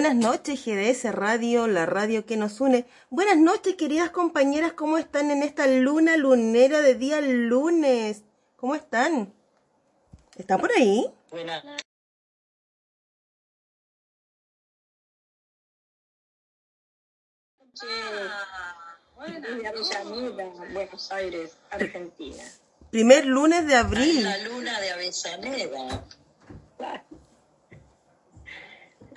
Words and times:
Buenas 0.00 0.14
noches, 0.14 0.64
GDS 0.64 1.12
Radio, 1.12 1.66
la 1.66 1.84
radio 1.84 2.24
que 2.24 2.36
nos 2.36 2.60
une. 2.60 2.86
Buenas 3.10 3.36
noches, 3.36 3.74
queridas 3.74 4.10
compañeras, 4.10 4.74
¿cómo 4.74 4.96
están 4.96 5.32
en 5.32 5.42
esta 5.42 5.66
luna 5.66 6.16
lunera 6.16 6.82
de 6.82 6.94
día 6.94 7.20
lunes? 7.20 8.22
¿Cómo 8.54 8.76
están? 8.76 9.34
¿Está 10.36 10.56
por 10.56 10.70
ahí? 10.70 11.12
Buenas. 11.32 11.64
de 19.24 19.66
Avellaneda, 19.66 20.44
Buenos 20.72 21.10
Aires, 21.10 21.56
Argentina. 21.70 22.44
Primer 22.92 23.26
lunes 23.26 23.66
de 23.66 23.74
abril. 23.74 24.22
La 24.22 24.38
luna 24.44 24.80
de 24.80 24.90
Avellaneda. 24.92 26.04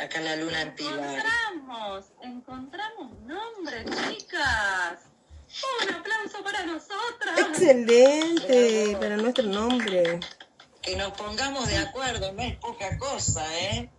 Acá 0.01 0.19
la 0.19 0.36
luna 0.36 0.62
en 0.63 0.74
Pilar. 0.74 0.98
Encontramos, 0.98 2.06
encontramos 2.24 3.19
nombres, 3.19 3.86
chicas. 4.09 5.00
Un 5.83 5.94
aplauso 5.94 6.44
para 6.44 6.65
nosotras. 6.65 7.39
Excelente, 7.39 8.98
para 9.00 9.18
nuestro 9.18 9.44
nombre. 9.45 10.19
Que 10.81 10.95
nos 10.95 11.12
pongamos 11.12 11.68
de 11.68 11.77
acuerdo, 11.77 12.31
no 12.31 12.42
es 12.42 12.56
poca 12.56 12.98
cosa, 12.98 13.45
¿eh? 13.59 13.92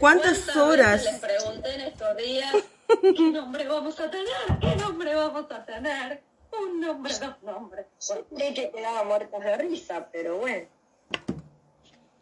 ¿Cuántas 0.00 0.40
¿Cuántas 0.40 0.56
horas? 0.56 1.04
Les 1.04 1.20
pregunté 1.20 1.74
en 1.74 1.80
estos 1.82 2.16
días 2.16 2.54
qué 3.00 3.30
nombre 3.30 3.68
vamos 3.68 4.00
a 4.00 4.10
tener, 4.10 4.58
qué 4.60 4.74
nombre 4.74 5.14
vamos 5.14 5.46
a 5.52 5.64
tener. 5.64 6.20
Un 6.60 6.80
nombre, 6.80 7.14
dos 7.16 7.42
nombres. 7.42 7.86
Creí 8.34 8.54
que 8.54 8.72
quedaba 8.72 9.04
muertas 9.04 9.44
de 9.44 9.56
risa, 9.56 10.08
pero 10.10 10.38
bueno. 10.38 10.66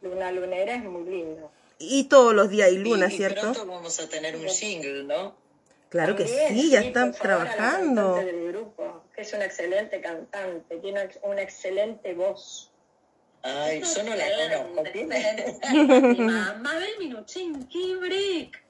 Luna 0.03 0.31
Lunera 0.33 0.75
es 0.75 0.85
muy 0.85 1.05
lindo. 1.05 1.51
Y 1.79 2.05
todos 2.05 2.35
los 2.35 2.49
días 2.49 2.69
hay 2.69 2.79
luna, 2.79 3.07
Y- 3.11 3.15
y 3.15 3.17
¿cierto? 3.17 3.41
pronto 3.53 3.67
vamos 3.67 4.01
a 4.01 4.09
tener 4.09 4.37
un 4.37 4.49
jingle, 4.49 5.05
¿no? 5.05 5.37
Claro 5.89 6.17
que 6.17 6.27
sí, 6.27 6.71
ya 6.71 6.81
están 6.81 7.11
a 7.11 7.13
la 7.13 7.19
trabajando. 7.19 8.15
del 8.17 8.49
grupo, 8.49 9.05
que 9.15 9.23
es 9.23 9.33
una 9.33 9.45
excelente 9.45 10.01
cantante, 10.01 10.77
tiene 10.79 11.09
una 11.23 11.43
excelente 11.43 12.13
voz. 12.15 12.71
Ay, 13.43 13.81
yo 13.83 14.03
no 14.03 14.15
la 14.17 14.25
conozco. 14.59 14.83
¿Tiene? 14.93 15.59
Mabel 16.61 16.91
Minuchin, 16.99 17.67
Kibrick. 17.69 18.61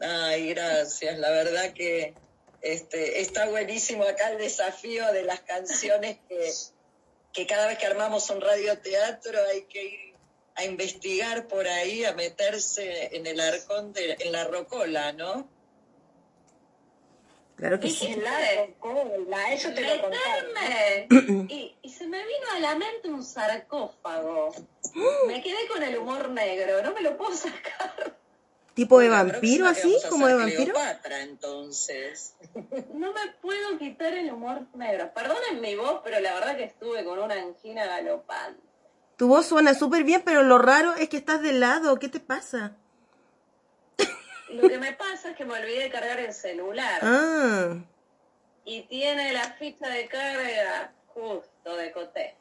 Ay, 0.00 0.48
gracias. 0.54 1.18
La 1.18 1.30
verdad 1.30 1.72
que 1.74 2.14
este, 2.62 3.20
está 3.20 3.46
buenísimo 3.48 4.04
acá 4.04 4.30
el 4.30 4.38
desafío 4.38 5.12
de 5.12 5.22
las 5.24 5.40
canciones 5.40 6.18
que, 6.28 6.50
que 7.32 7.46
cada 7.46 7.66
vez 7.66 7.78
que 7.78 7.86
armamos 7.86 8.30
un 8.30 8.40
radioteatro 8.40 9.38
hay 9.52 9.62
que 9.64 9.84
ir 9.84 10.07
a 10.58 10.64
investigar 10.64 11.46
por 11.46 11.68
ahí, 11.68 12.04
a 12.04 12.14
meterse 12.14 13.16
en 13.16 13.26
el 13.26 13.38
arcón, 13.38 13.92
de, 13.92 14.16
en 14.18 14.32
la 14.32 14.44
rocola, 14.44 15.12
¿no? 15.12 15.48
Claro 17.54 17.78
que 17.78 17.86
Y 17.86 17.90
sí. 17.90 18.08
es 18.08 18.18
la 18.18 18.66
rocola, 18.66 19.52
eso 19.52 19.72
te 19.72 19.82
lo. 19.82 20.10
Y, 21.48 21.76
y 21.80 21.90
se 21.90 22.06
me 22.08 22.18
vino 22.18 22.46
a 22.54 22.58
la 22.58 22.74
mente 22.74 23.08
un 23.08 23.24
sarcófago. 23.24 24.52
Me 25.26 25.42
quedé 25.42 25.68
con 25.68 25.82
el 25.82 25.96
humor 25.96 26.28
negro, 26.30 26.82
no 26.82 26.92
me 26.92 27.02
lo 27.02 27.16
puedo 27.16 27.34
sacar. 27.36 28.16
¿Tipo 28.74 29.00
de 29.00 29.08
vampiro 29.08 29.66
así? 29.66 29.96
¿Como 30.08 30.26
de 30.26 30.34
vampiro? 30.34 30.72
Cleopatra, 30.72 31.22
entonces. 31.22 32.34
No 32.94 33.12
me 33.12 33.32
puedo 33.40 33.78
quitar 33.78 34.12
el 34.14 34.32
humor 34.32 34.66
negro. 34.74 35.12
Perdonen 35.12 35.60
mi 35.60 35.74
voz, 35.74 36.00
pero 36.04 36.20
la 36.20 36.34
verdad 36.34 36.56
que 36.56 36.64
estuve 36.64 37.04
con 37.04 37.18
una 37.18 37.34
angina 37.34 37.86
galopante. 37.86 38.67
Tu 39.18 39.26
voz 39.26 39.46
suena 39.46 39.74
súper 39.74 40.04
bien, 40.04 40.22
pero 40.24 40.44
lo 40.44 40.58
raro 40.58 40.94
es 40.94 41.08
que 41.08 41.16
estás 41.16 41.42
de 41.42 41.52
lado. 41.52 41.98
¿Qué 41.98 42.08
te 42.08 42.20
pasa? 42.20 42.76
Lo 44.50 44.68
que 44.68 44.78
me 44.78 44.92
pasa 44.92 45.30
es 45.30 45.36
que 45.36 45.44
me 45.44 45.54
olvidé 45.54 45.82
de 45.82 45.90
cargar 45.90 46.20
el 46.20 46.32
celular. 46.32 47.00
Ah, 47.02 47.74
Y 48.64 48.82
tiene 48.82 49.32
la 49.32 49.52
ficha 49.54 49.88
de 49.88 50.06
carga 50.06 50.94
justo 51.08 51.76
de 51.76 51.90
coté. 51.90 52.36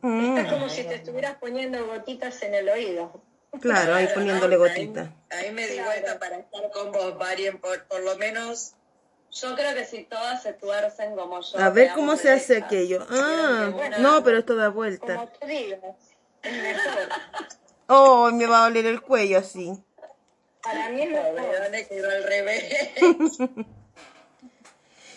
mm, 0.00 0.38
Es 0.38 0.52
como 0.52 0.68
si 0.68 0.82
te 0.82 0.96
estuvieras 0.96 1.36
poniendo 1.38 1.86
gotitas 1.86 2.42
en 2.42 2.54
el 2.54 2.68
oído. 2.68 3.22
claro, 3.60 3.94
ahí 3.94 4.08
poniéndole 4.12 4.56
¿no? 4.56 4.62
gotita. 4.62 5.12
Ahí, 5.30 5.46
ahí 5.46 5.52
me 5.52 5.68
di 5.68 5.74
Claro. 5.74 5.88
vuelta 5.90 6.18
para 6.18 6.38
estar 6.38 6.70
con 6.72 6.90
vos, 6.90 7.16
Varien, 7.16 7.60
por, 7.60 7.86
por 7.86 8.00
lo 8.02 8.16
menos. 8.16 8.74
Yo 9.32 9.54
creo 9.54 9.74
que 9.74 9.84
si 9.84 10.04
todas 10.04 10.42
se 10.42 10.52
tuercen 10.52 11.16
como 11.16 11.40
yo. 11.40 11.58
A 11.58 11.70
ver 11.70 11.92
cómo 11.94 12.16
se 12.16 12.30
hace 12.30 12.58
aquello. 12.58 13.06
Ah, 13.10 13.70
bueno, 13.72 13.98
no, 13.98 14.22
pero 14.24 14.38
esto 14.38 14.54
da 14.54 14.66
Como 14.66 14.76
vuelta. 14.76 15.26
tú 15.40 15.46
digas, 15.46 15.80
es 16.42 16.52
mejor. 16.52 17.08
Oh, 17.86 18.30
me 18.30 18.46
va 18.46 18.60
a 18.60 18.68
doler 18.68 18.86
el 18.86 19.00
cuello 19.00 19.38
así. 19.38 19.72
Para 20.62 20.90
mí 20.90 21.02
es 21.02 21.10
mejor. 21.10 21.88
Quedó 21.88 22.10
al 22.10 22.24
revés. 22.24 23.38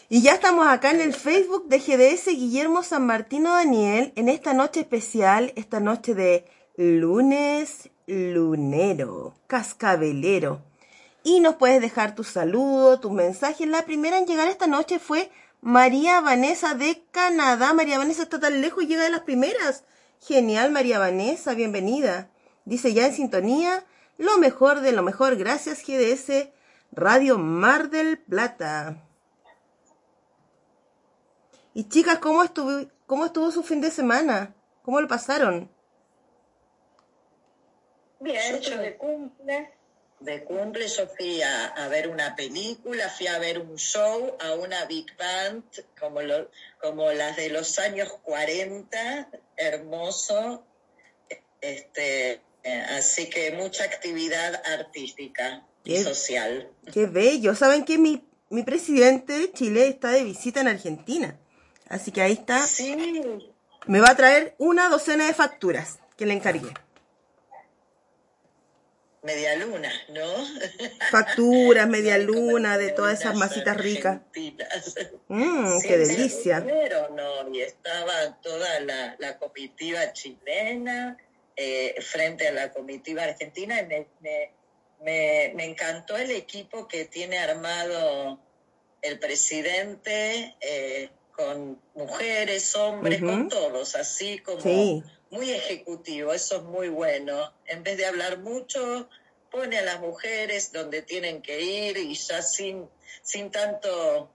Y 0.07 0.21
ya 0.21 0.33
estamos 0.35 0.67
acá 0.67 0.91
en 0.91 1.01
el 1.01 1.15
Facebook 1.15 1.67
de 1.67 1.79
GDS 1.79 2.27
Guillermo 2.27 2.83
San 2.83 3.07
Martino 3.07 3.53
Daniel 3.53 4.13
en 4.15 4.29
esta 4.29 4.53
noche 4.53 4.81
especial, 4.81 5.51
esta 5.55 5.79
noche 5.79 6.13
de 6.13 6.45
lunes 6.77 7.89
lunero, 8.05 9.33
cascabelero. 9.47 10.61
Y 11.25 11.39
nos 11.39 11.55
puedes 11.55 11.81
dejar 11.81 12.13
tu 12.13 12.23
saludo, 12.23 12.99
tus 12.99 13.11
mensajes. 13.11 13.67
La 13.67 13.83
primera 13.83 14.19
en 14.19 14.27
llegar 14.27 14.47
esta 14.47 14.67
noche 14.67 14.99
fue 14.99 15.31
María 15.59 16.21
Vanessa 16.21 16.75
de 16.75 17.03
Canadá. 17.09 17.73
María 17.73 17.97
Vanessa 17.97 18.21
está 18.21 18.39
tan 18.39 18.61
lejos 18.61 18.83
y 18.83 18.85
llega 18.85 19.05
de 19.05 19.09
las 19.09 19.21
primeras. 19.21 19.85
Genial, 20.21 20.69
María 20.69 20.99
Vanessa, 20.99 21.55
bienvenida. 21.55 22.29
Dice 22.65 22.93
ya 22.93 23.07
en 23.07 23.13
sintonía, 23.15 23.83
lo 24.19 24.37
mejor 24.37 24.81
de 24.81 24.91
lo 24.91 25.01
mejor. 25.01 25.35
Gracias, 25.35 25.81
GDS 25.83 26.49
Radio 26.91 27.39
Mar 27.39 27.89
del 27.89 28.19
Plata. 28.19 29.01
Y 31.73 31.85
chicas, 31.89 32.19
¿cómo 32.19 32.43
estuvo, 32.43 32.87
¿cómo 33.07 33.25
estuvo 33.25 33.49
su 33.49 33.63
fin 33.63 33.81
de 33.81 33.89
semana? 33.89 34.53
¿Cómo 34.83 35.01
lo 35.01 35.07
pasaron? 35.07 35.71
Bien, 38.19 38.61
yo 38.61 38.77
de 38.77 38.95
cumple. 38.95 39.75
De 40.19 40.43
cumple 40.43 40.87
yo 40.87 41.07
fui 41.07 41.41
a, 41.41 41.67
a 41.67 41.87
ver 41.89 42.07
una 42.07 42.35
película, 42.35 43.09
fui 43.09 43.27
a 43.27 43.37
ver 43.37 43.59
un 43.59 43.75
show, 43.75 44.35
a 44.39 44.53
una 44.53 44.85
big 44.85 45.05
band, 45.17 45.63
como, 45.99 46.21
lo- 46.21 46.49
como 46.81 47.11
las 47.11 47.35
de 47.35 47.49
los 47.49 47.77
años 47.79 48.11
40, 48.23 49.29
hermoso. 49.57 50.63
Este, 51.61 52.41
así 52.91 53.29
que 53.29 53.51
mucha 53.51 53.83
actividad 53.83 54.61
artística 54.65 55.65
y 55.83 55.97
social. 55.97 56.69
Qué 56.93 57.05
bello. 57.07 57.53
Saben 57.55 57.85
que 57.85 57.97
mi, 57.97 58.23
mi 58.49 58.63
presidente 58.63 59.33
de 59.33 59.51
Chile 59.51 59.87
está 59.87 60.09
de 60.11 60.23
visita 60.23 60.61
en 60.61 60.67
Argentina. 60.69 61.37
Así 61.89 62.11
que 62.11 62.21
ahí 62.21 62.33
está. 62.33 62.65
Sí, 62.65 62.95
Me 63.85 63.99
va 63.99 64.09
a 64.11 64.15
traer 64.15 64.55
una 64.57 64.89
docena 64.89 65.27
de 65.27 65.33
facturas 65.33 65.99
que 66.17 66.25
le 66.25 66.33
encargué. 66.33 66.69
Media 69.25 69.55
luna, 69.55 69.91
¿no? 70.09 70.25
Facturas, 71.11 71.87
media 71.89 72.17
luna, 72.17 72.77
de 72.77 72.91
todas 72.91 73.19
esas 73.19 73.35
masitas 73.35 73.75
ricas. 73.77 74.21
Mmm, 75.27 75.79
Sí, 75.81 75.87
qué 75.87 75.97
delicia. 75.97 76.59
¿no? 76.61 77.53
Y 77.53 77.61
estaba 77.61 78.39
toda 78.41 78.79
la, 78.81 79.15
la 79.19 79.37
comitiva 79.37 80.13
chilena 80.13 81.17
eh, 81.55 81.95
frente 82.01 82.47
a 82.47 82.51
la 82.51 82.71
comitiva 82.71 83.23
argentina. 83.23 83.81
y 83.81 83.85
Me, 83.85 84.07
me, 84.21 84.51
me, 85.01 85.51
me 85.55 85.65
encantó 85.65 86.17
el 86.17 86.31
equipo 86.31 86.87
que 86.87 87.05
tiene 87.05 87.39
armado 87.39 88.39
el 89.01 89.19
presidente 89.19 90.55
eh, 90.61 91.09
con 91.35 91.79
mujeres, 91.95 92.75
hombres, 92.75 93.21
con 93.21 93.49
todos, 93.49 93.95
así 93.95 94.39
como 94.39 94.61
Sí. 94.61 95.03
Muy 95.31 95.51
ejecutivo. 95.51 96.33
Eso 96.33 96.57
es 96.57 96.63
muy 96.63 96.89
bueno. 96.89 97.51
En 97.65 97.83
vez 97.83 97.97
de 97.97 98.05
hablar 98.05 98.39
mucho, 98.39 99.09
pone 99.51 99.77
a 99.79 99.83
las 99.83 99.99
mujeres 99.99 100.71
donde 100.71 101.01
tienen 101.01 101.41
que 101.41 101.61
ir 101.61 101.97
y 101.97 102.13
ya 102.15 102.41
sin, 102.41 102.89
sin 103.21 103.51
tanto 103.51 104.29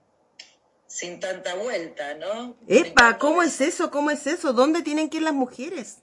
sin 0.87 1.21
tanta 1.21 1.55
vuelta, 1.55 2.15
¿no? 2.15 2.57
Epa, 2.67 3.17
¿cómo 3.17 3.41
es 3.41 3.61
eso? 3.61 3.89
¿Cómo 3.89 4.11
es 4.11 4.27
eso? 4.27 4.51
¿Dónde 4.51 4.81
tienen 4.81 5.09
que 5.09 5.17
ir 5.17 5.23
las 5.23 5.33
mujeres? 5.33 5.99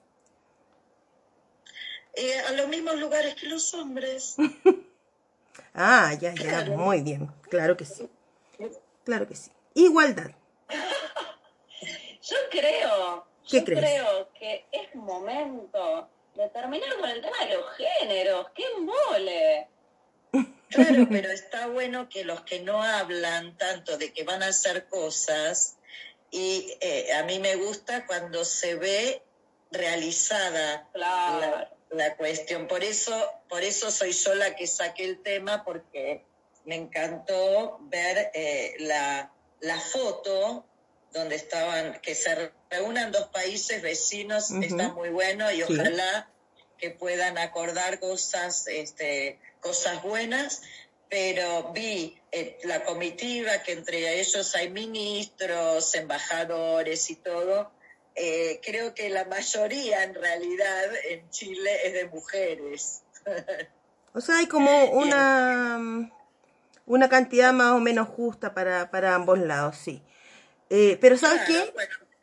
Eh, 2.15 2.41
a 2.41 2.53
los 2.53 2.69
mismos 2.69 2.99
lugares 2.99 3.35
que 3.35 3.47
los 3.47 3.73
hombres. 3.75 4.37
Ah, 5.75 6.13
ya, 6.15 6.35
ya, 6.35 6.43
Claro. 6.43 6.73
muy 6.73 7.03
bien. 7.03 7.31
Claro 7.51 7.77
que 7.77 7.85
sí. 7.85 8.09
Claro 9.05 9.29
que 9.29 9.37
sí. 9.37 9.51
Igualdad. 9.75 10.31
Yo 12.23 12.37
creo, 12.51 13.27
¿Qué 13.49 13.59
yo 13.59 13.65
crees? 13.65 13.81
creo 13.81 14.29
que 14.39 14.67
es 14.73 14.95
momento 14.95 16.09
de 16.35 16.49
terminar 16.51 16.97
con 16.99 17.09
el 17.09 17.21
tema 17.23 17.37
de 17.47 17.55
los 17.57 17.67
géneros. 17.77 18.47
¡Qué 18.55 18.65
mole! 18.81 19.69
Claro, 20.71 21.07
pero 21.11 21.31
está 21.31 21.67
bueno 21.69 22.11
que 22.11 22.25
los 22.25 22.43
que 22.43 22.61
no 22.61 22.83
hablan 22.83 23.57
tanto 23.57 23.97
de 23.97 24.13
que 24.13 24.25
van 24.25 24.43
a 24.43 24.49
hacer 24.49 24.87
cosas, 24.87 25.79
y 26.31 26.77
eh, 26.83 27.11
a 27.15 27.23
mí 27.23 27.39
me 27.39 27.57
gusta 27.57 28.07
cuando 28.07 28.45
se 28.45 28.75
ve 28.75 29.23
realizada 29.71 30.87
Claro. 30.93 31.41
la, 31.41 31.71
la 31.91 32.17
cuestión. 32.17 32.67
Por 32.69 32.85
eso, 32.85 33.33
por 33.49 33.63
eso 33.63 33.91
soy 33.91 34.13
yo 34.13 34.35
la 34.35 34.55
que 34.57 34.67
saqué 34.67 35.05
el 35.07 35.23
tema, 35.23 35.65
porque 35.65 36.23
me 36.67 36.75
encantó 36.77 37.79
ver 37.85 38.31
eh, 38.35 38.75
la, 38.81 39.33
la 39.61 39.81
foto 39.81 40.67
donde 41.13 41.37
estaban, 41.37 42.01
que 42.01 42.15
se 42.15 42.53
reúnan 42.71 43.13
dos 43.13 43.29
países 43.29 43.83
vecinos, 43.83 44.51
está 44.51 44.89
muy 44.91 45.09
bueno 45.09 45.51
y 45.51 45.63
ojalá 45.63 46.29
que 46.79 46.91
puedan 46.91 47.39
acordar 47.39 47.99
cosas, 47.99 48.67
este, 48.69 49.39
cosas 49.61 50.03
buenas, 50.03 50.63
pero 51.09 51.73
vi 51.73 52.17
eh, 52.33 52.59
la 52.65 52.85
comitiva 52.85 53.63
que 53.65 53.73
entre 53.73 54.21
ellos 54.21 54.55
hay 54.55 54.71
ministros, 54.71 55.95
embajadores 55.95 57.11
y 57.11 57.17
todo. 57.17 57.71
Eh, 58.15 58.61
creo 58.63 58.95
que 58.95 59.09
la 59.11 59.25
mayoría 59.25 60.05
en 60.05 60.15
realidad 60.15 60.85
en 61.09 61.29
Chile 61.31 61.71
es 61.85 61.93
de 61.95 62.07
mujeres. 62.07 63.03
o 64.13 64.21
sea, 64.21 64.39
hay 64.39 64.47
como 64.47 64.87
una, 64.87 66.11
una 66.87 67.09
cantidad 67.09 67.53
más 67.53 67.73
o 67.73 67.81
menos 67.81 68.09
justa 68.09 68.55
para, 68.55 68.91
para 68.91 69.15
ambos 69.15 69.39
lados, 69.39 69.77
sí. 69.77 70.03
Eh, 70.71 70.99
pero 71.01 71.17
¿sabes 71.17 71.43
qué? 71.47 71.73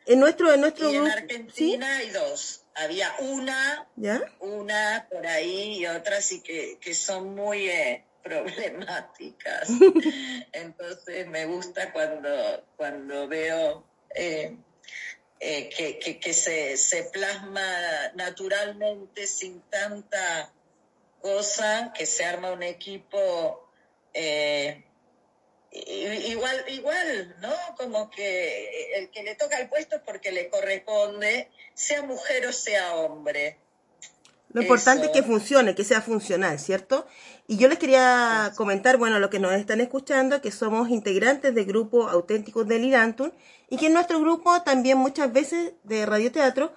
en 0.06 0.20
nuestro, 0.20 0.52
en 0.52 0.60
nuestro 0.60 0.90
y 0.90 0.96
en 0.96 1.06
Argentina 1.06 1.96
hay 1.96 2.10
dos. 2.10 2.62
Había 2.74 3.14
una, 3.20 3.88
una 4.40 5.06
por 5.10 5.26
ahí 5.26 5.78
y 5.78 5.86
otras 5.86 6.30
y 6.32 6.42
que, 6.42 6.78
que 6.78 6.94
son 6.94 7.34
muy 7.34 7.68
eh, 7.68 8.04
problemáticas. 8.22 9.68
Entonces 10.52 11.26
me 11.28 11.46
gusta 11.46 11.92
cuando, 11.92 12.64
cuando 12.76 13.28
veo 13.28 13.84
eh, 14.14 14.56
que, 15.40 15.98
que, 15.98 16.20
que 16.20 16.34
se, 16.34 16.76
se, 16.76 17.04
plasma 17.04 17.62
naturalmente 18.14 19.26
sin 19.26 19.60
tanta 19.62 20.52
cosa, 21.20 21.92
que 21.96 22.06
se 22.06 22.24
arma 22.24 22.52
un 22.52 22.62
equipo 22.62 23.68
igual, 26.28 26.64
igual, 26.68 27.36
¿no? 27.40 27.52
Como 27.76 28.10
que 28.10 28.94
el 28.96 29.10
que 29.10 29.22
le 29.22 29.34
toca 29.34 29.58
el 29.58 29.68
puesto 29.68 29.96
es 29.96 30.02
porque 30.02 30.32
le 30.32 30.48
corresponde, 30.48 31.50
sea 31.74 32.02
mujer 32.02 32.46
o 32.46 32.52
sea 32.52 32.94
hombre. 32.94 33.58
Lo 34.52 34.62
importante 34.62 35.06
es 35.06 35.12
que 35.12 35.22
funcione, 35.22 35.74
que 35.74 35.84
sea 35.84 36.00
funcional, 36.00 36.58
¿cierto? 36.58 37.06
Y 37.46 37.58
yo 37.58 37.68
les 37.68 37.78
quería 37.78 38.52
comentar, 38.56 38.96
bueno, 38.96 39.18
lo 39.18 39.28
que 39.28 39.38
nos 39.38 39.52
están 39.52 39.80
escuchando, 39.80 40.40
que 40.40 40.50
somos 40.50 40.88
integrantes 40.88 41.54
del 41.54 41.66
grupo 41.66 42.08
Auténticos 42.08 42.66
del 42.66 42.84
Irantun 42.84 43.34
y 43.68 43.76
que 43.76 43.86
en 43.86 43.92
nuestro 43.92 44.20
grupo 44.20 44.62
también 44.62 44.98
muchas 44.98 45.32
veces 45.32 45.74
de 45.82 46.06
radioteatro 46.06 46.72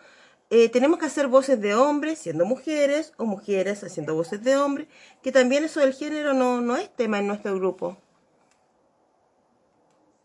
eh, 0.50 0.68
tenemos 0.70 1.00
que 1.00 1.06
hacer 1.06 1.28
voces 1.28 1.62
de 1.62 1.76
hombres 1.76 2.20
siendo 2.20 2.44
mujeres 2.44 3.14
o 3.18 3.26
mujeres 3.26 3.84
haciendo 3.84 4.16
voces 4.16 4.44
de 4.44 4.58
hombres, 4.58 4.88
que 5.22 5.32
también 5.32 5.64
eso 5.64 5.80
del 5.80 5.94
género 5.94 6.34
no, 6.34 6.60
no 6.60 6.76
es 6.76 6.94
tema 6.96 7.20
en 7.20 7.28
nuestro 7.28 7.56
grupo. 7.56 7.98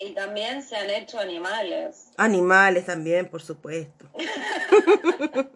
Y 0.04 0.10
también 0.12 0.62
se 0.62 0.76
han 0.76 0.90
hecho 0.90 1.18
animales. 1.18 2.10
Animales 2.18 2.84
también, 2.84 3.26
por 3.26 3.40
supuesto. 3.40 4.06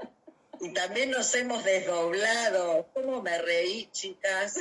y 0.60 0.72
también 0.72 1.10
nos 1.10 1.34
hemos 1.34 1.62
desdoblado. 1.64 2.88
¿Cómo 2.94 3.20
me 3.20 3.36
reí, 3.42 3.90
chicas? 3.92 4.54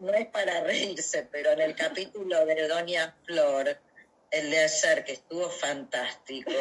No 0.00 0.14
es 0.14 0.26
para 0.28 0.62
reírse, 0.64 1.28
pero 1.30 1.50
en 1.50 1.60
el 1.60 1.74
capítulo 1.74 2.46
de 2.46 2.66
Doña 2.68 3.14
Flor, 3.26 3.78
el 4.30 4.50
de 4.50 4.60
ayer, 4.60 5.04
que 5.04 5.12
estuvo 5.12 5.50
fantástico, 5.50 6.52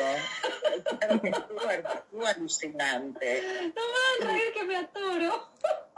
estuvo, 1.24 2.26
alucinante. 2.28 3.44
No 3.74 3.82
me 4.20 4.26
a 4.26 4.32
reír 4.34 4.54
que 4.54 4.64
me 4.64 4.76
atoro. 4.76 5.52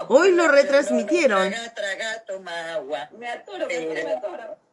Hoy 0.08 0.34
lo 0.34 0.48
retransmitieron. 0.48 1.50
Traga, 1.50 1.74
traga, 1.74 2.24
toma 2.28 2.74
agua. 2.74 3.10
Me 3.18 3.28
atoro, 3.28 3.68
me 3.68 4.12
atoro. 4.12 4.67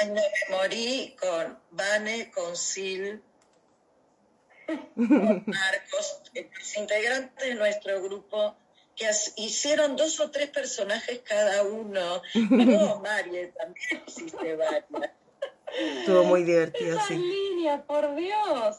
Ay, 0.00 0.08
no, 0.08 0.14
me 0.14 0.56
morí 0.56 1.16
con 1.20 1.58
Vane, 1.70 2.30
con 2.30 2.56
Sil, 2.56 3.22
Marcos, 4.96 6.22
los 6.34 6.76
integrantes 6.76 7.48
de 7.48 7.54
nuestro 7.54 8.02
grupo, 8.02 8.56
que 8.94 9.08
hicieron 9.36 9.96
dos 9.96 10.18
o 10.20 10.30
tres 10.30 10.50
personajes 10.50 11.20
cada 11.24 11.62
uno. 11.62 12.20
No, 12.34 12.96
María, 13.02 13.52
también 13.52 14.02
hiciste 14.06 14.56
varias. 14.56 14.84
Estuvo 16.00 16.24
muy 16.24 16.42
divertido, 16.42 16.96
Esa 16.96 17.08
sí. 17.08 17.16
línea, 17.16 17.82
por 17.82 18.14
Dios. 18.16 18.78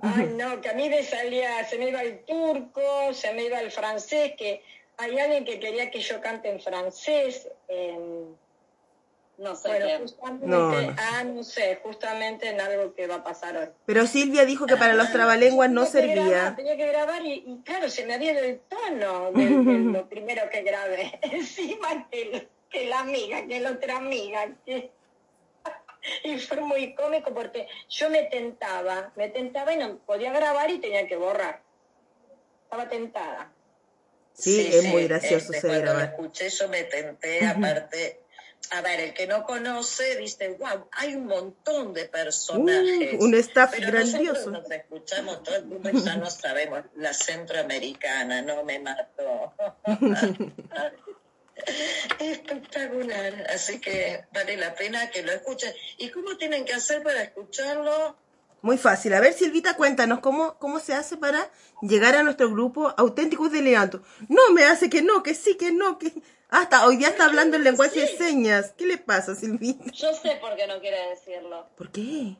Ay, 0.00 0.26
no, 0.36 0.60
que 0.60 0.70
a 0.70 0.74
mí 0.74 0.88
me 0.88 1.04
salía, 1.04 1.64
se 1.68 1.78
me 1.78 1.88
iba 1.88 2.02
el 2.02 2.24
turco, 2.24 3.12
se 3.12 3.32
me 3.34 3.44
iba 3.44 3.60
el 3.60 3.70
francés, 3.70 4.32
que 4.36 4.62
hay 4.96 5.18
alguien 5.18 5.44
que 5.44 5.60
quería 5.60 5.90
que 5.90 6.00
yo 6.00 6.20
cante 6.20 6.48
en 6.50 6.60
francés. 6.60 7.48
No 9.40 9.56
sé. 9.56 9.68
Bueno, 9.68 10.00
justamente, 10.00 10.94
ah, 10.98 11.24
no 11.24 11.42
sé, 11.42 11.80
justamente 11.82 12.50
en 12.50 12.60
algo 12.60 12.92
que 12.92 13.06
va 13.06 13.16
a 13.16 13.24
pasar 13.24 13.56
hoy. 13.56 13.68
Pero 13.86 14.06
Silvia 14.06 14.44
dijo 14.44 14.66
que 14.66 14.76
para 14.76 14.92
los 14.92 15.10
trabalenguas 15.12 15.70
no 15.70 15.86
servía. 15.86 16.54
tenía 16.54 16.76
que 16.76 16.86
grabar 16.86 17.24
y, 17.24 17.62
claro, 17.64 17.88
se 17.88 18.04
me 18.04 18.12
había 18.12 18.38
el 18.38 18.60
tono 18.60 19.32
de, 19.32 19.44
lo 19.92 20.06
primero 20.10 20.42
que 20.50 20.60
grabé. 20.60 21.18
Encima 21.22 22.06
que, 22.10 22.48
que, 22.68 22.86
la 22.86 23.00
amiga, 23.00 23.46
que 23.46 23.60
la 23.60 23.70
otra 23.70 23.96
amiga. 23.96 24.46
Que... 24.66 24.90
y 26.24 26.38
fue 26.38 26.60
muy 26.60 26.94
cómico 26.94 27.32
porque 27.32 27.66
yo 27.88 28.10
me 28.10 28.24
tentaba, 28.24 29.10
me 29.16 29.30
tentaba 29.30 29.72
y 29.72 29.78
no 29.78 29.96
podía 30.00 30.34
grabar 30.34 30.70
y 30.70 30.80
tenía 30.80 31.08
que 31.08 31.16
borrar. 31.16 31.62
Estaba 32.64 32.90
tentada. 32.90 33.50
Sí, 34.34 34.68
es 34.70 34.84
muy 34.84 35.08
gracioso 35.08 35.50
este, 35.54 35.66
cuando 35.66 35.94
lo 35.94 36.00
escuché 36.00 36.50
yo 36.50 36.68
me 36.68 36.84
tenté, 36.84 37.46
aparte 37.46 38.20
a 38.70 38.82
ver, 38.82 39.00
el 39.00 39.14
que 39.14 39.26
no 39.26 39.44
conoce 39.44 40.16
dice, 40.16 40.56
wow, 40.58 40.86
hay 40.92 41.14
un 41.16 41.26
montón 41.26 41.92
de 41.92 42.04
personajes. 42.04 43.14
Uh, 43.18 43.24
un 43.24 43.34
staff 43.34 43.74
grandioso. 43.78 44.50
Nosotros 44.50 44.68
nos 44.68 44.70
escuchamos 44.70 45.42
todo 45.42 45.56
el 45.56 45.64
mundo 45.64 45.90
y 45.90 46.00
ya 46.02 46.16
no 46.16 46.30
sabemos, 46.30 46.84
la 46.96 47.12
centroamericana, 47.12 48.42
no 48.42 48.62
me 48.64 48.78
mató. 48.78 49.52
Espectacular, 52.18 53.46
así 53.52 53.80
que 53.80 54.24
vale 54.32 54.56
la 54.56 54.74
pena 54.74 55.10
que 55.10 55.22
lo 55.22 55.32
escuchen. 55.32 55.74
¿Y 55.98 56.10
cómo 56.10 56.36
tienen 56.36 56.64
que 56.64 56.74
hacer 56.74 57.02
para 57.02 57.22
escucharlo? 57.22 58.16
Muy 58.62 58.78
fácil. 58.78 59.14
A 59.14 59.20
ver, 59.20 59.32
Silvita, 59.32 59.74
cuéntanos 59.74 60.20
cómo, 60.20 60.58
cómo 60.58 60.80
se 60.80 60.94
hace 60.94 61.16
para 61.16 61.50
llegar 61.82 62.14
a 62.14 62.22
nuestro 62.22 62.50
grupo 62.50 62.94
Auténticos 62.96 63.50
de 63.52 63.62
Leanto. 63.62 64.02
No, 64.28 64.52
me 64.52 64.64
hace 64.64 64.90
que 64.90 65.02
no, 65.02 65.22
que 65.22 65.34
sí, 65.34 65.56
que 65.56 65.72
no, 65.72 65.98
que... 65.98 66.12
Hasta 66.50 66.86
hoy 66.86 66.96
día 66.96 67.08
está 67.08 67.26
hablando 67.26 67.56
en 67.56 67.64
lenguaje 67.64 68.00
de 68.00 68.06
señas. 68.08 68.74
¿Qué 68.76 68.86
le 68.86 68.98
pasa, 68.98 69.34
Silvita? 69.34 69.90
Yo 69.92 70.12
sé 70.14 70.36
por 70.40 70.56
qué 70.56 70.66
no 70.66 70.80
quiere 70.80 71.10
decirlo. 71.10 71.68
¿Por 71.76 71.92
qué? 71.92 72.36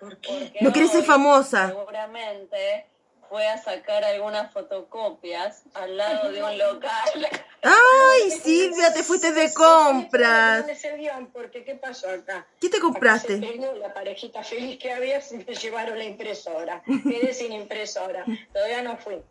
¿Por 0.00 0.18
qué? 0.18 0.52
no 0.60 0.72
quiere 0.72 0.88
ser 0.88 1.04
famosa. 1.04 1.68
Seguramente 1.68 2.86
fue 3.28 3.46
a 3.46 3.58
sacar 3.58 4.04
algunas 4.04 4.52
fotocopias 4.52 5.62
al 5.74 5.96
lado 5.96 6.30
de 6.30 6.42
un 6.42 6.58
local. 6.58 7.28
Ay, 7.62 8.30
Silvia, 8.42 8.92
te 8.92 9.02
fuiste 9.02 9.32
de 9.32 9.52
compras. 9.52 10.64
Porque, 11.32 11.64
¿qué 11.64 11.74
pasó 11.74 12.08
acá? 12.08 12.46
¿Qué 12.60 12.68
te 12.68 12.80
compraste? 12.80 13.38
la 13.78 13.92
parejita 13.92 14.42
feliz 14.42 14.78
que 14.78 14.92
había, 14.92 15.20
se 15.20 15.38
me 15.38 15.54
llevaron 15.54 15.98
la 15.98 16.04
impresora. 16.04 16.82
Quedé 16.84 17.34
sin 17.34 17.52
impresora. 17.52 18.24
Todavía 18.52 18.82
no 18.82 18.96
fui. 18.96 19.22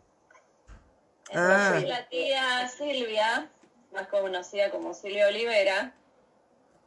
Ah. 1.34 1.80
la 1.84 2.08
tía 2.08 2.68
Silvia, 2.68 3.50
más 3.96 4.08
conocida 4.08 4.70
como 4.70 4.92
Silvia 4.92 5.26
Olivera, 5.28 5.92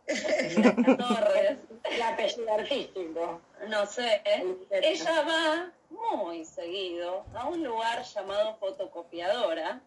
Torres, 0.06 1.58
el 1.84 2.02
apellido 2.02 2.54
artístico. 2.54 3.42
No 3.68 3.86
sé, 3.88 4.22
ella 4.70 5.22
va 5.24 5.72
muy 5.90 6.46
seguido 6.46 7.26
a 7.34 7.48
un 7.48 7.64
lugar 7.64 8.04
llamado 8.04 8.56
fotocopiadora 8.58 9.82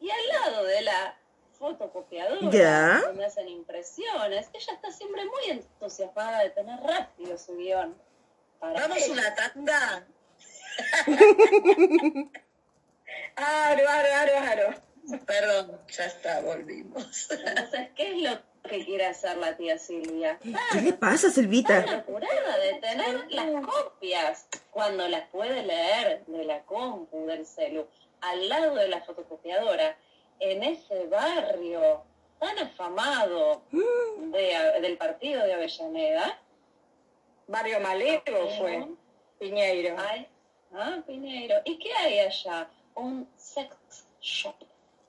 y 0.00 0.10
al 0.10 0.28
lado 0.28 0.64
de 0.64 0.82
la 0.82 1.18
fotocopiadora 1.58 3.00
donde 3.00 3.24
hacen 3.24 3.48
impresiones, 3.48 4.48
ella 4.52 4.72
está 4.72 4.90
siempre 4.90 5.24
muy 5.26 5.50
entusiasmada 5.50 6.40
de 6.40 6.50
tener 6.50 6.80
rápido 6.80 7.38
su 7.38 7.56
guion. 7.56 7.94
Vamos 8.60 9.08
una 9.08 9.34
tanda. 9.34 10.06
Aro, 13.36 13.88
aro, 13.88 14.14
aro, 14.14 14.38
aro. 14.38 14.93
Perdón, 15.26 15.80
ya 15.88 16.06
está, 16.06 16.40
volvimos. 16.40 17.30
Entonces, 17.30 17.88
¿qué 17.94 18.12
es 18.12 18.22
lo 18.22 18.38
que 18.68 18.84
quiere 18.84 19.06
hacer 19.06 19.36
la 19.36 19.56
tía 19.56 19.78
Silvia? 19.78 20.38
¿Qué 20.72 20.80
le 20.80 20.92
pasa, 20.92 21.30
Silvita? 21.30 21.80
Está 21.80 21.98
apurada 21.98 22.58
de 22.58 22.74
tener 22.74 23.30
las 23.30 23.66
copias 23.66 24.46
cuando 24.70 25.06
las 25.08 25.28
puede 25.28 25.62
leer 25.64 26.24
de 26.26 26.44
la 26.44 26.62
compu, 26.62 27.26
del 27.26 27.46
celu, 27.46 27.86
al 28.20 28.48
lado 28.48 28.74
de 28.74 28.88
la 28.88 29.02
fotocopiadora, 29.02 29.96
en 30.40 30.62
ese 30.62 31.06
barrio 31.06 32.02
tan 32.40 32.58
afamado 32.58 33.62
mm. 33.70 34.32
del 34.32 34.96
partido 34.96 35.44
de 35.44 35.54
Avellaneda. 35.54 36.38
Barrio 37.46 37.80
Malero 37.80 38.48
fue, 38.58 38.88
Piñeiro. 39.38 39.96
ah, 40.72 41.02
Piñeiro. 41.06 41.56
¿Y 41.64 41.78
qué 41.78 41.92
hay 41.92 42.20
allá? 42.20 42.68
un 42.94 43.28
sex 43.36 43.76
shop. 44.20 44.54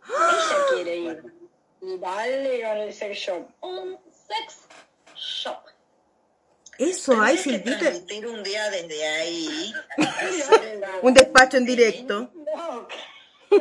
Ella 0.07 0.57
quiere 0.73 0.95
ir. 0.97 1.33
Y 1.81 1.97
dale 1.97 2.61
con 2.63 2.77
el 2.77 2.93
sex 2.93 3.17
shop. 3.17 3.47
Un 3.61 3.97
sex 4.27 4.59
shop. 5.15 5.59
Eso 6.77 7.21
hay, 7.21 7.37
Silvita. 7.37 7.91
un 8.27 8.43
día 8.43 8.69
desde 8.69 9.07
ahí. 9.07 9.73
hacer 9.97 10.63
el- 10.73 10.83
Un 11.01 11.13
despacho 11.13 11.57
en 11.57 11.65
directo. 11.65 12.29
No, 12.33 12.87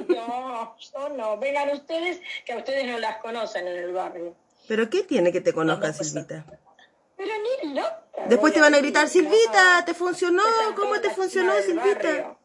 no, 0.09 0.77
yo 0.79 1.09
no. 1.11 1.39
Vengan 1.39 1.71
ustedes, 1.71 2.21
que 2.45 2.53
a 2.53 2.57
ustedes 2.59 2.85
no 2.87 2.99
las 2.99 3.19
conocen 3.19 3.69
en 3.69 3.77
el 3.77 3.93
barrio. 3.93 4.35
¿Pero 4.67 4.89
qué 4.91 5.03
tiene 5.05 5.31
que 5.31 5.41
te 5.41 5.53
conozcan, 5.53 5.93
Vamos 5.93 6.01
a- 6.01 6.05
Silvita? 6.05 6.45
Pero 7.17 7.31
ni 7.63 7.75
loca. 7.75 8.03
Después 8.27 8.53
te 8.53 8.61
van 8.61 8.75
a 8.75 8.79
gritar. 8.79 9.09
Silvita, 9.09 9.85
¿te 9.85 9.95
funcionó? 9.95 10.43
¿Cómo 10.75 11.01
te 11.01 11.11
funcionó, 11.11 11.53
Silvita? 11.63 12.37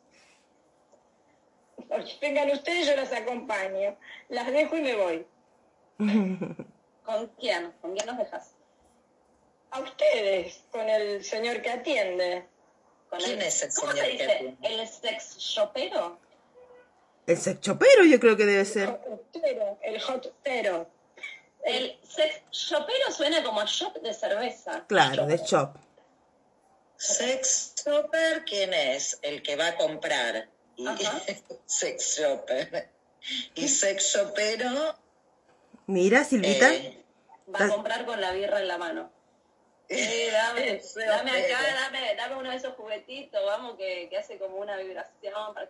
Vengan 2.22 2.52
ustedes, 2.52 2.88
yo 2.88 2.96
las 2.96 3.12
acompaño. 3.12 3.98
Las 4.30 4.48
dejo 4.52 4.78
y 4.78 4.82
me 4.82 4.96
voy. 4.96 5.28
¿Con 7.04 7.28
quién? 7.40 7.72
¿Con 7.82 7.96
quién 7.96 8.06
nos 8.06 8.18
dejas? 8.18 8.52
A 9.72 9.80
ustedes, 9.82 10.64
con 10.72 10.88
el 10.88 11.24
señor 11.24 11.62
que 11.62 11.70
atiende. 11.72 12.46
¿Con 13.10 13.20
¿Quién 13.20 13.42
es 13.42 13.64
el 13.64 13.74
¿Cómo 13.74 13.92
señor 13.92 14.06
se 14.06 14.12
que 14.12 14.18
dice? 14.18 14.32
atiende? 14.34 14.68
¿El 14.68 14.88
sex 14.88 15.38
shopero? 15.38 16.20
El 17.26 17.38
sexchopero 17.38 18.06
yo 18.06 18.20
creo 18.20 18.36
que 18.38 18.46
debe 18.46 18.66
ser. 18.66 19.00
El 19.82 20.02
hotero. 20.02 20.88
El 21.64 22.00
sex 22.04 22.42
shopero 22.52 23.12
suena 23.12 23.44
como 23.44 23.60
a 23.62 23.66
shop 23.66 23.96
de 24.02 24.14
cerveza. 24.14 24.86
Claro, 24.88 25.26
de 25.28 25.38
shop. 25.38 25.76
Sex 26.98 27.76
shopper, 27.86 28.44
¿quién 28.46 28.74
es? 28.74 29.20
El 29.22 29.42
que 29.44 29.56
va 29.56 29.68
a 29.68 29.76
comprar. 29.76 30.50
Y 30.80 30.88
sex 31.66 32.18
shopper. 32.18 32.90
Y 33.56 33.68
sex 33.68 34.14
shopero, 34.16 34.96
Mira, 35.88 36.24
Silvita. 36.24 36.74
eh, 36.74 37.04
Va 37.54 37.66
a 37.66 37.70
comprar 37.70 38.06
con 38.06 38.22
la 38.22 38.32
birra 38.32 38.62
en 38.62 38.68
la 38.68 38.78
mano. 38.78 39.12
Eh, 39.92 40.30
dame, 40.32 40.76
Ese 40.76 41.04
dame 41.04 41.32
acá, 41.32 41.58
dame, 41.82 42.16
dame 42.16 42.36
uno 42.36 42.52
de 42.52 42.58
esos 42.58 42.76
juguetitos, 42.76 43.42
vamos, 43.44 43.76
que, 43.76 44.08
que 44.08 44.18
hace 44.20 44.38
como 44.38 44.58
una 44.58 44.78
vibración 44.78 45.34
para. 45.56 45.68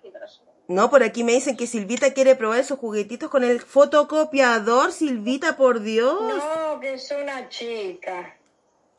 No, 0.68 0.90
por 0.90 1.04
aquí 1.04 1.24
me 1.24 1.32
dicen 1.32 1.56
que 1.56 1.66
Silvita 1.68 2.14
quiere 2.14 2.36
probar 2.36 2.60
esos 2.60 2.78
juguetitos 2.80 3.30
con 3.30 3.46
el 3.46 3.62
fotocopiador. 3.62 4.92
Silvita, 4.92 5.56
por 5.56 5.80
Dios. 5.80 6.20
No, 6.22 6.80
que 6.82 6.96
es 6.96 7.10
una 7.12 7.48
chica. 7.48 8.36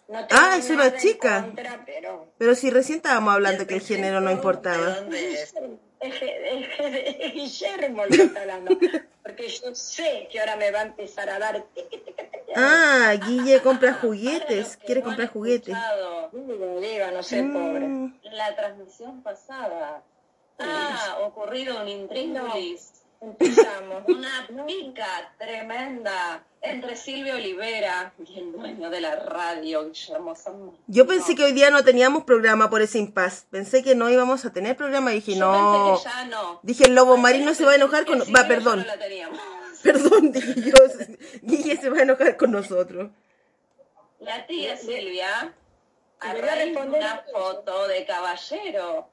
No 0.09 0.27
Ah, 0.31 0.57
es 0.59 0.71
una 0.71 0.97
chica. 0.97 1.43
contra, 1.43 1.85
pero 1.85 2.27
Pero 2.39 2.55
si 2.55 2.71
recién 2.71 2.97
estábamos 2.97 3.35
hablando 3.35 3.67
que 3.67 3.75
el 3.75 3.83
género 3.83 4.21
no 4.23 4.29
¿De 4.29 4.35
importaba. 4.35 4.87
dónde 4.97 5.35
es? 5.35 5.55
Guillermo 7.35 8.03
que 8.05 8.23
está 8.23 8.41
hablando. 8.43 8.79
Porque 9.23 9.49
yo 9.49 9.75
sé 9.75 10.29
que 10.31 10.41
ahora 10.41 10.57
me 10.57 10.71
va 10.71 10.81
a 10.81 10.85
empezar 10.85 11.29
a 11.29 11.39
dar... 11.39 11.65
Ah, 12.57 13.15
Guille 13.27 13.61
compra 13.61 13.95
juguetes. 13.95 14.77
Quiere 14.79 15.03
comprar 15.03 15.29
juguetes. 15.29 15.69
escuchado 15.69 16.31
Digo, 16.33 16.81
digo, 16.81 17.07
no 17.13 17.23
sé, 17.23 17.43
pobre. 17.45 17.87
Mm, 17.87 18.15
La 18.33 18.57
transmisión 18.57 19.23
pasada. 19.23 20.03
Ah, 20.59 21.19
ocurrido 21.23 21.81
un 21.81 21.89
intríngulis. 21.89 23.00
Empezamos. 23.21 24.05
Una 24.09 24.49
pica 24.67 25.35
tremenda 25.39 26.43
entre 26.63 26.97
Silvia 26.97 27.35
Olivera 27.35 28.13
y 28.19 28.39
el 28.39 28.53
dueño 28.53 28.91
de 28.91 29.01
la 29.01 29.17
radio, 29.17 29.87
Guillermo 29.87 30.35
San 30.35 30.73
Yo 30.87 31.07
pensé 31.07 31.35
que 31.35 31.45
hoy 31.45 31.53
día 31.53 31.71
no 31.71 31.85
teníamos 31.85 32.25
programa 32.25 32.71
por 32.71 32.83
ese 32.83 32.99
impas. 32.99 33.47
Pensé 33.51 33.83
que 33.83 33.95
no 33.95 34.09
íbamos 34.11 34.45
a 34.45 34.53
tener 34.53 34.77
programa 34.77 35.13
y 35.13 35.17
dije, 35.17 35.35
Yo 35.35 35.41
no. 35.53 35.93
pensé 35.93 36.05
que 36.05 36.11
ya 36.11 36.25
no. 36.27 36.61
Dije, 36.63 36.85
el 36.85 36.95
lobo 36.95 37.17
marino 37.17 37.55
se 37.55 37.65
va 37.65 37.73
a 37.73 37.77
enojar 37.77 38.07
con... 38.07 38.21
Va, 38.21 38.47
perdón. 38.49 38.81
no 38.81 38.87
la 38.87 38.99
teníamos. 38.99 39.39
Perdón, 39.83 40.31
dije 40.31 40.55
yo. 40.61 40.75
Guille 41.41 41.79
se 41.79 41.89
va 41.89 42.01
a 42.01 42.03
enojar 42.03 42.37
con 42.37 42.51
nosotros. 42.51 43.11
La 44.19 44.47
tía 44.47 44.77
Silvia, 44.77 45.55
a 46.21 46.35
raíz 46.35 46.77
una 46.77 47.25
foto 47.33 47.89
de 47.89 48.05
caballero, 48.05 49.09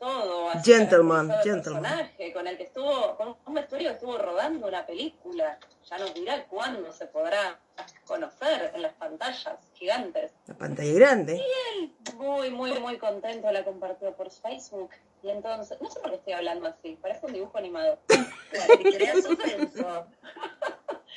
todo 0.00 0.50
Gentleman, 0.64 1.30
gentleman. 1.44 1.82
personaje, 1.82 2.32
con 2.32 2.46
el 2.46 2.56
que 2.56 2.64
estuvo, 2.64 3.16
con 3.16 3.36
un 3.46 3.54
vestuario 3.54 3.90
estuvo 3.90 4.16
rodando 4.18 4.66
una 4.66 4.84
película. 4.86 5.58
Ya 5.88 5.98
nos 5.98 6.14
dirá 6.14 6.44
cuándo 6.46 6.90
se 6.92 7.06
podrá 7.06 7.60
conocer 8.06 8.72
en 8.74 8.82
las 8.82 8.94
pantallas 8.94 9.58
gigantes. 9.74 10.32
La 10.46 10.54
pantalla 10.54 10.92
grande. 10.94 11.34
Él, 11.76 11.92
muy, 12.16 12.50
muy, 12.50 12.72
muy 12.78 12.96
contento, 12.98 13.52
la 13.52 13.62
compartió 13.62 14.12
por 14.14 14.30
Facebook. 14.30 14.90
Y 15.22 15.28
entonces, 15.28 15.78
no 15.80 15.90
sé 15.90 16.00
por 16.00 16.10
qué 16.10 16.16
estoy 16.16 16.32
hablando 16.32 16.66
así, 16.66 16.98
parece 17.00 17.26
un 17.26 17.34
dibujo 17.34 17.58
animado. 17.58 17.98
Y. 18.08 18.16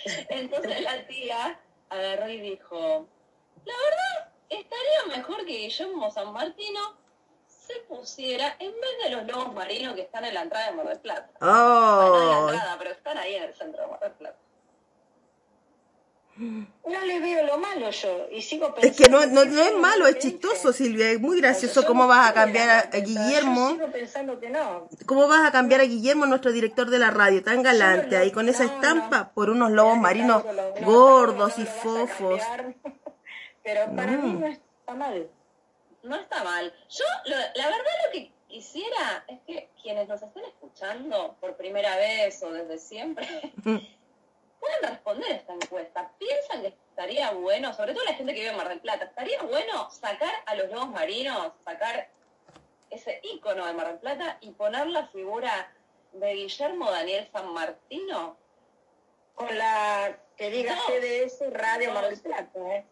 Entonces 0.28 0.82
la 0.82 1.08
tía 1.08 1.58
agarró 1.90 2.28
y 2.28 2.42
dijo, 2.42 3.08
la 3.64 3.74
verdad, 3.74 4.34
estaría 4.50 5.16
mejor 5.16 5.46
que 5.46 5.54
Guillermo 5.54 6.12
San 6.12 6.34
Martino 6.34 6.98
se 7.74 7.80
pusiera, 7.88 8.56
en 8.60 8.72
vez 8.72 8.92
de 9.04 9.10
los 9.12 9.26
lobos 9.28 9.54
marinos 9.54 9.96
que 9.96 10.02
están 10.02 10.26
en 10.26 10.34
la 10.34 10.42
entrada 10.44 10.68
de 10.72 10.78
Mar 10.78 10.88
del 10.88 11.00
Plata. 11.00 11.30
Bueno, 11.40 11.54
no 11.56 12.22
en 12.22 12.30
la 12.30 12.38
Oh, 12.40 12.50
entrada, 12.50 12.76
pero 12.78 12.92
están 12.92 13.18
ahí 13.18 13.36
en 13.36 13.44
el 13.44 13.54
centro 13.54 13.82
de 13.84 13.88
Mar 13.88 14.00
del 14.00 14.12
Plata. 14.12 14.38
No 16.36 17.00
le 17.06 17.20
veo 17.20 17.46
lo 17.46 17.60
malo 17.60 17.92
yo. 17.92 18.28
Y 18.32 18.42
sigo 18.42 18.74
pensando... 18.74 18.88
es 18.90 18.98
que 18.98 19.08
no, 19.08 19.24
no, 19.28 19.46
no 19.46 19.62
es 19.62 19.76
malo, 19.76 20.08
es 20.08 20.18
chistoso, 20.18 20.74
Silvia. 20.74 21.12
Es 21.12 21.20
muy 21.20 21.40
gracioso 21.40 21.86
cómo 21.86 22.08
vas 22.08 22.32
a 22.32 22.34
cambiar 22.34 22.70
a, 22.70 22.80
a 22.80 22.82
pensando, 22.90 23.08
Yo 23.08 23.24
Guillermo. 23.24 23.70
sigo 23.70 23.92
pensando 23.92 24.40
que 24.40 24.50
no. 24.50 24.90
¿Cómo 25.06 25.28
vas 25.28 25.46
a 25.48 25.52
cambiar 25.52 25.82
a 25.82 25.84
Guillermo, 25.84 26.26
nuestro 26.26 26.52
director 26.52 26.90
de 26.90 26.98
la 26.98 27.12
radio, 27.12 27.44
tan 27.44 27.62
galante, 27.62 28.18
ahí 28.18 28.32
con 28.32 28.50
esa 28.50 28.64
estampa, 28.66 29.32
por 29.36 29.52
unos 29.52 29.70
lobos 29.72 29.98
marinos 29.98 30.44
gordos 30.82 31.60
y 31.60 31.66
fofos? 31.68 32.42
Pero 33.64 33.96
para 33.96 34.12
mí 34.14 34.34
no 34.34 34.48
está 34.48 34.94
mal. 34.96 35.30
No 36.04 36.16
está 36.18 36.44
mal. 36.44 36.74
Yo, 36.90 37.06
lo- 37.26 37.36
la 37.56 37.66
verdad, 37.70 37.92
lo 38.06 38.12
que 38.12 38.32
quisiera 38.48 39.24
es 39.28 39.40
que 39.48 39.70
quienes 39.82 40.08
nos 40.08 40.22
estén 40.22 40.44
escuchando 40.46 41.36
por 41.40 41.56
primera 41.56 41.96
vez 41.96 42.42
o 42.44 42.52
desde 42.52 42.78
siempre 42.78 43.26
puedan 43.64 44.82
responder 44.84 45.32
esta 45.32 45.54
encuesta. 45.54 46.12
¿Piensan 46.20 46.62
que 46.62 46.68
estaría 46.68 47.32
bueno, 47.32 47.74
sobre 47.74 47.94
todo 47.94 48.04
la 48.04 48.14
gente 48.14 48.34
que 48.34 48.42
vive 48.42 48.52
en 48.52 48.58
Mar 48.58 48.70
del 48.70 48.80
Plata, 48.82 49.06
estaría 49.06 49.42
bueno 49.44 49.90
sacar 49.90 50.34
a 50.46 50.56
los 50.56 50.70
lobos 50.70 50.90
marinos, 50.90 51.54
sacar 51.66 52.10
ese 52.90 53.20
ícono 53.24 53.66
de 53.66 53.74
Mar 53.74 53.88
del 53.88 53.98
Plata 54.00 54.38
y 54.42 54.52
poner 54.52 54.88
la 54.88 55.08
figura 55.08 55.72
de 56.12 56.34
Guillermo 56.34 56.92
Daniel 56.92 57.28
San 57.32 57.52
Martino? 57.54 58.38
Con 59.36 59.58
la 59.58 60.16
que 60.38 60.52
diga 60.52 60.76
No. 60.76 60.82
GDS 60.88 61.40
Radio 61.52 61.88
No. 61.90 61.94
Mar 61.96 62.10
del 62.10 62.20
Plata, 62.22 62.60
¿eh? 62.76 62.86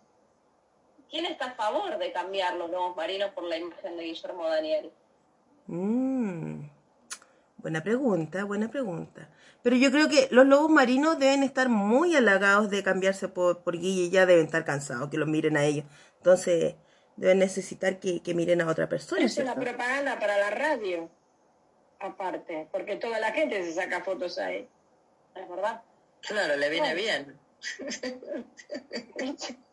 ¿Quién 1.12 1.26
está 1.26 1.48
a 1.48 1.56
favor 1.56 1.98
de 1.98 2.14
cambiar 2.14 2.56
los 2.56 2.72
lobos 2.72 2.96
marinos 2.96 3.32
por 3.32 3.44
la 3.44 3.58
imagen 3.58 3.98
de 3.98 4.04
Guillermo 4.06 4.48
Daniel? 4.48 4.90
Mm, 5.68 6.62
buena 7.58 7.84
pregunta, 7.84 8.46
buena 8.46 8.72
pregunta. 8.72 9.28
Pero 9.62 9.76
yo 9.76 9.92
creo 9.92 10.08
que 10.08 10.30
los 10.32 10.46
lobos 10.46 10.70
marinos 10.70 11.20
deben 11.20 11.44
estar 11.44 11.68
muy 11.68 12.16
halagados 12.16 12.70
de 12.70 12.82
cambiarse 12.82 13.28
por, 13.28 13.62
por 13.62 13.78
Guille, 13.78 14.10
ya 14.10 14.26
deben 14.26 14.46
estar 14.46 14.64
cansados 14.64 15.10
que 15.10 15.18
los 15.18 15.28
miren 15.28 15.58
a 15.58 15.66
ellos. 15.66 15.84
Entonces, 16.16 16.76
deben 17.18 17.40
necesitar 17.40 18.00
que, 18.00 18.24
que 18.24 18.34
miren 18.34 18.62
a 18.62 18.68
otra 18.68 18.88
persona. 18.88 19.26
Es 19.26 19.38
una 19.38 19.54
¿cierto? 19.54 19.70
propaganda 19.70 20.18
para 20.18 20.38
la 20.38 20.50
radio, 20.50 21.10
aparte, 22.00 22.70
porque 22.72 22.96
toda 22.96 23.20
la 23.20 23.34
gente 23.34 23.62
se 23.66 23.74
saca 23.74 24.02
fotos 24.02 24.38
ahí. 24.38 24.66
¿Es 25.36 25.50
verdad? 25.50 25.82
Claro, 26.22 26.56
le 26.56 26.70
viene 26.70 26.96
bien. 26.96 27.38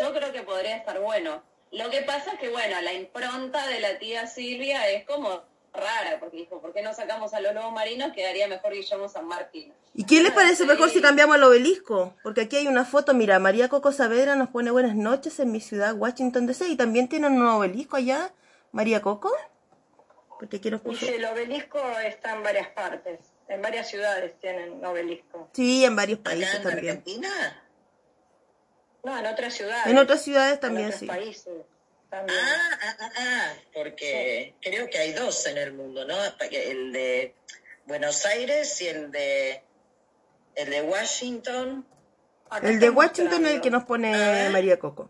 Yo 0.00 0.12
creo 0.12 0.32
que 0.32 0.42
podría 0.42 0.76
estar 0.76 1.00
bueno. 1.00 1.42
Lo 1.70 1.88
que 1.90 2.02
pasa 2.02 2.32
es 2.32 2.38
que, 2.38 2.48
bueno, 2.50 2.80
la 2.82 2.92
impronta 2.92 3.66
de 3.66 3.80
la 3.80 3.98
tía 3.98 4.26
Silvia 4.26 4.88
es 4.90 5.04
como 5.06 5.42
rara, 5.72 6.18
porque 6.20 6.36
dijo, 6.36 6.60
¿por 6.60 6.74
qué 6.74 6.82
no 6.82 6.92
sacamos 6.92 7.32
a 7.32 7.40
los 7.40 7.54
lobos 7.54 7.72
marinos? 7.72 8.12
Quedaría 8.12 8.46
mejor 8.46 8.74
Guillermo 8.74 9.08
San 9.08 9.26
Martín. 9.26 9.72
¿Y 9.94 10.04
quién 10.04 10.22
les 10.22 10.32
parece 10.32 10.56
Sí. 10.64 10.66
mejor 10.66 10.90
si 10.90 11.00
cambiamos 11.00 11.36
al 11.36 11.44
obelisco? 11.44 12.14
Porque 12.22 12.42
aquí 12.42 12.56
hay 12.56 12.66
una 12.66 12.84
foto, 12.84 13.14
mira, 13.14 13.38
María 13.38 13.68
Coco 13.70 13.90
Saavedra 13.90 14.36
nos 14.36 14.50
pone 14.50 14.70
buenas 14.70 14.94
noches 14.96 15.40
en 15.40 15.50
mi 15.50 15.60
ciudad, 15.60 15.94
Washington 15.94 16.46
DC, 16.46 16.68
y 16.68 16.76
también 16.76 17.08
tienen 17.08 17.32
un 17.40 17.46
obelisco 17.46 17.96
allá, 17.96 18.32
María 18.70 19.00
Coco. 19.00 19.32
Porque 20.38 20.58
puso... 20.58 21.06
Dice, 21.06 21.16
el 21.16 21.24
obelisco 21.24 21.78
está 22.04 22.34
en 22.34 22.42
varias 22.42 22.68
partes, 22.68 23.20
en 23.48 23.62
varias 23.62 23.88
ciudades 23.88 24.34
tienen 24.40 24.84
obelisco. 24.84 25.48
Sí, 25.52 25.84
en 25.84 25.94
varios 25.94 26.18
Acá 26.18 26.30
países 26.30 26.54
en 26.56 26.62
también. 26.64 26.88
Argentina. 26.88 27.61
No, 29.04 29.18
en 29.18 29.26
otras 29.26 29.54
ciudades. 29.54 29.86
En 29.86 29.98
otras 29.98 30.22
ciudades 30.22 30.54
en 30.54 30.60
también, 30.60 30.86
otros 30.86 31.00
sí. 31.00 31.06
países 31.06 31.52
también. 32.12 32.38
Ah, 32.40 32.78
ah, 32.82 32.96
ah, 33.00 33.10
ah, 33.16 33.52
porque 33.72 34.54
creo 34.60 34.88
que 34.90 34.98
hay 34.98 35.12
dos 35.12 35.46
en 35.46 35.56
el 35.56 35.72
mundo, 35.72 36.04
¿no? 36.04 36.14
El 36.50 36.92
de 36.92 37.34
Buenos 37.86 38.26
Aires 38.26 38.80
y 38.82 38.88
el 38.88 39.10
de 39.10 39.62
el 40.54 40.70
de 40.70 40.82
Washington. 40.82 41.86
Acá 42.50 42.68
El 42.68 42.78
de 42.78 42.90
Washington 42.90 43.46
es 43.46 43.52
el 43.52 43.60
que 43.62 43.70
nos 43.70 43.84
pone 43.84 44.50
María 44.50 44.78
Coco. 44.78 45.08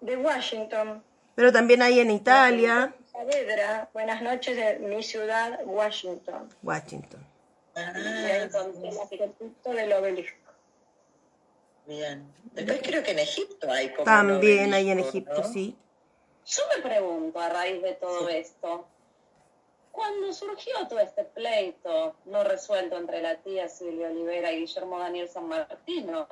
De 0.00 0.16
Washington. 0.16 1.04
Pero 1.36 1.52
también 1.52 1.80
hay 1.82 2.00
en 2.00 2.10
Italia. 2.10 2.92
Saavedra, 3.12 3.88
buenas 3.92 4.20
noches 4.20 4.56
de 4.56 4.80
mi 4.80 5.04
ciudad, 5.04 5.60
Washington. 5.64 6.48
Washington. 6.62 7.24
Y 7.76 7.80
Ah, 7.80 7.92
ahí 7.94 8.48
conté 8.50 8.88
el 8.88 8.98
arquitecto 8.98 9.70
del 9.70 9.92
obelisco. 9.92 10.47
Bien. 11.88 12.32
Después 12.52 12.80
creo 12.82 13.02
que 13.02 13.10
en 13.12 13.18
Egipto 13.18 13.70
hay 13.70 13.90
como 13.90 14.04
También 14.04 14.72
hay 14.74 14.90
en 14.90 15.00
Egipto, 15.00 15.42
¿no? 15.42 15.52
sí. 15.52 15.76
Yo 16.46 16.62
me 16.74 16.82
pregunto 16.82 17.38
a 17.40 17.48
raíz 17.48 17.82
de 17.82 17.92
todo 17.94 18.28
esto, 18.28 18.86
cuando 19.90 20.32
surgió 20.32 20.72
todo 20.88 21.00
este 21.00 21.24
pleito 21.24 22.14
no 22.26 22.44
resuelto 22.44 22.96
entre 22.96 23.20
la 23.20 23.36
tía 23.36 23.68
Silvia 23.68 24.08
Olivera 24.08 24.52
y 24.52 24.60
Guillermo 24.60 24.98
Daniel 24.98 25.28
San 25.28 25.48
Martino, 25.48 26.26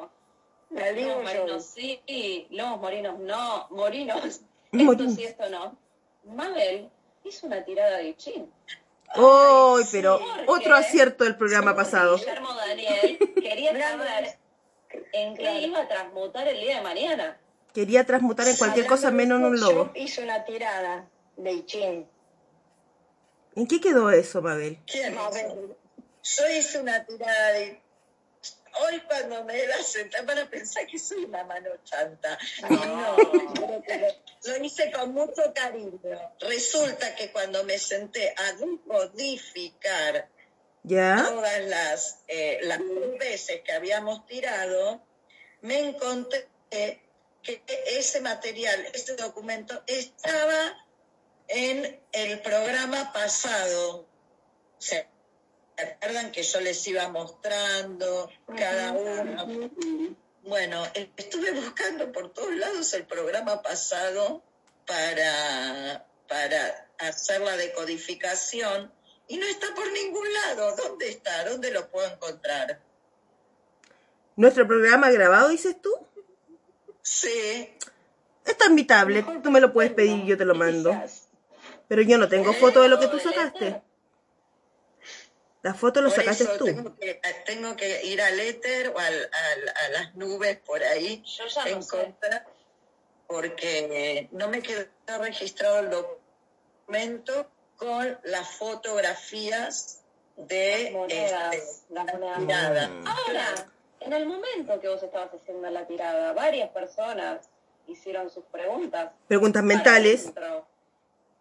La 0.71 0.93
digo 0.93 1.11
Lobos 1.11 1.33
yo. 1.33 1.41
Morinos 1.41 1.65
sí, 1.67 2.47
Lobos 2.51 2.81
Morinos 2.81 3.19
no, 3.19 3.67
Morinos, 3.71 4.25
esto 4.73 5.11
sí, 5.11 5.25
esto 5.25 5.51
no. 5.51 5.77
Mabel 6.25 6.91
hizo 7.25 7.47
una 7.47 7.65
tirada 7.65 7.99
de 7.99 8.17
chin. 8.17 8.51
¡Ay, 9.09 9.85
pero 9.93 10.19
¿por 10.47 10.59
otro 10.59 10.75
acierto 10.75 11.25
del 11.25 11.37
programa 11.37 11.77
pasado! 11.77 12.17
Guillermo 12.17 12.55
Daniel 12.55 13.19
quería 13.35 13.73
saber 13.73 14.39
en 15.13 15.35
qué 15.35 15.43
Claro. 15.43 15.59
iba 15.61 15.81
a 15.81 15.89
transmutar 15.89 16.49
el 16.49 16.61
día 16.61 16.77
de 16.77 16.83
mañana. 16.83 17.39
Quería 17.75 18.05
transmutar 18.05 18.47
en 18.49 18.57
cualquier 18.57 18.87
cosa 18.87 19.11
menos 19.11 19.39
en 19.39 19.45
un 19.47 19.61
lobo. 19.61 19.93
Yo 19.95 20.03
hice 20.03 20.23
una 20.23 20.45
tirada 20.45 21.09
de 21.37 21.53
Ichin. 21.53 22.09
¿En 23.55 23.67
qué 23.67 23.81
quedó 23.81 24.11
eso, 24.11 24.41
Mabel? 24.43 24.79
¿Quién 24.87 25.13
hizo? 25.13 25.23
Mabel. 25.23 25.77
Yo 26.23 26.49
hice 26.59 26.81
una 26.81 27.05
tirada 27.05 27.53
de... 27.53 27.81
Hoy 28.79 29.01
cuando 29.09 29.43
me 29.45 29.67
la 29.67 29.79
sentan 29.83 30.27
van 30.27 30.39
a 30.39 30.51
pensar 30.51 30.87
que 30.87 30.99
soy 30.99 31.25
una 31.25 31.45
mano 31.45 31.71
chanta. 31.85 32.39
No, 32.69 33.17
lo 34.45 34.65
hice 34.65 34.91
con 34.93 35.15
mucho 35.15 35.43
cariño. 35.55 35.99
Resulta 36.41 37.15
que 37.15 37.33
cuando 37.33 37.65
me 37.65 37.79
senté 37.79 38.35
a 38.37 38.53
decodificar 38.53 40.29
¿Ya? 40.87 41.25
todas 41.29 41.65
las, 41.65 42.21
eh, 42.29 42.61
las 42.63 42.79
veces 43.19 43.61
que 43.63 43.73
habíamos 43.73 44.25
tirado, 44.27 45.03
me 45.63 45.81
encontré 45.81 46.47
que 46.71 47.61
ese 47.87 48.21
material, 48.21 48.87
ese 48.95 49.17
documento, 49.17 49.83
estaba 49.89 50.87
en 51.49 52.01
el 52.13 52.41
programa 52.41 53.13
pasado. 53.13 54.07
¿Se 54.79 55.09
acuerdan 55.77 56.31
que 56.31 56.45
yo 56.45 56.61
les 56.61 56.87
iba 56.87 57.09
mostrando 57.09 58.31
cada 58.57 58.93
uno? 58.93 59.71
Bueno, 60.43 60.87
estuve 61.17 61.51
buscando 61.51 62.13
por 62.13 62.33
todos 62.33 62.55
lados 62.55 62.93
el 62.95 63.07
programa 63.07 63.61
pasado 63.61 64.41
para, 64.87 66.07
para 66.29 66.89
hacer 66.99 67.41
la 67.41 67.57
decodificación 67.57 68.93
y 69.29 69.37
no 69.39 69.47
está 69.47 69.75
por 69.75 69.91
ningún 69.93 70.27
lado. 70.33 70.77
¿Dónde 70.77 71.09
está? 71.09 71.49
¿Dónde 71.49 71.71
lo 71.71 71.89
puedo 71.91 72.07
encontrar? 72.13 72.81
¿Nuestro 74.37 74.67
programa 74.67 75.11
grabado, 75.11 75.49
dices 75.49 75.81
tú? 75.81 75.91
Sí, 77.03 77.73
Está 78.45 78.67
en 78.67 78.75
mi 78.77 78.85
tablet, 78.85 79.25
tú 79.43 79.51
me 79.51 79.61
lo 79.61 79.73
puedes 79.73 79.93
pedir 79.93 80.19
y 80.25 80.27
yo 80.27 80.37
te 80.39 80.45
lo 80.45 80.55
mando. 80.55 80.95
Pero 81.89 82.03
yo 82.03 82.17
no 82.19 82.29
tengo 82.29 82.53
foto 82.53 82.81
de 82.83 82.89
lo 82.89 83.01
que 83.01 83.09
tú 83.09 83.19
sacaste. 83.19 83.83
La 85.63 85.75
foto 85.75 86.01
lo 86.01 86.09
por 86.11 86.17
sacaste 86.17 86.45
eso 86.45 86.57
tú. 86.59 86.65
tengo 86.67 86.95
que, 86.97 87.21
tengo 87.45 87.75
que 87.75 88.05
ir 88.05 88.21
al 88.23 88.39
éter 88.39 88.89
o 88.91 88.99
al- 89.01 89.31
al- 89.33 89.69
a 89.69 89.89
las 89.91 90.15
nubes 90.15 90.59
por 90.61 90.81
ahí 90.83 91.25
Yo 91.27 91.47
ya 91.49 91.65
no 91.75 91.83
sé. 91.83 91.97
encontrar, 92.01 92.47
porque 93.27 94.29
no 94.31 94.49
me 94.49 94.63
quedó 94.63 94.85
registrado 95.21 95.81
el 95.81 95.91
documento 95.91 97.51
con 97.77 98.19
las 98.25 98.49
fotografías 98.57 100.03
de 100.37 100.91
monedas, 100.93 101.55
este, 101.55 101.95
las 101.95 102.07
monedas. 102.13 102.39
tirada. 102.39 102.91
Ahora, 103.05 103.55
en 104.01 104.13
el 104.13 104.27
momento 104.27 104.81
que 104.81 104.89
vos 104.89 105.03
estabas 105.03 105.33
haciendo 105.33 105.69
la 105.71 105.87
tirada, 105.87 106.33
varias 106.33 106.71
personas 106.71 107.49
hicieron 107.87 108.31
sus 108.31 108.45
preguntas. 108.45 109.13
Preguntas 109.29 109.63
mentales. 109.63 110.33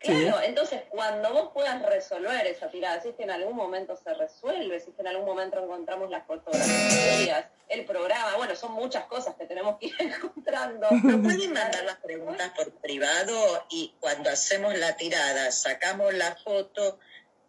Sí. 0.01 0.11
Claro, 0.11 0.41
entonces 0.43 0.81
cuando 0.89 1.33
vos 1.33 1.49
puedas 1.53 1.81
resolver 1.81 2.45
esa 2.47 2.69
tirada, 2.69 3.01
si 3.01 3.09
es 3.09 3.15
que 3.15 3.23
en 3.23 3.31
algún 3.31 3.55
momento 3.55 3.95
se 3.95 4.13
resuelve, 4.13 4.79
si 4.79 4.89
es 4.91 4.95
que 4.95 5.01
en 5.01 5.07
algún 5.07 5.25
momento 5.25 5.57
encontramos 5.63 6.09
las 6.11 6.27
fotografías, 6.27 7.45
el 7.69 7.85
programa, 7.85 8.35
bueno, 8.35 8.55
son 8.55 8.73
muchas 8.73 9.05
cosas 9.05 9.35
que 9.35 9.45
tenemos 9.45 9.79
que 9.79 9.87
ir 9.87 9.95
encontrando. 9.99 10.87
¿No 10.91 11.23
pueden 11.23 11.53
mandar 11.53 11.83
las 11.85 11.97
preguntas 11.97 12.51
por 12.55 12.71
privado 12.73 13.65
y 13.69 13.95
cuando 13.99 14.29
hacemos 14.29 14.77
la 14.77 14.95
tirada 14.95 15.51
sacamos 15.51 16.13
la 16.13 16.35
foto 16.35 16.99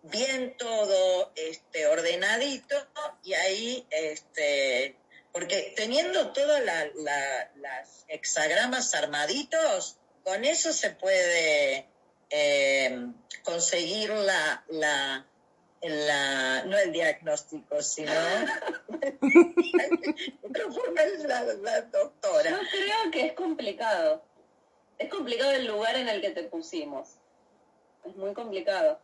bien 0.03 0.57
todo 0.57 1.33
este 1.35 1.87
ordenadito 1.89 2.77
y 3.25 3.35
ahí 3.35 3.87
este 3.91 4.97
porque 5.33 5.75
teniendo 5.77 6.33
todas 6.33 6.63
la- 6.65 6.87
la- 6.95 7.51
las 7.57 8.05
hexagramas 8.09 8.95
armaditos 8.95 9.99
con 10.25 10.45
eso 10.45 10.73
se 10.73 10.91
puede 10.91 11.89
eh, 12.31 13.07
conseguir 13.45 14.11
la, 14.11 14.65
la 14.69 15.27
la 15.83 16.65
no 16.65 16.77
el 16.79 16.93
diagnóstico 16.93 17.83
sino 17.83 18.11
la, 21.27 21.43
la 21.63 21.83
doctora 21.83 22.51
Yo 22.51 22.57
creo 22.71 23.11
que 23.13 23.27
es 23.27 23.33
complicado. 23.35 24.23
Es 24.99 25.11
complicado 25.11 25.53
el 25.53 25.67
lugar 25.67 25.97
en 25.97 26.09
el 26.09 26.21
que 26.21 26.31
te 26.31 26.45
pusimos. 26.45 27.09
Es 28.05 28.17
muy 28.17 28.33
complicado. 28.33 28.99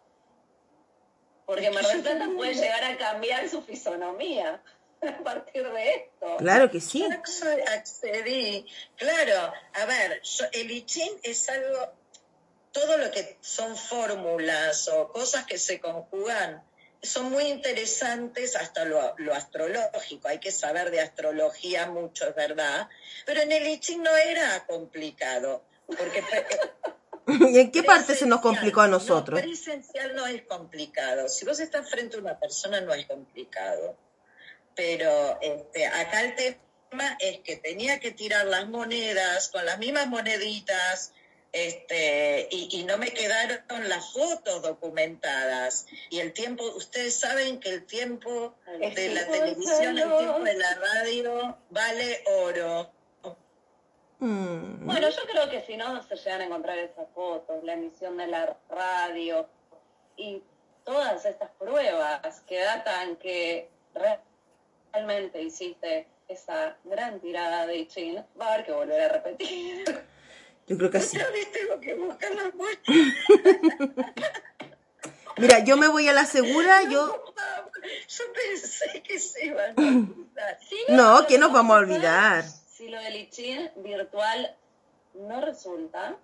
Porque 1.45 1.71
Mar 1.71 1.85
del 1.87 2.03
Plata 2.03 2.29
puede 2.35 2.55
llegar 2.55 2.85
a 2.85 2.97
cambiar 2.97 3.49
su 3.49 3.63
fisonomía 3.63 4.63
a 5.03 5.23
partir 5.23 5.69
de 5.71 5.91
esto. 5.95 6.37
Claro 6.39 6.71
que 6.71 6.81
sí. 6.81 7.05
Yo 7.07 7.49
accedí. 7.75 8.67
Claro, 8.97 9.53
a 9.75 9.85
ver, 9.87 10.23
yo- 10.23 10.47
el 10.53 10.71
I 10.71 10.83
Ching 10.87 11.19
es 11.23 11.49
algo, 11.51 11.93
todo 12.73 12.97
lo 12.97 13.11
que 13.11 13.39
son 13.41 13.77
fórmulas 13.77 14.89
o 14.89 15.09
cosas 15.09 15.47
que 15.47 15.59
se 15.59 15.81
conjugan, 15.81 16.63
son 17.03 17.31
muy 17.31 17.45
interesantes 17.45 18.57
hasta 18.57 18.85
lo, 18.85 19.15
lo 19.19 19.35
astrológico. 19.35 20.29
Hay 20.29 20.39
que 20.39 20.53
saber 20.53 20.91
de 20.91 21.01
astrología 21.01 21.87
mucho, 21.87 22.29
es 22.29 22.35
verdad. 22.35 22.89
Pero 23.27 23.43
en 23.43 23.53
el 23.53 23.67
I 23.67 23.81
Ching 23.81 24.03
no 24.03 24.17
era 24.17 24.65
complicado. 24.67 25.63
Porque 25.87 26.25
¿Y 27.27 27.59
en 27.59 27.71
qué 27.71 27.83
parte 27.83 28.15
se 28.15 28.27
nos 28.27 28.41
complicó 28.41 28.81
a 28.81 28.89
nosotros? 28.89 29.41
No, 29.41 29.47
presencial 29.47 30.15
no 30.15 30.27
es 30.27 30.43
complicado. 30.43 31.29
Si 31.29 31.45
vos 31.45 31.61
estás 31.61 31.89
frente 31.91 32.17
a 32.17 32.21
una 32.21 32.39
persona 32.39 32.81
no 32.81 32.95
es 32.95 33.07
complicado. 33.07 33.97
Pero 34.75 35.39
este, 35.41 35.87
acá 35.87 36.23
el 36.23 36.35
tema 36.35 37.17
es 37.19 37.41
que 37.41 37.57
tenía 37.57 38.01
que 38.01 38.13
tirar 38.13 38.47
las 38.47 38.69
monedas 38.69 39.49
con 39.49 39.65
las 39.67 39.79
mismas 39.79 40.07
moneditas 40.07 41.13
este, 41.53 42.49
y, 42.51 42.69
y 42.81 42.85
no 42.85 42.97
me 42.97 43.13
quedaron 43.13 43.89
las 43.89 44.13
fotos 44.13 44.63
documentadas. 44.63 45.87
Y 46.11 46.21
el 46.21 46.33
tiempo, 46.33 46.65
ustedes 46.75 47.15
saben 47.15 47.61
que 47.61 47.69
el 47.69 47.85
tiempo 47.85 48.55
de 48.79 49.15
la 49.15 49.27
televisión, 49.27 49.99
el 49.99 50.09
tiempo 50.09 50.41
de 50.41 50.55
la 50.55 50.75
radio 50.75 51.59
vale 51.71 52.25
oro. 52.27 52.91
Mm. 54.19 54.87
Bueno, 54.87 55.09
yo 55.11 55.23
creo 55.31 55.51
que 55.51 55.63
si 55.63 55.77
no 55.77 56.03
se 56.05 56.17
llegan 56.17 56.41
a 56.41 56.45
encontrar 56.45 56.79
esas 56.79 57.09
fotos, 57.15 57.63
la 57.65 57.75
emisión 57.75 58.17
de 58.17 58.29
la 58.29 58.57
radio 58.71 59.49
y 60.17 60.43
todas 60.85 61.25
estas 61.25 61.51
pruebas 61.59 62.41
que 62.47 62.61
datan 62.61 63.17
que 63.17 63.69
realmente 64.93 65.43
hiciste 65.43 66.07
esa 66.29 66.77
gran 66.85 67.21
tirada 67.21 67.67
de 67.67 67.87
Chin, 67.89 68.25
va 68.41 68.47
a 68.47 68.55
haber 68.55 68.67
que 68.67 68.73
volver 68.73 69.01
a 69.03 69.09
repetir. 69.09 69.85
Yo 70.73 70.79
creo 70.79 70.91
que 70.91 71.01
sí. 71.01 71.19
Otra 71.19 71.31
vez 71.31 71.53
tengo 71.53 71.79
que 71.81 71.95
buscar 71.95 72.35
las 72.35 72.55
muestras. 72.55 72.97
Mira, 75.37 75.59
yo 75.65 75.77
me 75.77 75.89
voy 75.89 76.09
a 76.09 76.15
la 76.15 76.25
segura, 76.25 76.83
yo... 76.85 77.23
Yo 78.09 78.25
pensé 78.33 79.03
que 79.03 79.19
se 79.19 79.47
iban 79.47 79.75
a 79.77 79.83
olvidar. 79.83 80.59
No, 80.89 81.27
que 81.27 81.37
nos 81.37 81.53
vamos 81.53 81.77
a 81.77 81.81
olvidar. 81.81 82.45
Si 82.45 82.89
lo 82.89 82.99
del 83.01 83.17
ICHIN 83.17 83.71
virtual 83.77 84.57
no 85.13 85.43
resulta, 85.43 86.17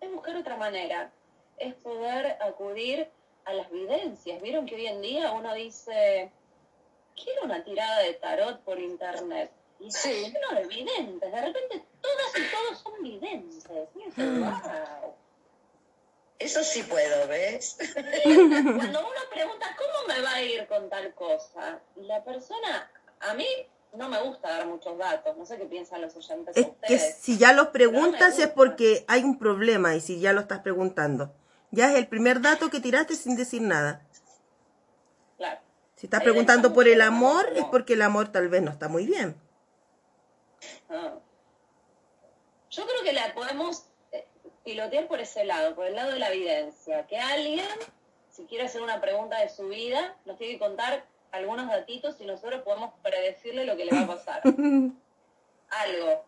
es 0.00 0.10
buscar 0.10 0.36
otra 0.36 0.56
manera. 0.56 1.12
Es 1.58 1.74
poder 1.74 2.38
acudir 2.40 3.10
a 3.44 3.52
las 3.52 3.70
videncias. 3.70 4.40
Vieron 4.40 4.64
que 4.64 4.76
hoy 4.76 4.86
en 4.86 5.02
día 5.02 5.32
uno 5.32 5.52
dice, 5.52 6.30
quiero 7.14 7.44
una 7.44 7.62
tirada 7.62 8.00
de 8.00 8.14
tarot 8.14 8.60
por 8.60 8.78
internet. 8.78 9.50
Y 9.80 9.90
Sí. 9.90 10.32
lleno 10.32 10.60
de 10.60 10.66
videntes. 10.66 11.32
De 11.32 11.40
repente 11.40 11.84
todas 12.00 12.38
y 12.38 12.50
todos 12.50 12.78
son 12.82 13.02
videntes. 13.02 13.64
Wow. 14.16 15.14
Eso 16.38 16.62
sí 16.62 16.82
puedo, 16.82 17.28
¿ves? 17.28 17.76
Cuando 18.24 19.00
uno 19.00 19.20
pregunta, 19.32 19.66
¿cómo 19.78 20.08
me 20.08 20.20
va 20.22 20.34
a 20.34 20.42
ir 20.42 20.66
con 20.66 20.88
tal 20.90 21.14
cosa? 21.14 21.80
Y 21.96 22.02
la 22.02 22.22
persona, 22.24 22.90
a 23.20 23.34
mí 23.34 23.46
no 23.94 24.08
me 24.10 24.20
gusta 24.22 24.48
dar 24.50 24.66
muchos 24.66 24.98
datos, 24.98 25.34
no 25.38 25.46
sé 25.46 25.56
qué 25.56 25.64
piensan 25.64 26.02
los 26.02 26.14
oyentes 26.16 26.54
de 26.54 26.60
Es 26.60 26.66
que 26.66 26.72
ustedes. 26.96 27.16
si 27.18 27.38
ya 27.38 27.52
los 27.54 27.68
preguntas 27.68 28.38
es 28.38 28.48
porque 28.48 29.04
hay 29.08 29.22
un 29.24 29.38
problema 29.38 29.94
y 29.94 30.00
si 30.02 30.20
ya 30.20 30.34
lo 30.34 30.42
estás 30.42 30.60
preguntando. 30.60 31.32
Ya 31.70 31.90
es 31.90 31.96
el 31.96 32.06
primer 32.06 32.42
dato 32.42 32.68
que 32.70 32.80
tiraste 32.80 33.14
sin 33.14 33.36
decir 33.36 33.62
nada. 33.62 34.02
Claro. 35.38 35.60
Si 35.96 36.06
estás 36.06 36.20
Ahí 36.20 36.24
preguntando 36.24 36.74
por 36.74 36.86
el 36.86 36.98
que 36.98 37.02
amor, 37.02 37.48
es 37.56 37.64
porque 37.64 37.94
el 37.94 38.02
amor 38.02 38.28
tal 38.30 38.48
vez 38.48 38.60
no 38.62 38.70
está 38.70 38.88
muy 38.88 39.06
bien. 39.06 39.34
Ah. 40.88 41.14
Yo 42.70 42.84
creo 42.86 43.02
que 43.02 43.12
la 43.12 43.32
podemos 43.34 43.84
eh, 44.12 44.26
pilotear 44.64 45.08
por 45.08 45.20
ese 45.20 45.44
lado, 45.44 45.74
por 45.74 45.86
el 45.86 45.94
lado 45.94 46.12
de 46.12 46.18
la 46.18 46.32
evidencia. 46.32 47.06
Que 47.06 47.18
alguien, 47.18 47.66
si 48.30 48.44
quiere 48.44 48.64
hacer 48.64 48.82
una 48.82 49.00
pregunta 49.00 49.40
de 49.40 49.48
su 49.48 49.68
vida, 49.68 50.16
nos 50.24 50.36
tiene 50.38 50.54
que 50.54 50.58
contar 50.58 51.04
algunos 51.32 51.68
datitos 51.68 52.16
y 52.20 52.24
nosotros 52.24 52.62
podemos 52.62 52.92
predecirle 53.02 53.64
lo 53.64 53.76
que 53.76 53.84
le 53.84 53.92
va 53.92 54.00
a 54.02 54.06
pasar. 54.06 54.42
Algo. 54.44 56.24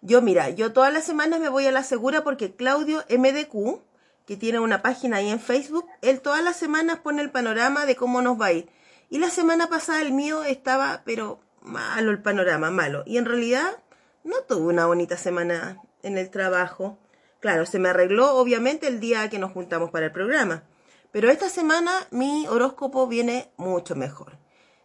Yo, 0.00 0.20
mira, 0.20 0.50
yo 0.50 0.72
todas 0.72 0.92
las 0.92 1.04
semanas 1.04 1.40
me 1.40 1.48
voy 1.48 1.66
a 1.66 1.72
la 1.72 1.82
segura 1.82 2.22
porque 2.24 2.54
Claudio 2.54 3.02
MDQ, 3.08 3.80
que 4.26 4.36
tiene 4.36 4.60
una 4.60 4.82
página 4.82 5.16
ahí 5.18 5.30
en 5.30 5.40
Facebook, 5.40 5.86
él 6.02 6.20
todas 6.20 6.44
las 6.44 6.56
semanas 6.56 6.98
pone 7.00 7.22
el 7.22 7.30
panorama 7.30 7.86
de 7.86 7.96
cómo 7.96 8.20
nos 8.20 8.38
va 8.38 8.46
a 8.46 8.52
ir. 8.52 8.68
Y 9.08 9.18
la 9.18 9.30
semana 9.30 9.68
pasada 9.68 10.02
el 10.02 10.12
mío 10.12 10.44
estaba, 10.44 11.02
pero 11.06 11.40
malo 11.64 12.12
el 12.12 12.22
panorama, 12.22 12.70
malo. 12.70 13.02
Y 13.06 13.18
en 13.18 13.24
realidad 13.24 13.82
no 14.22 14.42
tuve 14.42 14.72
una 14.72 14.86
bonita 14.86 15.16
semana 15.16 15.78
en 16.02 16.16
el 16.16 16.30
trabajo. 16.30 16.98
Claro, 17.40 17.66
se 17.66 17.78
me 17.78 17.88
arregló 17.88 18.36
obviamente 18.36 18.86
el 18.86 19.00
día 19.00 19.28
que 19.28 19.38
nos 19.38 19.52
juntamos 19.52 19.90
para 19.90 20.06
el 20.06 20.12
programa. 20.12 20.62
Pero 21.10 21.30
esta 21.30 21.48
semana 21.48 21.92
mi 22.10 22.46
horóscopo 22.48 23.06
viene 23.06 23.50
mucho 23.56 23.96
mejor. 23.96 24.38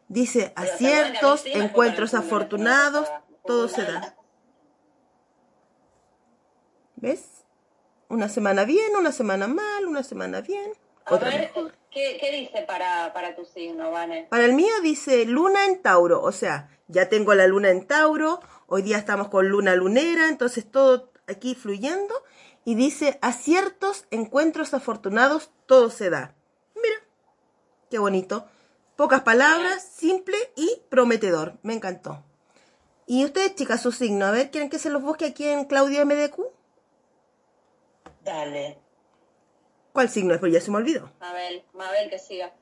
Dice, 0.07 0.53
Pero 0.55 0.67
¿se 0.67 0.73
acuerdan 0.73 0.79
que 0.79 0.87
a 0.87 1.21
mí 1.21 1.27
aciertos, 1.27 1.45
encuentros 1.45 2.13
afortunados, 2.13 3.09
todo 3.45 3.67
se 3.67 3.83
da. 3.83 4.15
¿Ves? 6.95 7.43
Una 8.09 8.27
semana 8.27 8.65
bien, 8.65 8.95
una 8.97 9.11
semana 9.11 9.47
mal, 9.47 9.85
una 9.85 10.03
semana 10.03 10.41
bien, 10.41 10.71
otra 11.07 11.29
mejor. 11.29 11.73
¿Qué, 11.91 12.17
qué 12.19 12.31
dice 12.31 12.63
para, 12.63 13.13
para 13.13 13.35
tu 13.35 13.45
signo, 13.45 13.91
Vane? 13.91 14.27
Para 14.29 14.45
el 14.45 14.53
mío 14.53 14.73
dice 14.81 15.25
luna 15.25 15.65
en 15.65 15.81
Tauro, 15.81 16.21
o 16.21 16.31
sea, 16.31 16.69
ya 16.87 17.09
tengo 17.09 17.33
la 17.33 17.47
luna 17.47 17.69
en 17.69 17.85
Tauro, 17.85 18.39
hoy 18.67 18.81
día 18.81 18.97
estamos 18.97 19.29
con 19.29 19.49
luna 19.49 19.75
lunera, 19.75 20.29
entonces 20.29 20.69
todo 20.69 21.11
aquí 21.27 21.55
fluyendo, 21.55 22.13
y 22.65 22.75
dice 22.75 23.17
aciertos, 23.21 24.05
encuentros 24.11 24.73
afortunados, 24.73 25.51
todo 25.65 25.89
se 25.89 26.09
da. 26.09 26.35
Mira, 26.75 26.95
qué 27.89 27.99
bonito. 27.99 28.45
Pocas 28.95 29.21
palabras, 29.21 29.81
simple 29.81 30.37
y 30.55 30.81
prometedor. 30.89 31.57
Me 31.61 31.73
encantó. 31.73 32.23
Y 33.05 33.25
ustedes, 33.25 33.55
chicas, 33.55 33.81
su 33.81 33.91
signo, 33.91 34.25
a 34.25 34.31
ver, 34.31 34.51
¿quieren 34.51 34.69
que 34.69 34.77
se 34.77 34.89
los 34.89 35.01
busque 35.01 35.25
aquí 35.25 35.47
en 35.47 35.65
Claudio 35.65 36.05
MDQ? 36.05 36.41
Dale. 38.23 38.77
¿Cuál 39.93 40.09
signo 40.09 40.33
es? 40.33 40.39
Pues 40.39 40.53
ya 40.53 40.61
se 40.61 40.71
me 40.71 40.77
olvidó. 40.77 41.11
Mabel, 41.19 41.63
Mabel, 41.73 42.09
que 42.09 42.19
siga. 42.19 42.53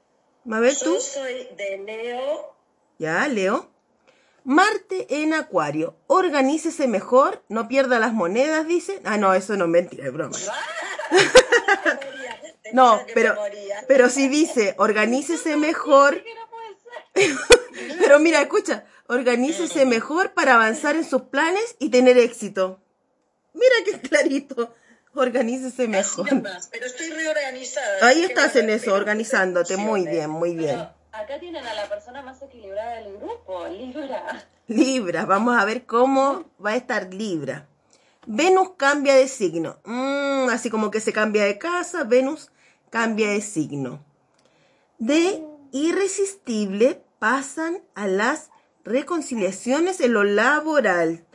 Mabel, 0.46 0.78
tú. 0.78 0.96
Yo 0.96 1.00
soy 1.00 1.48
de 1.58 1.78
Leo. 1.86 2.56
Ya, 3.00 3.28
Leo. 3.28 3.70
Marte 4.44 5.08
en 5.10 5.34
Acuario. 5.34 5.96
Organícese 6.08 6.88
mejor, 6.88 7.44
no 7.50 7.68
pierda 7.68 8.00
las 8.00 8.14
monedas, 8.14 8.66
dice. 8.66 9.02
Ah, 9.04 9.18
no, 9.18 9.34
eso 9.34 9.58
no 9.58 9.66
es 9.66 9.72
mentira, 9.72 10.08
es 10.08 10.14
broma. 10.14 10.38
Te 12.64 12.74
No, 12.74 13.06
que 13.06 13.14
pero, 13.14 13.36
pero 13.88 14.10
si 14.10 14.30
dice, 14.30 14.74
organícese 14.78 15.58
mejor. 15.58 16.24
Pero 18.00 18.20
mira, 18.20 18.42
escucha, 18.42 18.86
organícese 19.08 19.86
mejor 19.86 20.34
para 20.34 20.56
avanzar 20.56 20.96
en 20.96 21.04
sus 21.04 21.24
planes 21.24 21.76
y 21.80 21.90
tener 21.90 22.18
éxito. 22.18 22.80
Mira 23.54 23.76
qué 23.86 24.00
clarito. 24.00 24.74
Organícese 25.18 25.88
mejor. 25.88 26.32
nomás, 26.32 26.70
pero 26.72 26.86
estoy 26.86 27.10
reorganizada. 27.10 28.08
Ahí 28.08 28.24
estás 28.24 28.56
en 28.56 28.70
eso, 28.70 28.94
organizándote. 28.94 29.78
Muy 29.78 30.08
bien, 30.08 30.30
muy 30.30 30.56
bien. 30.56 30.88
Acá 31.12 31.40
tienen 31.40 31.66
a 31.66 31.74
la 31.74 31.90
persona 31.90 32.22
más 32.22 32.42
equilibrada 32.42 33.02
del 33.02 33.18
grupo, 33.18 33.68
Libra. 33.68 34.48
Libra, 34.68 35.26
vamos 35.26 35.58
a 35.58 35.66
ver 35.66 35.86
cómo 35.86 36.46
va 36.64 36.72
a 36.72 36.76
estar 36.76 37.14
Libra. 37.14 37.68
Venus 38.28 38.72
cambia 38.78 39.16
de 39.16 39.28
signo. 39.28 39.80
Mm, 39.86 40.50
así 40.50 40.70
como 40.70 40.92
que 40.92 41.00
se 41.00 41.14
cambia 41.14 41.46
de 41.46 41.58
casa, 41.58 42.04
Venus 42.04 42.52
cambia 42.90 43.30
de 43.30 43.42
signo. 43.42 44.04
De 45.00 45.44
irresistible 45.72 47.02
pasan 47.20 47.82
a 47.96 48.08
las 48.08 48.50
reconciliaciones 48.84 50.02
en 50.02 50.14
lo 50.14 50.24
laboral. 50.24 51.26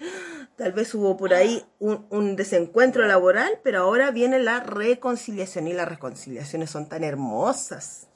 Tal 0.63 0.71
vez 0.71 0.95
hubo 0.95 1.17
por 1.17 1.35
ahí 1.35 1.67
un, 1.81 2.07
un 2.11 2.37
desencuentro 2.37 3.05
laboral, 3.05 3.59
pero 3.65 3.81
ahora 3.81 4.13
viene 4.13 4.39
la 4.39 4.61
reconciliación 4.61 5.67
y 5.67 5.73
las 5.73 5.89
reconciliaciones 5.89 6.71
son 6.71 6.89
tan 6.89 7.03
hermosas. 7.03 8.07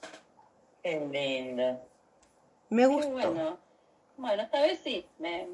Qué 0.80 1.00
lindo. 1.10 1.80
Me 2.70 2.82
Qué 2.82 2.86
gustó. 2.86 3.10
bueno. 3.10 3.58
Bueno, 4.16 4.44
esta 4.44 4.62
vez 4.62 4.78
sí, 4.84 5.04
me, 5.18 5.48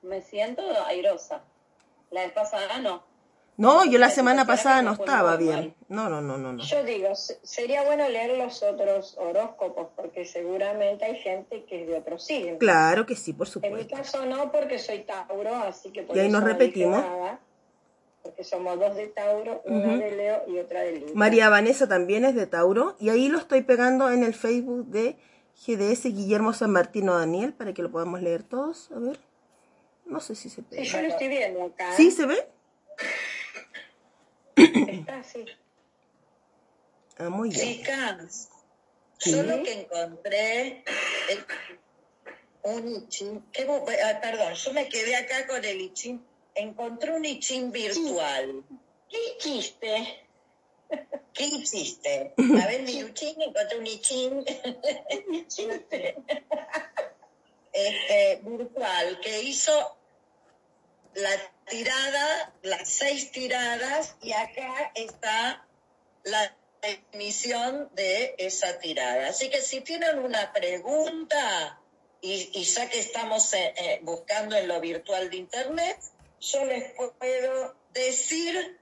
me 0.00 0.22
siento 0.22 0.62
airosa. 0.86 1.42
La 2.10 2.22
vez 2.22 2.32
pasada 2.32 2.78
no. 2.78 3.02
No, 3.58 3.84
yo 3.86 3.98
la 3.98 4.10
semana 4.10 4.46
pasada 4.46 4.82
no 4.82 4.92
estaba 4.92 5.36
bien. 5.36 5.74
No, 5.88 6.10
no, 6.10 6.20
no, 6.20 6.36
no, 6.36 6.52
no. 6.52 6.62
Yo 6.62 6.84
digo, 6.84 7.14
se- 7.14 7.38
sería 7.42 7.84
bueno 7.84 8.06
leer 8.08 8.36
los 8.36 8.62
otros 8.62 9.16
horóscopos, 9.18 9.88
porque 9.96 10.26
seguramente 10.26 11.06
hay 11.06 11.16
gente 11.16 11.64
que 11.64 11.82
es 11.82 11.88
de 11.88 11.94
otro 11.96 12.18
signo. 12.18 12.58
Claro 12.58 13.06
que 13.06 13.16
sí, 13.16 13.32
por 13.32 13.46
En 13.46 13.50
mi 13.50 13.52
supuesto. 13.82 13.96
caso 13.96 14.26
no, 14.26 14.52
porque 14.52 14.78
soy 14.78 15.00
Tauro, 15.04 15.54
así 15.56 15.90
que 15.90 16.02
por 16.02 16.16
Y 16.16 16.20
ahí 16.20 16.26
eso 16.26 16.32
nos 16.34 16.42
no 16.42 16.48
repetimos. 16.48 17.00
nada, 17.00 17.40
porque 18.22 18.44
somos 18.44 18.78
dos 18.78 18.94
de 18.94 19.06
Tauro, 19.06 19.62
una 19.64 19.96
de 19.96 20.10
Leo 20.12 20.42
y 20.48 20.58
otra 20.58 20.80
de 20.82 20.92
Libra. 20.92 21.12
María 21.14 21.48
Vanessa 21.48 21.88
también 21.88 22.24
es 22.26 22.34
de 22.34 22.46
Tauro 22.46 22.94
y 22.98 23.08
ahí 23.08 23.28
lo 23.28 23.38
estoy 23.38 23.62
pegando 23.62 24.10
en 24.10 24.22
el 24.22 24.34
Facebook 24.34 24.84
de 24.88 25.16
GDS 25.66 26.04
Guillermo 26.12 26.52
San 26.52 26.72
Martino 26.72 27.16
Daniel 27.18 27.54
para 27.54 27.72
que 27.72 27.82
lo 27.82 27.90
podamos 27.90 28.20
leer 28.20 28.42
todos. 28.42 28.90
A 28.94 28.98
ver. 28.98 29.18
No 30.04 30.20
sé 30.20 30.34
si 30.34 30.50
se 30.50 30.62
Sí, 30.70 30.84
yo 30.84 30.96
lo 30.98 31.02
pega. 31.02 31.08
estoy 31.08 31.28
viendo 31.28 31.64
acá. 31.64 31.92
¿Sí 31.96 32.10
se 32.10 32.26
ve? 32.26 32.36
Está 34.56 35.18
así. 35.20 35.44
Ah, 37.18 37.28
muy 37.28 37.50
bien. 37.50 37.76
Chicas, 37.78 38.48
Sí. 39.18 39.32
yo 39.32 39.42
lo 39.42 39.62
que 39.62 39.72
encontré 39.82 40.84
un 42.62 42.88
ichín. 42.96 43.44
¿qué 43.52 43.66
bu- 43.66 43.84
ah, 44.04 44.20
perdón, 44.20 44.54
yo 44.54 44.72
me 44.72 44.88
quedé 44.88 45.16
acá 45.16 45.46
con 45.46 45.64
el 45.64 45.80
ichín. 45.80 46.24
Encontré 46.54 47.12
un 47.12 47.24
ichín 47.24 47.70
virtual. 47.72 48.64
¿Qué 49.08 49.36
chiste? 49.38 50.22
¿Qué 51.32 51.44
hiciste? 51.44 52.32
A 52.38 52.66
ver, 52.66 52.82
mi 52.82 52.92
ichín, 53.00 53.40
encontré 53.42 53.78
un 53.78 53.86
ichín 53.86 54.44
este, 57.72 58.40
virtual 58.42 59.20
que 59.20 59.42
hizo 59.42 59.96
la 61.16 61.30
tirada, 61.66 62.52
las 62.62 62.88
seis 62.88 63.32
tiradas, 63.32 64.16
y 64.22 64.32
acá 64.32 64.92
está 64.94 65.66
la 66.24 66.54
emisión 66.82 67.88
de 67.94 68.34
esa 68.38 68.78
tirada. 68.78 69.28
Así 69.28 69.48
que 69.48 69.62
si 69.62 69.80
tienen 69.80 70.18
una 70.18 70.52
pregunta, 70.52 71.80
y, 72.20 72.50
y 72.52 72.64
ya 72.64 72.88
que 72.88 72.98
estamos 72.98 73.52
eh, 73.54 73.74
eh, 73.76 74.00
buscando 74.02 74.56
en 74.56 74.68
lo 74.68 74.80
virtual 74.80 75.30
de 75.30 75.36
Internet, 75.38 75.98
yo 76.40 76.64
les 76.66 76.92
puedo 76.92 77.74
decir 77.94 78.78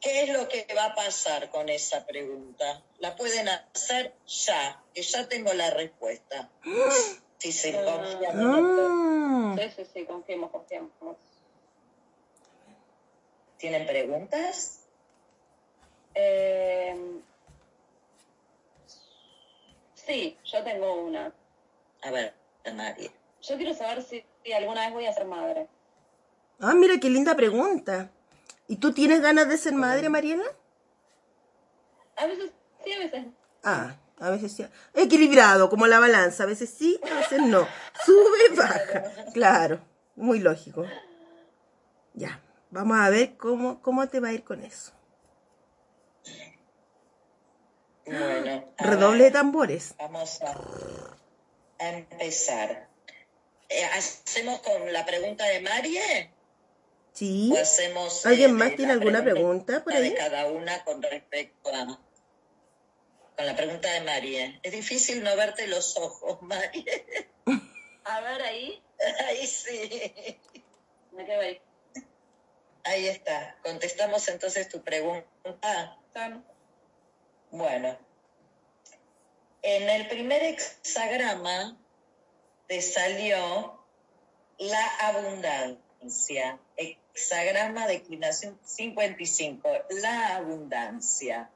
qué 0.00 0.22
es 0.22 0.28
lo 0.28 0.48
que 0.48 0.66
va 0.76 0.86
a 0.86 0.94
pasar 0.94 1.50
con 1.50 1.68
esa 1.68 2.06
pregunta. 2.06 2.82
La 3.00 3.16
pueden 3.16 3.48
hacer 3.48 4.14
ya, 4.26 4.80
que 4.94 5.02
ya 5.02 5.28
tengo 5.28 5.52
la 5.52 5.70
respuesta. 5.70 6.48
En 7.44 7.74
esto. 7.74 8.86
Ah, 8.88 9.56
Sí, 9.58 9.70
sí, 9.76 9.90
sí, 9.92 10.04
confiemos, 10.06 10.50
confiemos. 10.50 10.90
¿Tienen 13.58 13.86
preguntas? 13.86 14.80
Eh, 16.14 17.20
sí, 19.94 20.38
yo 20.44 20.64
tengo 20.64 21.04
una. 21.04 21.32
A 22.02 22.10
ver, 22.10 22.34
nadie. 22.72 23.10
Yo 23.42 23.56
quiero 23.56 23.74
saber 23.74 24.02
si, 24.02 24.24
si 24.42 24.52
alguna 24.52 24.86
vez 24.86 24.92
voy 24.92 25.06
a 25.06 25.12
ser 25.12 25.26
madre. 25.26 25.68
Ah, 26.60 26.74
mira 26.74 26.98
qué 26.98 27.10
linda 27.10 27.34
pregunta. 27.34 28.10
¿Y 28.68 28.76
tú 28.76 28.92
tienes 28.92 29.20
ganas 29.20 29.48
de 29.48 29.58
ser 29.58 29.74
madre, 29.74 30.08
Mariela? 30.08 30.44
A 32.16 32.26
veces 32.26 32.52
sí, 32.84 32.92
a 32.92 32.98
veces 32.98 33.26
no. 33.26 33.32
Ah, 33.62 33.96
a 34.18 34.30
veces 34.30 34.52
sí. 34.52 34.66
Equilibrado, 34.94 35.68
como 35.68 35.86
la 35.86 35.98
balanza. 35.98 36.44
A 36.44 36.46
veces 36.46 36.70
sí, 36.70 37.00
a 37.10 37.14
veces 37.16 37.42
no. 37.42 37.66
Sube, 38.04 38.56
baja. 38.56 39.04
Claro, 39.32 39.80
muy 40.16 40.38
lógico. 40.38 40.86
Ya, 42.14 42.40
vamos 42.70 42.98
a 42.98 43.10
ver 43.10 43.36
cómo, 43.36 43.82
cómo 43.82 44.08
te 44.08 44.20
va 44.20 44.28
a 44.28 44.32
ir 44.32 44.44
con 44.44 44.62
eso. 44.62 44.92
Bueno, 48.06 48.72
Redoble 48.78 49.24
de 49.24 49.30
tambores. 49.30 49.94
vamos 49.98 50.40
a, 50.42 50.54
empezar. 51.78 52.88
Eh, 53.68 53.84
¿Hacemos 53.96 54.60
con 54.60 54.92
la 54.92 55.06
pregunta 55.06 55.44
de 55.46 55.60
Marie? 55.60 56.30
Sí. 57.12 57.50
O 57.54 57.60
hacemos, 57.60 58.26
¿Alguien 58.26 58.50
eh, 58.50 58.54
más 58.54 58.76
tiene 58.76 58.92
alguna 58.92 59.22
pregunta 59.22 59.82
por 59.82 59.94
ahí? 59.94 60.10
de 60.10 60.16
cada 60.16 60.46
una 60.46 60.84
con 60.84 61.00
respecto 61.02 61.70
a 61.74 61.98
con 63.36 63.46
la 63.46 63.56
pregunta 63.56 63.90
de 63.92 64.00
María. 64.02 64.58
Es 64.62 64.72
difícil 64.72 65.22
no 65.22 65.36
verte 65.36 65.66
los 65.66 65.96
ojos, 65.96 66.40
María. 66.42 66.84
A 68.04 68.20
ver 68.20 68.42
ahí. 68.42 68.82
Ahí 69.26 69.46
sí. 69.46 70.40
Me 71.12 71.24
quedo 71.24 71.40
ahí. 71.40 71.60
Ahí 72.84 73.08
está. 73.08 73.56
Contestamos 73.62 74.28
entonces 74.28 74.68
tu 74.68 74.82
pregunta. 74.82 75.98
Tan. 76.12 76.44
Bueno, 77.50 77.96
en 79.62 79.88
el 79.88 80.08
primer 80.08 80.42
hexagrama 80.42 81.78
te 82.66 82.82
salió 82.82 83.82
la 84.58 84.86
abundancia. 84.98 86.58
Hexagrama 86.76 87.86
declinación 87.86 88.60
55, 88.62 89.68
la 90.02 90.36
abundancia. 90.36 91.50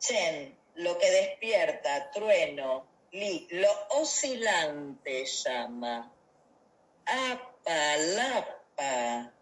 Chen, 0.00 0.57
lo 0.78 0.96
que 0.98 1.10
despierta, 1.10 2.10
trueno, 2.10 2.86
li, 3.12 3.46
lo 3.50 3.70
oscilante 3.90 5.24
llama. 5.24 6.12
Apa, 7.06 7.96
lapa. 8.14 9.32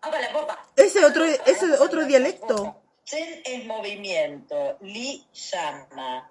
¡Apa 0.00 0.20
la 0.20 0.32
popa! 0.32 0.70
Ese 0.76 1.04
otro, 1.04 1.24
ese 1.24 1.72
otro 1.78 2.04
dialecto. 2.04 2.82
Chen 3.04 3.42
es 3.44 3.64
movimiento, 3.64 4.78
Li 4.82 5.26
llama, 5.32 6.30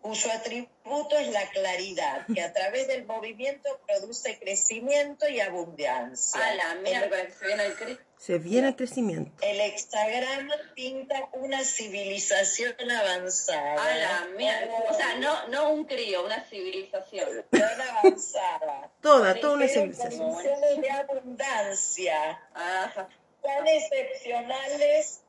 cuyo 0.00 0.30
atributo 0.30 1.16
es 1.18 1.28
la 1.28 1.48
claridad, 1.50 2.26
que 2.32 2.42
a 2.42 2.52
través 2.52 2.86
del 2.86 3.06
movimiento 3.06 3.80
produce 3.86 4.38
crecimiento 4.38 5.28
y 5.28 5.40
abundancia. 5.40 6.40
A 6.44 6.54
la 6.54 6.82
que 6.82 7.32
se 7.32 7.46
viene 7.46 7.66
el 7.66 7.76
Cristo. 7.76 8.04
Se 8.18 8.38
viene 8.38 8.68
el 8.68 8.76
crecimiento. 8.76 9.30
El 9.42 9.60
hexagrama 9.60 10.54
pinta 10.74 11.28
una 11.34 11.62
civilización 11.64 12.74
avanzada. 12.90 13.82
A 13.82 13.96
la 13.96 14.26
mierda. 14.36 14.74
O 14.90 14.94
sea, 14.94 15.16
no, 15.18 15.46
no 15.48 15.70
un 15.70 15.84
crío, 15.84 16.24
una 16.24 16.44
civilización. 16.44 17.44
Avanzada. 18.02 18.90
Toda, 19.00 19.34
toda 19.38 19.54
una 19.54 19.68
civilización. 19.68 20.32
condiciones 20.32 20.80
de 20.80 20.90
abundancia 20.90 22.42
Ajá. 22.54 23.08
tan 23.40 23.66
excepcionales. 23.66 25.22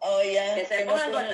Oye, 0.00 0.52
Que 0.54 0.66
se 0.66 0.84
pongan 0.84 1.12
con... 1.12 1.24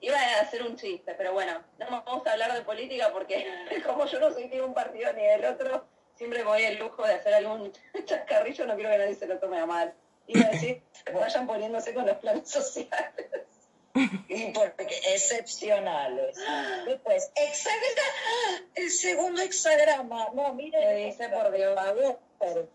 Iba 0.00 0.18
a 0.20 0.40
hacer 0.40 0.62
un 0.62 0.76
chiste, 0.76 1.14
pero 1.14 1.32
bueno, 1.32 1.64
no 1.78 2.04
vamos 2.04 2.26
a 2.26 2.32
hablar 2.32 2.52
de 2.52 2.62
política 2.62 3.10
porque 3.12 3.46
como 3.86 4.06
yo 4.06 4.20
no 4.20 4.32
soy 4.32 4.46
ni 4.46 4.60
un 4.60 4.72
partido 4.72 5.12
ni 5.14 5.22
del 5.24 5.46
otro, 5.46 5.84
siempre 6.16 6.42
me 6.42 6.50
doy 6.50 6.64
el 6.64 6.78
lujo 6.78 7.06
de 7.06 7.14
hacer 7.14 7.34
algún 7.34 7.72
chascarrillo, 8.04 8.66
no 8.66 8.74
quiero 8.74 8.90
que 8.90 8.98
nadie 8.98 9.14
se 9.14 9.26
lo 9.26 9.38
tome 9.38 9.58
a 9.58 9.66
mal. 9.66 9.94
Iba 10.26 10.46
a 10.46 10.50
decir, 10.50 10.82
vayan 11.14 11.46
poniéndose 11.46 11.94
con 11.94 12.06
los 12.06 12.16
planes 12.18 12.50
sociales. 12.50 13.30
Y 14.28 14.52
porque 14.52 15.00
excepcionales. 15.08 16.36
Después, 16.84 17.30
hexagrama, 17.34 18.68
el 18.74 18.90
segundo 18.90 19.40
hexagrama. 19.40 20.28
No, 20.34 20.52
mire. 20.54 20.78
¿Qué 20.78 20.94
dice, 21.06 21.28
por 21.28 21.52
Dios? 21.52 21.78
A 21.78 21.92
ver, 21.92 22.68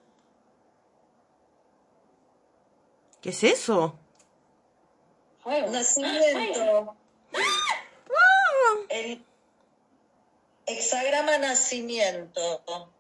¿Qué 3.22 3.30
es 3.30 3.44
eso? 3.44 4.00
Fuego. 5.44 5.68
Nacimiento. 5.70 6.96
El 8.90 9.24
hexagrama 10.66 11.38
nacimiento. 11.38 12.92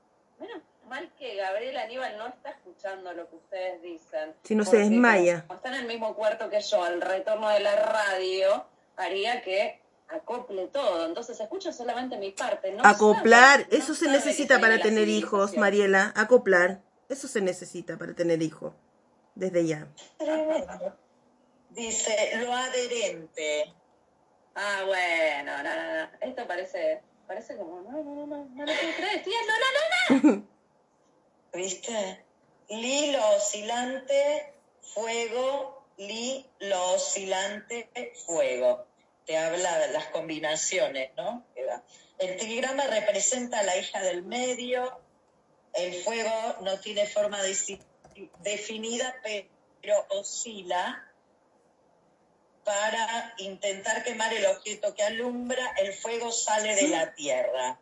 Menos 0.41 0.61
mal 0.89 1.09
que 1.17 1.35
Gabriel 1.35 1.77
Aníbal 1.77 2.17
no 2.17 2.27
está 2.27 2.49
escuchando 2.49 3.13
lo 3.13 3.29
que 3.29 3.35
ustedes 3.35 3.81
dicen. 3.81 4.33
Si 4.43 4.55
no 4.55 4.65
se 4.65 4.77
desmaya. 4.79 5.43
Como 5.47 5.55
está 5.55 5.69
en 5.69 5.75
el 5.75 5.85
mismo 5.87 6.15
cuarto 6.15 6.49
que 6.49 6.59
yo, 6.59 6.85
el 6.87 6.99
retorno 6.99 7.47
de 7.49 7.59
la 7.61 7.75
radio 7.75 8.65
haría 8.97 9.41
que 9.43 9.79
acople 10.09 10.67
todo. 10.67 11.05
Entonces 11.05 11.39
escucha 11.39 11.71
solamente 11.71 12.17
mi 12.17 12.31
parte. 12.31 12.71
No 12.73 12.83
Acoplar, 12.83 13.61
sabe- 13.61 13.67
no 13.71 13.77
eso 13.77 13.93
se 13.95 14.09
necesita 14.09 14.59
para 14.59 14.81
tener 14.81 15.07
hijos. 15.07 15.55
Mariela. 15.55 16.11
Acoplar, 16.15 16.81
eso 17.07 17.27
se 17.27 17.39
necesita 17.39 17.97
para 17.97 18.13
tener 18.13 18.41
hijos. 18.41 18.73
Desde 19.35 19.65
ya. 19.65 19.87
Dice, 21.69 22.31
lo 22.43 22.53
adherente. 22.53 23.73
Ah, 24.55 24.81
bueno, 24.85 25.63
no, 25.63 25.75
no, 25.75 26.01
no. 26.01 26.09
Esto 26.19 26.45
parece, 26.45 27.01
parece 27.31 27.55
como, 27.55 27.79
no, 27.81 27.91
no, 27.91 28.03
no, 28.03 28.27
no, 28.27 28.45
no 28.45 28.65
lo 28.65 28.73
puedo 28.73 28.95
creer. 28.97 29.15
Estoy 29.19 29.33
no, 29.33 30.19
no, 30.19 30.21
no, 30.21 30.31
no. 30.37 30.47
¿Viste? 31.53 32.25
Li, 32.69 33.11
lo 33.13 33.29
oscilante, 33.37 34.53
fuego, 34.81 35.85
li, 35.97 36.45
lo 36.59 36.91
oscilante, 36.93 37.89
fuego. 38.25 38.85
Te 39.25 39.37
habla 39.37 39.79
de 39.79 39.93
las 39.93 40.07
combinaciones, 40.07 41.11
¿no? 41.15 41.45
El 42.17 42.35
trigrama 42.37 42.83
representa 42.87 43.59
a 43.59 43.63
la 43.63 43.77
hija 43.77 44.01
del 44.01 44.23
medio. 44.23 44.99
El 45.73 45.93
fuego 46.03 46.57
no 46.63 46.79
tiene 46.81 47.05
forma 47.07 47.41
deci- 47.43 47.81
definida, 48.39 49.15
pero 49.23 50.05
oscila 50.09 51.09
para 52.63 53.33
intentar 53.37 54.03
quemar 54.03 54.33
el 54.33 54.45
objeto 54.45 54.93
que 54.93 55.03
alumbra. 55.03 55.73
El 55.77 55.93
fuego 55.93 56.31
sale 56.31 56.75
de 56.75 56.87
la 56.89 57.13
tierra. 57.13 57.79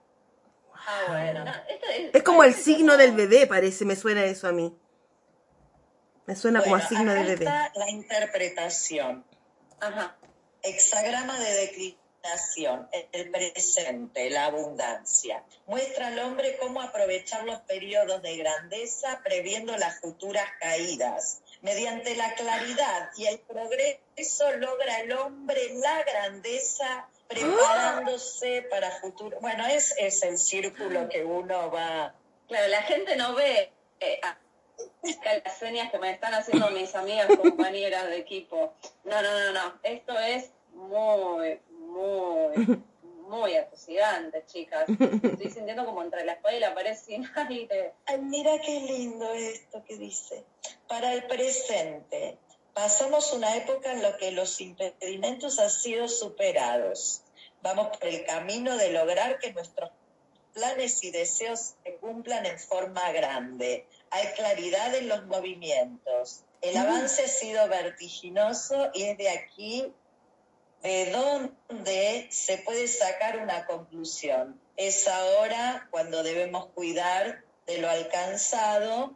Ah, 0.73 1.05
bueno. 1.07 1.45
No, 1.45 1.51
esto 1.67 1.87
Es 2.13 2.23
como 2.23 2.43
el 2.43 2.53
signo 2.53 2.97
del 2.97 3.11
bebé, 3.11 3.47
parece, 3.47 3.85
me 3.85 3.95
suena 3.95 4.23
eso 4.25 4.47
a 4.47 4.51
mí. 4.51 4.75
Me 6.25 6.35
suena 6.35 6.61
como 6.61 6.75
a 6.75 6.81
signo 6.81 7.13
de 7.13 7.19
acá 7.19 7.29
bebé. 7.29 7.45
está 7.45 7.71
la 7.75 7.89
interpretación. 7.89 9.25
Ajá. 9.81 10.15
Hexagrama 10.61 11.39
de 11.39 11.53
declinación, 11.53 12.08
el 13.11 13.31
presente, 13.31 14.29
la 14.29 14.45
abundancia. 14.45 15.43
Muestra 15.67 16.07
al 16.07 16.19
hombre 16.19 16.57
cómo 16.59 16.81
aprovechar 16.81 17.43
los 17.45 17.59
periodos 17.61 18.21
de 18.21 18.37
grandeza 18.37 19.21
previendo 19.23 19.75
las 19.77 19.99
futuras 19.99 20.45
caídas. 20.59 21.41
Mediante 21.61 22.15
la 22.15 22.33
claridad 22.35 23.09
y 23.17 23.27
el 23.27 23.39
progreso 23.39 24.51
logra 24.57 25.01
el 25.01 25.11
hombre 25.13 25.73
la 25.75 26.03
grandeza 26.03 27.07
preparándose 27.27 28.63
para 28.69 28.91
futuro. 28.99 29.39
Bueno, 29.41 29.65
es, 29.67 29.93
es 29.97 30.23
el 30.23 30.37
círculo 30.37 31.09
que 31.09 31.23
uno 31.23 31.69
va... 31.71 32.13
Claro, 32.47 32.67
la 32.67 32.81
gente 32.83 33.15
no 33.15 33.35
ve 33.35 33.71
eh, 33.99 34.19
las 35.43 35.57
señas 35.57 35.91
que 35.91 35.99
me 35.99 36.11
están 36.11 36.33
haciendo 36.33 36.69
mis 36.71 36.93
amigas 36.95 37.27
compañeras 37.27 38.07
de 38.07 38.17
equipo. 38.17 38.73
No, 39.03 39.21
no, 39.21 39.39
no, 39.39 39.51
no. 39.51 39.79
Esto 39.83 40.17
es 40.19 40.49
muy, 40.73 41.59
muy, 41.99 42.83
muy 43.27 43.55
atosigante, 43.55 44.43
chicas. 44.47 44.85
Estoy 44.89 45.51
sintiendo 45.51 45.85
como 45.85 46.01
entre 46.03 46.25
la 46.25 46.33
espada 46.33 46.55
y 46.55 46.59
la 46.59 46.73
pared 46.73 46.95
sin 46.95 47.29
aire. 47.35 47.93
Ay, 48.05 48.19
mira 48.19 48.59
qué 48.59 48.79
lindo 48.81 49.31
esto 49.33 49.83
que 49.85 49.97
dice. 49.97 50.43
Para 50.87 51.13
el 51.13 51.25
presente, 51.25 52.37
pasamos 52.73 53.33
una 53.33 53.55
época 53.57 53.91
en 53.91 54.01
la 54.01 54.17
que 54.17 54.31
los 54.31 54.59
impedimentos 54.61 55.59
han 55.59 55.69
sido 55.69 56.07
superados. 56.07 57.21
Vamos 57.61 57.97
por 57.97 58.07
el 58.07 58.25
camino 58.25 58.77
de 58.77 58.91
lograr 58.91 59.37
que 59.39 59.53
nuestros 59.53 59.91
planes 60.53 61.03
y 61.03 61.11
deseos 61.11 61.75
se 61.83 61.95
cumplan 61.95 62.45
en 62.45 62.57
forma 62.57 63.11
grande. 63.11 63.85
Hay 64.11 64.27
claridad 64.35 64.95
en 64.95 65.07
los 65.07 65.25
movimientos. 65.25 66.43
El 66.61 66.75
avance 66.77 67.23
ha 67.23 67.27
sido 67.27 67.67
vertiginoso 67.67 68.89
y 68.93 69.03
es 69.03 69.17
de 69.17 69.29
aquí 69.29 69.93
de 70.81 71.11
donde 71.11 72.27
se 72.31 72.57
puede 72.59 72.87
sacar 72.87 73.37
una 73.37 73.65
conclusión. 73.65 74.59
Es 74.77 75.07
ahora 75.07 75.87
cuando 75.91 76.23
debemos 76.23 76.67
cuidar 76.67 77.43
de 77.67 77.79
lo 77.79 77.89
alcanzado. 77.89 79.15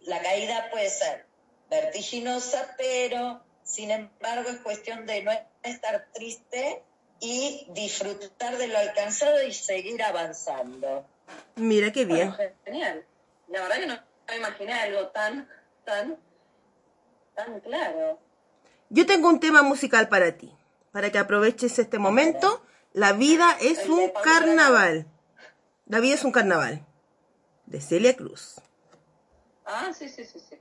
La 0.00 0.22
caída 0.22 0.70
puede 0.70 0.90
ser 0.90 1.26
vertiginosa, 1.70 2.74
pero 2.78 3.42
sin 3.62 3.90
embargo 3.90 4.50
es 4.50 4.58
cuestión 4.58 5.06
de 5.06 5.22
no 5.22 5.32
estar 5.62 6.08
triste 6.12 6.82
y 7.20 7.66
disfrutar 7.70 8.58
de 8.58 8.68
lo 8.68 8.78
alcanzado 8.78 9.42
y 9.42 9.52
seguir 9.52 10.02
avanzando. 10.02 11.06
Mira 11.56 11.92
qué 11.92 12.04
bien. 12.04 12.34
Bueno, 12.36 12.54
genial. 12.64 13.04
La 13.48 13.62
verdad 13.62 13.76
que 13.76 13.86
no 13.86 13.98
me 14.28 14.36
imaginé 14.36 14.72
algo 14.74 15.08
tan, 15.08 15.48
tan, 15.84 16.18
tan 17.34 17.60
claro. 17.60 18.18
Yo 18.94 19.06
tengo 19.06 19.28
un 19.28 19.40
tema 19.40 19.62
musical 19.62 20.08
para 20.08 20.36
ti, 20.36 20.52
para 20.92 21.10
que 21.10 21.18
aproveches 21.18 21.80
este 21.80 21.98
momento. 21.98 22.64
La 22.92 23.12
vida 23.12 23.56
es 23.60 23.88
un 23.88 24.12
carnaval. 24.22 25.08
La 25.86 25.98
vida 25.98 26.14
es 26.14 26.22
un 26.22 26.30
carnaval. 26.30 26.86
De 27.66 27.80
Celia 27.80 28.14
Cruz. 28.14 28.60
Ah, 29.66 29.90
sí, 29.98 30.08
sí, 30.08 30.24
sí, 30.24 30.38
sí. 30.48 30.56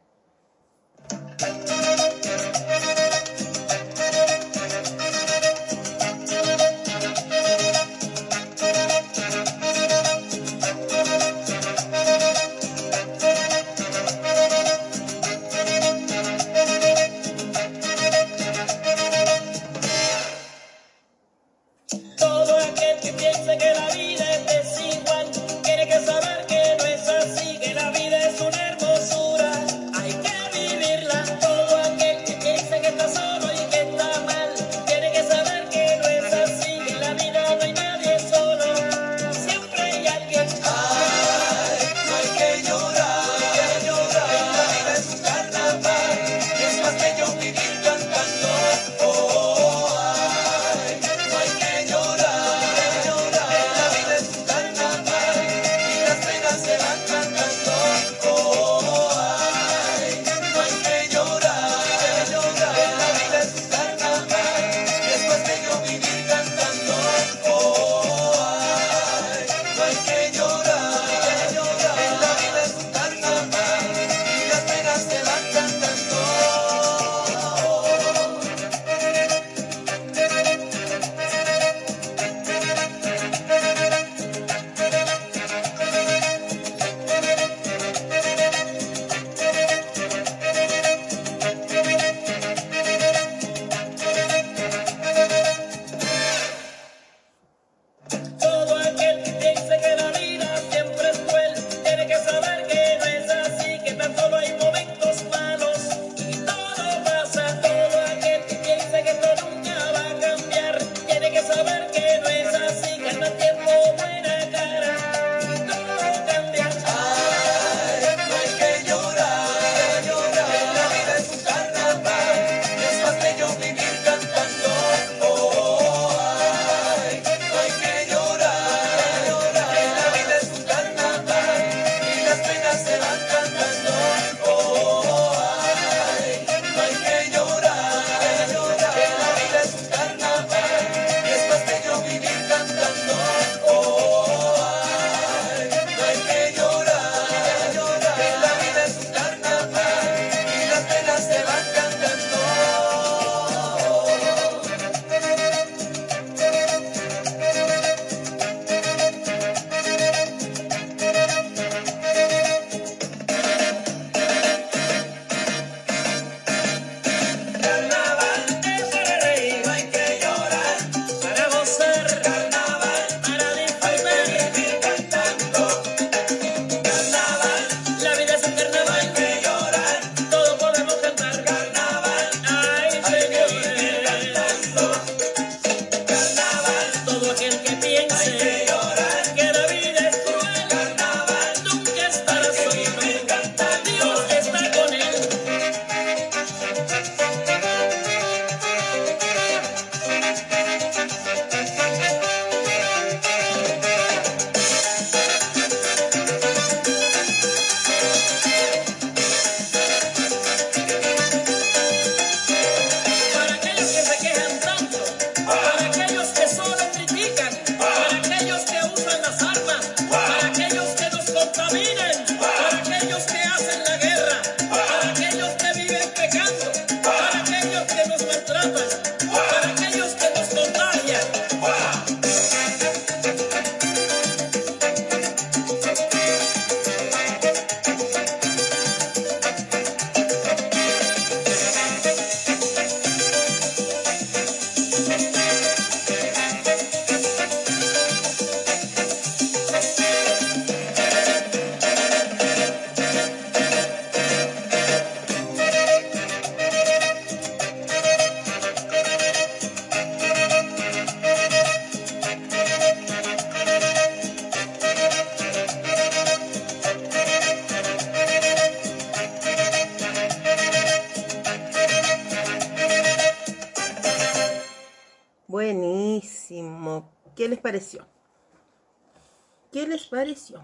pareció? 280.14 280.62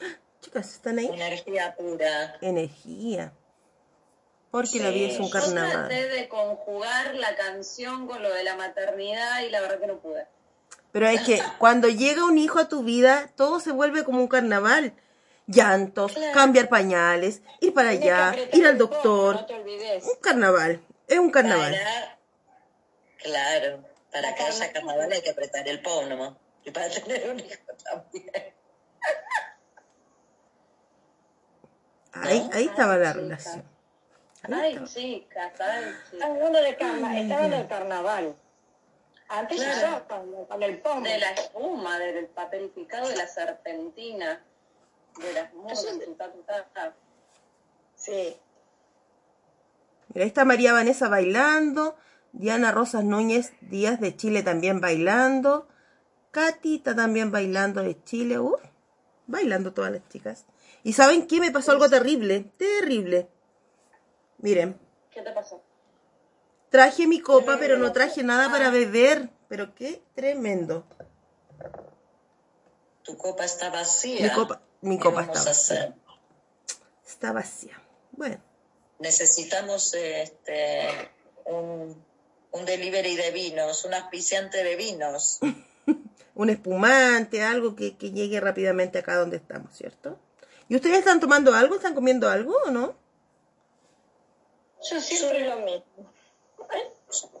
Chicas, 0.42 0.74
¿están 0.74 0.98
ahí? 0.98 1.06
Energía 1.06 1.74
pura. 1.76 2.36
Energía. 2.42 3.32
Porque 4.50 4.80
la 4.80 4.90
vida 4.90 5.08
es 5.08 5.20
un 5.20 5.30
carnaval. 5.30 5.72
Yo 5.72 5.78
traté 5.78 6.08
de 6.08 6.28
conjugar 6.28 7.14
la 7.14 7.34
canción 7.36 8.06
con 8.06 8.22
lo 8.22 8.32
de 8.32 8.44
la 8.44 8.54
maternidad 8.54 9.42
y 9.42 9.50
la 9.50 9.60
verdad 9.60 9.80
que 9.80 9.86
no 9.86 9.98
pude. 9.98 10.26
Pero 10.92 11.06
es 11.08 11.22
que 11.22 11.42
cuando 11.58 11.88
llega 11.88 12.24
un 12.24 12.38
hijo 12.38 12.58
a 12.58 12.68
tu 12.68 12.82
vida, 12.82 13.30
todo 13.36 13.60
se 13.60 13.72
vuelve 13.72 14.04
como 14.04 14.20
un 14.20 14.28
carnaval. 14.28 14.94
Llantos, 15.46 16.12
cambiar 16.34 16.68
pañales, 16.68 17.40
ir 17.60 17.72
para 17.72 17.90
allá, 17.90 18.36
ir 18.52 18.66
al 18.66 18.76
doctor. 18.76 19.36
No 19.36 19.46
te 19.46 19.54
olvides. 19.54 20.04
Un 20.04 20.20
carnaval, 20.20 20.82
es 21.06 21.18
un 21.18 21.30
carnaval. 21.30 21.72
Para... 21.72 22.18
Claro, 23.16 23.84
para 24.12 24.34
que 24.34 24.42
haya 24.42 24.72
carnaval 24.72 25.10
hay 25.10 25.22
que 25.22 25.30
apretar 25.30 25.66
el 25.66 25.80
pomo 25.80 26.06
nomás 26.06 26.34
para 26.72 26.88
tener 26.90 27.30
un 27.30 27.40
hijo 27.40 27.72
también. 27.84 28.54
Ahí, 32.12 32.50
ahí 32.52 32.64
estaba 32.64 32.96
la 32.96 33.12
relación. 33.12 33.64
Ay, 34.42 34.72
estaba. 34.72 34.86
chicas, 34.86 35.60
ay, 35.60 35.94
chicas. 36.10 36.28
Hablando 36.28 36.60
de 36.60 36.76
carna, 36.76 37.20
estaba 37.20 37.46
en 37.46 37.52
el 37.52 37.68
carnaval. 37.68 38.36
Antes 39.28 39.58
claro. 39.58 40.04
yo 40.08 40.48
con 40.48 40.62
el 40.62 40.78
pomo. 40.80 41.02
De 41.02 41.18
la 41.18 41.30
espuma, 41.32 41.98
del 41.98 42.26
papel 42.26 42.70
picado, 42.70 43.08
de 43.08 43.16
la 43.16 43.26
serpentina, 43.26 44.42
de 45.18 45.32
las 45.32 45.52
moscas. 45.54 45.98
Sí. 47.94 48.36
Mira, 50.08 50.24
ahí 50.24 50.28
está 50.28 50.44
María 50.44 50.72
Vanessa 50.72 51.08
bailando. 51.08 51.96
Diana 52.32 52.72
Rosas 52.72 53.04
Núñez 53.04 53.52
Díaz 53.60 54.00
de 54.00 54.16
Chile 54.16 54.42
también 54.42 54.80
bailando. 54.80 55.68
Catita 56.30 56.94
también 56.94 57.30
bailando 57.30 57.82
de 57.82 58.02
Chile. 58.04 58.38
Uf, 58.38 58.60
bailando 59.26 59.72
todas 59.72 59.92
las 59.92 60.08
chicas. 60.08 60.44
¿Y 60.84 60.92
saben 60.92 61.26
qué? 61.26 61.40
Me 61.40 61.50
pasó 61.50 61.72
algo 61.72 61.88
terrible. 61.88 62.50
Terrible. 62.56 63.28
Miren, 64.38 64.78
¿Qué 65.10 65.22
te 65.22 65.32
pasó? 65.32 65.62
traje 66.70 67.06
mi 67.06 67.20
copa, 67.20 67.56
pero 67.58 67.76
no 67.78 67.92
traje 67.92 68.22
nada 68.22 68.50
para 68.50 68.70
beber. 68.70 69.30
Pero 69.48 69.74
qué 69.74 70.02
tremendo. 70.14 70.84
Tu 73.02 73.16
copa 73.16 73.44
está 73.44 73.70
vacía. 73.70 74.22
Mi 74.22 74.30
copa, 74.30 74.60
mi 74.82 74.98
¿Qué 74.98 75.02
copa 75.04 75.22
está 75.22 75.38
a 75.38 75.52
hacer? 75.52 75.88
vacía. 75.88 75.96
Está 77.06 77.32
vacía. 77.32 77.82
Bueno, 78.12 78.38
Necesitamos 79.00 79.94
este, 79.94 80.88
un, 81.46 82.04
un 82.50 82.64
delivery 82.66 83.14
de 83.16 83.30
vinos, 83.30 83.84
un 83.84 83.94
auspiciante 83.94 84.62
de 84.64 84.76
vinos. 84.76 85.38
un 86.34 86.50
espumante, 86.50 87.42
algo 87.42 87.74
que, 87.76 87.96
que 87.96 88.12
llegue 88.12 88.40
rápidamente 88.40 88.98
acá 88.98 89.16
donde 89.16 89.36
estamos, 89.36 89.76
¿cierto? 89.76 90.18
¿Y 90.68 90.76
ustedes 90.76 90.98
están 90.98 91.20
tomando 91.20 91.54
algo? 91.54 91.74
¿Están 91.74 91.94
comiendo 91.94 92.28
algo 92.28 92.54
o 92.66 92.70
no? 92.70 92.94
Yo 94.90 95.00
siempre 95.00 95.48
lo 95.48 95.56
mismo. 95.56 96.12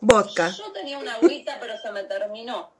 Vodka. 0.00 0.50
Yo 0.50 0.72
tenía 0.72 0.98
una 0.98 1.14
agüita, 1.14 1.58
pero 1.60 1.76
se 1.78 1.92
me 1.92 2.04
terminó. 2.04 2.70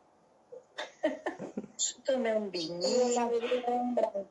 Yo 1.03 1.95
tomé 2.05 2.35
un 2.35 2.51
vinito 2.51 3.31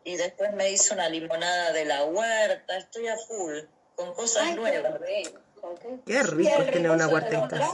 y 0.03 0.17
después 0.17 0.53
me 0.53 0.71
hice 0.71 0.93
una 0.93 1.07
limonada 1.07 1.71
de 1.71 1.85
la 1.85 2.03
huerta. 2.05 2.77
Estoy 2.77 3.07
a 3.07 3.17
full, 3.17 3.59
con 3.95 4.13
cosas 4.13 4.43
Ay, 4.43 4.49
qué 4.49 4.55
nuevas. 4.55 4.99
rico, 5.01 5.39
¿qué? 5.81 5.99
Qué 6.05 6.23
rico 6.23 6.61
es 6.61 6.71
tener 6.71 6.91
una 6.91 7.07
huerta 7.07 7.37
en 7.37 7.47
casa. 7.47 7.71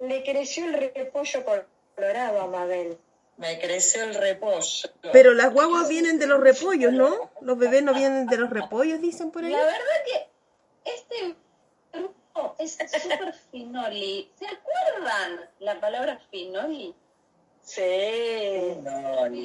Le, 0.00 0.08
le 0.08 0.24
creció 0.24 0.66
el 0.66 0.74
repollo 0.94 1.44
colorado 1.98 2.40
a 2.40 2.46
Mabel. 2.46 2.96
Me 3.36 3.58
creció 3.60 4.02
el 4.04 4.14
repollo. 4.14 4.88
Pero 5.12 5.32
las 5.34 5.52
guaguas 5.52 5.88
vienen 5.88 6.18
de 6.18 6.26
los 6.26 6.40
repollos, 6.40 6.92
¿no? 6.92 7.30
Los 7.40 7.56
bebés 7.58 7.82
no 7.82 7.94
vienen 7.94 8.26
de 8.26 8.36
los 8.36 8.50
repollos, 8.50 9.00
dicen 9.00 9.30
por 9.30 9.44
ahí. 9.44 9.52
La 9.52 9.58
verdad 9.64 9.78
que 10.06 10.28
este 10.92 11.36
grupo 11.92 12.56
es 12.58 12.72
súper 12.72 13.32
finoli. 13.52 14.30
¿Se 14.38 14.46
acuerdan 14.46 15.48
la 15.60 15.78
palabra 15.80 16.20
finoli? 16.30 16.94
Sí. 17.62 17.80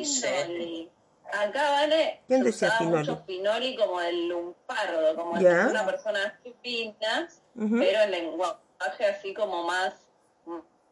Sé. 0.05 0.45
Finoli. 0.47 0.89
Acá 1.31 1.71
vale, 1.71 2.21
¿Quién 2.27 2.39
se 2.41 2.45
decía 2.45 2.71
finoli? 2.77 2.97
mucho 3.09 3.23
finoli 3.25 3.75
como 3.75 4.01
el 4.01 4.27
lumpardo, 4.27 5.15
como 5.15 5.39
Ya. 5.39 5.67
una 5.69 5.85
persona 5.85 6.39
fina, 6.61 7.27
Ujú. 7.55 7.77
pero 7.79 8.01
el 8.03 8.11
lenguaje 8.11 9.05
así 9.09 9.33
como 9.33 9.63
más, 9.63 9.93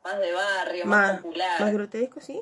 más 0.04 0.20
de 0.20 0.32
barrio, 0.34 0.86
más, 0.86 1.14
Más, 1.14 1.22
popular. 1.22 1.62
más 1.62 1.74
grotesco, 1.74 2.22
¿sí? 2.22 2.42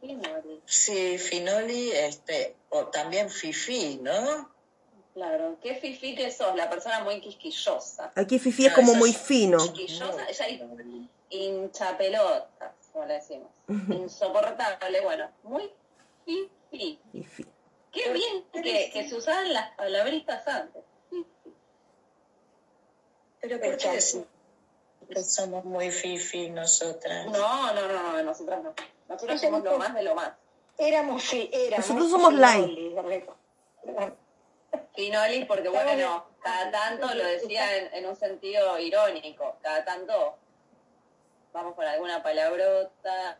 Finoli, 0.00 0.60
Sí, 0.66 1.18
finoli, 1.18 1.92
este, 1.92 2.56
o 2.70 2.86
también 2.86 3.30
fifi, 3.30 4.00
¿no? 4.02 4.50
claro. 5.14 5.58
¿Qué 5.62 5.76
fifi 5.76 6.14
que 6.16 6.30
sos? 6.30 6.56
La 6.56 6.68
persona 6.70 7.04
muy 7.04 7.20
quisquillosa. 7.20 8.10
Aquí 8.16 8.38
Fifi 8.38 8.66
es 8.66 8.72
como 8.72 8.94
muy 8.94 9.12
fino. 9.12 9.58
Quisquillosa, 9.58 10.26
ella 10.28 10.58
como 12.92 13.04
le 13.06 13.14
decimos. 13.14 13.48
Insoportable, 13.68 15.00
bueno, 15.02 15.30
muy 15.44 15.70
fifi. 16.24 16.98
Fifi. 17.12 17.46
Qué 17.92 18.12
bien 18.12 18.44
que, 18.52 18.90
que 18.92 19.08
se 19.08 19.14
usaban 19.14 19.52
las 19.52 19.70
palabritas 19.76 20.46
antes. 20.48 20.82
Pero 23.42 23.60
¿por 23.60 23.76
qué 23.76 23.98
que 25.10 25.22
somos 25.24 25.64
muy 25.64 25.90
fifi 25.90 26.48
nosotras? 26.50 27.26
No, 27.26 27.74
no, 27.74 27.88
no, 27.88 28.12
no, 28.12 28.22
nosotros 28.22 28.62
no. 28.62 28.74
Nosotros 29.08 29.40
somos 29.40 29.62
lo 29.62 29.76
más 29.78 29.94
de 29.94 30.02
lo 30.04 30.14
más. 30.14 30.32
Éramos, 30.78 31.22
fi- 31.24 31.50
éramos 31.52 31.88
Nosotros 31.90 32.10
somos 32.10 32.32
light. 32.34 32.64
finoli. 32.66 33.24
Finoli, 34.94 35.44
porque 35.44 35.68
bueno, 35.68 36.24
cada 36.42 36.70
tanto 36.70 37.14
lo 37.14 37.24
decía 37.24 37.76
en, 37.76 37.92
en 37.94 38.06
un 38.06 38.16
sentido 38.16 38.78
irónico, 38.78 39.56
cada 39.62 39.84
tanto 39.84 40.36
vamos 41.52 41.74
con 41.74 41.84
alguna 41.84 42.22
palabrota. 42.22 43.38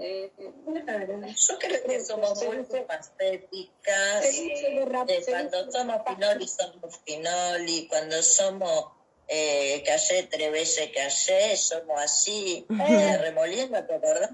eh, 0.00 0.32
Yo 0.66 1.58
creo 1.58 1.84
que 1.84 2.00
somos 2.04 2.42
muy 2.44 2.64
patéticas. 2.86 4.22
De 4.22 5.24
cuando 5.28 5.70
somos 5.70 6.02
finoli, 6.06 6.48
somos 6.48 6.98
finoli. 7.04 7.86
Cuando 7.88 8.22
somos 8.22 8.86
eh, 9.28 9.82
calle, 9.86 10.22
trebelle, 10.24 10.92
calle, 10.92 11.56
somos 11.56 12.00
así. 12.00 12.66
Eh, 12.70 13.18
remoliendo, 13.18 13.84
¿te 13.84 13.94
acordás? 13.94 14.30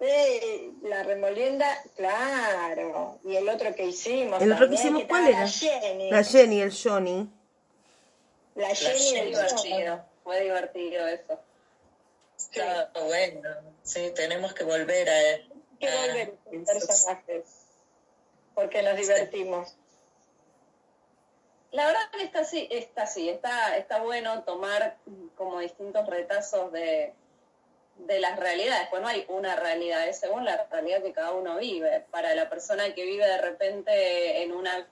Sí, 0.00 0.74
la 0.82 1.02
remolienda, 1.02 1.82
claro. 1.96 3.18
Y 3.24 3.34
el 3.36 3.48
otro 3.48 3.74
que 3.74 3.84
hicimos. 3.86 4.40
¿El 4.40 4.52
otro 4.52 4.68
que 4.68 4.74
hicimos 4.76 5.02
que 5.02 5.08
cuál 5.08 5.28
era? 5.28 5.40
La 5.40 5.48
Jenny. 5.48 6.10
La 6.10 6.22
Jenny, 6.24 6.60
el 6.60 6.72
Johnny. 6.72 7.28
La 8.54 8.68
La 8.68 8.74
Jenny 8.74 8.98
Fue 8.98 9.08
Jenny. 9.10 9.30
divertido, 9.30 10.04
fue 10.24 10.40
divertido 10.42 11.06
eso. 11.08 11.40
Está 12.36 12.90
bueno. 13.04 13.50
Sí, 13.82 14.12
tenemos 14.14 14.52
que 14.54 14.62
volver 14.64 15.08
a... 15.08 15.20
que 15.80 15.88
a- 15.88 15.96
volver 16.06 16.34
a 16.46 16.52
los 16.54 16.64
personajes. 16.84 17.42
Porque 18.54 18.82
nos 18.82 18.96
divertimos. 18.96 19.74
La 21.70 21.86
verdad 21.86 22.00
que 22.10 22.22
está 22.22 22.40
así, 22.40 22.66
está 22.70 23.02
así, 23.02 23.28
está, 23.28 23.76
está 23.76 24.00
bueno 24.00 24.42
tomar 24.44 24.96
como 25.36 25.58
distintos 25.58 26.06
retazos 26.06 26.72
de, 26.72 27.12
de 27.98 28.20
las 28.20 28.38
realidades, 28.38 28.88
pues 28.88 29.02
no 29.02 29.08
hay 29.08 29.24
una 29.28 29.56
realidad, 29.56 30.06
es 30.08 30.18
según 30.18 30.44
la 30.44 30.66
realidad 30.70 31.02
que 31.02 31.12
cada 31.12 31.32
uno 31.32 31.58
vive. 31.58 32.06
Para 32.10 32.34
la 32.34 32.48
persona 32.48 32.94
que 32.94 33.04
vive 33.04 33.26
de 33.26 33.38
repente 33.38 34.42
en 34.42 34.52
una 34.52 34.86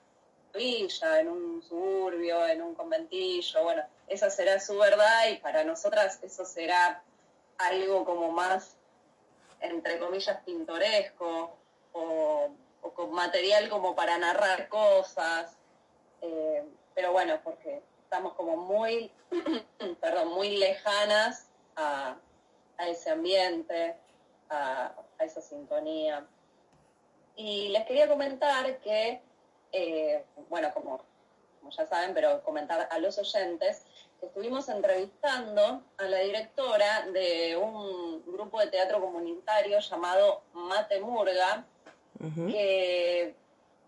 villa, 0.53 1.19
en 1.19 1.29
un 1.29 1.63
suburbio, 1.63 2.45
en 2.45 2.61
un 2.61 2.75
conventillo, 2.75 3.63
bueno, 3.63 3.83
esa 4.07 4.29
será 4.29 4.59
su 4.59 4.77
verdad 4.77 5.29
y 5.29 5.37
para 5.37 5.63
nosotras 5.63 6.19
eso 6.21 6.45
será 6.45 7.01
algo 7.57 8.05
como 8.05 8.31
más, 8.31 8.75
entre 9.61 9.99
comillas, 9.99 10.37
pintoresco 10.45 11.57
o, 11.93 12.49
o 12.81 12.91
con 12.93 13.11
material 13.13 13.69
como 13.69 13.95
para 13.95 14.17
narrar 14.17 14.67
cosas. 14.67 15.53
Eh, 16.21 16.63
pero 16.95 17.11
bueno, 17.11 17.39
porque 17.43 17.81
estamos 18.03 18.33
como 18.33 18.57
muy, 18.57 19.11
perdón, 20.01 20.29
muy 20.29 20.57
lejanas 20.57 21.47
a, 21.75 22.15
a 22.77 22.87
ese 22.87 23.11
ambiente, 23.11 23.95
a, 24.49 24.93
a 25.19 25.23
esa 25.25 25.41
sintonía. 25.41 26.25
Y 27.35 27.69
les 27.69 27.85
quería 27.85 28.07
comentar 28.07 28.79
que, 28.79 29.21
eh, 29.71 30.23
bueno, 30.49 30.73
como, 30.73 31.03
como 31.59 31.71
ya 31.71 31.85
saben, 31.85 32.13
pero 32.13 32.41
comentar 32.43 32.87
a 32.89 32.99
los 32.99 33.17
oyentes, 33.19 33.85
que 34.19 34.25
estuvimos 34.25 34.67
entrevistando 34.69 35.83
a 35.97 36.03
la 36.05 36.19
directora 36.19 37.05
de 37.13 37.55
un 37.55 38.23
grupo 38.25 38.59
de 38.59 38.67
teatro 38.67 38.99
comunitario 38.99 39.79
llamado 39.79 40.41
Mate 40.53 40.99
Murga, 40.99 41.65
que 42.47 43.35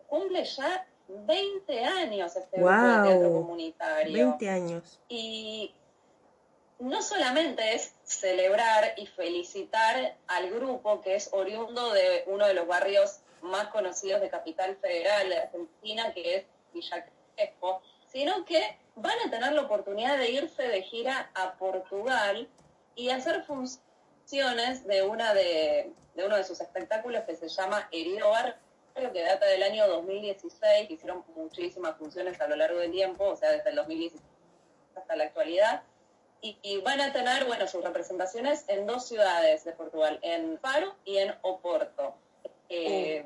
cumple 0.08 0.46
ya 0.46 0.86
20 1.10 1.84
años 1.84 2.36
este 2.36 2.58
grupo 2.58 2.72
de 2.72 3.10
teatro 3.10 3.34
comunitario. 3.34 4.28
20 4.30 4.50
años. 4.50 5.00
Y 5.10 5.74
no 6.80 7.02
solamente 7.02 7.76
es 7.76 7.94
celebrar 8.04 8.94
y 8.98 9.08
felicitar 9.08 10.16
al 10.28 10.50
grupo 10.52 11.02
que 11.02 11.16
es 11.16 11.30
oriundo 11.34 11.92
de 11.92 12.24
uno 12.28 12.48
de 12.48 12.54
los 12.54 12.68
barrios 12.68 13.20
más 13.42 13.68
conocidos 13.68 14.22
de 14.22 14.30
Capital 14.30 14.78
Federal 14.78 15.30
de 15.30 15.38
Argentina, 15.38 16.14
que 16.14 16.36
es 16.36 16.46
Villa 16.74 17.06
Crespo, 17.36 17.82
sino 18.08 18.46
que 18.46 18.78
van 18.96 19.18
a 19.26 19.30
tener 19.30 19.54
la 19.54 19.62
oportunidad 19.62 20.18
de 20.18 20.32
irse 20.32 20.64
de 20.64 20.82
gira 20.84 21.32
a 21.34 21.54
Portugal 21.54 22.48
y 22.96 23.10
hacer 23.10 23.44
funciones 23.44 24.86
de 24.86 25.04
una 25.04 25.34
de, 25.34 25.94
de 26.16 26.26
uno 26.26 26.36
de 26.36 26.44
sus 26.44 26.60
espectáculos 26.62 27.24
que 27.24 27.36
se 27.36 27.50
llama 27.50 27.88
Herido 27.92 28.30
Barrio, 28.30 28.56
que 28.94 29.22
data 29.22 29.46
del 29.46 29.64
año 29.64 29.88
2016, 29.88 30.88
que 30.88 30.94
hicieron 30.94 31.24
muchísimas 31.36 31.98
funciones 31.98 32.40
a 32.42 32.48
lo 32.48 32.56
largo 32.56 32.80
del 32.80 32.92
tiempo, 32.92 33.26
o 33.26 33.36
sea, 33.36 33.52
desde 33.52 33.70
el 33.70 33.76
2016 33.76 34.22
hasta 34.96 35.16
la 35.16 35.26
actualidad. 35.26 35.84
Y, 36.42 36.58
y 36.62 36.78
van 36.78 37.02
a 37.02 37.12
tener, 37.12 37.46
bueno, 37.46 37.68
sus 37.68 37.84
representaciones 37.84 38.66
en 38.68 38.88
dos 38.88 39.08
ciudades 39.08 39.66
de 39.66 39.74
Portugal, 39.74 40.20
en 40.22 40.58
Faro 40.60 40.96
y 41.04 41.18
en 41.18 41.36
Oporto. 41.42 42.16
Eh, 42.70 43.26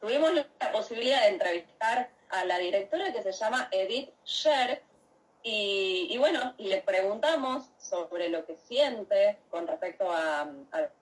Tuvimos 0.00 0.32
la 0.32 0.72
posibilidad 0.72 1.22
de 1.22 1.28
entrevistar 1.28 2.10
a 2.30 2.44
la 2.46 2.58
directora 2.58 3.12
que 3.12 3.22
se 3.22 3.32
llama 3.32 3.68
Edith 3.70 4.10
Sher 4.24 4.82
Y, 5.42 6.16
bueno, 6.18 6.54
le 6.58 6.82
preguntamos 6.82 7.64
sobre 7.78 8.28
lo 8.28 8.44
que 8.44 8.56
siente 8.56 9.38
con 9.50 9.66
respecto 9.66 10.10
a, 10.10 10.50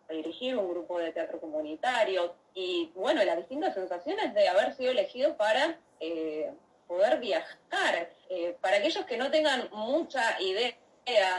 dirigir 0.09 0.57
un 0.57 0.71
grupo 0.71 0.99
de 0.99 1.13
teatro 1.13 1.39
comunitario 1.39 2.33
y 2.55 2.91
bueno, 2.95 3.23
las 3.25 3.37
distintas 3.37 3.75
sensaciones 3.75 4.33
de 4.33 4.49
haber 4.49 4.75
sido 4.75 4.91
elegido 4.91 5.37
para 5.37 5.79
eh, 6.01 6.51
poder 6.87 7.21
viajar. 7.21 8.11
Eh, 8.31 8.57
para 8.61 8.79
aquellos 8.79 9.05
que 9.05 9.19
no 9.19 9.31
tengan 9.31 9.69
mucha 9.71 10.41
idea 10.41 10.75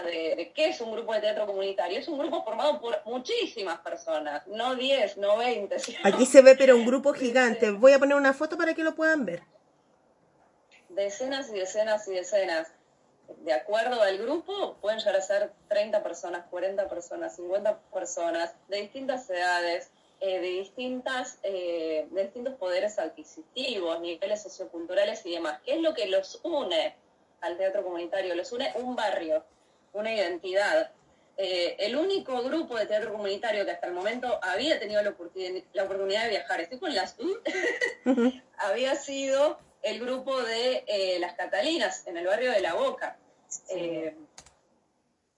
de, 0.04 0.52
qué 0.56 0.70
es 0.70 0.82
un 0.82 0.91
grupo 0.91 1.14
de 1.14 1.22
teatro 1.22 1.45
comunitario. 1.45 2.00
Es 2.00 2.08
un 2.08 2.18
grupo 2.18 2.43
formado 2.43 2.82
por 2.82 3.02
muchísimas 3.06 3.80
personas, 3.80 4.45
no 4.47 4.76
10, 4.76 5.18
no 5.18 5.38
20. 5.38 5.76
Aquí 6.04 6.26
se 6.26 6.41
ve, 6.41 6.56
pero 6.56 6.76
un 6.76 6.86
grupo 6.86 7.14
gigante. 7.14 7.72
Voy 7.72 7.93
a 7.93 8.00
poner 8.00 8.18
una 8.18 8.34
foto 8.34 8.58
para 8.58 8.74
que 8.74 8.84
lo 8.84 8.95
puedan 8.95 9.26
ver. 9.26 9.43
Decenas 10.89 11.50
y 11.50 11.54
decenas 11.54 12.08
y 12.08 12.14
decenas. 12.14 12.72
De 13.38 13.54
acuerdo 13.54 14.02
al 14.02 14.18
grupo, 14.18 14.76
pueden 14.82 15.00
llegar 15.00 15.16
a 15.16 15.22
ser 15.22 15.52
30 15.68 16.04
personas, 16.04 16.46
40 16.50 16.88
personas, 16.90 17.36
50 17.36 17.80
personas, 17.94 18.54
de 18.68 18.82
distintas 18.82 19.30
edades, 19.30 19.92
eh, 20.22 20.40
de, 20.40 20.50
distintas, 20.50 21.40
eh, 21.44 22.08
de 22.12 22.24
distintos 22.24 22.56
poderes 22.56 23.00
adquisitivos, 23.00 24.02
niveles 24.02 24.42
socioculturales 24.42 25.26
y 25.26 25.32
demás. 25.32 25.62
¿Qué 25.64 25.76
es 25.76 25.82
lo 25.82 25.94
que 25.94 26.08
los 26.08 26.42
une 26.44 26.96
al 27.42 27.58
teatro 27.58 27.84
comunitario? 27.84 28.36
Los 28.36 28.52
une 28.52 28.72
un 28.76 28.96
barrio, 28.96 29.46
una 29.94 30.14
identidad. 30.14 30.92
Eh, 31.38 31.78
el 31.80 31.96
único 31.96 32.44
grupo 32.44 32.78
de 32.78 32.86
teatro 32.86 33.14
comunitario 33.14 33.64
que 33.64 33.72
hasta 33.72 33.88
el 33.88 33.94
momento 33.94 34.40
había 34.42 34.78
tenido 34.78 35.02
la, 35.02 35.12
oportunidad 35.12 36.24
de 36.24 36.30
viajar, 36.30 36.60
estoy 36.60 36.80
con 36.80 36.94
las 36.94 37.16
había 38.58 38.96
sido 38.96 39.58
el 39.82 40.00
grupo 40.00 40.42
de 40.42 40.84
eh, 40.88 41.20
las 41.20 41.34
Catalinas 41.34 42.06
en 42.08 42.18
el 42.18 42.26
barrio 42.26 42.52
de 42.52 42.62
La 42.62 42.74
Boca. 42.74 43.18
Eh, 43.70 44.16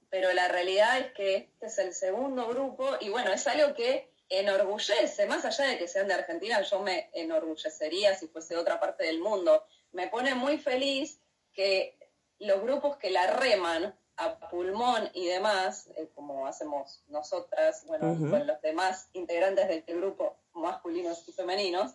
pero 0.10 0.34
la 0.34 0.50
realidad 0.50 1.00
es 1.00 1.14
que 1.14 1.36
este 1.36 1.66
es 1.68 1.78
el 1.78 1.94
segundo 1.94 2.48
grupo 2.48 2.90
y 3.00 3.10
bueno, 3.10 3.32
es 3.32 3.48
algo 3.48 3.74
que 3.74 4.10
enorgullece, 4.30 5.26
más 5.26 5.46
allá 5.46 5.66
de 5.66 5.78
que 5.78 5.88
sean 5.88 6.08
de 6.08 6.14
Argentina, 6.14 6.62
yo 6.62 6.80
me 6.80 7.10
enorgullecería 7.14 8.16
si 8.16 8.28
fuese 8.28 8.54
de 8.54 8.60
otra 8.62 8.80
parte 8.80 9.06
del 9.06 9.20
mundo. 9.20 9.66
Me 9.92 10.08
pone 10.08 10.36
muy 10.36 10.58
feliz 10.58 11.20
que 11.54 11.98
los 12.40 12.62
grupos 12.62 12.98
que 12.98 13.10
la 13.10 13.28
reman 13.28 13.94
a 14.18 14.50
pulmón 14.50 15.10
y 15.14 15.28
demás, 15.28 15.90
eh, 15.98 16.10
como 16.16 16.48
hacemos 16.48 17.04
nosotras, 17.08 17.86
bueno, 17.88 18.18
con 18.30 18.46
los 18.46 18.62
demás 18.62 19.10
integrantes 19.14 19.68
del 19.68 19.84
grupo 20.00 20.38
masculinos 20.54 21.28
y 21.28 21.34
femeninos, 21.34 21.94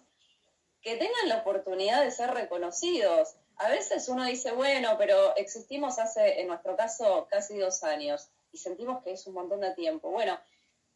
que 0.86 0.94
tengan 0.94 1.28
la 1.28 1.38
oportunidad 1.38 2.04
de 2.04 2.12
ser 2.12 2.30
reconocidos. 2.30 3.34
A 3.56 3.68
veces 3.68 4.08
uno 4.08 4.24
dice, 4.24 4.52
bueno, 4.52 4.94
pero 4.96 5.34
existimos 5.34 5.98
hace, 5.98 6.40
en 6.40 6.46
nuestro 6.46 6.76
caso, 6.76 7.26
casi 7.28 7.58
dos 7.58 7.82
años 7.82 8.30
y 8.52 8.58
sentimos 8.58 9.02
que 9.02 9.10
es 9.10 9.26
un 9.26 9.34
montón 9.34 9.62
de 9.62 9.74
tiempo. 9.74 10.12
Bueno, 10.12 10.38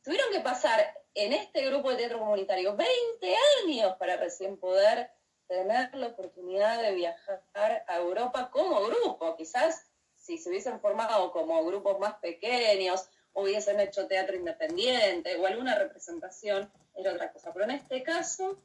tuvieron 0.04 0.30
que 0.30 0.38
pasar 0.38 0.78
en 1.14 1.32
este 1.32 1.66
grupo 1.66 1.90
de 1.90 1.96
teatro 1.96 2.20
comunitario 2.20 2.76
20 2.76 3.34
años 3.64 3.96
para 3.96 4.16
recién 4.16 4.58
poder 4.58 5.10
tener 5.48 5.92
la 5.96 6.06
oportunidad 6.06 6.80
de 6.80 6.94
viajar 6.94 7.84
a 7.88 7.96
Europa 7.96 8.48
como 8.52 8.82
grupo. 8.82 9.34
Quizás 9.34 9.88
si 10.14 10.38
se 10.38 10.50
hubiesen 10.50 10.78
formado 10.78 11.32
como 11.32 11.64
grupos 11.64 11.98
más 11.98 12.14
pequeños, 12.20 13.08
hubiesen 13.32 13.80
hecho 13.80 14.06
teatro 14.06 14.36
independiente 14.36 15.34
o 15.34 15.46
alguna 15.48 15.74
representación, 15.76 16.70
era 16.94 17.12
otra 17.12 17.32
cosa. 17.32 17.52
Pero 17.52 17.64
en 17.64 17.72
este 17.72 18.04
caso, 18.04 18.56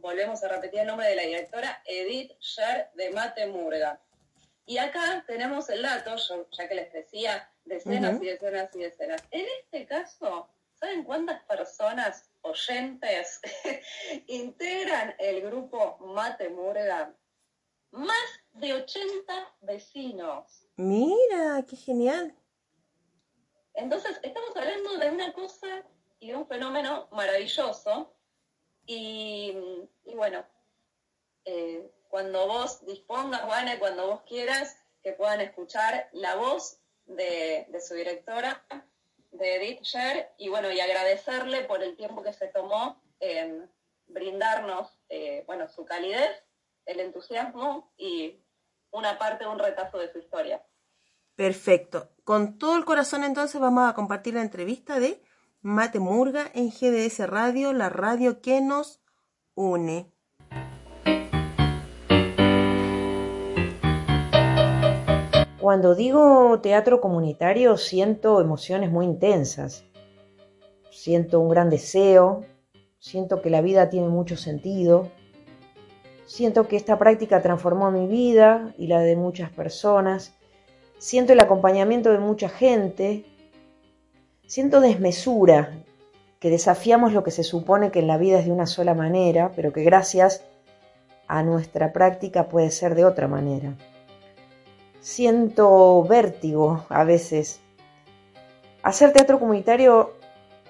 volvemos 0.00 0.42
a 0.44 0.48
repetir 0.48 0.80
el 0.80 0.86
nombre 0.86 1.08
de 1.08 1.16
la 1.16 1.22
directora, 1.22 1.82
Edith 1.84 2.32
Sher 2.40 2.90
de 2.94 3.10
Mate 3.10 3.46
Murga. 3.46 4.00
Y 4.64 4.78
acá 4.78 5.24
tenemos 5.26 5.68
el 5.70 5.82
dato, 5.82 6.16
ya 6.50 6.68
que 6.68 6.74
les 6.74 6.92
decía, 6.92 7.48
decenas 7.64 8.20
y 8.20 8.26
decenas 8.26 8.74
y 8.74 8.78
decenas. 8.80 9.22
En 9.30 9.46
este 9.60 9.86
caso, 9.86 10.48
¿saben 10.74 11.04
cuántas 11.04 11.42
personas 11.44 12.28
oyentes 12.42 13.40
integran 14.26 15.14
el 15.18 15.42
grupo 15.42 15.98
Mate 16.00 16.48
Murga? 16.48 17.14
Más 17.92 18.40
de 18.54 18.74
80 18.74 19.54
vecinos. 19.60 20.66
Mira, 20.76 21.64
qué 21.68 21.76
genial. 21.76 22.34
Entonces, 23.74 24.18
estamos 24.22 24.50
hablando 24.56 24.98
de 24.98 25.10
una 25.10 25.32
cosa 25.32 25.84
y 26.18 26.28
de 26.28 26.36
un 26.36 26.46
fenómeno 26.46 27.08
maravilloso. 27.12 28.12
Y, 28.86 29.54
bueno, 30.14 30.44
eh, 31.44 31.90
cuando 32.08 32.46
vos 32.46 32.84
dispongas, 32.86 33.42
Juana, 33.42 33.78
cuando 33.78 34.06
vos 34.06 34.22
quieras, 34.22 34.76
que 35.02 35.12
puedan 35.12 35.40
escuchar 35.40 36.08
la 36.12 36.36
voz 36.36 36.78
de, 37.06 37.66
su 37.86 37.94
directora, 37.94 38.64
de 39.32 39.56
Edith 39.56 39.82
Sher, 39.82 40.30
y 40.38 40.48
bueno, 40.48 40.70
y 40.70 40.80
agradecerle 40.80 41.64
por 41.64 41.82
el 41.82 41.96
tiempo 41.96 42.22
que 42.22 42.32
se 42.32 42.48
tomó 42.48 43.00
en 43.20 43.70
brindarnos, 44.08 44.98
eh, 45.08 45.44
bueno, 45.46 45.68
su 45.68 45.84
calidez, 45.84 46.42
el 46.86 47.00
entusiasmo 47.00 47.92
y 47.96 48.40
una 48.90 49.18
parte, 49.18 49.46
un 49.46 49.58
retazo 49.58 49.98
de 49.98 50.12
su 50.12 50.18
historia. 50.18 50.64
Perfecto. 51.34 52.10
Con 52.24 52.58
todo 52.58 52.76
el 52.76 52.84
corazón 52.84 53.24
entonces 53.24 53.60
vamos 53.60 53.88
a 53.88 53.94
compartir 53.94 54.34
la 54.34 54.42
entrevista 54.42 54.98
de 54.98 55.22
Mate 55.62 55.98
Murga 56.00 56.46
en 56.54 56.70
GDS 56.70 57.28
Radio, 57.28 57.72
la 57.72 57.88
radio 57.88 58.40
que 58.40 58.60
nos 58.60 59.00
une. 59.54 60.12
Cuando 65.60 65.94
digo 65.94 66.60
teatro 66.60 67.00
comunitario 67.00 67.76
siento 67.76 68.40
emociones 68.40 68.90
muy 68.90 69.06
intensas. 69.06 69.84
Siento 70.90 71.40
un 71.40 71.48
gran 71.48 71.70
deseo, 71.70 72.44
siento 72.98 73.42
que 73.42 73.50
la 73.50 73.60
vida 73.60 73.90
tiene 73.90 74.08
mucho 74.08 74.36
sentido, 74.36 75.10
Siento 76.26 76.66
que 76.66 76.74
esta 76.74 76.98
práctica 76.98 77.40
transformó 77.40 77.92
mi 77.92 78.08
vida 78.08 78.74
y 78.76 78.88
la 78.88 79.00
de 79.00 79.14
muchas 79.14 79.48
personas. 79.50 80.34
Siento 80.98 81.32
el 81.32 81.40
acompañamiento 81.40 82.10
de 82.10 82.18
mucha 82.18 82.48
gente. 82.48 83.24
Siento 84.46 84.80
desmesura, 84.80 85.72
que 86.38 86.50
desafiamos 86.50 87.12
lo 87.12 87.24
que 87.24 87.32
se 87.32 87.42
supone 87.42 87.90
que 87.90 87.98
en 87.98 88.06
la 88.06 88.16
vida 88.16 88.38
es 88.38 88.46
de 88.46 88.52
una 88.52 88.66
sola 88.66 88.94
manera, 88.94 89.50
pero 89.56 89.72
que 89.72 89.82
gracias 89.82 90.44
a 91.26 91.42
nuestra 91.42 91.92
práctica 91.92 92.48
puede 92.48 92.70
ser 92.70 92.94
de 92.94 93.04
otra 93.04 93.26
manera. 93.26 93.74
Siento 95.00 96.04
vértigo 96.04 96.84
a 96.88 97.02
veces. 97.02 97.60
Hacer 98.84 99.12
teatro 99.12 99.40
comunitario 99.40 100.12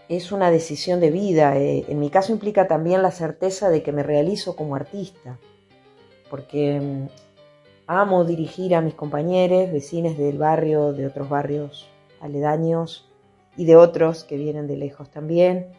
es 0.09 0.33
una 0.33 0.51
decisión 0.51 0.99
de 0.99 1.11
vida. 1.11 1.59
Eh, 1.59 1.85
en 1.89 1.99
mi 1.99 2.09
caso 2.09 2.33
implica 2.33 2.67
también 2.67 3.03
la 3.03 3.11
certeza 3.11 3.69
de 3.69 3.83
que 3.83 3.93
me 3.93 4.03
realizo 4.03 4.57
como 4.57 4.75
artista, 4.75 5.39
porque 6.31 6.81
mm, 6.81 7.09
amo 7.89 8.25
dirigir 8.25 8.75
a 8.75 8.81
mis 8.81 8.95
compañeros, 8.95 9.71
vecinos 9.71 10.17
del 10.17 10.39
barrio, 10.39 10.95
de 10.95 11.07
otros 11.07 11.29
barrios 11.29 11.87
aledaños 12.23 13.11
y 13.57 13.65
de 13.65 13.77
otros 13.77 14.25
que 14.25 14.37
vienen 14.37 14.67
de 14.67 14.77
lejos 14.77 15.11
también. 15.11 15.73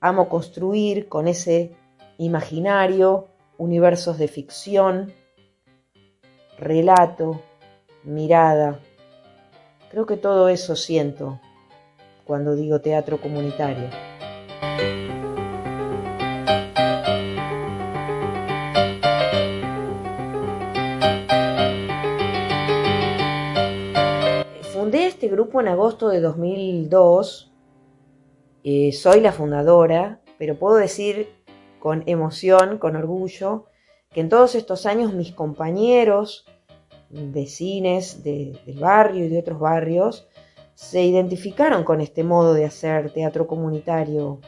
Amo 0.00 0.28
construir 0.28 1.08
con 1.08 1.28
ese 1.28 1.72
imaginario 2.18 3.28
universos 3.58 4.18
de 4.18 4.28
ficción, 4.28 5.12
relato, 6.58 7.40
mirada. 8.02 8.80
Creo 9.90 10.06
que 10.06 10.16
todo 10.16 10.48
eso 10.48 10.76
siento 10.76 11.40
cuando 12.24 12.56
digo 12.56 12.80
teatro 12.80 13.20
comunitario. 13.20 13.88
Grupo 25.34 25.60
en 25.60 25.66
agosto 25.66 26.08
de 26.08 26.20
2002. 26.20 27.52
Eh, 28.62 28.92
soy 28.92 29.20
la 29.20 29.32
fundadora, 29.32 30.20
pero 30.38 30.56
puedo 30.56 30.76
decir 30.76 31.28
con 31.80 32.04
emoción, 32.06 32.78
con 32.78 32.94
orgullo, 32.94 33.66
que 34.10 34.20
en 34.20 34.28
todos 34.28 34.54
estos 34.54 34.86
años 34.86 35.12
mis 35.12 35.32
compañeros, 35.32 36.46
vecines 37.10 38.22
del 38.22 38.78
barrio 38.80 39.24
y 39.24 39.28
de 39.28 39.40
otros 39.40 39.58
barrios, 39.58 40.28
se 40.74 41.02
identificaron 41.02 41.82
con 41.82 42.00
este 42.00 42.22
modo 42.22 42.54
de 42.54 42.64
hacer 42.64 43.12
teatro 43.12 43.48
comunitario. 43.48 44.40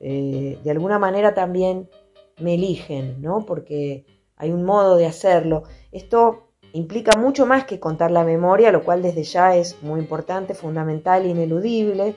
Eh, 0.00 0.58
de 0.64 0.70
alguna 0.70 0.98
manera 0.98 1.34
también 1.34 1.90
me 2.38 2.54
eligen, 2.54 3.20
¿no? 3.20 3.44
Porque 3.44 4.06
hay 4.36 4.50
un 4.50 4.64
modo 4.64 4.96
de 4.96 5.06
hacerlo. 5.06 5.64
Esto 5.92 6.51
implica 6.72 7.18
mucho 7.18 7.46
más 7.46 7.64
que 7.64 7.78
contar 7.78 8.10
la 8.10 8.24
memoria, 8.24 8.72
lo 8.72 8.82
cual 8.82 9.02
desde 9.02 9.22
ya 9.24 9.56
es 9.56 9.82
muy 9.82 10.00
importante, 10.00 10.54
fundamental, 10.54 11.26
ineludible, 11.26 12.14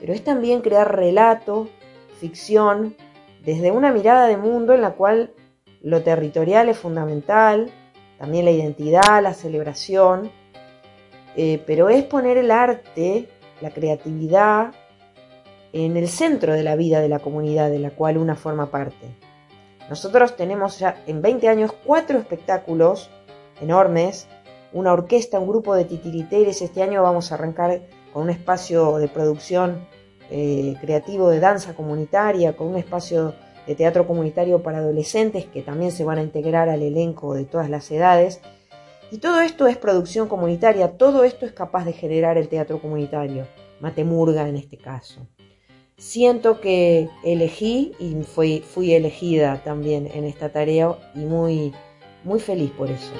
pero 0.00 0.12
es 0.12 0.24
también 0.24 0.60
crear 0.60 0.94
relato, 0.94 1.68
ficción, 2.18 2.96
desde 3.44 3.70
una 3.70 3.92
mirada 3.92 4.26
de 4.26 4.36
mundo 4.36 4.74
en 4.74 4.80
la 4.80 4.92
cual 4.92 5.32
lo 5.82 6.02
territorial 6.02 6.68
es 6.68 6.78
fundamental, 6.78 7.70
también 8.18 8.44
la 8.44 8.50
identidad, 8.50 9.22
la 9.22 9.34
celebración, 9.34 10.30
eh, 11.36 11.62
pero 11.66 11.88
es 11.88 12.02
poner 12.04 12.38
el 12.38 12.50
arte, 12.50 13.28
la 13.60 13.70
creatividad, 13.70 14.72
en 15.72 15.96
el 15.96 16.08
centro 16.08 16.54
de 16.54 16.62
la 16.62 16.74
vida 16.74 17.00
de 17.00 17.08
la 17.08 17.18
comunidad 17.18 17.70
de 17.70 17.78
la 17.78 17.90
cual 17.90 18.16
una 18.16 18.34
forma 18.34 18.70
parte. 18.70 19.06
Nosotros 19.90 20.34
tenemos 20.34 20.78
ya 20.78 21.02
en 21.06 21.20
20 21.22 21.48
años 21.48 21.72
cuatro 21.84 22.18
espectáculos 22.18 23.10
enormes, 23.60 24.28
una 24.72 24.92
orquesta, 24.92 25.38
un 25.38 25.48
grupo 25.48 25.74
de 25.74 25.84
titiriteres. 25.84 26.62
Este 26.62 26.82
año 26.82 27.02
vamos 27.02 27.30
a 27.30 27.36
arrancar 27.36 27.82
con 28.12 28.24
un 28.24 28.30
espacio 28.30 28.98
de 28.98 29.08
producción 29.08 29.86
eh, 30.30 30.76
creativo 30.80 31.28
de 31.30 31.40
danza 31.40 31.74
comunitaria, 31.74 32.56
con 32.56 32.68
un 32.68 32.76
espacio 32.76 33.34
de 33.66 33.74
teatro 33.74 34.06
comunitario 34.06 34.62
para 34.62 34.78
adolescentes 34.78 35.44
que 35.46 35.62
también 35.62 35.90
se 35.90 36.04
van 36.04 36.18
a 36.18 36.22
integrar 36.22 36.68
al 36.68 36.82
elenco 36.82 37.34
de 37.34 37.44
todas 37.44 37.68
las 37.68 37.90
edades. 37.90 38.40
Y 39.10 39.18
todo 39.18 39.40
esto 39.40 39.66
es 39.66 39.76
producción 39.76 40.28
comunitaria, 40.28 40.96
todo 40.96 41.24
esto 41.24 41.46
es 41.46 41.52
capaz 41.52 41.84
de 41.84 41.92
generar 41.92 42.38
el 42.38 42.48
teatro 42.48 42.80
comunitario, 42.80 43.46
Matemurga 43.80 44.48
en 44.48 44.56
este 44.56 44.78
caso. 44.78 45.26
Siento 45.96 46.60
que 46.60 47.08
elegí 47.24 47.92
y 47.98 48.22
fui, 48.22 48.60
fui 48.60 48.92
elegida 48.94 49.62
también 49.64 50.10
en 50.12 50.24
esta 50.24 50.50
tarea 50.50 50.96
y 51.14 51.20
muy, 51.20 51.72
muy 52.26 52.40
feliz 52.40 52.72
por 52.72 52.90
eso. 52.90 53.12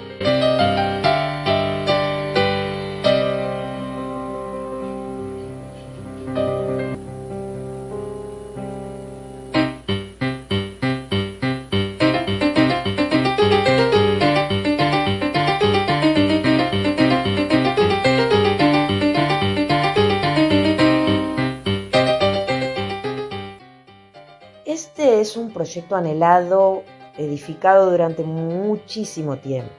proyecto 25.56 25.96
anhelado, 25.96 26.84
edificado 27.18 27.90
durante 27.90 28.22
muchísimo 28.22 29.36
tiempo. 29.36 29.72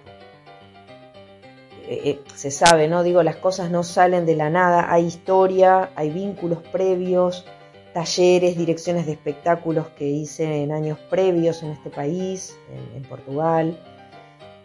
Eh, 1.87 2.01
eh, 2.03 2.21
se 2.35 2.51
sabe, 2.51 2.89
¿no? 2.89 3.01
Digo, 3.01 3.23
las 3.23 3.37
cosas 3.37 3.71
no 3.71 3.81
salen 3.83 4.25
de 4.25 4.35
la 4.35 4.49
nada, 4.49 4.91
hay 4.91 5.05
historia, 5.05 5.89
hay 5.95 6.09
vínculos 6.09 6.59
previos, 6.71 7.45
talleres, 7.93 8.57
direcciones 8.57 9.05
de 9.05 9.13
espectáculos 9.13 9.87
que 9.97 10.05
hice 10.05 10.63
en 10.63 10.73
años 10.73 10.99
previos 11.09 11.63
en 11.63 11.71
este 11.71 11.89
país, 11.89 12.57
en, 12.93 13.03
Portugal, 13.03 13.79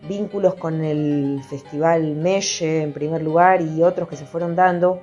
vínculos 0.09 0.57
con 0.57 0.83
el 0.85 1.41
Festival 1.49 2.17
Meche 2.17 2.83
en 2.83 2.93
primer 2.93 3.23
lugar 3.23 3.63
y 3.63 3.85
otros 3.85 4.09
que 4.09 4.17
se 4.17 4.27
fueron 4.27 4.57
dando. 4.57 5.01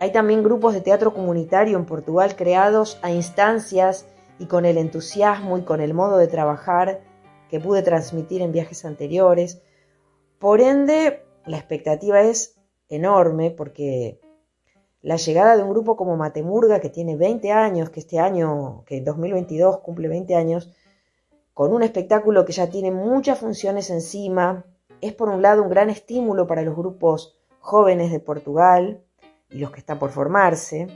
Hay 0.00 0.10
también 0.10 0.42
grupos 0.42 0.72
de 0.72 0.80
teatro 0.80 1.12
comunitario 1.12 1.76
en 1.76 1.84
Portugal 1.84 2.34
creados 2.34 2.98
a 3.02 3.12
instancias 3.12 4.06
y 4.42 4.46
con 4.46 4.66
el 4.66 4.76
entusiasmo 4.76 5.56
y 5.56 5.62
con 5.62 5.80
el 5.80 5.94
modo 5.94 6.18
de 6.18 6.26
trabajar 6.26 7.00
que 7.48 7.60
pude 7.60 7.82
transmitir 7.82 8.42
en 8.42 8.50
viajes 8.50 8.84
anteriores. 8.84 9.62
Por 10.40 10.60
ende, 10.60 11.22
la 11.46 11.58
expectativa 11.58 12.20
es 12.22 12.56
enorme 12.88 13.52
porque 13.52 14.20
la 15.00 15.14
llegada 15.14 15.56
de 15.56 15.62
un 15.62 15.70
grupo 15.70 15.96
como 15.96 16.16
Matemurga, 16.16 16.80
que 16.80 16.90
tiene 16.90 17.14
20 17.14 17.52
años, 17.52 17.90
que 17.90 18.00
este 18.00 18.18
año, 18.18 18.82
que 18.84 19.00
2022 19.00 19.78
cumple 19.78 20.08
20 20.08 20.34
años, 20.34 20.72
con 21.54 21.72
un 21.72 21.84
espectáculo 21.84 22.44
que 22.44 22.52
ya 22.52 22.68
tiene 22.68 22.90
muchas 22.90 23.38
funciones 23.38 23.90
encima, 23.90 24.64
es 25.00 25.12
por 25.12 25.28
un 25.28 25.40
lado 25.40 25.62
un 25.62 25.68
gran 25.68 25.88
estímulo 25.88 26.48
para 26.48 26.62
los 26.62 26.74
grupos 26.74 27.38
jóvenes 27.60 28.10
de 28.10 28.18
Portugal 28.18 29.04
y 29.50 29.58
los 29.58 29.70
que 29.70 29.78
están 29.78 30.00
por 30.00 30.10
formarse, 30.10 30.88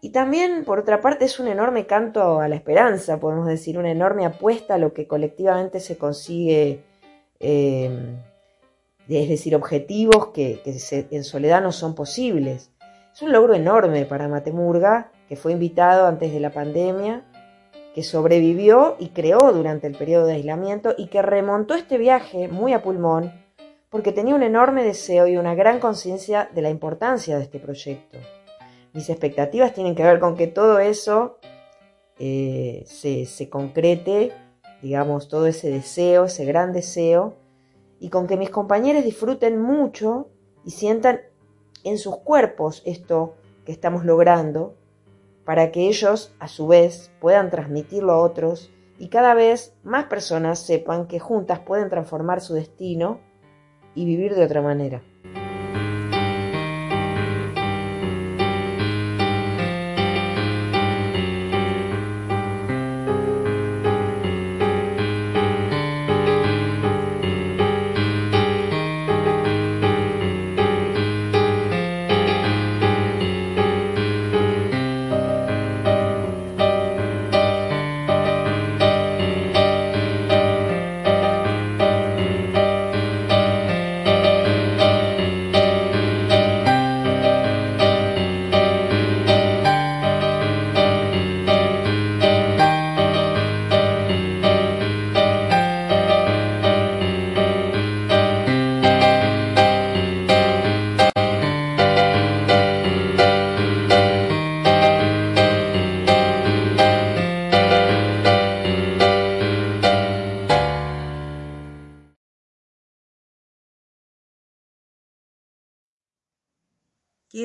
y 0.00 0.10
también, 0.10 0.64
por 0.64 0.78
otra 0.78 1.00
parte, 1.00 1.24
es 1.24 1.40
un 1.40 1.48
enorme 1.48 1.86
canto 1.86 2.40
a 2.40 2.48
la 2.48 2.54
esperanza, 2.54 3.18
podemos 3.18 3.46
decir, 3.46 3.78
una 3.78 3.90
enorme 3.90 4.26
apuesta 4.26 4.74
a 4.74 4.78
lo 4.78 4.92
que 4.92 5.06
colectivamente 5.06 5.80
se 5.80 5.96
consigue, 5.96 6.84
eh, 7.40 7.90
es 9.08 9.28
decir, 9.28 9.56
objetivos 9.56 10.28
que, 10.28 10.60
en 11.10 11.24
soledad 11.24 11.62
no 11.62 11.72
son 11.72 11.94
posibles. 11.94 12.70
Es 13.12 13.22
un 13.22 13.32
logro 13.32 13.54
enorme 13.54 14.04
para 14.04 14.28
Matemurga, 14.28 15.10
que 15.28 15.36
fue 15.36 15.52
invitado 15.52 16.06
antes 16.06 16.32
de 16.32 16.40
la 16.40 16.50
pandemia, 16.50 17.24
que 17.94 18.02
sobrevivió 18.02 18.96
y 18.98 19.08
creó 19.08 19.52
durante 19.52 19.86
el 19.86 19.96
periodo 19.96 20.26
de 20.26 20.34
aislamiento 20.34 20.94
y 20.98 21.06
que 21.06 21.22
remontó 21.22 21.74
este 21.74 21.96
viaje 21.96 22.48
muy 22.48 22.74
a 22.74 22.82
pulmón 22.82 23.32
porque 23.88 24.12
tenía 24.12 24.34
un 24.34 24.42
enorme 24.42 24.84
deseo 24.84 25.26
y 25.26 25.38
una 25.38 25.54
gran 25.54 25.80
conciencia 25.80 26.50
de 26.54 26.60
la 26.60 26.68
importancia 26.68 27.38
de 27.38 27.44
este 27.44 27.58
proyecto 27.58 28.18
mis 28.96 29.10
expectativas 29.10 29.74
tienen 29.74 29.94
que 29.94 30.02
ver 30.02 30.18
con 30.18 30.36
que 30.36 30.46
todo 30.46 30.78
eso 30.78 31.36
eh, 32.18 32.82
se, 32.86 33.50
concrete, 33.50 34.32
digamos, 34.80 35.28
todo 35.28 35.46
ese 35.46 35.68
deseo, 35.68 36.24
ese 36.24 36.46
gran 36.46 36.72
deseo, 36.72 37.36
y 38.00 38.08
con 38.08 38.26
que 38.26 38.38
mis 38.38 38.48
compañeros 38.48 39.04
disfruten 39.04 39.60
mucho 39.60 40.30
y 40.64 40.70
sientan 40.70 41.20
en 41.84 41.98
sus 41.98 42.16
cuerpos 42.16 42.82
esto 42.86 43.34
que 43.66 43.72
estamos 43.72 44.06
logrando, 44.06 44.74
para 45.44 45.72
que 45.72 45.88
ellos, 45.88 46.34
a 46.38 46.48
su 46.48 46.66
vez, 46.66 47.12
puedan 47.20 47.50
transmitirlo 47.50 48.12
a 48.12 48.22
otros 48.22 48.72
y 48.98 49.08
cada 49.08 49.34
vez 49.34 49.74
más 49.84 50.06
personas 50.06 50.58
sepan 50.58 51.06
que 51.06 51.20
juntas 51.20 51.60
pueden 51.60 51.90
transformar 51.90 52.40
su 52.40 52.54
destino 52.54 53.20
y 53.94 54.06
vivir 54.06 54.34
de 54.34 54.44
otra 54.44 54.62
manera. 54.62 55.02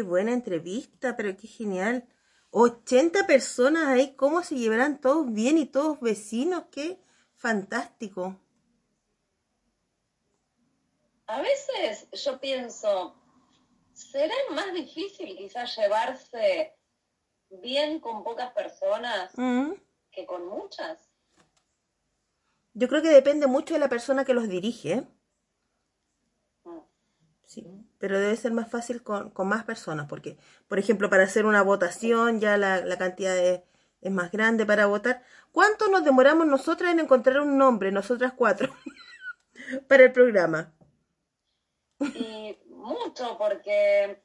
Qué 0.01 0.07
buena 0.07 0.33
entrevista, 0.33 1.15
pero 1.15 1.37
qué 1.37 1.47
genial. 1.47 2.07
80 2.49 3.27
personas 3.27 3.87
ahí, 3.87 4.15
¿cómo 4.15 4.41
se 4.41 4.55
llevarán 4.55 4.99
todos 4.99 5.31
bien 5.31 5.59
y 5.59 5.67
todos 5.67 5.99
vecinos? 5.99 6.63
Qué 6.71 6.99
fantástico. 7.35 8.35
A 11.27 11.39
veces 11.43 12.07
yo 12.13 12.39
pienso, 12.39 13.15
¿será 13.93 14.33
más 14.49 14.73
difícil 14.73 15.37
quizás 15.37 15.77
llevarse 15.77 16.73
bien 17.49 17.99
con 17.99 18.23
pocas 18.23 18.51
personas 18.53 19.31
mm. 19.37 19.73
que 20.11 20.25
con 20.25 20.47
muchas? 20.47 20.97
Yo 22.73 22.87
creo 22.87 23.03
que 23.03 23.09
depende 23.09 23.45
mucho 23.45 23.75
de 23.75 23.79
la 23.79 23.89
persona 23.89 24.25
que 24.25 24.33
los 24.33 24.49
dirige. 24.49 25.05
Mm. 26.63 26.79
Sí 27.45 27.85
pero 28.01 28.19
debe 28.19 28.35
ser 28.35 28.51
más 28.51 28.69
fácil 28.69 29.03
con, 29.03 29.31
más 29.47 29.63
personas, 29.63 30.07
porque, 30.09 30.37
por 30.67 30.79
ejemplo, 30.79 31.09
para 31.09 31.23
hacer 31.23 31.45
una 31.45 31.61
votación 31.61 32.39
ya 32.41 32.57
la, 32.57 32.97
cantidad 32.97 33.37
es 33.37 34.11
más 34.11 34.31
grande 34.31 34.65
para 34.65 34.87
votar. 34.87 35.23
¿Cuánto 35.51 35.87
nos 35.87 36.03
demoramos 36.03 36.47
nosotras 36.47 36.91
en 36.91 36.99
encontrar 36.99 37.39
un 37.41 37.59
nombre, 37.59 37.91
nosotras 37.91 38.33
cuatro, 38.35 38.73
para 39.87 40.03
el 40.03 40.11
programa? 40.11 40.73
Y 41.99 42.57
mucho, 42.69 43.37
porque 43.37 44.23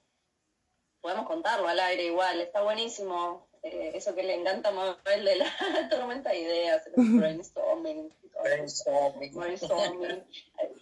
podemos 1.03 1.27
contarlo 1.27 1.69
al 1.69 1.79
aire 1.79 2.07
igual, 2.07 2.41
está 2.41 2.63
buenísimo. 2.63 3.47
Eh, 3.69 3.91
eso 3.95 4.15
que 4.15 4.23
le 4.23 4.35
encanta 4.35 4.69
a 4.69 4.73
Mabel 4.73 5.25
de 5.25 5.37
la 5.37 5.47
tormenta 5.91 6.31
de 6.31 6.39
ideas, 6.39 6.87
el 6.87 6.93
brainstorming 7.19 8.15
Brainstorming. 8.43 9.35
brainstorming. 9.35 10.25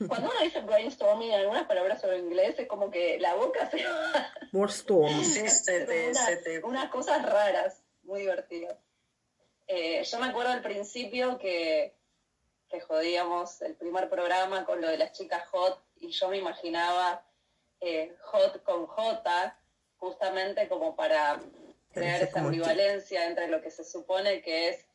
Cuando 0.06 0.28
uno 0.30 0.40
dice 0.42 0.60
brainstorming 0.60 1.30
en 1.32 1.40
algunas 1.40 1.66
palabras 1.66 2.00
sobre 2.02 2.18
inglés 2.18 2.58
es 2.58 2.66
como 2.68 2.90
que 2.90 3.18
la 3.20 3.34
boca 3.36 3.70
se 3.70 3.82
More 4.52 4.70
storm. 4.70 5.08
Sí, 5.24 5.48
se 5.48 5.86
te, 5.86 6.10
una- 6.10 6.26
se 6.26 6.36
te- 6.38 6.62
unas 6.64 6.90
cosas 6.90 7.24
raras, 7.24 7.80
muy 8.02 8.20
divertidas. 8.20 8.76
Eh, 9.66 10.02
yo 10.04 10.18
me 10.18 10.26
acuerdo 10.26 10.52
al 10.52 10.60
principio 10.62 11.38
que, 11.38 11.94
que 12.68 12.80
jodíamos 12.80 13.62
el 13.62 13.76
primer 13.76 14.10
programa 14.10 14.66
con 14.66 14.82
lo 14.82 14.88
de 14.88 14.98
las 14.98 15.12
chicas 15.12 15.46
hot 15.48 15.80
y 16.00 16.08
yo 16.10 16.28
me 16.28 16.36
imaginaba 16.36 17.24
eh, 17.80 18.14
hot 18.24 18.62
con 18.62 18.86
J, 18.86 19.58
justamente 19.96 20.68
como 20.68 20.94
para 20.96 21.40
crear 21.94 22.22
esa 22.22 22.40
ambivalencia 22.40 23.26
entre 23.26 23.48
lo 23.48 23.62
que 23.62 23.70
se 23.70 23.84
supone 23.84 24.42
que 24.42 24.68
es 24.68 24.86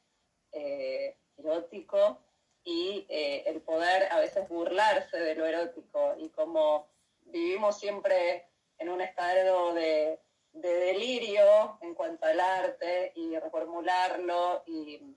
eh, 0.52 1.18
erótico 1.38 2.20
y 2.64 3.06
eh, 3.10 3.44
el 3.48 3.62
poder 3.62 4.12
a 4.12 4.20
veces 4.20 4.48
burlarse 4.48 5.18
de 5.18 5.36
lo 5.36 5.46
erótico 5.46 6.16
y 6.18 6.30
como 6.30 6.88
vivimos 7.22 7.80
siempre 7.80 8.50
en 8.78 8.90
un 8.90 9.02
estado 9.02 9.74
de, 9.74 10.20
de 10.52 10.74
delirio 10.74 11.78
en 11.82 11.96
cuanto 11.96 12.26
al 12.26 12.40
arte 12.40 13.14
y 13.16 13.38
reformularlo 13.38 14.64
y, 14.66 15.16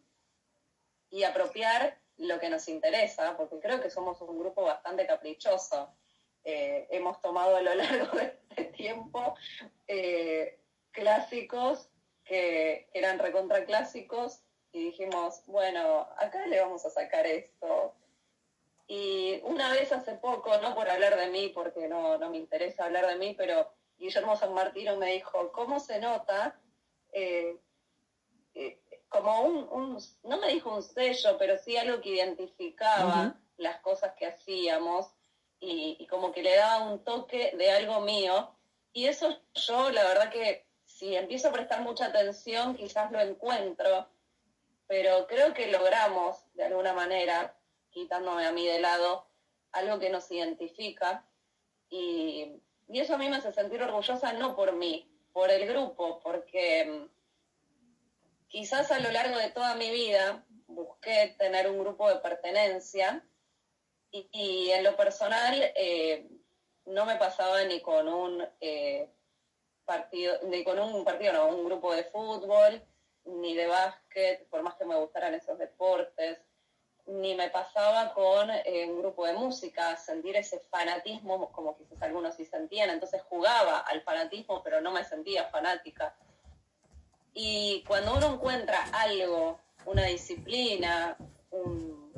y 1.10 1.24
apropiar 1.24 1.98
lo 2.18 2.38
que 2.38 2.48
nos 2.48 2.68
interesa, 2.68 3.36
porque 3.36 3.58
creo 3.58 3.80
que 3.80 3.90
somos 3.90 4.20
un 4.20 4.38
grupo 4.38 4.62
bastante 4.62 5.06
caprichoso. 5.06 5.94
Eh, 6.44 6.88
hemos 6.90 7.20
tomado 7.20 7.56
a 7.56 7.62
lo 7.62 7.74
largo 7.74 8.16
de 8.18 8.38
este 8.50 8.64
tiempo 8.64 9.34
eh, 9.86 10.58
clásicos 10.92 11.88
que 12.24 12.88
eran 12.94 13.18
recontra 13.18 13.64
clásicos 13.64 14.42
y 14.72 14.84
dijimos, 14.86 15.42
bueno, 15.46 16.08
acá 16.16 16.46
le 16.46 16.60
vamos 16.60 16.84
a 16.86 16.90
sacar 16.90 17.26
esto. 17.26 17.94
Y 18.86 19.40
una 19.44 19.70
vez 19.72 19.92
hace 19.92 20.14
poco, 20.14 20.56
no 20.58 20.74
por 20.74 20.88
hablar 20.88 21.16
de 21.16 21.28
mí, 21.30 21.48
porque 21.54 21.88
no, 21.88 22.18
no 22.18 22.30
me 22.30 22.38
interesa 22.38 22.84
hablar 22.84 23.06
de 23.06 23.16
mí, 23.16 23.34
pero 23.36 23.72
Guillermo 23.98 24.36
San 24.36 24.54
Martino 24.54 24.96
me 24.96 25.12
dijo, 25.12 25.52
¿cómo 25.52 25.80
se 25.80 25.98
nota? 25.98 26.58
Eh, 27.12 27.56
eh, 28.54 28.78
como 29.08 29.42
un, 29.42 29.68
un- 29.70 29.98
no 30.24 30.38
me 30.38 30.48
dijo 30.48 30.74
un 30.74 30.82
sello, 30.82 31.36
pero 31.38 31.58
sí 31.58 31.76
algo 31.76 32.00
que 32.00 32.10
identificaba 32.10 33.34
las 33.58 33.80
cosas 33.80 34.14
que 34.14 34.26
hacíamos 34.26 35.12
y, 35.60 35.96
y 36.00 36.06
como 36.06 36.32
que 36.32 36.42
le 36.42 36.56
daba 36.56 36.84
un 36.90 37.04
toque 37.04 37.54
de 37.56 37.70
algo 37.70 38.00
mío. 38.00 38.54
Y 38.92 39.06
eso 39.06 39.38
yo, 39.54 39.90
la 39.90 40.02
verdad 40.04 40.30
que 40.30 40.66
si 41.02 41.16
empiezo 41.16 41.48
a 41.48 41.52
prestar 41.52 41.80
mucha 41.80 42.06
atención, 42.06 42.76
quizás 42.76 43.10
lo 43.10 43.20
encuentro, 43.20 44.06
pero 44.86 45.26
creo 45.26 45.52
que 45.52 45.66
logramos, 45.66 46.36
de 46.54 46.62
alguna 46.62 46.92
manera, 46.92 47.56
quitándome 47.90 48.46
a 48.46 48.52
mí 48.52 48.64
de 48.68 48.78
lado, 48.78 49.26
algo 49.72 49.98
que 49.98 50.10
nos 50.10 50.30
identifica. 50.30 51.26
Y, 51.90 52.52
y 52.86 53.00
eso 53.00 53.16
a 53.16 53.18
mí 53.18 53.28
me 53.28 53.38
hace 53.38 53.52
sentir 53.52 53.82
orgullosa 53.82 54.32
no 54.34 54.54
por 54.54 54.76
mí, 54.76 55.10
por 55.32 55.50
el 55.50 55.66
grupo, 55.66 56.20
porque 56.20 56.84
mm, 56.84 58.46
quizás 58.46 58.92
a 58.92 59.00
lo 59.00 59.10
largo 59.10 59.36
de 59.38 59.50
toda 59.50 59.74
mi 59.74 59.90
vida 59.90 60.44
busqué 60.68 61.34
tener 61.36 61.68
un 61.68 61.80
grupo 61.80 62.08
de 62.08 62.20
pertenencia 62.20 63.26
y, 64.12 64.70
en 64.70 64.84
lo 64.84 64.96
personal 64.96 65.52
eh, 65.74 66.28
no 66.86 67.06
me 67.06 67.16
pasaba 67.16 67.64
ni 67.64 67.80
con 67.80 68.06
un 68.06 68.46
eh, 68.60 69.10
partido, 69.84 70.38
ni 70.44 70.64
con 70.64 70.78
un 70.78 71.04
partido, 71.04 71.32
no, 71.32 71.48
un 71.48 71.64
grupo 71.64 71.94
de 71.94 72.04
fútbol, 72.04 72.82
ni 73.24 73.54
de 73.54 73.66
básquet, 73.66 74.48
por 74.48 74.62
más 74.62 74.74
que 74.74 74.84
me 74.84 74.96
gustaran 74.96 75.34
esos 75.34 75.58
deportes, 75.58 76.38
ni 77.06 77.34
me 77.34 77.50
pasaba 77.50 78.14
con 78.14 78.50
eh, 78.50 78.86
un 78.88 79.00
grupo 79.00 79.26
de 79.26 79.32
música, 79.32 79.96
sentir 79.96 80.36
ese 80.36 80.60
fanatismo 80.70 81.50
como 81.50 81.76
quizás 81.76 82.00
algunos 82.02 82.36
sí 82.36 82.44
sentían, 82.44 82.90
entonces 82.90 83.22
jugaba 83.22 83.78
al 83.78 84.02
fanatismo, 84.02 84.62
pero 84.62 84.80
no 84.80 84.92
me 84.92 85.04
sentía 85.04 85.46
fanática. 85.46 86.14
Y 87.34 87.82
cuando 87.88 88.14
uno 88.14 88.34
encuentra 88.34 88.84
algo, 88.92 89.58
una 89.86 90.04
disciplina, 90.04 91.16
un, 91.50 92.12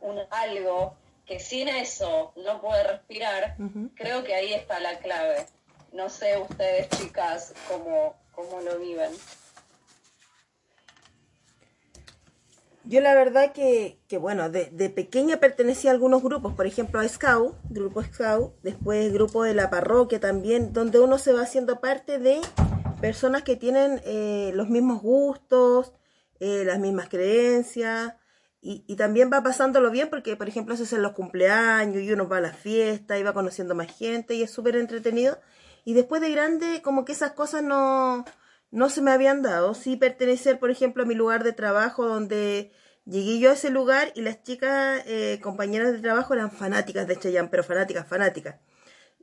un 0.00 0.20
algo 0.30 0.96
que 1.24 1.40
sin 1.40 1.68
eso 1.68 2.32
no 2.36 2.60
puede 2.60 2.82
respirar, 2.84 3.56
creo 3.94 4.22
que 4.24 4.34
ahí 4.34 4.52
está 4.52 4.78
la 4.80 4.98
clave. 4.98 5.46
No 5.92 6.08
sé 6.08 6.38
ustedes, 6.38 6.88
chicas, 6.90 7.52
cómo, 7.68 8.16
cómo 8.32 8.60
lo 8.62 8.78
viven. 8.78 9.12
Yo 12.84 13.00
la 13.00 13.14
verdad 13.14 13.52
que, 13.52 14.00
que 14.08 14.18
bueno, 14.18 14.50
de, 14.50 14.66
de 14.72 14.90
pequeña 14.90 15.36
pertenecía 15.36 15.90
a 15.90 15.94
algunos 15.94 16.22
grupos, 16.22 16.54
por 16.54 16.66
ejemplo 16.66 16.98
a 16.98 17.06
Scout, 17.06 17.54
grupo 17.68 18.02
Scout, 18.02 18.54
después 18.62 19.12
grupo 19.12 19.44
de 19.44 19.54
la 19.54 19.70
parroquia 19.70 20.18
también, 20.18 20.72
donde 20.72 20.98
uno 20.98 21.18
se 21.18 21.32
va 21.32 21.42
haciendo 21.42 21.80
parte 21.80 22.18
de 22.18 22.40
personas 23.00 23.42
que 23.42 23.56
tienen 23.56 24.00
eh, 24.04 24.50
los 24.54 24.68
mismos 24.68 25.00
gustos, 25.02 25.92
eh, 26.40 26.64
las 26.64 26.78
mismas 26.80 27.08
creencias, 27.08 28.14
y, 28.60 28.84
y 28.86 28.96
también 28.96 29.30
va 29.32 29.42
pasándolo 29.42 29.90
bien 29.90 30.08
porque, 30.08 30.36
por 30.36 30.48
ejemplo, 30.48 30.76
se 30.76 30.84
hacen 30.84 31.02
los 31.02 31.12
cumpleaños 31.12 32.02
y 32.02 32.12
uno 32.12 32.28
va 32.28 32.38
a 32.38 32.40
la 32.40 32.52
fiesta 32.52 33.18
y 33.18 33.22
va 33.22 33.32
conociendo 33.32 33.74
más 33.74 33.96
gente 33.96 34.34
y 34.34 34.42
es 34.42 34.50
súper 34.50 34.76
entretenido. 34.76 35.38
Y 35.84 35.94
después 35.94 36.20
de 36.20 36.30
grande, 36.30 36.82
como 36.82 37.04
que 37.04 37.12
esas 37.12 37.32
cosas 37.32 37.62
no, 37.62 38.24
no 38.70 38.90
se 38.90 39.02
me 39.02 39.10
habían 39.10 39.42
dado. 39.42 39.74
Sí 39.74 39.96
pertenecer, 39.96 40.58
por 40.58 40.70
ejemplo, 40.70 41.02
a 41.02 41.06
mi 41.06 41.14
lugar 41.14 41.44
de 41.44 41.52
trabajo 41.52 42.06
donde 42.06 42.72
llegué 43.04 43.38
yo 43.38 43.50
a 43.50 43.54
ese 43.54 43.70
lugar 43.70 44.12
y 44.14 44.22
las 44.22 44.42
chicas, 44.42 45.02
eh, 45.06 45.40
compañeras 45.42 45.92
de 45.92 46.00
trabajo, 46.00 46.34
eran 46.34 46.50
fanáticas 46.50 47.06
de 47.06 47.18
Chayanne, 47.18 47.48
pero 47.50 47.64
fanáticas, 47.64 48.06
fanáticas. 48.06 48.56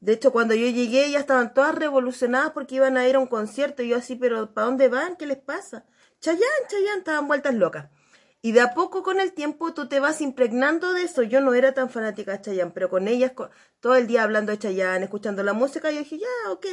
De 0.01 0.13
hecho, 0.13 0.31
cuando 0.31 0.55
yo 0.55 0.67
llegué 0.67 1.11
ya 1.11 1.19
estaban 1.19 1.53
todas 1.53 1.75
revolucionadas 1.75 2.51
porque 2.51 2.75
iban 2.75 2.97
a 2.97 3.07
ir 3.07 3.15
a 3.15 3.19
un 3.19 3.27
concierto. 3.27 3.83
Y 3.83 3.89
yo 3.89 3.97
así, 3.97 4.15
pero 4.15 4.53
¿para 4.53 4.67
dónde 4.67 4.87
van? 4.87 5.15
¿Qué 5.17 5.25
les 5.25 5.37
pasa? 5.37 5.85
Chayanne, 6.21 6.67
Chayanne, 6.69 6.99
estaban 6.99 7.27
vueltas 7.27 7.53
locas. 7.55 7.89
Y 8.41 8.53
de 8.53 8.61
a 8.61 8.73
poco 8.73 9.03
con 9.03 9.19
el 9.19 9.33
tiempo 9.33 9.73
tú 9.73 9.89
te 9.89 9.99
vas 9.99 10.21
impregnando 10.21 10.93
de 10.93 11.03
eso. 11.03 11.23
Yo 11.23 11.41
no 11.41 11.53
era 11.53 11.73
tan 11.73 11.89
fanática 11.89 12.31
de 12.31 12.41
Chayanne, 12.41 12.71
pero 12.71 12.89
con 12.89 13.07
ellas 13.07 13.33
todo 13.79 13.95
el 13.95 14.07
día 14.07 14.23
hablando 14.23 14.51
de 14.51 14.59
Chayanne, 14.59 15.03
escuchando 15.03 15.43
la 15.43 15.53
música, 15.53 15.91
yo 15.91 15.99
dije, 15.99 16.19
ya, 16.19 16.51
ok. 16.51 16.65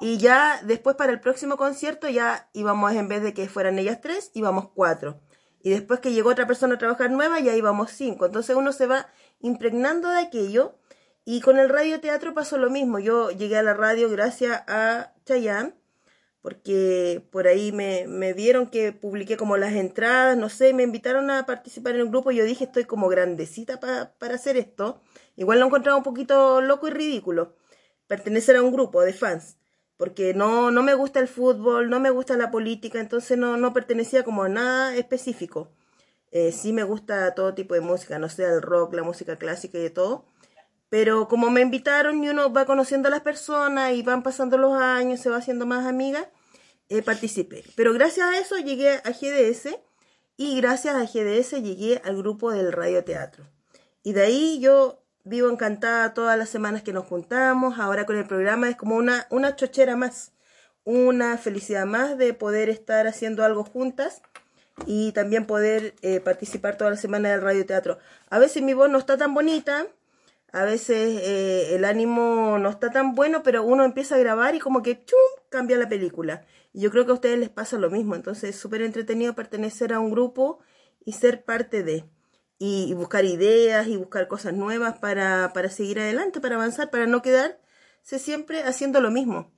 Y 0.00 0.18
ya 0.18 0.60
después 0.64 0.96
para 0.96 1.12
el 1.12 1.20
próximo 1.20 1.56
concierto 1.56 2.08
ya 2.08 2.48
íbamos, 2.52 2.92
en 2.92 3.06
vez 3.06 3.22
de 3.22 3.32
que 3.32 3.48
fueran 3.48 3.78
ellas 3.78 4.00
tres, 4.00 4.32
íbamos 4.34 4.70
cuatro. 4.70 5.20
Y 5.62 5.70
después 5.70 6.00
que 6.00 6.12
llegó 6.12 6.30
otra 6.30 6.48
persona 6.48 6.74
a 6.74 6.78
trabajar 6.78 7.10
nueva, 7.12 7.38
ya 7.38 7.54
íbamos 7.54 7.92
cinco. 7.92 8.26
Entonces 8.26 8.56
uno 8.56 8.72
se 8.72 8.86
va 8.86 9.06
impregnando 9.38 10.08
de 10.08 10.18
aquello. 10.18 10.76
Y 11.24 11.40
con 11.40 11.58
el 11.58 11.68
radioteatro 11.68 12.34
pasó 12.34 12.58
lo 12.58 12.68
mismo. 12.68 12.98
Yo 12.98 13.30
llegué 13.30 13.56
a 13.56 13.62
la 13.62 13.74
radio 13.74 14.10
gracias 14.10 14.64
a 14.66 15.12
Chayanne, 15.24 15.74
porque 16.42 17.24
por 17.30 17.46
ahí 17.48 17.72
me, 17.72 18.06
me 18.08 18.32
vieron 18.34 18.68
que 18.68 18.92
publiqué 18.92 19.36
como 19.36 19.56
las 19.56 19.74
entradas, 19.74 20.36
no 20.36 20.48
sé, 20.48 20.74
me 20.74 20.82
invitaron 20.82 21.30
a 21.30 21.46
participar 21.46 21.94
en 21.96 22.02
un 22.02 22.10
grupo 22.10 22.32
y 22.32 22.36
yo 22.36 22.44
dije, 22.44 22.64
estoy 22.64 22.84
como 22.84 23.08
grandecita 23.08 23.80
pa- 23.80 24.12
para 24.18 24.34
hacer 24.34 24.56
esto. 24.56 25.00
Igual 25.36 25.60
lo 25.60 25.66
encontraba 25.66 25.96
un 25.98 26.04
poquito 26.04 26.60
loco 26.60 26.88
y 26.88 26.90
ridículo, 26.90 27.56
pertenecer 28.08 28.56
a 28.56 28.62
un 28.62 28.72
grupo 28.72 29.02
de 29.02 29.12
fans, 29.12 29.56
porque 29.96 30.34
no, 30.34 30.70
no 30.72 30.82
me 30.82 30.94
gusta 30.94 31.20
el 31.20 31.28
fútbol, 31.28 31.88
no 31.90 32.00
me 32.00 32.10
gusta 32.10 32.36
la 32.36 32.50
política, 32.50 33.00
entonces 33.00 33.38
no, 33.38 33.56
no 33.56 33.72
pertenecía 33.72 34.24
como 34.24 34.42
a 34.42 34.48
nada 34.48 34.96
específico. 34.96 35.70
Eh, 36.32 36.52
sí 36.52 36.72
me 36.72 36.82
gusta 36.84 37.34
todo 37.34 37.54
tipo 37.54 37.74
de 37.74 37.80
música, 37.82 38.18
no 38.18 38.28
sé, 38.28 38.44
el 38.44 38.62
rock, 38.62 38.94
la 38.94 39.02
música 39.04 39.36
clásica 39.36 39.78
y 39.78 39.82
de 39.82 39.90
todo. 39.90 40.26
Pero 40.92 41.26
como 41.26 41.48
me 41.48 41.62
invitaron 41.62 42.22
y 42.22 42.28
uno 42.28 42.52
va 42.52 42.66
conociendo 42.66 43.08
a 43.08 43.10
las 43.10 43.22
personas 43.22 43.94
y 43.94 44.02
van 44.02 44.22
pasando 44.22 44.58
los 44.58 44.74
años, 44.74 45.20
se 45.20 45.30
va 45.30 45.38
haciendo 45.38 45.64
más 45.64 45.86
amiga, 45.86 46.28
eh, 46.90 47.00
participé. 47.00 47.64
Pero 47.76 47.94
gracias 47.94 48.26
a 48.26 48.38
eso 48.38 48.58
llegué 48.58 48.90
a 48.90 49.10
GDS 49.10 49.74
y 50.36 50.60
gracias 50.60 50.94
a 50.94 51.06
GDS 51.06 51.62
llegué 51.62 52.02
al 52.04 52.18
grupo 52.18 52.52
del 52.52 52.72
radioteatro. 52.72 53.46
Y 54.02 54.12
de 54.12 54.20
ahí 54.20 54.60
yo 54.60 55.02
vivo 55.24 55.48
encantada 55.48 56.12
todas 56.12 56.36
las 56.36 56.50
semanas 56.50 56.82
que 56.82 56.92
nos 56.92 57.06
juntamos. 57.06 57.78
Ahora 57.78 58.04
con 58.04 58.18
el 58.18 58.26
programa 58.26 58.68
es 58.68 58.76
como 58.76 58.96
una, 58.96 59.26
una 59.30 59.56
chochera 59.56 59.96
más, 59.96 60.32
una 60.84 61.38
felicidad 61.38 61.86
más 61.86 62.18
de 62.18 62.34
poder 62.34 62.68
estar 62.68 63.06
haciendo 63.06 63.44
algo 63.44 63.64
juntas 63.64 64.20
y 64.84 65.12
también 65.12 65.46
poder 65.46 65.94
eh, 66.02 66.20
participar 66.20 66.76
toda 66.76 66.90
la 66.90 66.98
semana 66.98 67.30
del 67.30 67.40
radioteatro. 67.40 67.98
A 68.28 68.38
veces 68.38 68.62
mi 68.62 68.74
voz 68.74 68.90
no 68.90 68.98
está 68.98 69.16
tan 69.16 69.32
bonita, 69.32 69.86
a 70.52 70.64
veces 70.64 71.20
eh, 71.22 71.74
el 71.74 71.84
ánimo 71.84 72.58
no 72.58 72.68
está 72.70 72.90
tan 72.90 73.14
bueno, 73.14 73.42
pero 73.42 73.62
uno 73.64 73.84
empieza 73.84 74.16
a 74.16 74.18
grabar 74.18 74.54
y 74.54 74.58
como 74.60 74.82
que 74.82 75.04
¡chum! 75.04 75.18
cambia 75.48 75.78
la 75.78 75.88
película. 75.88 76.44
Y 76.72 76.80
yo 76.82 76.90
creo 76.90 77.04
que 77.04 77.12
a 77.12 77.14
ustedes 77.14 77.38
les 77.38 77.50
pasa 77.50 77.78
lo 77.78 77.90
mismo, 77.90 78.14
entonces 78.14 78.50
es 78.50 78.56
súper 78.56 78.82
entretenido 78.82 79.34
pertenecer 79.34 79.92
a 79.92 80.00
un 80.00 80.10
grupo 80.10 80.58
y 81.04 81.12
ser 81.12 81.44
parte 81.44 81.82
de. 81.82 82.04
Y, 82.58 82.94
buscar 82.94 83.24
ideas 83.24 83.88
y 83.88 83.96
buscar 83.96 84.28
cosas 84.28 84.54
nuevas 84.54 84.98
para, 84.98 85.52
para 85.52 85.68
seguir 85.68 85.98
adelante, 85.98 86.40
para 86.40 86.54
avanzar, 86.54 86.90
para 86.90 87.06
no 87.06 87.20
quedarse 87.20 87.58
siempre 88.18 88.62
haciendo 88.62 89.00
lo 89.00 89.10
mismo. 89.10 89.50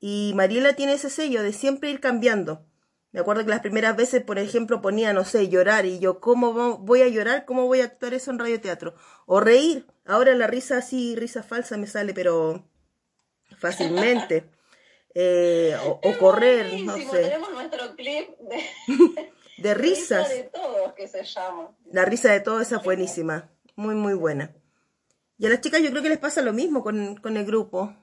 Y 0.00 0.32
Mariela 0.36 0.74
tiene 0.74 0.94
ese 0.94 1.10
sello 1.10 1.42
de 1.42 1.52
siempre 1.52 1.90
ir 1.90 2.00
cambiando. 2.00 2.64
Me 3.12 3.20
acuerdo 3.20 3.44
que 3.44 3.50
las 3.50 3.60
primeras 3.60 3.96
veces, 3.96 4.22
por 4.22 4.38
ejemplo, 4.38 4.80
ponía, 4.80 5.12
no 5.12 5.24
sé, 5.24 5.48
llorar 5.48 5.86
y 5.86 5.98
yo, 5.98 6.20
¿cómo 6.20 6.52
vo- 6.54 6.78
voy 6.78 7.02
a 7.02 7.08
llorar? 7.08 7.44
¿Cómo 7.46 7.66
voy 7.66 7.80
a 7.80 7.84
actuar 7.86 8.14
eso 8.14 8.30
en 8.30 8.38
radioteatro? 8.38 8.94
O 9.26 9.40
reír. 9.40 9.86
Ahora 10.06 10.34
la 10.34 10.46
risa 10.46 10.78
así, 10.78 11.16
risa 11.16 11.42
falsa 11.42 11.76
me 11.76 11.86
sale, 11.86 12.14
pero 12.14 12.64
fácilmente. 13.58 14.44
Eh, 15.18 15.74
o, 15.86 15.98
o 16.02 16.18
correr, 16.18 16.74
no 16.82 16.94
sé, 16.94 17.06
Tenemos 17.06 17.50
nuestro 17.50 17.96
clip 17.96 18.28
de 18.38 18.62
de 19.56 19.72
risas. 19.72 20.28
de 20.28 20.42
todos 20.42 20.92
que 20.92 21.08
se 21.08 21.24
llama. 21.24 21.74
La 21.90 22.04
risa 22.04 22.30
de 22.30 22.40
todo 22.40 22.60
esa 22.60 22.76
es 22.76 22.82
buenísima, 22.82 23.48
muy, 23.76 23.94
muy 23.94 24.12
buena. 24.12 24.54
Y 25.38 25.46
a 25.46 25.48
las 25.48 25.62
chicas 25.62 25.80
yo 25.80 25.90
creo 25.90 26.02
que 26.02 26.10
les 26.10 26.18
pasa 26.18 26.42
lo 26.42 26.52
mismo 26.52 26.82
con, 26.82 27.16
con 27.16 27.38
el 27.38 27.46
grupo. 27.46 27.96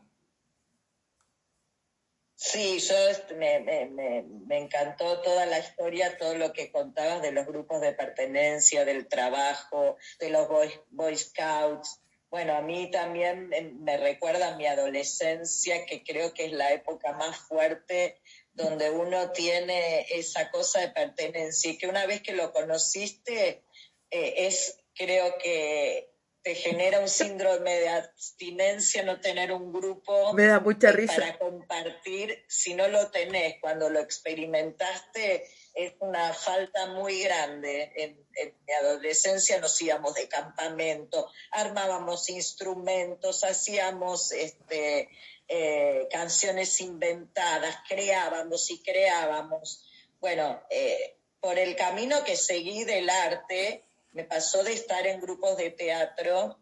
Sí, 2.35 2.79
yo 2.79 2.95
me, 3.37 3.59
me, 3.59 3.85
me, 3.85 4.23
me 4.23 4.57
encantó 4.57 5.21
toda 5.21 5.45
la 5.45 5.59
historia, 5.59 6.17
todo 6.17 6.35
lo 6.35 6.51
que 6.51 6.71
contabas 6.71 7.21
de 7.21 7.31
los 7.31 7.45
grupos 7.45 7.79
de 7.81 7.93
pertenencia, 7.93 8.85
del 8.85 9.07
trabajo, 9.07 9.97
de 10.19 10.29
los 10.29 10.47
Boy, 10.49 10.71
Boy 10.89 11.15
Scouts. 11.17 11.99
Bueno, 12.29 12.55
a 12.55 12.61
mí 12.61 12.89
también 12.89 13.47
me- 13.47 13.61
me 13.61 13.97
recuerda 13.97 14.49
a 14.53 14.57
mi 14.57 14.65
adolescencia, 14.65 15.85
que 15.85 16.03
creo 16.03 16.33
que 16.33 16.45
es 16.45 16.51
la 16.51 16.73
época 16.73 17.13
más 17.13 17.37
fuerte 17.37 18.17
donde 18.53 18.89
uno 18.89 19.31
tiene 19.31 20.01
esa 20.09 20.49
cosa 20.51 20.81
de 20.81 20.89
pertenencia 20.89 21.71
y 21.71 21.77
que 21.77 21.87
una 21.87 22.05
vez 22.05 22.21
que 22.21 22.33
lo 22.33 22.51
conociste, 22.51 23.63
eh, 24.11 24.33
es, 24.37 24.77
creo 24.95 25.37
que 25.37 26.12
te 26.43 26.55
genera 26.55 26.99
un 26.99 27.07
síndrome 27.07 27.79
de 27.79 27.89
abstinencia 27.89 29.03
no 29.03 29.21
tener 29.21 29.53
un 29.53 29.71
grupo 29.71 30.33
Me 30.33 30.45
da 30.45 30.59
mucha 30.59 30.91
risa. 30.91 31.15
para 31.15 31.39
compartir, 31.39 32.43
si 32.47 32.73
no 32.73 32.87
lo 32.89 33.09
tenés, 33.11 33.55
cuando 33.61 33.89
lo 33.89 33.99
experimentaste, 33.99 35.49
es 35.73 35.93
una 35.99 36.33
falta 36.33 36.87
muy 36.87 37.23
grande. 37.23 37.93
En, 37.95 38.27
en 38.35 38.53
mi 38.67 38.73
adolescencia 38.73 39.59
nos 39.59 39.81
íbamos 39.81 40.15
de 40.15 40.27
campamento, 40.27 41.31
armábamos 41.51 42.29
instrumentos, 42.29 43.45
hacíamos 43.45 44.33
este, 44.33 45.09
eh, 45.47 46.07
canciones 46.11 46.81
inventadas, 46.81 47.77
creábamos 47.87 48.69
y 48.69 48.81
creábamos. 48.81 49.85
Bueno, 50.19 50.61
eh, 50.69 51.17
por 51.39 51.57
el 51.57 51.75
camino 51.75 52.23
que 52.23 52.35
seguí 52.35 52.85
del 52.85 53.09
arte, 53.09 53.83
me 54.13 54.23
pasó 54.23 54.63
de 54.63 54.73
estar 54.73 55.05
en 55.07 55.19
grupos 55.21 55.57
de 55.57 55.71
teatro 55.71 56.59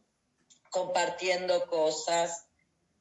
compartiendo 0.69 1.67
cosas, 1.67 2.47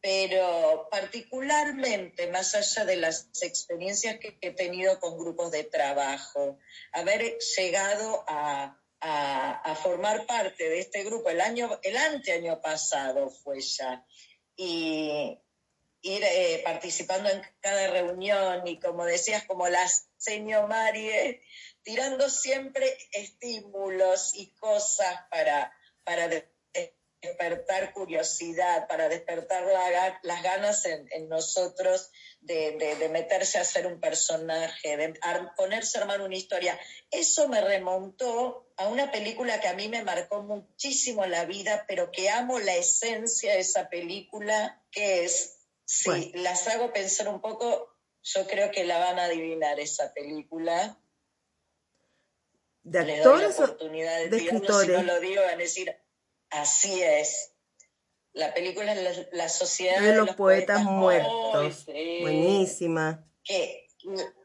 pero 0.02 0.88
particularmente, 0.90 2.26
más 2.28 2.54
allá 2.54 2.84
de 2.84 2.96
las 2.96 3.28
experiencias 3.42 4.18
que 4.18 4.36
he 4.40 4.50
tenido 4.50 4.98
con 4.98 5.18
grupos 5.18 5.50
de 5.52 5.64
trabajo, 5.64 6.58
haber 6.92 7.38
llegado 7.56 8.24
a, 8.26 8.76
a- 9.00 9.74
formar 9.76 10.26
parte 10.26 10.68
de 10.68 10.80
este 10.80 11.04
grupo 11.04 11.30
el 11.30 11.40
año, 11.40 11.78
el 11.82 11.96
anteaño 11.96 12.60
pasado 12.60 13.30
fue 13.30 13.60
ya, 13.60 14.04
y 14.56 15.38
ir 16.02 16.22
eh, 16.24 16.60
participando 16.64 17.28
en 17.28 17.42
cada 17.60 17.88
reunión 17.88 18.66
y 18.66 18.78
como 18.80 19.04
decías, 19.04 19.44
como 19.44 19.68
la 19.68 19.86
señor 20.16 20.68
Marie, 20.68 21.42
tirando 21.82 22.28
siempre 22.28 22.96
estímulos 23.12 24.34
y 24.34 24.54
cosas 24.56 25.14
para, 25.30 25.72
para 26.04 26.28
de- 26.28 26.48
despertar 27.22 27.92
curiosidad, 27.92 28.88
para 28.88 29.08
despertar 29.08 29.64
las 30.22 30.42
ganas 30.42 30.86
en, 30.86 31.28
nosotros 31.28 32.10
de, 32.40 32.72
de- 32.98 33.08
meterse 33.10 33.58
a 33.58 33.64
ser 33.64 33.86
un 33.86 34.00
personaje, 34.00 34.96
de 34.96 35.14
ponerse 35.56 35.98
a 35.98 36.02
armar 36.02 36.22
una 36.22 36.36
historia. 36.36 36.78
Eso 37.10 37.48
me 37.48 37.60
remontó 37.60 38.72
a 38.76 38.88
una 38.88 39.10
película 39.10 39.60
que 39.60 39.68
a 39.68 39.74
mí 39.74 39.88
me 39.88 40.02
marcó 40.02 40.42
muchísimo 40.42 41.26
la 41.26 41.44
vida, 41.44 41.84
pero 41.86 42.10
que 42.10 42.30
amo 42.30 42.58
la 42.58 42.74
esencia 42.74 43.52
de 43.52 43.60
esa 43.60 43.90
película, 43.90 44.82
que 44.90 45.24
es, 45.24 45.58
si 45.90 46.30
las 46.34 46.68
hago 46.68 46.92
pensar 46.92 47.26
un 47.28 47.40
poco, 47.40 47.92
yo 48.22 48.46
creo 48.46 48.70
que 48.70 48.84
la 48.84 48.98
van 48.98 49.18
a 49.18 49.24
adivinar 49.24 49.80
esa 49.80 50.14
película. 50.14 50.96
De 52.84 53.04
Le 53.04 53.18
doy 53.18 53.40
la 53.42 53.48
actores 53.48 53.58
oportunidad 53.58 54.18
de, 54.18 54.28
de 54.28 54.38
tirarlo, 54.38 54.60
si 54.60 54.66
escritores. 54.66 54.98
no 54.98 55.02
lo 55.02 55.20
digo, 55.20 55.42
van 55.42 55.54
a 55.54 55.56
decir, 55.56 55.96
así 56.50 57.02
es. 57.02 57.54
La 58.32 58.54
película 58.54 58.92
es 58.92 59.18
la, 59.18 59.26
la 59.32 59.48
sociedad 59.48 60.00
de 60.00 60.14
los 60.14 60.36
poetas 60.36 60.84
muertos. 60.84 61.86
Buenísima. 61.86 63.26
que 63.42 63.88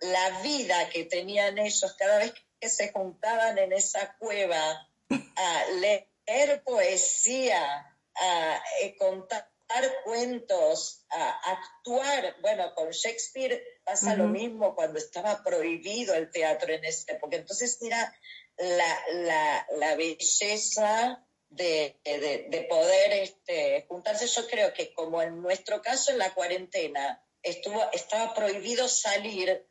la 0.02 0.42
vida 0.42 0.90
que 0.90 1.06
tenían 1.06 1.60
ellos 1.60 1.96
cada 1.96 2.18
vez 2.18 2.34
que 2.60 2.70
se 2.70 2.92
juntaban 2.92 3.60
en 3.60 3.72
esa 3.72 4.18
cueva 4.18 4.90
a 5.36 5.66
leer 5.80 6.64
poesía, 6.64 7.96
a 8.16 8.64
eh, 8.82 8.96
contar 8.98 9.55
cuentos, 10.04 11.06
a 11.10 11.52
actuar, 11.52 12.36
bueno, 12.42 12.74
con 12.76 12.90
Shakespeare 12.92 13.62
pasa 13.84 14.16
lo 14.16 14.28
mismo 14.28 14.76
cuando 14.76 15.00
estaba 15.00 15.44
prohibido 15.44 16.14
el 16.14 16.30
teatro 16.32 16.74
en 16.74 16.86
esa 16.86 17.14
época. 17.14 17.38
Entonces 17.38 17.78
era 17.82 18.14
la, 18.58 19.04
la, 19.14 19.68
la 19.78 19.96
belleza 19.96 21.26
de, 21.50 22.00
de, 22.04 22.48
de 22.50 22.62
poder 22.70 23.14
este, 23.14 23.86
juntarse. 23.88 24.28
Yo 24.28 24.48
creo 24.48 24.74
que 24.74 24.94
como 24.94 25.22
en 25.22 25.42
nuestro 25.42 25.82
caso 25.82 26.12
en 26.12 26.20
la 26.20 26.34
cuarentena 26.34 27.24
estuvo, 27.42 27.82
estaba 27.92 28.34
prohibido 28.34 28.88
salir, 28.88 29.68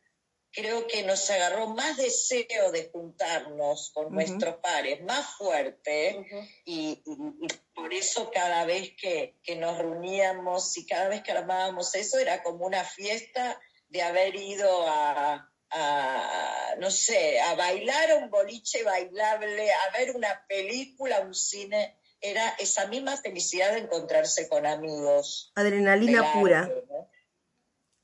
creo 0.55 0.87
que 0.87 1.03
nos 1.03 1.29
agarró 1.29 1.67
más 1.67 1.97
deseo 1.97 2.71
de 2.71 2.89
juntarnos 2.91 3.91
con 3.93 4.13
nuestros 4.13 4.55
pares, 4.57 5.03
más 5.03 5.25
fuerte, 5.37 6.25
y, 6.65 7.01
y- 7.05 7.05
y 7.05 7.47
por 7.73 7.93
eso 7.93 8.31
cada 8.31 8.65
vez 8.65 8.93
que, 8.99 9.35
que 9.43 9.55
nos 9.57 9.77
reuníamos 9.77 10.77
y 10.77 10.85
cada 10.85 11.09
vez 11.09 11.21
que 11.23 11.31
armábamos 11.33 11.93
eso 11.95 12.17
era 12.17 12.41
como 12.41 12.65
una 12.65 12.83
fiesta 12.83 13.59
de 13.89 14.01
haber 14.01 14.35
ido 14.35 14.87
a, 14.87 15.51
a, 15.71 16.75
no 16.79 16.89
sé, 16.89 17.39
a 17.41 17.55
bailar 17.55 18.11
a 18.11 18.15
un 18.15 18.29
boliche 18.29 18.83
bailable, 18.83 19.71
a 19.71 19.97
ver 19.97 20.15
una 20.15 20.45
película, 20.47 21.19
un 21.21 21.33
cine, 21.35 21.97
era 22.21 22.55
esa 22.59 22.87
misma 22.87 23.17
felicidad 23.17 23.73
de 23.73 23.79
encontrarse 23.79 24.47
con 24.49 24.65
amigos. 24.65 25.51
Adrenalina 25.55 26.33
pura. 26.33 26.59
arte, 26.61 26.83
¿no? 26.89 27.09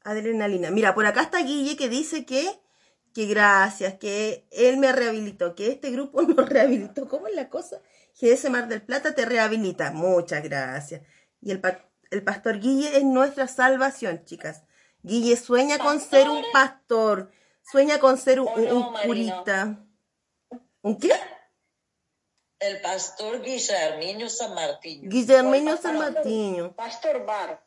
Adrenalina. 0.04 0.72
Mira, 0.72 0.94
por 0.94 1.06
acá 1.06 1.22
está 1.22 1.40
Guille 1.40 1.76
que 1.78 1.90
dice 1.90 2.26
que, 2.26 2.48
que 3.14 3.26
gracias, 3.28 3.96
que 3.96 4.48
él 4.52 4.78
me 4.78 4.92
rehabilitó, 4.92 5.56
que 5.56 5.68
este 5.68 5.92
grupo 5.92 6.22
nos 6.24 6.48
rehabilitó. 6.48 7.08
¿Cómo 7.08 7.28
es 7.28 7.36
la 7.36 7.50
cosa? 7.50 7.82
GS 8.20 8.50
Mar 8.50 8.68
del 8.68 8.82
Plata 8.82 9.14
te 9.16 9.26
rehabilita. 9.26 9.92
Muchas 9.92 10.44
gracias. 10.44 11.02
Y 11.42 11.52
el, 11.52 11.60
pa- 11.62 11.88
el 12.10 12.24
pastor 12.24 12.60
Guille 12.60 12.98
es 12.98 13.04
nuestra 13.04 13.48
salvación, 13.48 14.24
chicas. 14.26 14.64
Guille 15.04 15.36
sueña 15.38 15.80
con 15.80 16.00
ser 16.00 16.30
un 16.30 16.44
pastor, 16.54 17.32
sueña 17.72 18.00
con 18.00 18.18
ser 18.18 18.40
un, 18.40 18.48
curita. 19.06 19.84
¿Un 20.84 20.98
qué? 21.00 21.12
El 22.60 22.80
pastor 22.82 23.42
Guillermino 23.42 24.30
San 24.30 24.54
Martín. 24.54 25.10
Guillermeño 25.10 25.72
O 25.72 25.76
el 25.76 25.82
San 25.82 25.98
Martiño. 25.98 26.76
Pastor 26.76 27.26
Bar. 27.26 27.66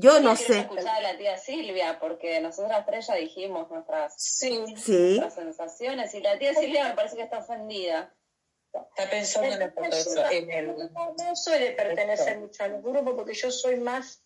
Yo 0.00 0.20
no 0.20 0.36
Quiero 0.36 0.54
sé. 0.54 0.60
escuchar 0.60 0.94
a 0.94 1.00
la 1.00 1.18
tía 1.18 1.36
Silvia, 1.36 1.98
porque 1.98 2.40
nosotras 2.40 2.86
tres 2.86 3.08
ya 3.08 3.14
dijimos 3.16 3.68
nuestras, 3.68 4.14
Sí, 4.16 4.64
Sí. 4.76 4.92
nuestras 5.18 5.34
sensaciones, 5.34 6.14
y 6.14 6.20
la 6.20 6.38
tía 6.38 6.54
Silvia 6.54 6.88
me 6.88 6.94
parece 6.94 7.16
que 7.16 7.22
está 7.22 7.38
ofendida. 7.38 8.14
está 8.72 9.10
pensando 9.10 9.54
en 9.56 9.62
el 9.62 9.72
el... 10.50 10.76
No, 10.92 11.14
de 11.58 11.70
pertenecer 11.72 12.38
mucho 12.38 12.62
al 12.62 12.80
grupo 12.80 13.16
porque 13.16 13.34
yo 13.34 13.50
soy 13.50 13.76
más 13.76 14.22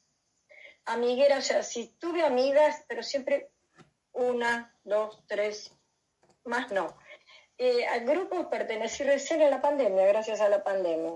amiguera, 0.85 1.39
o 1.39 1.43
sea, 1.43 1.63
sí 1.63 1.97
tuve 1.99 2.23
amigas, 2.23 2.85
pero 2.87 3.03
siempre 3.03 3.51
una, 4.13 4.77
dos, 4.85 5.23
tres, 5.27 5.73
más 6.45 6.71
no. 6.71 6.95
Eh, 7.57 7.87
al 7.87 8.05
grupo 8.05 8.51
pertenecí 8.51 9.05
recién 9.05 9.41
en 9.41 9.51
la 9.51 9.63
pandemia, 9.63 10.05
gracias 10.07 10.43
a 10.43 10.51
la 10.51 10.63
pandemia, 10.63 11.13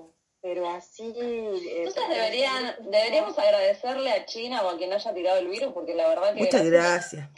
pero 0.47 0.69
así... 0.69 1.13
eh, 1.17 1.79
Entonces 1.79 2.09
deberían, 2.09 2.77
deberíamos 2.79 3.37
agradecerle 3.37 4.13
a 4.13 4.25
China 4.27 4.63
o 4.63 4.69
a 4.69 4.79
quien 4.79 4.93
haya 4.93 5.13
tirado 5.13 5.39
el 5.41 5.49
virus, 5.49 5.73
porque 5.73 5.93
la 5.93 6.07
verdad 6.07 6.35
que 6.35 6.45
Muchas 6.45 6.65
gracias-. 6.65 7.29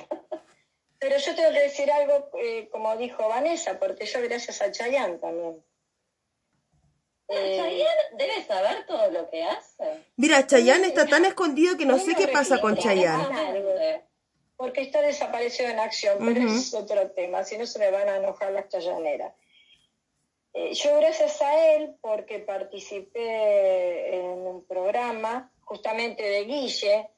Pero 0.98 1.16
yo 1.16 1.34
tengo 1.34 1.50
que 1.52 1.60
decir 1.60 1.90
algo, 1.90 2.28
eh, 2.34 2.68
como 2.70 2.94
dijo 2.98 3.26
Vanessa, 3.26 3.78
porque 3.78 4.04
yo 4.04 4.20
gracias 4.20 4.60
a 4.60 4.70
Chayanne 4.70 5.16
también. 5.16 5.64
Eh, 7.28 7.56
Chayanne 7.56 8.18
debe 8.18 8.44
saber 8.44 8.84
todo 8.86 9.10
lo 9.10 9.30
que 9.30 9.42
hace. 9.42 10.04
Mira, 10.16 10.46
Chayanne 10.46 10.88
está 10.88 11.06
tan 11.06 11.24
escondido 11.24 11.78
que 11.78 11.86
no 11.86 11.98
sé 11.98 12.14
qué 12.14 12.28
pasa 12.28 12.60
con 12.60 12.76
Chayanne. 12.76 14.02
Porque 14.58 14.82
está 14.82 15.00
desaparecido 15.00 15.70
en 15.70 15.78
acción, 15.78 16.18
pero 16.18 16.46
ese 16.46 16.58
es 16.58 16.74
otro 16.74 17.10
tema, 17.12 17.42
si 17.44 17.56
no 17.56 17.64
se 17.64 17.78
me 17.78 17.90
van 17.90 18.08
a 18.10 18.16
enojar 18.16 18.52
las 18.52 18.68
chayaneras. 18.68 19.32
Eh, 20.54 20.72
yo 20.74 20.96
gracias 20.96 21.40
a 21.42 21.74
él, 21.74 21.94
porque 22.00 22.38
participé 22.40 24.16
en 24.16 24.26
un 24.26 24.64
programa 24.66 25.52
justamente 25.62 26.22
de 26.22 26.44
Guille, 26.44 27.10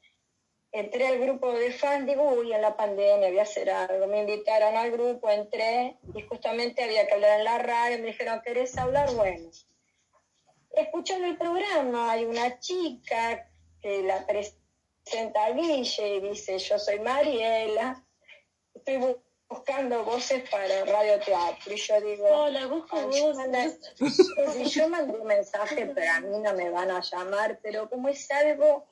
entré 0.73 1.07
al 1.07 1.19
grupo 1.19 1.53
de 1.53 1.73
fans, 1.73 2.07
digo, 2.07 2.29
uy, 2.29 2.53
en 2.53 2.63
la 2.63 2.77
pandemia 2.77 3.29
voy 3.29 3.39
a 3.39 3.43
hacer 3.43 3.71
algo. 3.71 4.07
Me 4.07 4.21
invitaron 4.21 4.77
al 4.77 4.91
grupo, 4.91 5.31
entré 5.31 5.97
y 6.15 6.23
justamente 6.23 6.83
había 6.83 7.07
que 7.07 7.15
hablar 7.15 7.39
en 7.39 7.45
la 7.45 7.59
radio. 7.59 7.99
Me 7.99 8.07
dijeron, 8.09 8.41
¿querés 8.45 8.77
hablar? 8.79 9.11
Bueno. 9.15 9.51
Escuchando 10.73 11.27
el 11.27 11.37
programa, 11.37 12.13
hay 12.13 12.25
una 12.25 12.59
chica 12.61 13.49
que 13.83 14.03
la 14.03 14.25
presenta 14.27 15.45
a 15.47 15.51
Guille 15.53 16.17
y 16.17 16.21
dice, 16.21 16.59
yo 16.59 16.79
soy 16.79 17.01
Mariela, 17.01 18.05
estoy 18.75 18.97
bu- 18.97 19.21
buscando 19.51 20.05
voces 20.05 20.49
para 20.49 20.85
radioteatro. 20.85 21.75
Y 21.75 21.77
yo 21.77 22.01
digo, 22.01 22.27
Hola, 22.29 22.67
busco 22.69 22.97
"Ay, 22.97 23.21
yo 23.21 23.33
voces". 23.35 23.81
si 24.55 24.65
yo 24.67 24.89
mandé 24.89 25.19
un 25.19 25.27
mensaje, 25.27 25.87
pero 25.93 26.13
a 26.13 26.21
mí 26.21 26.39
no 26.39 26.55
me 26.55 26.71
van 26.71 26.91
a 26.91 27.01
llamar, 27.01 27.59
pero 27.61 27.91
como 27.91 28.09
es 28.09 28.31
algo, 28.31 28.87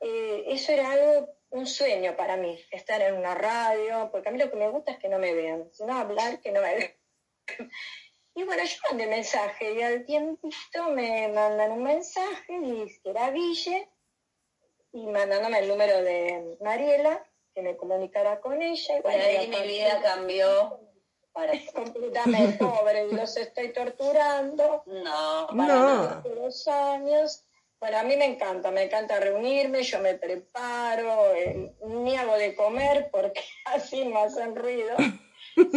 eh, 0.00 0.44
eso 0.46 0.72
era 0.72 0.92
algo, 0.92 1.28
un 1.50 1.66
sueño 1.66 2.16
para 2.16 2.36
mí, 2.36 2.56
estar 2.70 3.02
en 3.02 3.14
una 3.14 3.34
radio, 3.34 4.08
porque 4.12 4.28
a 4.28 4.32
mí 4.32 4.38
lo 4.38 4.48
que 4.48 4.56
me 4.56 4.68
gusta 4.68 4.92
es 4.92 4.98
que 4.98 5.08
no 5.08 5.18
me 5.18 5.34
vean, 5.34 5.68
sino 5.72 5.98
hablar 5.98 6.40
que 6.40 6.52
no 6.52 6.62
me 6.62 6.74
vean. 6.76 6.92
Y 8.32 8.44
bueno, 8.44 8.62
yo 8.62 8.76
mandé 8.88 9.08
mensaje 9.08 9.74
y 9.74 9.82
al 9.82 10.06
tiempito 10.06 10.90
me 10.90 11.26
mandan 11.28 11.72
un 11.72 11.82
mensaje 11.82 12.52
y 12.62 12.86
que 13.02 13.10
era 13.10 13.30
Ville 13.30 13.90
y 14.92 15.04
mandándome 15.08 15.58
el 15.58 15.68
número 15.68 16.00
de 16.00 16.56
Mariela, 16.60 17.26
que 17.54 17.62
me 17.62 17.76
comunicara 17.76 18.40
con 18.40 18.60
ella. 18.62 18.98
Y 18.98 19.02
bueno, 19.02 19.24
ahí 19.24 19.48
mi 19.48 19.60
vida 19.62 20.00
cambió 20.02 20.80
para 21.32 21.52
completamente 21.74 22.58
pobre 22.58 23.06
y 23.08 23.14
los 23.14 23.36
estoy 23.36 23.72
torturando 23.72 24.82
No, 24.86 25.46
para 25.48 25.74
No. 25.74 26.22
dos 26.22 26.66
años. 26.68 27.44
Bueno, 27.78 27.98
a 27.98 28.02
mí 28.02 28.14
me 28.16 28.26
encanta, 28.26 28.70
me 28.70 28.82
encanta 28.82 29.18
reunirme, 29.20 29.82
yo 29.82 30.00
me 30.00 30.14
preparo, 30.14 31.34
eh, 31.34 31.74
ni 31.86 32.14
hago 32.16 32.36
de 32.36 32.54
comer 32.54 33.08
porque 33.10 33.42
así 33.64 34.04
no 34.04 34.18
hacen 34.18 34.54
ruido, 34.54 34.94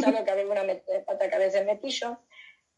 salvo 0.01 0.25
que 0.25 0.31
alguna 0.31 0.63
me- 0.63 0.75
pata 1.05 1.29
que 1.29 1.35
a 1.35 1.39
veces 1.39 1.65
me 1.65 1.77
pillo, 1.77 2.17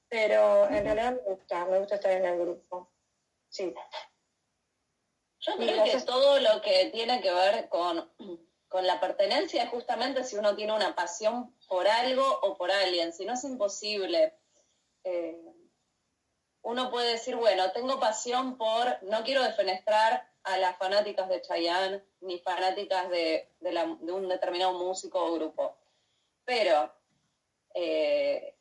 pero 0.09 0.65
en 0.69 0.83
realidad 0.83 1.13
me 1.13 1.33
gusta, 1.33 1.65
me 1.65 1.79
gusta 1.79 1.95
estar 1.95 2.11
en 2.11 2.25
el 2.25 2.37
grupo. 2.39 2.91
Sí. 3.49 3.73
Yo 5.39 5.55
creo 5.57 5.83
que 5.85 6.01
todo 6.01 6.39
lo 6.39 6.61
que 6.61 6.89
tiene 6.91 7.19
que 7.21 7.31
ver 7.31 7.67
con, 7.69 8.07
con 8.75 8.85
la 8.85 8.99
pertenencia 8.99 9.67
justamente 9.67 10.25
si 10.25 10.35
uno 10.35 10.53
tiene 10.53 10.73
una 10.73 10.93
pasión 10.93 11.55
por 11.69 11.87
algo 11.87 12.27
o 12.41 12.57
por 12.57 12.69
alguien, 12.69 13.13
si 13.13 13.23
no 13.23 13.35
es 13.35 13.43
imposible. 13.45 14.33
Eh, 15.05 15.41
uno 16.61 16.91
puede 16.91 17.13
decir, 17.13 17.37
bueno, 17.37 17.71
tengo 17.71 18.01
pasión 18.01 18.57
por, 18.57 19.01
no 19.03 19.23
quiero 19.23 19.43
defenestrar 19.43 20.29
a 20.43 20.57
las 20.57 20.75
fanáticas 20.75 21.29
de 21.29 21.41
Chayanne 21.41 22.03
ni 22.19 22.37
fanáticas 22.39 23.09
de 23.09 23.47
un 23.61 24.27
determinado 24.27 24.73
músico 24.73 25.23
o 25.23 25.35
grupo, 25.35 25.77
pero 26.43 26.93
eh, 27.75 28.57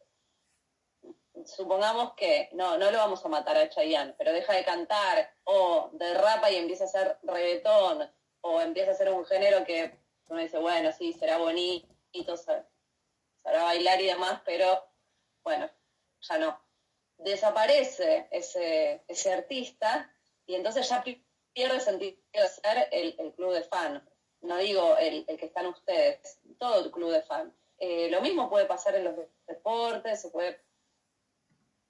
supongamos 1.45 2.15
que 2.15 2.51
no, 2.53 2.79
no 2.79 2.93
lo 2.93 2.99
vamos 2.99 3.25
a 3.25 3.29
matar 3.29 3.57
a 3.57 3.69
Chayanne, 3.69 4.15
pero 4.17 4.33
deja 4.33 4.53
de 4.53 4.65
cantar 4.65 5.35
o 5.43 5.91
derrapa 5.95 6.53
y 6.53 6.55
empieza 6.55 6.85
a 6.85 6.87
hacer 6.87 7.19
reggaetón 7.25 8.09
o 8.43 8.61
empieza 8.61 8.93
a 8.93 8.95
hacer 8.95 9.11
un 9.11 9.27
género 9.27 9.65
que 9.65 10.04
uno 10.29 10.41
dice, 10.41 10.59
bueno, 10.59 10.91
sí, 10.93 11.13
será 11.13 11.39
bonito, 11.39 12.37
sa- 12.37 12.67
sabrá 13.43 13.63
bailar 13.65 14.01
y 14.01 14.07
demás, 14.07 14.41
pero 14.45 14.85
bueno, 15.43 15.71
ya 16.21 16.39
no. 16.39 16.61
Desaparece 17.19 18.29
ese, 18.31 19.05
ese 19.07 19.33
artista 19.33 20.11
y 20.47 20.55
entonces 20.55 20.89
ya 20.89 21.03
pi- 21.03 21.25
pierde 21.53 21.81
sentido 21.81 22.17
ser 22.49 22.89
el, 22.91 23.15
el 23.19 23.33
club 23.35 23.53
de 23.53 23.63
fan. 23.63 24.09
No 24.41 24.57
digo 24.59 24.97
el, 24.99 25.25
el 25.29 25.39
que 25.39 25.47
están 25.47 25.67
ustedes, 25.67 26.41
todo 26.59 26.85
el 26.85 26.91
club 26.91 27.11
de 27.13 27.23
fan. 27.23 27.55
Eh, 27.79 28.09
lo 28.11 28.21
mismo 28.21 28.51
puede 28.51 28.67
pasar 28.67 28.95
en 28.97 29.05
los 29.05 29.15
deportes, 29.47 30.21
se 30.23 30.31
puede 30.31 30.61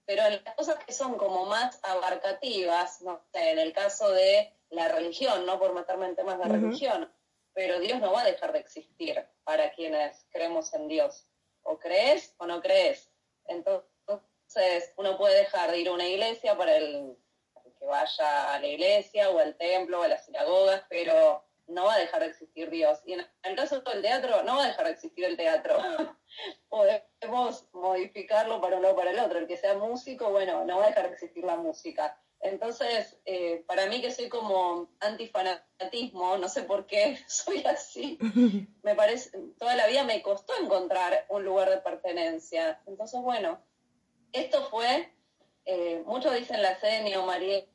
pero 0.07 0.23
en 0.27 0.45
las 0.45 0.55
cosas 0.55 0.85
que 0.85 0.93
son 0.93 1.17
como 1.17 1.47
más 1.47 1.81
abarcativas, 1.83 3.01
no 3.01 3.23
sé, 3.33 3.53
en 3.53 3.59
el 3.59 3.73
caso 3.73 4.11
de 4.11 4.53
la 4.69 4.89
religión, 4.89 5.47
no 5.47 5.59
por 5.59 5.73
meterme 5.73 6.05
en 6.07 6.15
temas 6.17 6.39
de 6.39 6.45
religión, 6.45 7.11
pero 7.55 7.79
Dios 7.79 8.01
no 8.01 8.13
va 8.13 8.23
a 8.23 8.27
dejar 8.27 8.53
de 8.53 8.59
existir 8.59 9.25
para 9.45 9.71
quienes 9.73 10.27
creemos 10.31 10.75
en 10.75 10.89
Dios. 10.89 11.27
O 11.63 11.79
crees 11.79 12.35
o 12.39 12.47
no 12.47 12.61
crees. 12.61 13.11
Entonces, 13.47 14.93
uno 14.97 15.17
puede 15.17 15.39
dejar 15.39 15.71
de 15.71 15.79
ir 15.79 15.89
a 15.89 15.93
una 15.93 16.07
iglesia 16.07 16.57
para 16.57 16.77
el, 16.77 17.17
que 17.79 17.87
vaya 17.87 18.53
a 18.53 18.59
la 18.59 18.67
iglesia 18.67 19.31
o 19.31 19.39
al 19.39 19.57
templo 19.57 20.01
o 20.01 20.03
a 20.03 20.09
las 20.09 20.27
sinagogas, 20.27 20.83
pero 20.89 21.45
no 21.67 21.85
va 21.87 21.95
a 21.95 21.99
dejar 21.99 22.21
de 22.21 22.29
existir 22.29 22.69
Dios. 22.71 23.01
Y 23.07 23.15
en 23.15 23.27
el 23.43 23.57
caso 23.57 23.81
del 23.81 24.03
teatro, 24.03 24.43
no 24.43 24.57
va 24.57 24.65
a 24.65 24.69
dejar 24.69 24.87
de 24.87 24.93
existir 24.93 25.25
el 25.25 25.37
teatro. 25.37 25.79
Podemos 26.69 27.67
modificarlo 27.73 28.61
para 28.61 28.77
uno 28.77 28.91
o 28.91 28.97
para 28.97 29.13
el 29.13 29.19
otro. 29.19 29.39
El 29.39 29.47
que 29.47 29.57
sea 29.57 29.75
músico, 29.75 30.31
bueno, 30.31 30.65
no 30.65 30.79
va 30.79 30.87
a 30.87 30.89
dejar 30.89 31.07
de 31.07 31.15
existir 31.15 31.45
la 31.45 31.57
música. 31.57 32.19
Entonces, 32.45 33.17
eh, 33.25 33.65
para 33.67 33.87
mí 33.87 34.03
que 34.03 34.11
soy 34.11 34.29
como 34.29 34.91
antifanatismo, 35.01 36.37
no 36.37 36.51
sé 36.51 36.63
por 36.63 36.87
qué 36.87 37.19
soy 37.27 37.65
así, 37.65 38.19
me 38.83 38.95
parece, 38.95 39.31
toda 39.59 39.75
la 39.75 39.87
vida 39.87 40.05
me 40.05 40.21
costó 40.23 40.53
encontrar 40.61 41.25
un 41.31 41.43
lugar 41.43 41.71
de 41.71 41.79
pertenencia. 41.79 42.83
Entonces, 42.87 43.21
bueno, 43.23 43.59
esto 44.33 44.63
fue, 44.71 45.11
eh, 45.65 46.03
muchos 46.05 46.35
dicen 46.35 46.61
la 46.61 46.79
senio, 46.79 47.25
Mariela, 47.25 47.67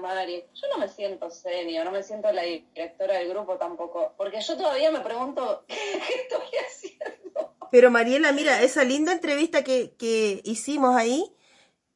Mari. 0.00 0.44
Yo 0.54 0.68
no 0.68 0.78
me 0.78 0.86
siento 0.86 1.28
senio, 1.30 1.84
no 1.84 1.90
me 1.90 2.04
siento 2.04 2.30
la 2.30 2.42
directora 2.42 3.18
del 3.18 3.28
grupo 3.28 3.56
tampoco, 3.56 4.14
porque 4.16 4.40
yo 4.40 4.56
todavía 4.56 4.92
me 4.92 5.00
pregunto, 5.00 5.64
¿qué 5.66 5.74
estoy 6.22 6.58
haciendo? 6.64 7.56
Pero 7.72 7.90
Mariela, 7.90 8.30
mira, 8.30 8.62
esa 8.62 8.84
linda 8.84 9.10
entrevista 9.10 9.64
que, 9.64 9.96
que 9.98 10.42
hicimos 10.44 10.94
ahí 10.94 11.34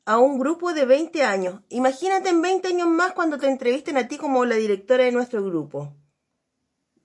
a 0.09 0.16
un 0.16 0.39
grupo 0.39 0.72
de 0.72 0.86
20 0.86 1.22
años. 1.22 1.60
Imagínate 1.68 2.30
en 2.30 2.40
20 2.40 2.68
años 2.68 2.89
más 2.89 3.12
cuando 3.12 3.36
te 3.36 3.47
entrevisten 3.47 3.98
a 3.98 4.09
ti 4.09 4.16
como 4.16 4.47
la 4.47 4.55
directora 4.55 5.05
de 5.05 5.12
nuestro 5.12 5.44
grupo. 5.44 5.93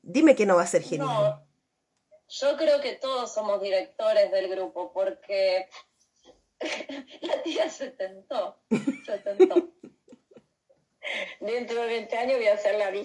Dime 0.01 0.37
que 0.37 0.45
no 0.45 0.55
va 0.55 0.61
a 0.61 0.67
ser 0.67 0.83
genial. 0.83 1.09
No, 1.09 1.45
yo 2.29 2.55
creo 2.55 2.79
que 2.79 2.93
todos 2.93 3.33
somos 3.33 3.61
directores 3.61 4.31
del 4.31 4.47
grupo, 4.47 4.93
porque 4.93 5.67
la 7.21 7.43
tía 7.43 7.69
se 7.69 7.91
tentó, 7.91 8.61
se 8.69 9.17
tentó. 9.17 9.55
Dentro 11.41 11.81
de 11.81 11.87
20 11.87 12.17
años 12.17 12.37
voy 12.37 12.47
a 12.47 12.53
hacer 12.53 12.79
la 12.79 12.89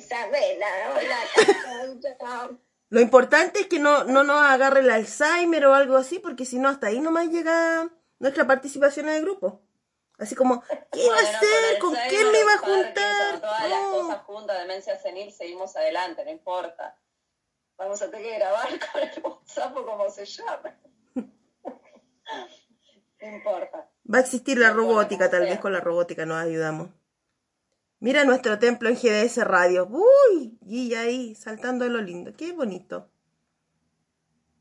Cassandra. 1.34 2.56
Lo 2.88 3.00
importante 3.00 3.62
es 3.62 3.66
que 3.66 3.80
no, 3.80 4.04
no 4.04 4.22
nos 4.22 4.40
agarre 4.42 4.78
el 4.78 4.90
Alzheimer 4.90 5.66
o 5.66 5.74
algo 5.74 5.96
así, 5.96 6.20
porque 6.20 6.44
si 6.44 6.60
no, 6.60 6.68
hasta 6.68 6.86
ahí 6.86 7.00
nomás 7.00 7.30
llega 7.30 7.90
nuestra 8.20 8.46
participación 8.46 9.08
en 9.08 9.16
el 9.16 9.22
grupo. 9.22 9.64
Así 10.18 10.34
como, 10.34 10.62
¿qué 10.90 11.04
iba 11.04 11.14
a 11.14 11.20
hacer? 11.20 11.78
¿Con 11.80 11.94
quién 12.08 12.32
me 12.32 12.40
iba 12.40 12.54
a 12.54 12.58
juntar? 12.58 13.40
Todas 13.40 13.70
las 13.70 13.80
cosas 13.80 14.22
juntas, 14.24 14.58
demencia 14.58 14.98
senil, 14.98 15.32
seguimos 15.32 15.76
adelante, 15.76 16.24
no 16.24 16.30
importa. 16.30 16.98
Vamos 17.76 18.02
a 18.02 18.10
tener 18.10 18.26
que 18.26 18.38
grabar 18.38 18.68
con 18.92 19.02
el 19.02 19.22
WhatsApp 19.22 19.76
o 19.76 19.86
como 19.86 20.10
se 20.10 20.24
llame. 20.26 20.74
No 23.20 23.28
importa. 23.36 23.90
Va 24.12 24.18
a 24.18 24.20
existir 24.20 24.58
la 24.58 24.68
No 24.70 24.76
robótica, 24.76 25.28
tal 25.28 25.42
sea. 25.42 25.50
vez 25.50 25.58
con 25.60 25.72
la 25.72 25.80
robótica 25.80 26.24
nos 26.24 26.38
ayudamos. 26.40 26.88
Mira 27.98 28.24
nuestro 28.24 28.60
templo 28.60 28.88
en 28.88 28.94
GDS 28.94 29.38
Radio. 29.38 29.88
Uy, 29.90 30.56
Guilla 30.60 31.00
ahí, 31.00 31.34
saltando 31.34 31.84
de 31.84 31.90
lo 31.90 32.00
lindo. 32.00 32.32
Qué 32.36 32.52
bonito. 32.52 33.10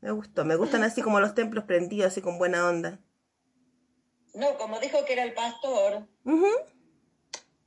Me 0.00 0.10
gustó, 0.10 0.44
me 0.44 0.56
gustan 0.56 0.82
así 0.82 1.02
como 1.02 1.20
los 1.20 1.34
templos 1.36 1.64
prendidos, 1.64 2.08
así 2.10 2.20
con 2.20 2.36
buena 2.38 2.66
onda. 2.68 2.98
No, 4.34 4.56
como 4.58 4.78
dijo 4.80 5.04
que 5.04 5.14
era 5.14 5.22
el 5.24 5.34
pastor, 5.34 6.06
Ujú. 6.24 6.46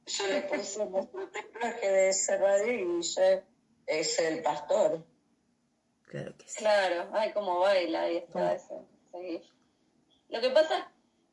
yo 0.05 0.27
le 0.27 0.41
puse 0.43 0.85
nuestro 0.85 1.27
templaje 1.29 1.89
de 1.91 2.09
ese 2.09 2.37
radio 2.37 2.71
y 2.73 2.97
dice, 2.97 3.43
es 3.87 4.19
el 4.19 4.41
pastor. 4.41 5.03
Claro 6.07 6.35
que 6.37 6.47
sí. 6.47 6.57
Claro, 6.59 7.09
ay, 7.13 7.31
cómo 7.33 7.59
baila, 7.59 8.01
ahí 8.03 8.17
está 8.17 8.53
ese, 8.53 8.75
ese 9.07 9.19
Guille. 9.19 9.49
Lo 10.29 10.41
que 10.41 10.49
pasa 10.49 10.77
es 10.77 10.83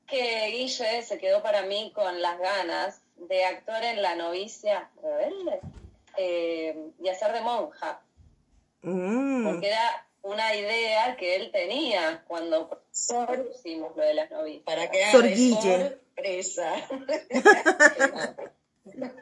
que 0.06 0.46
Guille 0.52 1.02
se 1.02 1.18
quedó 1.18 1.42
para 1.42 1.62
mí 1.62 1.92
con 1.94 2.20
las 2.22 2.38
ganas 2.38 3.00
de 3.16 3.44
actuar 3.44 3.84
en 3.84 4.00
La 4.02 4.14
novicia 4.14 4.90
rebelde 5.02 5.60
eh, 6.16 6.90
y 7.00 7.08
hacer 7.08 7.32
de 7.32 7.40
monja, 7.42 8.00
Mm. 8.82 9.44
porque 9.44 9.66
era 9.66 10.06
una 10.22 10.54
idea 10.54 11.16
que 11.16 11.34
él 11.34 11.50
tenía 11.50 12.22
cuando 12.28 12.80
pusimos 13.06 13.96
lo 13.96 14.02
de 14.02 14.14
las 14.14 14.30
novicias. 14.30 14.64
Para 14.64 14.90
que 14.90 15.10
Sor 15.10 15.28
sorpresa. 15.36 16.88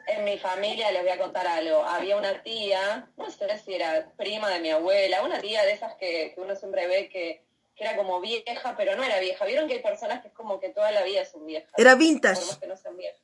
En 0.07 0.23
mi 0.23 0.39
familia 0.39 0.91
les 0.91 1.01
voy 1.03 1.11
a 1.11 1.19
contar 1.19 1.45
algo. 1.45 1.83
Había 1.83 2.17
una 2.17 2.41
tía, 2.41 3.09
no 3.17 3.29
sé 3.29 3.59
si 3.59 3.73
era 3.73 4.11
prima 4.15 4.49
de 4.49 4.59
mi 4.59 4.71
abuela, 4.71 5.21
una 5.23 5.41
tía 5.41 5.63
de 5.65 5.73
esas 5.73 5.93
que, 5.95 6.31
que 6.33 6.41
uno 6.41 6.55
siempre 6.55 6.87
ve 6.87 7.09
que, 7.09 7.43
que 7.75 7.83
era 7.83 7.97
como 7.97 8.21
vieja, 8.21 8.75
pero 8.77 8.95
no 8.95 9.03
era 9.03 9.19
vieja. 9.19 9.45
Vieron 9.45 9.67
que 9.67 9.75
hay 9.75 9.83
personas 9.83 10.21
que 10.21 10.29
es 10.29 10.33
como 10.33 10.59
que 10.61 10.69
toda 10.69 10.91
la 10.91 11.03
vida 11.03 11.25
son 11.25 11.45
viejas. 11.45 11.69
Era 11.77 11.91
Por 11.91 11.99
más 11.99 12.07
vintage. 12.07 12.59
que 12.59 12.67
no 12.67 12.77
sean 12.77 12.97
viejas. 12.97 13.21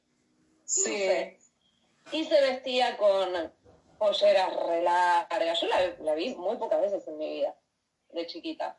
Sí. 0.65 0.83
Sí. 0.83 1.37
Y 2.11 2.25
se 2.25 2.41
vestía 2.41 2.97
con, 2.97 3.51
polleras 4.03 4.53
re 4.67 4.81
largas. 4.81 5.61
Yo 5.61 5.67
la, 5.67 5.95
la 5.99 6.15
vi 6.15 6.35
muy 6.35 6.57
pocas 6.57 6.81
veces 6.81 7.07
en 7.07 7.17
mi 7.17 7.29
vida, 7.35 7.55
de 8.11 8.27
chiquita. 8.27 8.77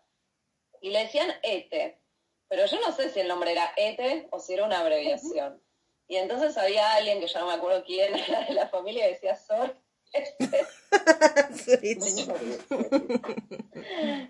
Y 0.84 0.90
le 0.90 0.98
decían 0.98 1.32
Ete, 1.42 1.98
pero 2.46 2.66
yo 2.66 2.78
no 2.78 2.92
sé 2.92 3.08
si 3.08 3.18
el 3.20 3.26
nombre 3.28 3.52
era 3.52 3.72
Ete 3.74 4.28
o 4.30 4.38
si 4.38 4.52
era 4.52 4.66
una 4.66 4.80
abreviación. 4.80 5.62
Y 6.08 6.16
entonces 6.16 6.58
había 6.58 6.92
alguien 6.92 7.20
que 7.20 7.26
yo 7.26 7.40
no 7.40 7.46
me 7.46 7.54
acuerdo 7.54 7.82
quién 7.84 8.14
era 8.28 8.44
de 8.44 8.52
la 8.52 8.68
familia 8.68 9.08
y 9.08 9.14
decía 9.14 9.34
Sor. 9.34 9.74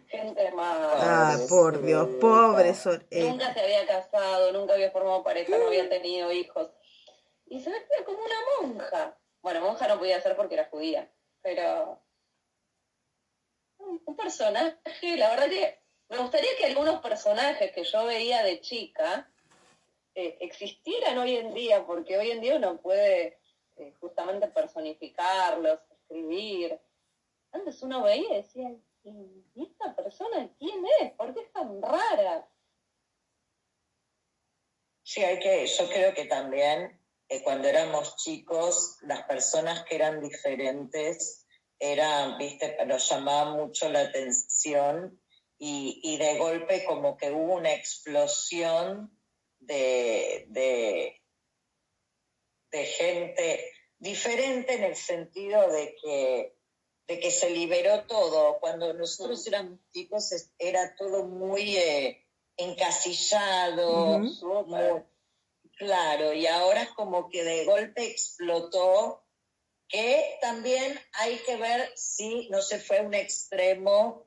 Gente 0.07 0.53
mala. 0.53 0.93
Ah, 0.95 1.37
por 1.49 1.83
Dios, 1.83 2.09
pobre 2.21 2.73
Sor. 2.75 3.05
eh, 3.11 3.29
Nunca 3.29 3.53
se 3.53 3.61
había 3.61 3.85
casado, 3.87 4.53
nunca 4.53 4.75
había 4.75 4.93
formado 4.93 5.25
pareja, 5.25 5.59
no 5.59 5.67
había 5.67 5.89
tenido 5.89 6.31
hijos. 6.31 6.71
Y 7.47 7.61
se 7.61 7.71
vestía 7.71 8.05
como 8.05 8.19
una 8.19 8.37
monja. 8.61 9.19
Bueno, 9.43 9.61
monja 9.61 9.89
no 9.89 9.99
podía 9.99 10.21
ser 10.21 10.37
porque 10.37 10.55
era 10.55 10.69
judía, 10.71 11.13
pero 11.43 12.01
un 13.79 14.01
un 14.07 14.17
personaje, 14.17 15.17
la 15.17 15.31
verdad 15.31 15.49
que 15.49 15.84
me 16.15 16.21
gustaría 16.21 16.57
que 16.57 16.67
algunos 16.67 17.01
personajes 17.01 17.73
que 17.73 17.83
yo 17.83 18.07
veía 18.07 18.45
de 18.45 18.61
chica 18.61 19.29
eh, 20.15 20.39
existieran 20.41 21.19
hoy 21.19 21.37
en 21.37 21.53
día, 21.55 21.85
porque 21.85 22.17
hoy 22.17 22.31
en 22.31 22.41
día 22.41 22.55
uno 22.55 22.81
puede 22.81 23.39
eh, 23.77 23.93
justamente 24.01 24.47
personificarlos, 24.47 25.81
escribir. 25.91 26.79
Antes 27.51 27.83
uno 27.83 28.03
veía 28.03 28.31
y 28.31 28.43
decía, 28.43 28.77
¿y 29.03 29.63
esta 29.65 29.95
persona 29.97 30.49
quién 30.59 30.85
es? 31.01 31.13
¿Por 31.13 31.35
qué 31.35 31.41
es 31.41 31.53
tan 31.53 31.83
rara? 31.83 32.49
Sí, 35.03 35.23
hay 35.23 35.41
que, 35.41 35.67
yo 35.67 35.89
creo 35.89 36.15
que 36.15 36.27
también 36.27 37.01
eh, 37.29 37.43
cuando 37.43 37.67
éramos 37.67 38.17
chicos, 38.17 38.99
las 39.03 39.25
personas 39.25 39.85
que 39.85 39.97
eran 39.97 40.21
diferentes 40.21 41.45
eran, 41.81 42.39
viste, 42.39 42.77
nos 42.87 43.11
llamaba 43.11 43.57
mucho 43.57 43.89
la 43.89 44.03
atención 44.03 45.21
y, 45.67 45.99
y 46.03 46.19
de 46.19 46.37
golpe 46.37 46.85
como 46.85 47.17
que 47.17 47.31
hubo 47.31 47.55
una 47.55 47.73
explosión 47.73 49.19
de, 49.61 50.45
de, 50.49 51.23
de 52.71 52.85
gente 52.85 53.73
diferente 53.99 54.75
en 54.75 54.85
el 54.85 54.95
sentido 54.95 55.67
de 55.71 55.97
que, 56.03 56.59
de 57.07 57.19
que 57.19 57.31
se 57.31 57.49
liberó 57.49 58.05
todo. 58.05 58.59
Cuando 58.61 58.93
nosotros 58.93 59.47
éramos 59.47 59.79
chicos 59.91 60.51
era 60.59 60.95
todo 60.97 61.25
muy 61.25 61.79
eh, 61.79 62.27
encasillado, 62.59 64.19
muy- 64.67 65.03
claro, 65.79 66.35
y 66.35 66.47
ahora 66.47 66.91
como 66.95 67.31
que 67.31 67.43
de 67.43 67.65
golpe 67.65 68.05
explotó, 68.05 69.25
que 69.89 70.37
también 70.43 71.01
hay 71.15 71.39
que 71.39 71.57
ver 71.57 71.91
si 71.97 72.51
no 72.51 72.61
se 72.61 72.79
fue 72.79 72.99
a 72.99 73.03
un 73.03 73.15
extremo, 73.15 74.27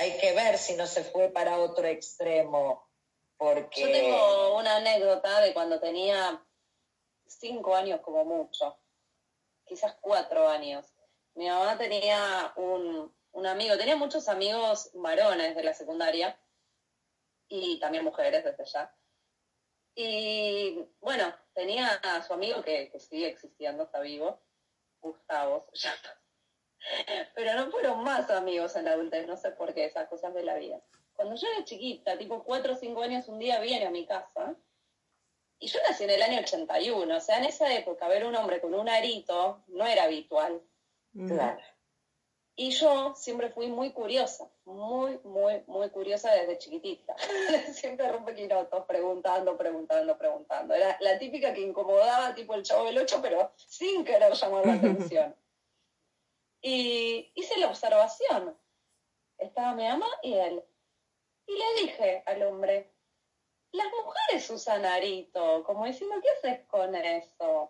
hay 0.00 0.16
que 0.16 0.32
ver 0.32 0.56
si 0.56 0.74
no 0.76 0.86
se 0.86 1.04
fue 1.04 1.28
para 1.28 1.58
otro 1.58 1.86
extremo, 1.86 2.88
porque... 3.36 3.82
Yo 3.82 3.92
tengo 3.92 4.56
una 4.56 4.76
anécdota 4.76 5.42
de 5.42 5.52
cuando 5.52 5.78
tenía 5.78 6.42
cinco 7.26 7.76
años 7.76 8.00
como 8.00 8.24
mucho, 8.24 8.78
quizás 9.66 9.94
cuatro 10.00 10.48
años. 10.48 10.86
Mi 11.34 11.48
mamá 11.48 11.76
tenía 11.76 12.50
un, 12.56 13.14
un 13.32 13.46
amigo, 13.46 13.76
tenía 13.76 13.94
muchos 13.94 14.28
amigos 14.28 14.90
varones 14.94 15.54
de 15.54 15.64
la 15.64 15.74
secundaria 15.74 16.40
y 17.48 17.78
también 17.78 18.02
mujeres 18.02 18.42
desde 18.42 18.64
ya. 18.64 18.96
Y 19.94 20.82
bueno, 21.00 21.34
tenía 21.52 21.88
a 21.88 22.22
su 22.22 22.32
amigo 22.32 22.62
que, 22.62 22.90
sigue 22.98 23.28
existiendo, 23.28 23.82
está 23.82 24.00
vivo, 24.00 24.40
Gustavo 25.02 25.66
llama. 25.74 26.19
Pero 27.34 27.54
no 27.54 27.70
fueron 27.70 28.02
más 28.02 28.30
amigos 28.30 28.76
en 28.76 28.86
la 28.86 28.92
adultez, 28.92 29.26
no 29.26 29.36
sé 29.36 29.50
por 29.50 29.74
qué, 29.74 29.84
esas 29.84 30.08
cosas 30.08 30.34
de 30.34 30.42
la 30.42 30.56
vida. 30.56 30.80
Cuando 31.14 31.34
yo 31.34 31.46
era 31.54 31.64
chiquita, 31.64 32.16
tipo 32.16 32.42
cuatro 32.44 32.72
o 32.72 32.76
cinco 32.76 33.02
años, 33.02 33.28
un 33.28 33.38
día 33.38 33.60
viene 33.60 33.86
a 33.86 33.90
mi 33.90 34.06
casa 34.06 34.56
y 35.58 35.66
yo 35.66 35.78
nací 35.86 36.04
en 36.04 36.10
el 36.10 36.22
año 36.22 36.40
81, 36.40 37.16
o 37.16 37.20
sea, 37.20 37.38
en 37.38 37.44
esa 37.44 37.72
época 37.74 38.08
ver 38.08 38.24
un 38.24 38.34
hombre 38.34 38.60
con 38.62 38.72
un 38.74 38.88
arito 38.88 39.62
no 39.68 39.84
era 39.86 40.04
habitual. 40.04 40.62
Claro. 41.12 41.60
Y 42.56 42.70
yo 42.70 43.14
siempre 43.14 43.50
fui 43.50 43.68
muy 43.68 43.92
curiosa, 43.92 44.48
muy, 44.64 45.18
muy, 45.24 45.62
muy 45.66 45.90
curiosa 45.90 46.32
desde 46.32 46.58
chiquitita. 46.58 47.14
siempre 47.72 48.10
rompe 48.10 48.34
quinotos, 48.34 48.84
preguntando, 48.86 49.56
preguntando, 49.56 50.16
preguntando. 50.16 50.74
Era 50.74 50.96
la 51.00 51.18
típica 51.18 51.52
que 51.52 51.60
incomodaba, 51.60 52.34
tipo 52.34 52.54
el 52.54 52.62
chavo 52.62 52.86
del 52.86 52.98
ocho, 52.98 53.20
pero 53.20 53.52
sin 53.56 54.04
querer 54.04 54.32
llamar 54.32 54.66
la 54.66 54.72
atención. 54.76 55.34
Y 56.60 57.32
hice 57.34 57.58
la 57.58 57.68
observación. 57.68 58.58
Estaba 59.38 59.74
mi 59.74 59.84
mamá 59.84 60.06
y 60.22 60.34
él. 60.34 60.62
Y 61.46 61.56
le 61.56 61.82
dije 61.82 62.22
al 62.26 62.42
hombre, 62.42 62.92
las 63.72 63.86
mujeres 63.90 64.50
usan 64.50 64.84
arito, 64.84 65.64
como 65.64 65.86
diciendo, 65.86 66.16
¿qué 66.22 66.28
haces 66.30 66.66
con 66.66 66.94
eso? 66.94 67.68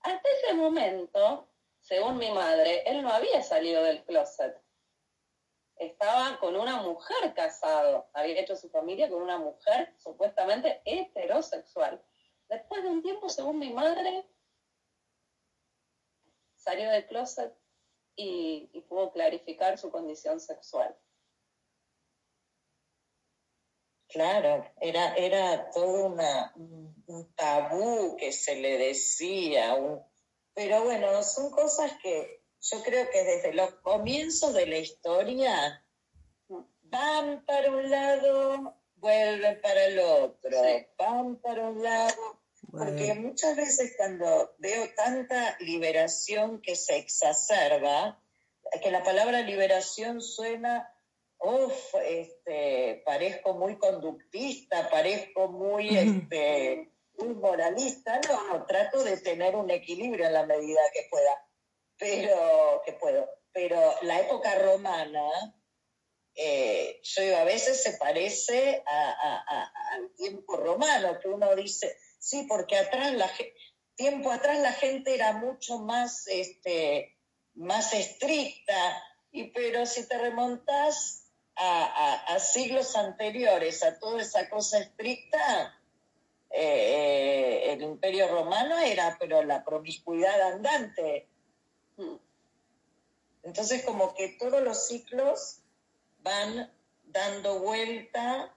Hasta 0.00 0.28
ese 0.38 0.54
momento, 0.54 1.48
según 1.80 2.18
mi 2.18 2.30
madre, 2.30 2.82
él 2.86 3.02
no 3.02 3.10
había 3.10 3.42
salido 3.42 3.82
del 3.82 4.04
closet. 4.04 4.56
Estaba 5.76 6.38
con 6.38 6.56
una 6.56 6.82
mujer 6.82 7.34
casado, 7.34 8.08
había 8.12 8.40
hecho 8.40 8.54
su 8.56 8.68
familia 8.68 9.08
con 9.08 9.22
una 9.22 9.38
mujer 9.38 9.94
supuestamente 9.98 10.82
heterosexual. 10.84 12.02
Después 12.48 12.82
de 12.82 12.88
un 12.90 13.02
tiempo, 13.02 13.28
según 13.28 13.58
mi 13.58 13.72
madre, 13.72 14.26
salió 16.56 16.90
del 16.90 17.06
closet 17.06 17.59
y, 18.16 18.68
y 18.72 18.80
pudo 18.82 19.12
clarificar 19.12 19.78
su 19.78 19.90
condición 19.90 20.40
sexual. 20.40 20.96
Claro, 24.08 24.64
era, 24.80 25.14
era 25.14 25.70
todo 25.70 26.06
una, 26.06 26.52
un, 26.56 27.32
tabú 27.36 28.16
que 28.16 28.32
se 28.32 28.56
le 28.56 28.76
decía, 28.76 29.74
un- 29.74 30.02
pero 30.52 30.82
bueno, 30.82 31.22
son 31.22 31.50
cosas 31.50 31.92
que 32.02 32.42
yo 32.60 32.82
creo 32.82 33.08
que 33.10 33.22
desde 33.22 33.54
los 33.54 33.72
comienzos 33.76 34.52
de 34.52 34.66
la 34.66 34.78
historia 34.78 35.84
van 36.82 37.44
para 37.46 37.70
un 37.70 37.88
lado, 37.88 38.74
vuelven 38.96 39.60
para 39.60 39.84
el 39.86 40.00
otro, 40.00 40.50
Sí. 40.50 40.86
van 40.98 41.36
para 41.36 41.68
un 41.68 41.80
lado, 41.82 42.39
porque 42.70 43.14
muchas 43.14 43.56
veces 43.56 43.94
cuando 43.96 44.54
veo 44.58 44.88
tanta 44.94 45.56
liberación 45.60 46.60
que 46.62 46.76
se 46.76 46.96
exacerba, 46.96 48.22
que 48.82 48.90
la 48.90 49.02
palabra 49.02 49.40
liberación 49.42 50.20
suena, 50.20 50.92
uff, 51.38 51.94
este, 52.04 53.02
parezco 53.04 53.54
muy 53.54 53.78
conductista, 53.78 54.88
parezco 54.90 55.48
muy, 55.48 55.96
este, 55.96 56.92
muy 57.18 57.34
moralista, 57.34 58.20
no, 58.28 58.48
no, 58.58 58.66
trato 58.66 59.02
de 59.02 59.16
tener 59.18 59.56
un 59.56 59.70
equilibrio 59.70 60.26
en 60.26 60.32
la 60.34 60.46
medida 60.46 60.80
que 60.94 61.06
pueda, 61.10 61.46
pero, 61.98 62.82
que 62.84 62.92
puedo, 62.94 63.28
pero 63.52 63.94
la 64.02 64.20
época 64.20 64.54
romana, 64.56 65.28
eh, 66.34 67.00
yo 67.02 67.22
digo, 67.22 67.36
a 67.36 67.44
veces 67.44 67.82
se 67.82 67.94
parece 67.94 68.82
a- 68.86 69.10
a- 69.10 69.44
a- 69.46 69.72
al 69.94 70.14
tiempo 70.14 70.56
romano, 70.56 71.18
que 71.20 71.28
uno 71.28 71.54
dice, 71.56 71.96
sí, 72.20 72.46
porque 72.48 72.76
atrás 72.76 73.12
la 73.14 73.28
tiempo 73.96 74.30
atrás 74.30 74.58
la 74.60 74.72
gente 74.72 75.14
era 75.14 75.32
mucho 75.34 75.78
más, 75.78 76.26
este, 76.28 77.18
más 77.54 77.92
estricta, 77.92 79.02
y 79.30 79.50
pero 79.50 79.84
si 79.84 80.08
te 80.08 80.16
remontas 80.16 81.26
a, 81.54 82.14
a- 82.34 82.38
siglos 82.38 82.96
anteriores, 82.96 83.82
a 83.82 83.98
toda 83.98 84.22
esa 84.22 84.48
cosa 84.48 84.78
estricta, 84.78 85.78
eh, 86.48 87.64
eh, 87.66 87.72
el 87.72 87.82
imperio 87.82 88.26
romano 88.28 88.78
era, 88.78 89.18
pero 89.20 89.42
la 89.42 89.62
promiscuidad 89.64 90.40
andante. 90.40 91.28
Entonces, 93.42 93.84
como 93.84 94.14
que 94.14 94.28
todos 94.38 94.62
los 94.62 94.86
ciclos 94.88 95.58
van 96.20 96.72
dando 97.04 97.60
vuelta 97.60 98.54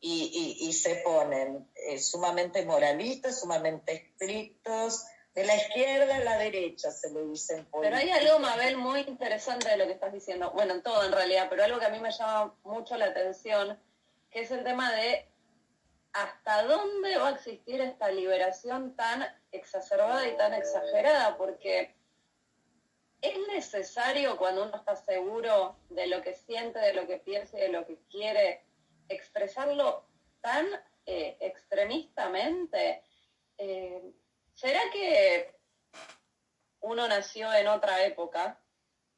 y, 0.00 0.56
y- 0.62 0.68
y 0.68 0.72
se 0.72 0.96
ponen 0.96 1.68
eh, 1.74 1.98
sumamente 1.98 2.64
moralistas, 2.64 3.40
sumamente 3.40 3.92
estrictos, 3.92 5.04
de 5.34 5.44
la 5.44 5.54
izquierda 5.54 6.16
a 6.16 6.20
la 6.20 6.38
derecha 6.38 6.90
se 6.90 7.10
le 7.12 7.24
dicen 7.26 7.66
Pero 7.80 7.96
hay 7.96 8.10
algo, 8.10 8.40
Mabel, 8.40 8.76
muy 8.76 9.00
interesante 9.00 9.68
de 9.68 9.76
lo 9.76 9.86
que 9.86 9.92
estás 9.92 10.12
diciendo. 10.12 10.50
Bueno, 10.50 10.74
en 10.74 10.82
todo 10.82 11.04
en 11.04 11.12
realidad, 11.12 11.46
pero 11.48 11.62
algo 11.62 11.78
que 11.78 11.86
a 11.86 11.90
mí 11.90 12.00
me 12.00 12.10
llama 12.10 12.54
mucho 12.64 12.96
la 12.96 13.06
atención, 13.06 13.78
que 14.30 14.40
es 14.40 14.50
el 14.50 14.64
tema 14.64 14.92
de 14.92 15.26
hasta 16.12 16.64
dónde 16.64 17.18
va 17.18 17.28
a 17.28 17.32
existir 17.32 17.80
esta 17.80 18.10
liberación 18.10 18.96
tan 18.96 19.24
exacerbada 19.52 20.26
y 20.26 20.36
tan 20.36 20.54
exagerada, 20.54 21.36
porque 21.36 21.94
es 23.20 23.36
necesario 23.48 24.36
cuando 24.38 24.64
uno 24.64 24.76
está 24.76 24.96
seguro 24.96 25.76
de 25.90 26.06
lo 26.08 26.22
que 26.22 26.34
siente, 26.34 26.78
de 26.80 26.94
lo 26.94 27.06
que 27.06 27.18
piensa 27.18 27.58
y 27.58 27.62
de 27.62 27.68
lo 27.68 27.86
que 27.86 27.96
quiere, 28.10 28.64
expresarlo 29.08 30.06
tan 30.40 30.66
eh, 31.06 31.36
extremistamente. 31.40 33.02
Eh, 33.56 34.12
¿Será 34.54 34.80
que 34.92 35.54
uno 36.80 37.08
nació 37.08 37.52
en 37.54 37.68
otra 37.68 38.04
época 38.04 38.60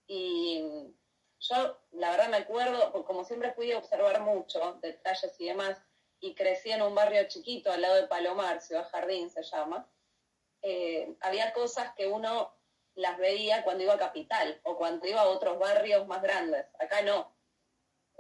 y 0.07 0.95
yo, 1.41 1.81
la 1.93 2.11
verdad, 2.11 2.29
me 2.29 2.37
acuerdo, 2.39 3.05
como 3.05 3.25
siempre 3.25 3.53
fui 3.53 3.73
a 3.73 3.79
observar 3.79 4.21
mucho 4.21 4.79
detalles 4.83 5.35
y 5.41 5.47
demás, 5.47 5.79
y 6.21 6.35
crecí 6.35 6.71
en 6.71 6.83
un 6.83 6.95
barrio 6.95 7.27
chiquito 7.29 7.73
al 7.73 7.81
lado 7.81 7.95
de 7.95 8.09
Palomar, 8.09 8.61
Ciudad 8.61 8.89
Jardín 8.91 9.31
se 9.31 9.43
llama, 9.43 9.91
eh, 10.63 11.17
había 11.21 11.53
cosas 11.55 11.95
que 11.95 12.07
uno 12.07 12.55
las 12.95 13.17
veía 13.17 13.65
cuando 13.65 13.85
iba 13.85 13.95
a 13.95 13.99
Capital 13.99 14.61
o 14.65 14.77
cuando 14.77 15.07
iba 15.07 15.23
a 15.23 15.29
otros 15.29 15.59
barrios 15.59 16.07
más 16.07 16.21
grandes. 16.23 16.67
Acá 16.79 17.03
no. 17.03 17.35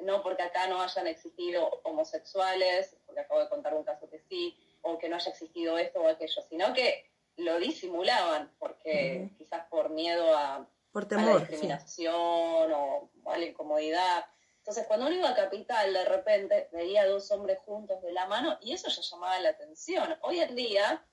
No 0.02 0.22
porque 0.22 0.43
acá 0.43 0.66
no 0.66 0.81
hayan 0.81 1.06
existido 1.06 1.81
homosexuales, 1.85 2.97
porque 3.06 3.20
acabo 3.20 3.40
de 3.40 3.48
contar 3.48 3.74
un 3.74 3.85
caso 3.85 4.09
que 4.09 4.20
sí, 4.20 4.59
o 4.82 4.98
que 4.98 5.09
no 5.09 5.16
haya 5.16 5.31
existido 5.31 5.78
esto 5.78 6.01
o 6.01 6.09
aquello, 6.09 6.43
sino 6.48 6.72
que 6.72 7.10
lo 7.36 7.59
disimulaban, 7.59 8.52
porque 8.59 9.31
quizás 9.39 9.66
por 9.68 9.90
miedo 9.90 10.36
a, 10.36 10.66
Por 10.93 11.02
a 11.02 11.05
la 11.05 11.09
temor, 11.09 11.40
sí. 11.40 11.47
discriminación 11.47 12.72
o 12.72 13.10
a 13.27 13.39
la 13.39 13.44
incomodidad. 13.44 14.24
Entonces, 14.59 14.86
cuando 14.86 15.06
uno 15.06 15.16
iba 15.16 15.31
a 15.31 15.35
Capital, 15.35 15.93
de 15.93 16.05
repente 16.05 16.68
veía 16.72 17.02
a 17.02 17.06
dos 17.06 17.31
hombres 17.31 17.59
juntos 17.64 18.02
de 18.02 18.12
la 18.12 18.27
mano 18.27 18.59
y 18.60 18.72
eso 18.72 18.89
ya 18.89 19.01
llamaba 19.01 19.39
la 19.40 19.51
atención. 19.51 20.18
Hoy 20.22 20.40
en 20.40 20.55
día, 20.55 21.06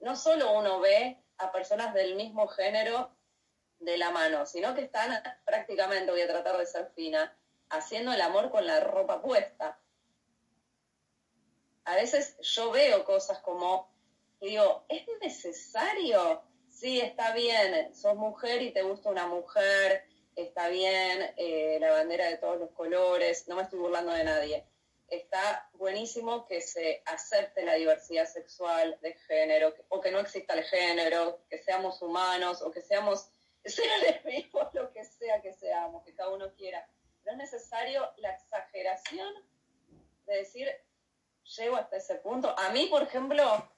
no 0.00 0.16
solo 0.16 0.52
uno 0.52 0.80
ve 0.80 1.22
a 1.38 1.52
personas 1.52 1.94
del 1.94 2.16
mismo 2.16 2.48
género 2.48 3.16
de 3.78 3.96
la 3.96 4.10
mano, 4.10 4.46
sino 4.46 4.74
que 4.74 4.82
están 4.82 5.22
prácticamente, 5.44 6.10
voy 6.10 6.22
a 6.22 6.26
tratar 6.26 6.58
de 6.58 6.66
ser 6.66 6.90
fina, 6.96 7.36
haciendo 7.70 8.12
el 8.12 8.20
amor 8.20 8.50
con 8.50 8.66
la 8.66 8.80
ropa 8.80 9.20
puesta. 9.22 9.78
A 11.84 11.94
veces 11.94 12.36
yo 12.40 12.70
veo 12.70 13.04
cosas 13.04 13.38
como, 13.38 13.90
digo, 14.40 14.84
¿es 14.88 15.06
necesario? 15.20 16.42
Sí, 16.68 17.00
está 17.00 17.32
bien, 17.32 17.94
sos 17.94 18.14
mujer 18.14 18.62
y 18.62 18.72
te 18.72 18.82
gusta 18.82 19.08
una 19.10 19.26
mujer, 19.26 20.04
está 20.36 20.68
bien, 20.68 21.32
eh, 21.36 21.78
la 21.80 21.92
bandera 21.92 22.26
de 22.26 22.36
todos 22.36 22.58
los 22.58 22.70
colores, 22.70 23.48
no 23.48 23.56
me 23.56 23.62
estoy 23.62 23.78
burlando 23.78 24.12
de 24.12 24.24
nadie. 24.24 24.64
Está 25.08 25.70
buenísimo 25.72 26.46
que 26.46 26.60
se 26.60 27.02
acepte 27.06 27.64
la 27.64 27.74
diversidad 27.74 28.26
sexual 28.26 28.98
de 29.00 29.14
género, 29.26 29.74
o 29.88 30.00
que 30.00 30.10
no 30.10 30.20
exista 30.20 30.52
el 30.52 30.64
género, 30.64 31.40
que 31.48 31.58
seamos 31.58 32.02
humanos, 32.02 32.60
o 32.60 32.70
que 32.70 32.82
seamos 32.82 33.30
seres 33.64 34.20
lo 34.74 34.92
que 34.92 35.04
sea 35.04 35.40
que 35.40 35.52
seamos, 35.52 36.04
que 36.04 36.14
cada 36.14 36.30
uno 36.30 36.52
quiera. 36.54 36.86
No 37.28 37.32
es 37.32 37.52
necesario 37.52 38.10
la 38.16 38.30
exageración 38.30 39.34
de 40.24 40.34
decir, 40.34 40.66
llego 41.58 41.76
hasta 41.76 41.98
ese 41.98 42.14
punto. 42.14 42.58
A 42.58 42.70
mí, 42.70 42.86
por 42.86 43.02
ejemplo, 43.02 43.70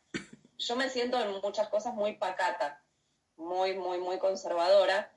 yo 0.56 0.76
me 0.76 0.88
siento 0.88 1.20
en 1.20 1.32
muchas 1.40 1.68
cosas 1.68 1.92
muy 1.94 2.14
pacata, 2.14 2.80
muy, 3.34 3.74
muy, 3.74 3.98
muy 3.98 4.18
conservadora. 4.18 5.10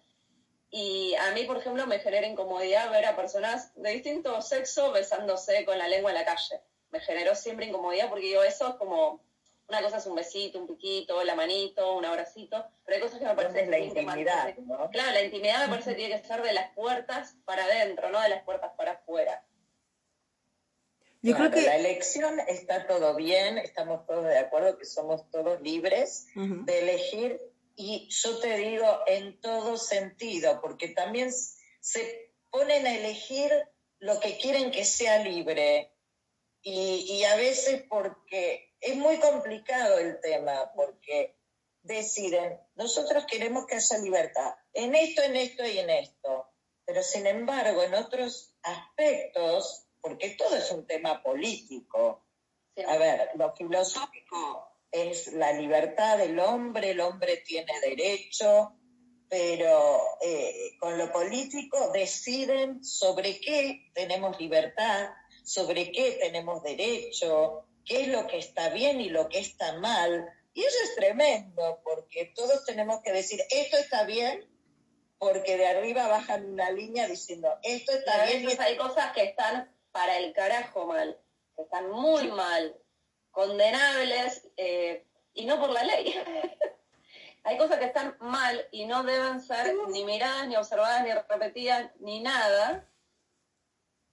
Y 0.72 1.14
a 1.14 1.30
mí, 1.34 1.44
por 1.44 1.58
ejemplo, 1.58 1.86
me 1.86 2.00
genera 2.00 2.26
incomodidad 2.26 2.90
ver 2.90 3.06
a 3.06 3.16
personas 3.16 3.72
de 3.76 3.92
distinto 3.92 4.42
sexo 4.42 4.92
besándose 4.92 5.64
con 5.64 5.78
la 5.78 5.88
lengua 5.88 6.10
en 6.10 6.18
la 6.18 6.26
calle. 6.26 6.60
Me 6.90 7.02
generó 7.02 7.36
siempre 7.36 7.68
incomodidad 7.68 8.10
porque 8.10 8.26
digo, 8.26 8.42
eso 8.42 8.70
es 8.70 8.76
como, 8.78 9.22
una 9.68 9.82
cosa 9.82 9.98
es 9.98 10.06
un 10.06 10.16
besito, 10.16 10.60
un 10.60 10.68
piquito, 10.68 11.24
la 11.24 11.36
manito, 11.36 11.96
un 11.96 12.06
abracito, 12.06 12.66
pero 12.86 12.96
hay 12.96 13.02
cosas 13.02 13.20
que 13.20 13.26
me 13.26 13.34
¿Dónde 13.34 13.44
parecen 13.44 13.64
es 13.66 13.70
la 13.70 13.80
intimidad, 13.80 14.58
no? 14.58 14.90
Claro, 14.90 15.12
la 15.12 15.24
intimidad 15.24 15.62
me 15.62 15.70
parece 15.70 15.92
que 15.92 15.96
tiene 15.96 16.22
que 16.22 16.28
ser 16.28 16.42
de 16.42 16.54
las 16.54 16.74
puertas 16.74 17.36
para 17.46 17.64
adentro, 17.66 18.10
no 18.10 18.22
de 18.22 18.30
las 18.30 18.44
puertas 18.44 18.72
para 18.78 18.94
afuera. 18.94 19.44
Yo 21.22 21.36
Claro, 21.36 21.52
creo 21.52 21.64
que... 21.64 21.70
la 21.70 21.78
elección 21.78 22.40
está 22.48 22.86
todo 22.86 23.16
bien, 23.16 23.58
estamos 23.58 24.06
todos 24.06 24.26
de 24.26 24.38
acuerdo 24.38 24.78
que 24.78 24.86
somos 24.86 25.30
todos 25.32 25.62
libres 25.62 26.28
de 26.36 26.80
elegir 26.80 27.40
y 27.76 28.08
yo 28.10 28.40
te 28.40 28.58
digo 28.58 29.00
en 29.08 29.40
todo 29.40 29.78
sentido, 29.78 30.60
porque 30.62 30.90
también 30.90 31.32
se 31.80 32.34
ponen 32.52 32.86
a 32.86 32.96
elegir 32.96 33.52
lo 34.00 34.20
que 34.20 34.38
quieren 34.38 34.70
que 34.72 34.84
sea 34.84 35.24
libre 35.24 35.93
y, 36.64 37.06
y 37.20 37.24
a 37.26 37.36
veces 37.36 37.84
porque 37.90 38.74
es 38.80 38.96
muy 38.96 39.18
complicado 39.18 40.00
el 40.00 40.20
tema, 40.22 40.72
porque 40.76 41.38
deciden, 41.84 42.60
nosotros 42.76 43.26
queremos 43.26 43.66
que 43.68 43.76
haya 43.76 43.98
libertad 44.00 44.56
en 44.74 44.96
esto, 44.96 45.22
en 45.22 45.36
esto 45.36 45.68
y 45.68 45.78
en 45.80 45.90
esto, 45.90 46.48
pero 46.86 47.04
sin 47.04 47.28
embargo 47.28 47.84
en 47.84 47.94
otros 47.94 48.56
aspectos, 48.64 49.86
porque 50.02 50.32
todo 50.32 50.56
es 50.56 50.72
un 50.72 50.88
tema 50.88 51.22
político, 51.22 52.26
Sí. 52.76 52.84
a 52.88 52.98
ver, 52.98 53.30
lo 53.36 53.54
filosófico 53.54 54.68
es 54.92 55.32
la 55.34 55.54
libertad 55.54 56.18
del 56.18 56.40
hombre, 56.40 56.92
el 56.92 57.02
hombre 57.02 57.38
tiene 57.46 57.72
derecho, 57.82 58.74
pero 59.30 60.02
eh, 60.22 60.72
con 60.80 60.98
lo 60.98 61.12
político 61.12 61.92
deciden 61.92 62.84
sobre 62.84 63.40
qué 63.40 63.92
tenemos 63.94 64.40
libertad, 64.40 65.10
sobre 65.44 65.92
qué 65.92 66.14
tenemos 66.22 66.64
derecho, 66.64 67.66
qué 67.86 68.02
es 68.02 68.08
lo 68.08 68.28
que 68.28 68.38
está 68.38 68.70
bien 68.70 69.02
y 69.02 69.10
lo 69.10 69.30
que 69.30 69.40
está 69.40 69.78
mal. 69.80 70.30
Y 70.54 70.64
eso 70.64 70.78
es 70.84 70.96
tremendo, 70.96 71.82
porque 71.84 72.32
todos 72.36 72.66
tenemos 72.66 73.02
que 73.02 73.12
decir, 73.12 73.42
esto 73.50 73.78
está 73.78 74.04
bien, 74.04 74.48
porque 75.18 75.58
de 75.58 75.68
arriba 75.68 76.08
bajan 76.08 76.46
una 76.46 76.70
línea 76.72 77.08
diciendo, 77.08 77.50
esto 77.64 77.92
está 77.94 78.26
bien 78.26 78.44
y 78.44 78.62
hay 78.62 78.78
cosas 78.78 79.14
que 79.14 79.24
están 79.24 79.74
para 79.92 80.18
el 80.18 80.34
carajo 80.34 80.86
mal, 80.86 81.20
que 81.56 81.64
están 81.64 81.90
muy 81.90 82.28
mal, 82.30 82.76
condenables, 83.32 84.48
eh, 84.58 85.06
y 85.34 85.46
no 85.46 85.60
por 85.60 85.72
la 85.72 85.84
ley. 85.84 86.14
hay 87.44 87.58
cosas 87.58 87.80
que 87.80 87.86
están 87.86 88.16
mal 88.20 88.68
y 88.72 88.86
no 88.86 89.04
deben 89.04 89.42
ser 89.42 89.76
ni 89.90 90.04
miradas, 90.06 90.48
ni 90.48 90.56
observadas, 90.56 91.04
ni 91.04 91.12
repetidas, 91.12 91.92
ni 92.00 92.22
nada, 92.22 92.88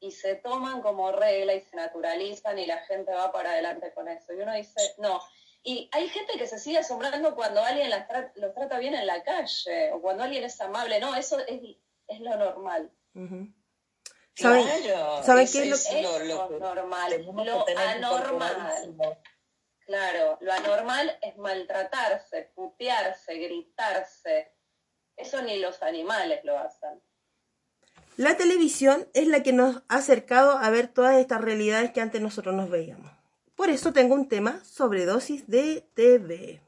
y 0.01 0.11
se 0.13 0.35
toman 0.37 0.81
como 0.83 1.13
regla 1.13 1.55
y 1.55 1.61
se 1.61 1.77
naturalizan 1.77 2.59
y 2.59 2.67
la 2.67 2.79
gente 2.79 3.13
va 3.13 3.31
para 3.33 3.51
adelante 3.53 3.93
con 3.93 4.09
eso. 4.09 4.33
Y 4.33 4.41
uno 4.41 4.55
dice, 4.55 4.95
no. 4.99 5.21
Y 5.63 5.89
hay 5.93 6.09
gente 6.09 6.39
que 6.39 6.47
se 6.47 6.59
sigue 6.59 6.79
asombrando 6.79 7.35
cuando 7.35 7.63
alguien 7.63 7.91
las 7.91 8.09
tra- 8.09 8.33
los 8.37 8.55
trata 8.55 8.79
bien 8.79 8.95
en 8.95 9.07
la 9.07 9.23
calle, 9.23 9.93
o 9.93 10.01
cuando 10.01 10.25
alguien 10.25 10.43
es 10.45 10.59
amable. 10.61 10.99
No, 11.01 11.15
eso 11.15 11.39
es, 11.41 11.61
es 12.09 12.21
lo 12.21 12.35
normal. 12.37 12.91
Ujú. 13.15 13.47
¿Saben, 14.35 14.65
Claro, 14.83 15.23
¿saben 15.23 15.45
eso 15.45 15.59
qué 15.59 15.65
es 15.65 15.69
lo 15.71 15.77
es 15.77 16.61
normal. 16.61 17.25
Lo 17.27 17.65
anormal. 17.79 18.97
Claro, 19.85 20.39
lo 20.41 20.53
anormal 20.53 21.19
es 21.21 21.37
maltratarse, 21.37 22.53
putearse, 22.55 23.35
gritarse. 23.35 24.55
Eso 25.17 25.43
ni 25.43 25.59
los 25.59 25.83
animales 25.83 26.43
lo 26.45 26.57
hacen. 26.59 27.03
La 28.17 28.37
televisión 28.37 29.07
es 29.15 29.27
la 29.27 29.43
que 29.43 29.53
nos 29.53 29.83
ha 29.89 29.97
acercado 29.97 30.59
a 30.59 30.69
ver 30.71 30.89
todas 30.89 31.17
estas 31.17 31.41
realidades 31.41 31.93
que 31.93 32.01
antes 32.01 32.21
nosotros 32.21 32.55
nos 32.55 32.69
veíamos. 32.69 33.11
Por 33.55 33.71
eso 33.71 33.93
tengo 33.93 34.15
un 34.15 34.29
tema 34.29 34.63
sobre 34.65 35.05
dosis 35.05 35.47
de 35.49 35.85
TV. 35.95 36.61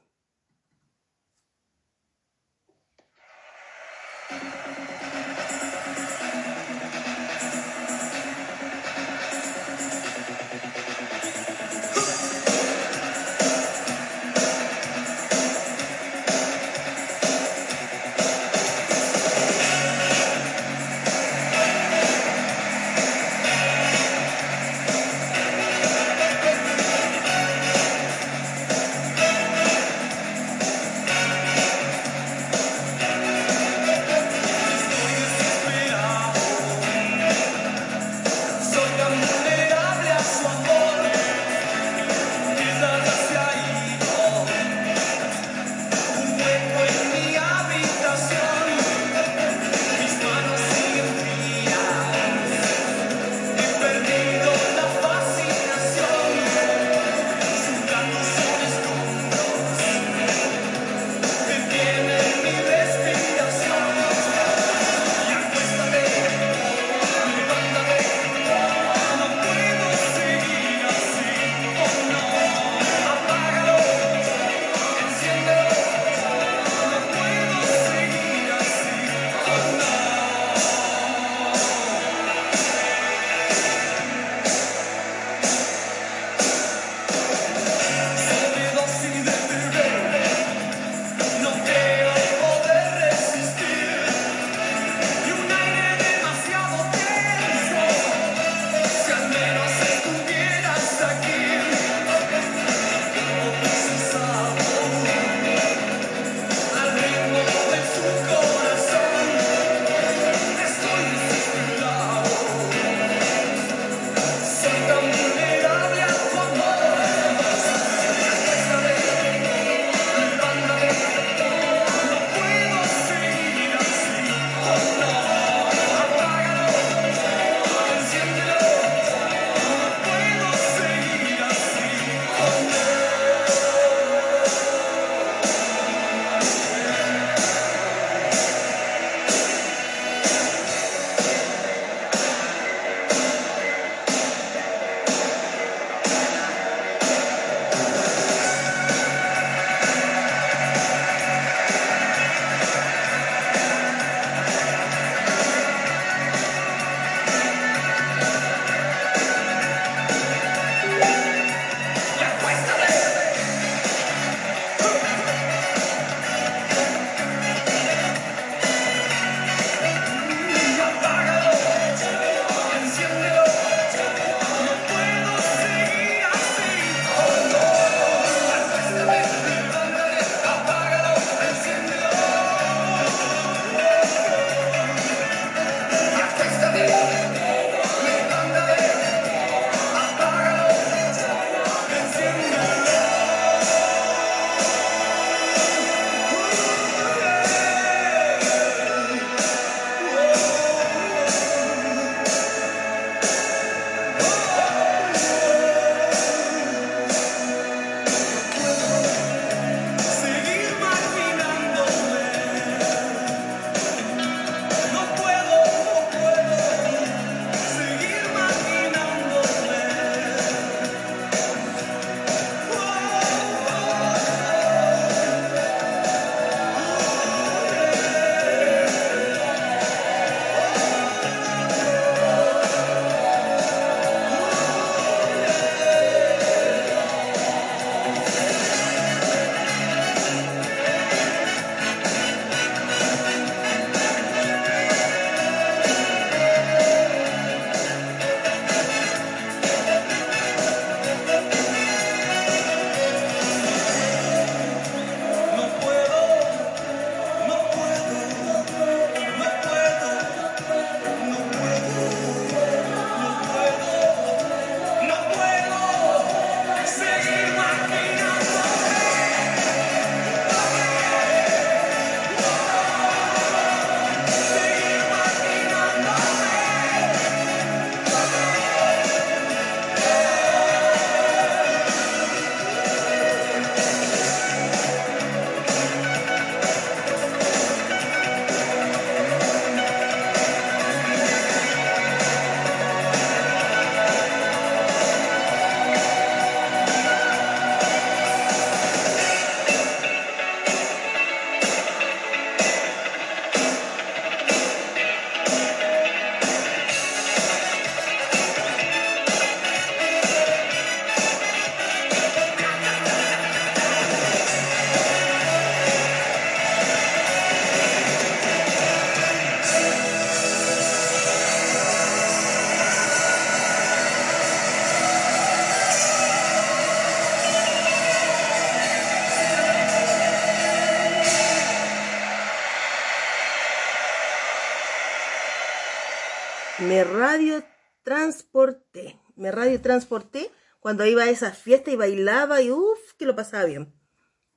Transporté 339.82 340.50
cuando 340.80 341.04
iba 341.04 341.24
a 341.24 341.30
esas 341.30 341.59
fiestas 341.59 341.94
y 341.94 341.96
bailaba 341.96 342.62
y 342.62 342.70
uff, 342.70 343.12
que 343.18 343.26
lo 343.26 343.36
pasaba 343.36 343.64
bien. 343.64 343.94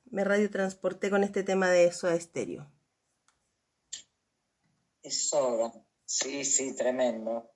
Me 0.05 0.23
radio 0.23 0.49
transporté 0.49 1.09
con 1.09 1.23
este 1.23 1.43
tema 1.43 1.69
de 1.69 1.91
Soda 1.91 2.15
Estéreo. 2.15 2.71
Es 5.01 5.29
soda. 5.29 5.71
Sí, 6.05 6.45
sí, 6.45 6.75
tremendo. 6.75 7.51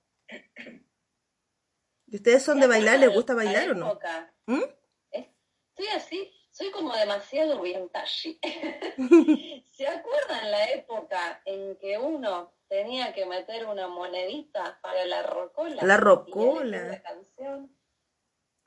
¿Y 2.06 2.16
ustedes 2.16 2.42
son 2.42 2.60
de 2.60 2.66
bailar? 2.66 2.98
¿Les 2.98 3.12
gusta 3.12 3.32
A 3.32 3.36
la 3.36 3.44
bailar 3.44 3.70
o 3.70 3.74
no? 3.74 3.98
¿Mm? 4.46 4.62
Estoy 5.10 5.86
así, 5.94 6.32
soy 6.50 6.70
como 6.72 6.94
demasiado 6.94 7.62
vintage. 7.62 8.38
¿Se 9.70 9.86
acuerdan 9.86 10.50
la 10.50 10.70
época 10.72 11.40
en 11.44 11.76
que 11.76 11.98
uno 11.98 12.52
tenía 12.68 13.12
que 13.12 13.24
meter 13.26 13.66
una 13.66 13.88
monedita 13.88 14.78
para 14.82 15.04
la 15.06 15.22
rocola? 15.22 15.82
La 15.82 15.96
rocola. 15.96 16.99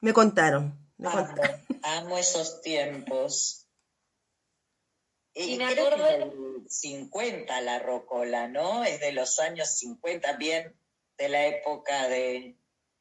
Me 0.04 0.12
contaron. 0.12 0.78
me 0.98 1.08
Amo, 1.08 1.26
contaron. 1.28 1.66
amo 1.82 2.18
esos 2.18 2.62
tiempos. 2.62 3.66
Y, 5.34 5.54
Y 5.54 5.58
me 5.58 5.72
creo 5.74 5.90
que 5.90 5.96
acordé- 5.96 6.14
es 6.14 6.20
del 6.20 6.70
50 6.70 7.62
la 7.62 7.80
rocola, 7.80 8.48
¿no? 8.50 8.84
Es 8.84 9.00
de 9.00 9.14
los 9.14 9.40
años 9.40 9.70
50, 9.70 10.34
bien 10.34 10.78
de 11.18 11.30
la 11.30 11.48
época 11.48 12.08
de 12.10 12.58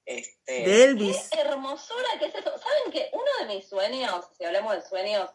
este 0.06 0.52
De 0.52 0.64
¡Qué 0.64 0.84
Elvis. 0.84 1.28
hermosura 1.32 2.08
que 2.20 2.26
es 2.26 2.34
eso! 2.36 2.50
¿Saben 2.56 2.92
que 2.92 3.10
uno 3.12 3.30
de 3.40 3.54
mis 3.56 3.68
sueños, 3.68 4.24
si 4.38 4.44
hablamos 4.44 4.74
de 4.76 4.82
sueños 4.82 5.28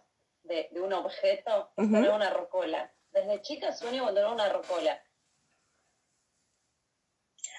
de, 0.43 0.69
de 0.71 0.81
un 0.81 0.93
objeto, 0.93 1.69
es 1.77 1.91
tener 1.91 2.11
una 2.11 2.29
rocola? 2.29 2.91
Desde 3.11 3.41
chica 3.41 3.75
sueño 3.75 4.05
con 4.05 4.15
tener 4.15 4.29
una 4.31 4.47
rocola. 4.49 5.01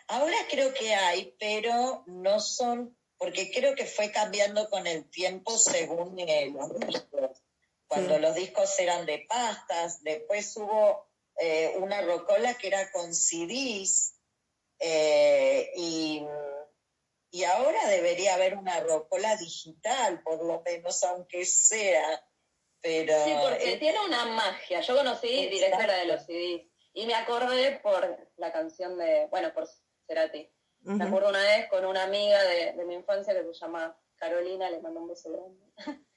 Ahora 0.09 0.37
creo 0.51 0.73
que 0.75 0.95
hay, 0.95 1.37
pero 1.39 2.05
no 2.07 2.41
son, 2.41 2.97
porque 3.19 3.51
creo 3.51 3.75
que 3.75 3.85
fue 3.85 4.11
cambiando 4.13 4.71
con 4.71 4.87
el 4.87 5.09
tiempo 5.11 5.59
según 5.59 6.19
eh, 6.19 6.51
los 6.53 6.79
discos. 6.81 7.43
Cuando 7.87 8.15
Sí. 8.17 8.21
los 8.21 8.35
discos 8.35 8.79
eran 8.79 9.07
de 9.07 9.27
pastas, 9.29 10.03
después 10.03 10.57
hubo 10.57 11.09
eh, 11.41 11.75
una 11.77 12.03
rocola 12.03 12.55
que 12.55 12.69
era 12.69 12.91
con 12.93 13.15
CDs, 13.15 14.15
eh, 14.81 15.71
y, 15.77 16.23
y 17.31 17.45
ahora 17.45 17.87
debería 17.89 18.35
haber 18.35 18.57
una 18.57 18.81
rocola 18.81 19.37
digital, 19.37 20.23
por 20.23 20.45
lo 20.45 20.63
menos, 20.63 21.03
aunque 21.05 21.45
sea. 21.45 22.25
Pero 22.81 23.25
Sí, 23.25 23.35
porque 23.43 23.77
tiene 23.79 23.99
una 24.05 24.25
magia. 24.27 24.81
Yo 24.83 24.95
conocí 24.97 25.27
Exacto. 25.29 25.55
directo 25.55 25.87
la 25.87 25.97
de 25.97 26.05
los 26.05 26.27
CDs 26.27 26.63
y 26.93 27.07
me 27.07 27.15
acordé 27.15 27.81
por 27.81 28.31
la 28.37 28.53
canción 28.53 28.97
de, 28.99 29.27
bueno, 29.31 29.53
por 29.53 29.69
Cerati. 30.07 30.49
Me 30.83 31.05
acuerdo 31.05 31.29
una 31.29 31.43
vez 31.43 31.69
con 31.69 31.85
una 31.85 32.05
amiga 32.05 32.43
de, 32.45 32.73
de 32.73 32.85
mi 32.85 32.95
infancia 32.95 33.35
que 33.35 33.45
se 33.45 33.53
llama 33.53 33.97
Carolina, 34.17 34.71
le 34.71 34.81
mando 34.81 35.01
un 35.01 35.09
beso 35.09 35.33
grande. 35.33 35.69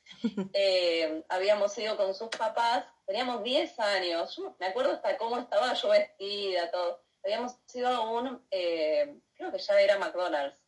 Eh, 0.53 1.23
habíamos 1.29 1.77
ido 1.77 1.95
con 1.95 2.13
sus 2.13 2.27
papás, 2.29 2.85
teníamos 3.05 3.43
10 3.43 3.79
años, 3.79 4.35
yo 4.35 4.55
me 4.59 4.67
acuerdo 4.67 4.91
hasta 4.91 5.17
cómo 5.17 5.37
estaba 5.37 5.73
yo 5.73 5.89
vestida, 5.89 6.69
todo. 6.69 7.01
Habíamos 7.23 7.57
ido 7.73 7.87
a 7.87 8.01
un, 8.11 8.45
eh, 8.51 9.19
creo 9.33 9.51
que 9.51 9.59
ya 9.59 9.79
era 9.79 9.99
McDonald's, 9.99 10.61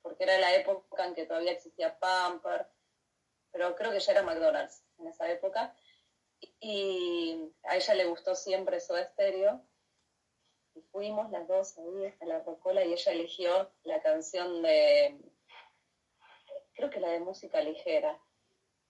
porque 0.00 0.24
era 0.24 0.38
la 0.38 0.54
época 0.54 1.06
en 1.06 1.14
que 1.14 1.26
todavía 1.26 1.52
existía 1.52 1.98
Pamper, 1.98 2.68
pero 3.50 3.74
creo 3.74 3.90
que 3.90 4.00
ya 4.00 4.12
era 4.12 4.22
McDonald's 4.22 4.84
en 4.98 5.08
esa 5.08 5.28
época. 5.30 5.74
Y 6.60 7.52
a 7.64 7.76
ella 7.76 7.94
le 7.94 8.04
gustó 8.04 8.34
siempre 8.34 8.80
Soda 8.80 9.04
Stereo. 9.08 9.67
Y 10.78 10.82
fuimos 10.92 11.28
las 11.32 11.48
dos 11.48 11.76
ahí 11.78 12.14
a 12.20 12.24
la 12.24 12.38
rocola 12.44 12.84
y 12.84 12.92
ella 12.92 13.12
eligió 13.12 13.72
la 13.82 14.00
canción 14.00 14.62
de, 14.62 15.18
creo 16.74 16.88
que 16.88 17.00
la 17.00 17.08
de 17.08 17.18
música 17.20 17.60
ligera. 17.60 18.16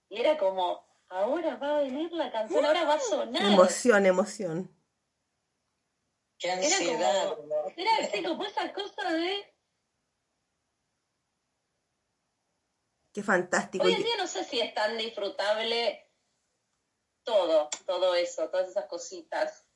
Y 0.07 0.19
era 0.19 0.37
como, 0.37 0.87
ahora 1.07 1.55
va 1.55 1.77
a 1.77 1.81
venir 1.81 2.11
la 2.11 2.31
canción, 2.31 2.63
ahora 2.63 2.83
va 2.83 2.93
a 2.93 2.99
sonar. 2.99 3.41
Emoción, 3.43 4.05
emoción. 4.05 4.75
qué 6.37 6.49
Era 6.49 6.57
ansiedad. 6.57 7.35
como, 7.35 7.47
¿no? 7.47 7.55
era 7.75 7.91
así 8.01 8.23
como 8.23 8.45
esa 8.45 8.71
cosa 8.71 9.13
de, 9.13 9.55
Qué 13.11 13.23
fantástico. 13.23 13.83
hoy 13.83 13.93
en 13.93 14.03
día 14.03 14.17
no 14.17 14.27
sé 14.27 14.43
si 14.43 14.59
es 14.59 14.71
tan 14.75 14.95
disfrutable 14.95 16.07
todo, 17.23 17.67
todo 17.87 18.13
eso, 18.13 18.47
todas 18.51 18.69
esas 18.69 18.85
cositas. 18.85 19.68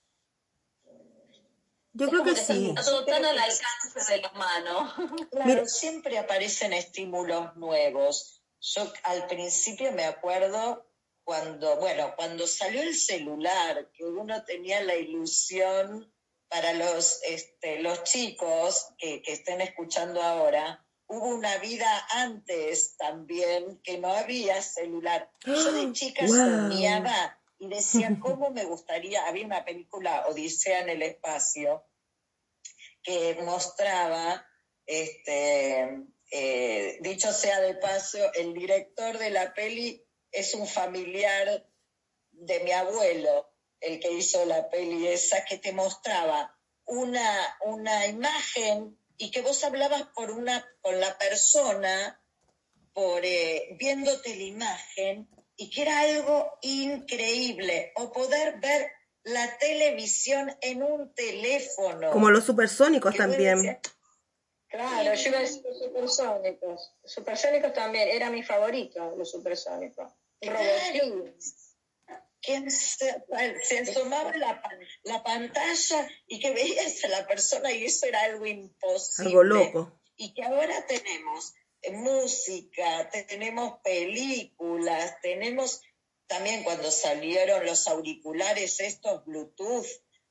Yo 1.93 2.05
Es 2.05 2.11
creo 2.11 2.23
que 2.23 2.35
sí. 2.35 2.69
Está 2.69 2.83
todo 2.83 3.05
tan 3.05 3.23
al 3.23 3.37
alcance 3.37 4.13
de 4.13 4.21
la 4.21 4.31
mano. 4.31 4.93
Claro, 5.31 5.45
Mira. 5.45 5.65
siempre 5.67 6.17
aparecen 6.17 6.73
estímulos 6.73 7.55
nuevos. 7.55 8.41
Yo 8.59 8.91
al 9.03 9.27
principio 9.27 9.91
me 9.91 10.05
acuerdo 10.05 10.89
cuando, 11.23 11.77
bueno, 11.77 12.13
cuando 12.15 12.47
salió 12.47 12.81
el 12.81 12.95
celular, 12.95 13.89
que 13.93 14.03
uno 14.05 14.43
tenía 14.43 14.81
la 14.83 14.95
ilusión 14.95 16.11
para 16.49 16.73
los, 16.73 17.19
este, 17.23 17.79
los 17.81 18.03
chicos 18.03 18.87
que, 18.97 19.21
que 19.21 19.33
estén 19.33 19.61
escuchando 19.61 20.21
ahora, 20.21 20.85
hubo 21.07 21.27
una 21.27 21.57
vida 21.57 22.07
antes 22.11 22.95
también 22.97 23.79
que 23.83 23.97
no 23.97 24.11
había 24.13 24.61
celular. 24.61 25.29
Yo 25.45 25.71
de 25.71 25.91
chica 25.93 26.25
Wow. 26.25 26.35
soñaba 26.35 27.39
y 27.63 27.67
decía, 27.69 28.17
¿cómo 28.19 28.49
me 28.49 28.65
gustaría? 28.65 29.25
Había 29.25 29.45
una 29.45 29.63
película, 29.63 30.27
Odisea 30.27 30.81
en 30.81 30.89
el 30.89 31.01
espacio, 31.01 31.85
que 33.01 33.37
mostraba, 33.41 34.45
este, 34.85 36.03
eh, 36.29 36.97
dicho 37.01 37.31
sea 37.31 37.61
de 37.61 37.75
paso, 37.75 38.17
el 38.33 38.53
director 38.53 39.17
de 39.17 39.29
la 39.29 39.53
peli 39.53 40.05
es 40.31 40.53
un 40.55 40.67
familiar 40.67 41.65
de 42.31 42.59
mi 42.65 42.71
abuelo, 42.71 43.49
el 43.79 43.99
que 44.01 44.11
hizo 44.11 44.43
la 44.45 44.69
peli 44.69 45.07
esa, 45.07 45.45
que 45.45 45.57
te 45.57 45.71
mostraba 45.71 46.59
una, 46.85 47.57
una 47.61 48.07
imagen 48.07 48.99
y 49.17 49.31
que 49.31 49.41
vos 49.41 49.63
hablabas 49.63 50.03
por 50.15 50.31
una, 50.31 50.65
con 50.81 50.99
la 50.99 51.17
persona 51.17 52.19
por 52.91 53.23
eh, 53.23 53.69
viéndote 53.79 54.35
la 54.35 54.43
imagen 54.43 55.29
y 55.63 55.69
que 55.69 55.83
era 55.83 56.01
algo 56.01 56.57
increíble 56.61 57.93
o 57.95 58.11
poder 58.11 58.59
ver 58.59 58.91
la 59.23 59.57
televisión 59.59 60.53
en 60.59 60.83
un 60.83 61.13
teléfono. 61.13 62.11
Como 62.11 62.29
los 62.31 62.43
supersónicos 62.43 63.15
también. 63.15 63.79
Claro, 64.67 65.13
yo 65.13 65.29
iba 65.29 65.37
a 65.37 65.41
decir 65.41 65.63
los 65.63 65.79
supersónicos. 65.79 66.93
Supersónicos 67.05 67.71
también, 67.71 68.09
era 68.09 68.29
mi 68.29 68.43
favorito, 68.43 69.15
los 69.15 69.31
supersónicos. 69.31 70.11
Robotín. 70.41 71.33
¿Quién 72.41 72.69
se, 72.69 73.23
se 73.61 73.79
asomaba 73.79 74.35
la, 74.35 74.61
la 75.03 75.23
pantalla 75.23 76.09
y 76.27 76.41
que 76.41 76.51
veías 76.51 77.05
a 77.05 77.07
la 77.07 77.25
persona 77.25 77.71
y 77.71 77.85
eso 77.85 78.05
era 78.05 78.19
algo 78.23 78.45
imposible? 78.45 79.29
Algo 79.29 79.43
loco. 79.43 80.01
Y 80.17 80.33
que 80.33 80.43
ahora 80.43 80.85
tenemos 80.87 81.53
música, 81.91 83.09
te- 83.11 83.23
tenemos 83.23 83.79
películas, 83.83 85.15
tenemos 85.21 85.81
también 86.27 86.63
cuando 86.63 86.89
salieron 86.91 87.65
los 87.65 87.87
auriculares 87.87 88.79
estos 88.79 89.25
Bluetooth 89.25 89.85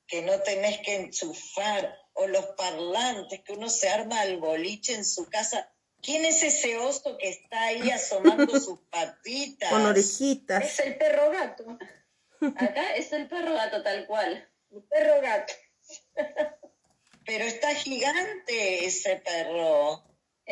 que 0.06 0.22
no 0.22 0.40
tenés 0.40 0.78
que 0.80 0.96
enchufar 0.96 1.96
o 2.14 2.26
los 2.26 2.44
parlantes 2.56 3.40
que 3.42 3.52
uno 3.52 3.68
se 3.68 3.88
arma 3.88 4.20
al 4.20 4.38
boliche 4.38 4.94
en 4.94 5.04
su 5.04 5.28
casa. 5.28 5.70
¿Quién 6.02 6.24
es 6.24 6.42
ese 6.42 6.76
oso 6.78 7.16
que 7.16 7.28
está 7.28 7.62
ahí 7.66 7.88
asomando 7.90 8.58
sus 8.58 8.80
patitas? 8.90 9.70
Con 9.70 9.86
orejitas. 9.86 10.64
Es 10.64 10.78
el 10.80 10.96
perro 10.98 11.30
gato. 11.30 11.78
Acá 12.56 12.94
es 12.96 13.12
el 13.12 13.28
perro 13.28 13.54
gato 13.54 13.82
tal 13.82 14.06
cual. 14.06 14.50
El 14.72 14.82
perro 14.82 15.20
gato. 15.20 15.52
Pero 17.24 17.44
está 17.44 17.72
gigante 17.76 18.84
ese 18.84 19.16
perro. 19.16 20.02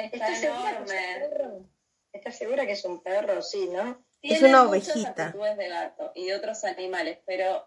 Está 0.05 0.33
¿Estás 0.33 0.41
segura, 0.41 0.77
que 0.79 0.83
es 0.85 0.91
un 0.91 0.97
enorme. 0.97 1.29
perro? 1.29 1.65
¿Estás 2.13 2.37
segura 2.37 2.67
que 2.67 2.73
es 2.73 2.85
un 2.85 3.03
perro? 3.03 3.43
Sí, 3.43 3.69
¿no? 3.69 4.05
Es 4.23 4.39
Tiene 4.39 4.49
una 4.49 4.65
muchas 4.65 4.89
ovejita. 4.97 5.27
actitudes 5.27 5.57
de 5.57 5.69
gato 5.69 6.13
y 6.15 6.27
de 6.27 6.35
otros 6.35 6.65
animales, 6.65 7.19
pero 7.25 7.67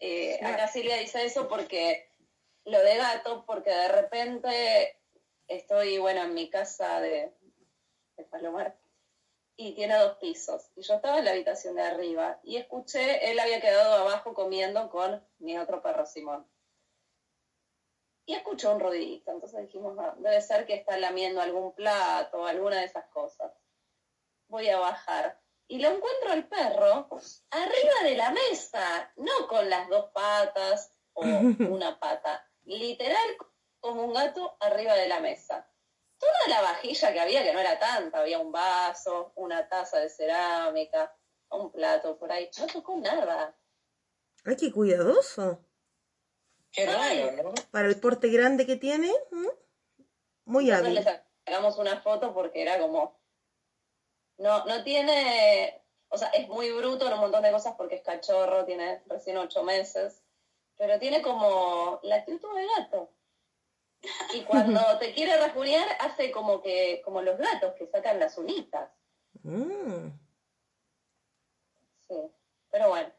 eh, 0.00 0.38
acá 0.42 0.68
Silvia 0.68 0.96
dice 0.96 1.24
eso 1.24 1.48
porque 1.48 2.08
lo 2.64 2.80
de 2.82 2.96
gato, 2.96 3.44
porque 3.46 3.70
de 3.70 3.88
repente 3.88 4.98
estoy, 5.48 5.98
bueno, 5.98 6.22
en 6.22 6.34
mi 6.34 6.48
casa 6.48 7.00
de, 7.00 7.32
de 8.16 8.24
Palomar 8.24 8.76
y 9.56 9.74
tiene 9.74 9.96
dos 9.96 10.16
pisos. 10.18 10.70
Y 10.76 10.82
yo 10.82 10.94
estaba 10.94 11.18
en 11.18 11.24
la 11.26 11.32
habitación 11.32 11.74
de 11.74 11.82
arriba 11.82 12.40
y 12.42 12.56
escuché, 12.56 13.30
él 13.30 13.38
había 13.38 13.60
quedado 13.60 13.94
abajo 13.94 14.32
comiendo 14.34 14.88
con 14.90 15.22
mi 15.38 15.58
otro 15.58 15.82
perro 15.82 16.06
Simón. 16.06 16.46
Y 18.24 18.34
escuchó 18.34 18.72
un 18.72 18.80
ruidito, 18.80 19.32
entonces 19.32 19.62
dijimos, 19.62 19.96
"Ah, 19.98 20.14
debe 20.18 20.40
ser 20.40 20.64
que 20.64 20.74
está 20.74 20.96
lamiendo 20.96 21.40
algún 21.40 21.74
plato 21.74 22.42
o 22.42 22.46
alguna 22.46 22.76
de 22.76 22.84
esas 22.84 23.06
cosas. 23.06 23.52
Voy 24.48 24.68
a 24.68 24.78
bajar. 24.78 25.40
Y 25.66 25.80
lo 25.80 25.88
encuentro 25.88 26.32
al 26.32 26.46
perro 26.48 27.08
arriba 27.50 27.94
de 28.04 28.16
la 28.16 28.30
mesa, 28.30 29.12
no 29.16 29.48
con 29.48 29.68
las 29.70 29.88
dos 29.88 30.10
patas 30.10 30.92
o 31.14 31.22
una 31.80 31.98
pata, 31.98 32.46
literal 32.64 33.36
como 33.80 34.04
un 34.04 34.12
gato 34.12 34.56
arriba 34.60 34.94
de 34.94 35.08
la 35.08 35.20
mesa. 35.20 35.68
Toda 36.18 36.48
la 36.48 36.62
vajilla 36.62 37.12
que 37.12 37.20
había, 37.20 37.42
que 37.42 37.52
no 37.52 37.58
era 37.58 37.78
tanta, 37.80 38.20
había 38.20 38.38
un 38.38 38.52
vaso, 38.52 39.32
una 39.34 39.68
taza 39.68 39.98
de 39.98 40.08
cerámica, 40.08 41.16
un 41.50 41.72
plato 41.72 42.16
por 42.16 42.30
ahí, 42.30 42.48
no 42.58 42.66
tocó 42.66 42.96
nada. 42.96 43.56
Ay, 44.44 44.56
qué 44.56 44.70
cuidadoso. 44.70 45.64
Qué 46.72 46.86
raro, 46.86 47.42
¿no? 47.42 47.54
Para 47.70 47.88
el 47.88 48.00
porte 48.00 48.28
grande 48.28 48.66
que 48.66 48.76
tiene, 48.76 49.12
muy 50.44 50.66
Nosotros 50.66 50.92
le 50.92 51.00
hábil. 51.00 51.22
sacamos 51.44 51.78
una 51.78 52.00
foto 52.00 52.32
porque 52.32 52.62
era 52.62 52.78
como. 52.78 53.20
No, 54.38 54.64
no 54.64 54.82
tiene. 54.82 55.84
O 56.08 56.18
sea, 56.18 56.28
es 56.28 56.48
muy 56.48 56.70
bruto 56.72 57.06
en 57.06 57.14
un 57.14 57.20
montón 57.20 57.42
de 57.42 57.52
cosas 57.52 57.74
porque 57.76 57.96
es 57.96 58.02
cachorro, 58.02 58.64
tiene 58.64 59.02
recién 59.06 59.36
ocho 59.36 59.62
meses. 59.62 60.22
Pero 60.76 60.98
tiene 60.98 61.22
como 61.22 62.00
la 62.02 62.16
actitud 62.16 62.54
de 62.54 62.66
gato. 62.66 63.12
Y 64.34 64.40
cuando 64.44 64.80
te 64.98 65.12
quiere 65.12 65.36
rasguñar, 65.36 65.86
hace 66.00 66.32
como 66.32 66.62
que, 66.62 67.02
como 67.04 67.20
los 67.22 67.38
gatos 67.38 67.74
que 67.74 67.86
sacan 67.86 68.18
las 68.18 68.36
unitas. 68.38 68.90
Mm. 69.42 70.08
Sí. 72.08 72.16
Pero 72.70 72.88
bueno. 72.88 73.12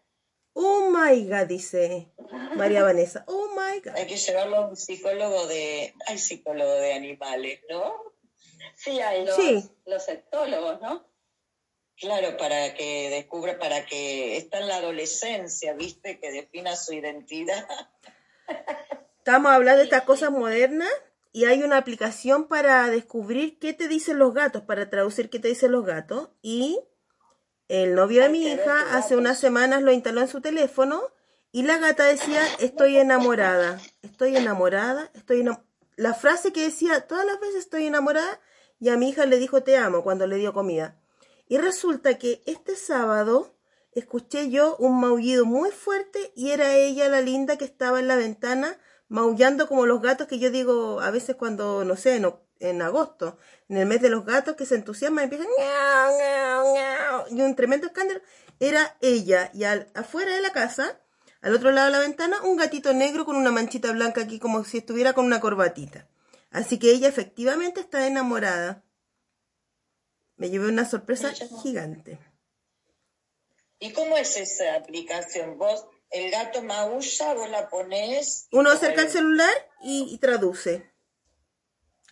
Oh 0.54 0.92
my 0.92 1.26
God, 1.26 1.48
dice 1.48 2.12
María 2.56 2.84
Vanessa. 2.84 3.24
Oh 3.28 3.50
my 3.50 3.80
God. 3.80 3.96
Hay 3.98 4.08
que 4.08 4.18
llevarlo 4.18 4.58
a 4.58 4.68
un 4.68 4.76
psicólogo 4.76 5.48
de... 5.48 5.94
Hay 6.08 6.18
psicólogo 6.18 6.74
de 6.74 6.94
animales, 6.94 7.60
¿no? 7.70 8.14
Sí, 8.76 9.00
hay. 9.00 9.26
Los, 9.26 9.36
Sí. 9.36 9.64
los 9.86 10.08
etólogos, 10.08 10.80
¿no? 10.82 11.06
Claro, 11.98 12.38
para 12.38 12.74
que 12.74 13.10
descubra, 13.10 13.60
para 13.60 13.86
que 13.86 14.38
está 14.38 14.60
en 14.60 14.68
la 14.68 14.78
adolescencia, 14.78 15.74
¿viste? 15.74 16.20
Que 16.20 16.32
defina 16.32 16.76
su 16.76 16.94
identidad. 16.94 17.68
Estamos 19.20 19.52
hablando 19.52 19.80
de 19.80 19.86
estas 19.86 20.04
cosas 20.04 20.32
modernas 20.32 20.90
y 21.32 21.46
hay 21.46 21.64
una 21.64 21.78
aplicación 21.78 22.48
para 22.48 22.90
descubrir 22.90 23.58
qué 23.60 23.74
te 23.74 23.88
dicen 23.88 24.20
los 24.20 24.34
gatos, 24.34 24.64
para 24.64 24.90
traducir 24.90 25.30
qué 25.30 25.40
te 25.40 25.48
dicen 25.48 25.72
los 25.72 25.86
gatos. 25.86 26.30
Y 26.42 26.80
el 27.68 27.96
novio 27.96 28.22
de 28.24 28.30
mi 28.30 28.46
hija 28.48 28.96
hace 28.96 29.16
unas 29.16 29.40
semanas 29.40 29.82
lo 29.82 29.92
instaló 29.92 30.22
en 30.22 30.28
su 30.28 30.42
teléfono 30.42 31.02
y 31.52 31.64
la 31.64 31.78
gata 31.78 32.04
decía, 32.06 32.42
estoy 32.60 32.98
enamorada, 32.98 33.80
estoy 34.02 34.36
enamorada, 34.38 35.12
estoy 35.14 35.42
enamorada. 35.42 35.68
La 35.96 36.14
frase 36.16 36.52
que 36.52 36.64
decía, 36.64 37.02
todas 37.02 37.26
las 37.26 37.40
veces 37.40 37.58
estoy 37.58 37.86
enamorada, 37.86 38.40
y 38.80 38.90
a 38.90 38.98
mi 38.98 39.10
hija 39.10 39.26
le 39.28 39.38
dijo 39.38 39.62
te 39.62 39.78
amo 39.78 40.04
cuando 40.04 40.26
le 40.28 40.38
dio 40.38 40.52
comida. 40.54 41.00
Y 41.48 41.58
resulta 41.58 42.18
que 42.18 42.42
este 42.48 42.76
sábado 42.76 43.54
escuché 43.94 44.50
yo 44.50 44.76
un 44.78 45.00
maullido 45.00 45.46
muy 45.46 45.70
fuerte 45.70 46.32
y 46.36 46.50
era 46.50 46.74
ella 46.76 47.08
la 47.10 47.22
linda 47.22 47.58
que 47.58 47.66
estaba 47.66 48.00
en 48.00 48.08
la 48.08 48.16
ventana 48.16 48.78
maullando 49.08 49.68
como 49.68 49.86
los 49.86 50.02
gatos 50.02 50.28
que 50.28 50.40
yo 50.40 50.50
digo 50.50 51.00
a 51.00 51.12
veces 51.12 51.36
cuando, 51.36 51.86
no 51.86 51.96
sé, 51.96 52.16
en, 52.16 52.24
oc- 52.24 52.40
en 52.70 52.82
agosto, 52.82 53.38
en 53.70 53.78
el 53.78 53.86
mes 53.86 54.02
de 54.02 54.10
los 54.10 54.26
gatos 54.26 54.56
que 54.56 54.66
se 54.66 54.76
entusiasman 54.76 55.24
y 55.24 55.26
empiezan 55.26 55.48
y 57.30 57.42
un 57.42 57.56
tremendo 57.56 57.88
escándalo. 57.88 58.22
Era 58.60 58.98
ella 59.02 59.50
y 59.54 59.64
al, 59.66 59.90
afuera 59.94 60.34
de 60.36 60.42
la 60.42 60.52
casa, 60.52 61.00
al 61.42 61.54
otro 61.56 61.72
lado 61.72 61.88
de 61.88 61.92
la 61.94 62.00
ventana, 62.00 62.42
un 62.44 62.56
gatito 62.58 62.94
negro 62.94 63.26
con 63.26 63.36
una 63.36 63.52
manchita 63.52 63.92
blanca 63.92 64.22
aquí 64.22 64.40
como 64.40 64.64
si 64.64 64.78
estuviera 64.78 65.14
con 65.14 65.26
una 65.26 65.40
corbatita. 65.40 66.08
Así 66.52 66.78
que 66.80 66.92
ella 66.92 67.08
efectivamente 67.10 67.80
está 67.82 68.06
enamorada. 68.08 68.84
Me 70.38 70.50
llevé 70.50 70.68
una 70.68 70.88
sorpresa 70.90 71.32
gigante. 71.62 72.20
¿Y 73.80 73.92
cómo 73.92 74.16
es 74.18 74.38
esa 74.38 74.76
aplicación? 74.76 75.58
Vos, 75.58 75.86
el 76.10 76.32
gato 76.32 76.64
maulla, 76.64 77.34
vos 77.34 77.50
la 77.50 77.70
ponés. 77.70 78.48
y 78.52 78.58
Uno 78.58 78.72
acerca 78.72 79.02
el 79.02 79.08
el- 79.08 79.14
celular 79.14 79.54
y, 79.84 80.08
y 80.14 80.18
traduce. 80.20 80.93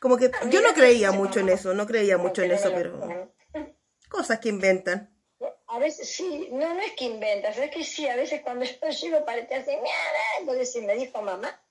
Como 0.02 0.18
que 0.18 0.32
yo 0.50 0.62
no 0.62 0.74
creía 0.74 1.12
mucho 1.12 1.40
en 1.40 1.50
eso, 1.50 1.76
no 1.76 1.86
creía 1.86 2.18
mucho 2.18 2.42
en 2.42 2.52
eso, 2.52 2.72
pero 2.74 3.32
cosas 4.10 4.40
que 4.40 4.50
inventan. 4.50 5.16
A 5.68 5.78
veces 5.80 6.10
sí, 6.10 6.50
no, 6.52 6.74
no 6.74 6.82
es 6.82 6.94
que 6.94 7.06
inventas, 7.06 7.58
es 7.58 7.70
que 7.72 7.84
sí, 7.86 8.08
a 8.08 8.16
veces 8.16 8.42
cuando 8.42 8.66
yo 8.66 8.74
llego 9.02 9.24
parece 9.26 9.56
así, 9.56 9.70
"Miau", 9.72 9.86
entonces 10.40 10.72
si 10.74 10.82
me 10.82 10.96
dijo 10.96 11.22
mamá. 11.22 11.62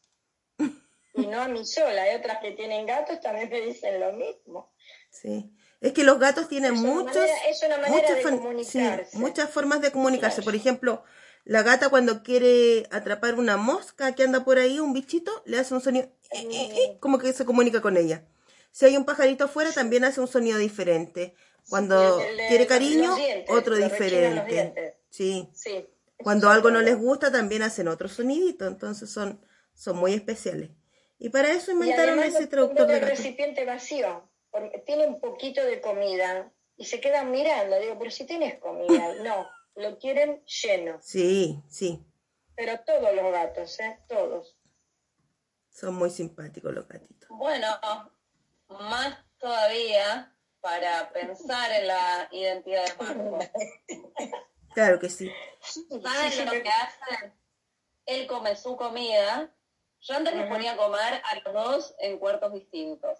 Y 1.14 1.26
no 1.26 1.42
a 1.42 1.48
mí 1.48 1.66
sola, 1.66 2.04
hay 2.04 2.14
otras 2.14 2.38
que 2.40 2.52
tienen 2.52 2.86
gatos 2.86 3.20
también 3.20 3.50
me 3.50 3.60
dicen 3.60 3.98
lo 3.98 4.12
mismo. 4.12 4.72
Sí. 5.10 5.52
Es 5.80 5.92
que 5.92 6.04
los 6.04 6.20
gatos 6.20 6.48
tienen 6.48 6.74
Es 6.74 6.80
muchos, 6.80 7.16
manera- 7.16 7.48
es 7.48 7.62
una 7.64 7.78
manera 7.78 7.94
muchas, 8.00 8.16
de 8.16 8.22
comunicarse. 8.22 9.10
sí, 9.10 9.18
muchas 9.18 9.50
formas 9.50 9.80
de 9.80 9.90
comunicarse. 9.90 10.36
Claro. 10.36 10.44
Por 10.44 10.54
ejemplo, 10.54 11.02
la 11.44 11.62
gata 11.62 11.88
cuando 11.88 12.22
quiere 12.22 12.86
atrapar 12.90 13.34
una 13.34 13.56
mosca 13.56 14.14
que 14.14 14.22
anda 14.22 14.44
por 14.44 14.58
ahí, 14.58 14.78
un 14.78 14.92
bichito, 14.92 15.42
le 15.46 15.58
hace 15.58 15.74
un 15.74 15.80
sonido, 15.80 16.06
eh, 16.32 16.46
eh, 16.50 16.72
eh, 16.76 16.96
como 17.00 17.18
que 17.18 17.32
se 17.32 17.44
comunica 17.44 17.80
con 17.80 17.96
ella. 17.96 18.24
Si 18.70 18.86
hay 18.86 18.96
un 18.96 19.04
pajarito 19.04 19.44
afuera, 19.44 19.72
también 19.72 20.04
hace 20.04 20.20
un 20.20 20.28
sonido 20.28 20.58
diferente. 20.58 21.34
Cuando 21.68 22.20
quiere 22.48 22.66
cariño, 22.66 23.14
dientes, 23.16 23.50
otro 23.50 23.76
diferente. 23.76 24.96
Sí. 25.08 25.48
Sí. 25.52 25.86
Cuando 26.22 26.50
algo 26.50 26.70
no 26.70 26.80
les 26.80 26.96
gusta, 26.96 27.32
también 27.32 27.62
hacen 27.62 27.88
otro 27.88 28.08
sonidito. 28.08 28.66
Entonces 28.66 29.10
son, 29.10 29.40
son 29.74 29.96
muy 29.96 30.14
especiales. 30.14 30.70
Y 31.18 31.28
para 31.30 31.52
eso 31.52 31.72
inventaron 31.72 32.18
ese 32.20 32.46
traductor 32.46 32.86
de 32.86 32.94
el 32.94 33.00
gato. 33.00 33.12
recipiente 33.12 33.64
vacío, 33.64 34.22
porque 34.50 34.78
tiene 34.78 35.06
un 35.06 35.20
poquito 35.20 35.64
de 35.64 35.80
comida 35.80 36.50
y 36.76 36.86
se 36.86 37.00
quedan 37.00 37.30
mirando. 37.30 37.78
Digo, 37.78 37.96
pero 37.98 38.10
si 38.10 38.24
tienes 38.24 38.58
comida, 38.58 39.14
no, 39.22 39.48
lo 39.80 39.98
quieren 39.98 40.44
lleno. 40.44 40.98
Sí, 41.02 41.62
sí. 41.68 42.04
Pero 42.54 42.78
todos 42.80 43.14
los 43.14 43.32
gatos, 43.32 43.80
¿eh? 43.80 43.98
Todos. 44.08 44.56
Son 45.70 45.94
muy 45.94 46.10
simpáticos 46.10 46.72
los 46.72 46.86
gatitos. 46.86 47.28
Bueno, 47.30 47.66
más 48.68 49.18
todavía 49.38 50.36
para 50.60 51.10
pensar 51.12 51.70
en 51.72 51.86
la 51.86 52.28
identidad 52.30 52.84
de 52.86 53.04
Marco. 53.04 53.38
Claro 54.72 55.00
que 55.00 55.10
sí. 55.10 55.28
¿Saben 55.60 56.46
lo 56.46 56.52
que 56.62 56.68
hacen? 56.68 57.34
Él 58.06 58.28
come 58.28 58.54
su 58.54 58.76
comida. 58.76 59.52
Yo 60.00 60.14
antes 60.14 60.32
los 60.34 60.46
ponía 60.46 60.74
a 60.74 60.76
comer 60.76 61.20
a 61.24 61.34
los 61.40 61.52
dos 61.52 61.94
en 61.98 62.18
cuartos 62.18 62.52
distintos. 62.52 63.18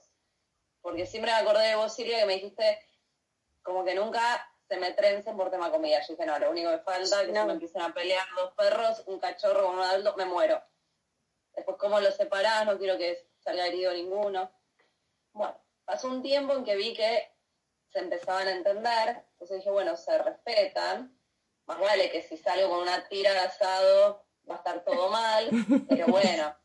Porque 0.80 1.06
siempre 1.06 1.32
me 1.32 1.38
acordé 1.38 1.66
de 1.66 1.74
vos, 1.74 1.92
Silvia, 1.92 2.20
que 2.20 2.26
me 2.26 2.34
dijiste 2.34 2.78
como 3.62 3.84
que 3.84 3.96
nunca 3.96 4.49
se 4.70 4.76
me 4.76 4.92
trencen 4.92 5.36
por 5.36 5.50
tema 5.50 5.68
comida. 5.72 6.00
Yo 6.00 6.14
dije, 6.14 6.24
no, 6.24 6.38
lo 6.38 6.48
único 6.52 6.70
que 6.70 6.78
falta 6.78 7.22
es 7.22 7.26
que 7.26 7.32
No. 7.32 7.40
se 7.40 7.46
me 7.48 7.52
empiecen 7.54 7.82
a 7.82 7.92
pelear 7.92 8.24
dos 8.36 8.52
perros, 8.54 9.02
un 9.06 9.18
cachorro 9.18 9.64
con 9.66 9.78
un 9.78 9.82
adulto, 9.84 10.14
me 10.16 10.24
muero. 10.26 10.62
Después, 11.56 11.76
¿cómo 11.76 11.98
los 11.98 12.14
separás? 12.14 12.64
No 12.66 12.78
quiero 12.78 12.96
que 12.96 13.26
salga 13.40 13.66
herido 13.66 13.92
ninguno. 13.92 14.48
Bueno, 15.32 15.60
pasó 15.84 16.06
un 16.06 16.22
tiempo 16.22 16.54
en 16.54 16.62
que 16.64 16.76
vi 16.76 16.94
que 16.94 17.32
se 17.92 17.98
empezaban 17.98 18.46
a 18.46 18.52
entender. 18.52 19.24
Entonces 19.32 19.56
dije, 19.58 19.70
bueno, 19.70 19.96
se 19.96 20.16
respetan. 20.18 21.18
Más 21.66 21.80
vale 21.80 22.08
que 22.12 22.22
si 22.22 22.36
salgo 22.36 22.68
con 22.70 22.78
una 22.82 23.08
tira 23.08 23.32
de 23.32 23.38
asado 23.40 24.24
va 24.48 24.54
a 24.54 24.58
estar 24.58 24.84
todo 24.84 25.08
mal. 25.10 25.50
Pero 25.88 26.06
bueno. 26.06 26.56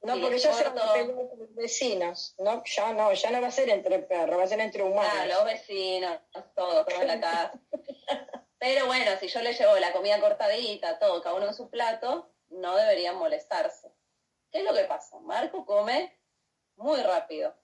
No, 0.00 0.14
porque 0.20 0.36
pelear 0.38 1.10
entre 1.10 1.36
los 1.36 1.54
vecinos. 1.54 2.34
No, 2.38 2.62
ya 2.64 2.92
no, 2.92 3.12
ya 3.12 3.30
no 3.30 3.40
va 3.40 3.48
a 3.48 3.52
ser 3.52 3.68
entre 3.68 3.98
perros, 3.98 4.38
va 4.38 4.44
a 4.44 4.46
ser 4.46 4.60
entre 4.60 4.82
humanos. 4.82 5.12
Ah, 5.12 5.26
los 5.26 5.44
vecinos, 5.44 6.18
todo, 6.54 6.84
todo 6.84 7.02
en 7.02 7.08
la 7.08 7.20
casa. 7.20 7.52
Pero 8.58 8.86
bueno, 8.86 9.12
si 9.18 9.28
yo 9.28 9.40
le 9.40 9.52
llevo 9.52 9.76
la 9.78 9.92
comida 9.92 10.20
cortadita, 10.20 10.98
todo, 10.98 11.22
cada 11.22 11.34
uno 11.34 11.46
en 11.46 11.54
su 11.54 11.68
plato, 11.68 12.30
no 12.48 12.76
deberían 12.76 13.16
molestarse. 13.16 13.92
¿Qué 14.50 14.58
es 14.58 14.64
lo 14.64 14.74
que 14.74 14.84
pasa? 14.84 15.18
Marco 15.20 15.64
come 15.66 16.16
muy 16.76 17.00
rápido. 17.02 17.54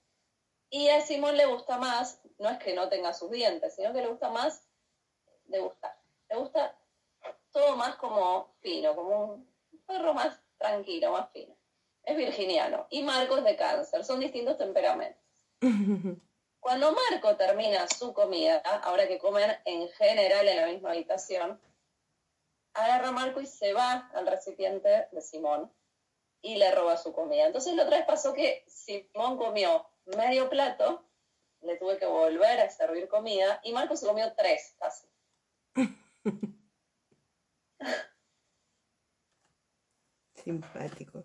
Y 0.70 0.88
a 0.88 1.00
Simón 1.00 1.36
le 1.36 1.46
gusta 1.46 1.78
más, 1.78 2.20
no 2.38 2.50
es 2.50 2.58
que 2.58 2.74
no 2.74 2.88
tenga 2.88 3.12
sus 3.12 3.30
dientes, 3.30 3.74
sino 3.76 3.92
que 3.92 4.02
le 4.02 4.08
gusta 4.08 4.28
más 4.30 4.66
degustar. 5.44 5.96
Le 6.28 6.36
gusta 6.36 6.76
todo 7.52 7.76
más 7.76 7.96
como 7.96 8.54
fino, 8.60 8.94
como 8.94 9.24
un 9.24 9.84
perro 9.86 10.14
más 10.14 10.40
tranquilo, 10.58 11.12
más 11.12 11.30
fino. 11.30 11.56
Es 12.04 12.16
virginiano. 12.16 12.86
Y 12.90 13.02
Marco 13.02 13.38
es 13.38 13.44
de 13.44 13.56
cáncer, 13.56 14.04
son 14.04 14.20
distintos 14.20 14.58
temperamentos. 14.58 15.22
Cuando 16.60 16.92
Marco 16.92 17.36
termina 17.36 17.86
su 17.88 18.14
comida, 18.14 18.56
ahora 18.82 19.06
que 19.06 19.18
comen 19.18 19.50
en 19.64 19.88
general 19.90 20.48
en 20.48 20.56
la 20.56 20.66
misma 20.66 20.90
habitación, 20.92 21.60
agarra 22.72 23.08
a 23.08 23.12
Marco 23.12 23.40
y 23.40 23.46
se 23.46 23.72
va 23.72 24.10
al 24.14 24.26
recipiente 24.26 25.08
de 25.12 25.20
Simón 25.20 25.70
y 26.40 26.56
le 26.56 26.70
roba 26.70 26.96
su 26.96 27.12
comida. 27.12 27.46
Entonces 27.46 27.74
la 27.74 27.84
otra 27.84 27.98
vez 27.98 28.06
pasó 28.06 28.32
que 28.32 28.64
Simón 28.66 29.36
comió 29.36 29.86
medio 30.16 30.48
plato, 30.48 31.04
le 31.60 31.76
tuve 31.76 31.98
que 31.98 32.06
volver 32.06 32.60
a 32.60 32.70
servir 32.70 33.08
comida 33.08 33.60
y 33.62 33.72
Marco 33.72 33.96
se 33.96 34.06
comió 34.06 34.32
tres 34.34 34.74
casi. 34.78 35.06
Simpático. 40.44 41.24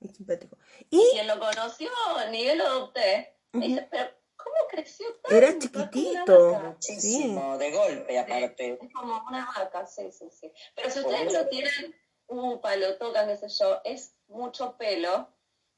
Muy 0.00 0.14
simpático. 0.14 0.56
Y 0.90 1.02
Quien 1.12 1.26
lo 1.26 1.38
conoció, 1.40 1.90
ni 2.30 2.44
yo 2.46 2.54
lo 2.54 2.64
adopté, 2.66 3.36
me 3.52 3.66
dice, 3.66 3.88
pero 3.90 4.10
¿cómo 4.36 4.56
creció 4.70 5.06
tanto? 5.22 5.36
era 5.36 5.58
chiquitito. 5.58 6.52
vaca". 6.52 6.76
Sí. 6.80 6.92
Muchísimo, 6.94 7.58
de 7.58 7.70
golpe 7.72 8.18
aparte. 8.18 8.78
Es 8.80 8.92
como 8.94 9.22
una 9.28 9.46
vaca, 9.46 9.86
sí, 9.86 10.10
sí, 10.12 10.28
sí. 10.30 10.52
Pero 10.74 10.90
si 10.90 11.00
ustedes 11.00 11.32
lo 11.32 11.48
tienen, 11.48 11.94
upa, 12.28 12.76
lo 12.76 12.96
tocan, 12.98 13.26
qué 13.28 13.36
sé 13.36 13.48
yo, 13.48 13.80
es 13.84 14.14
mucho 14.28 14.76
pelo 14.76 15.28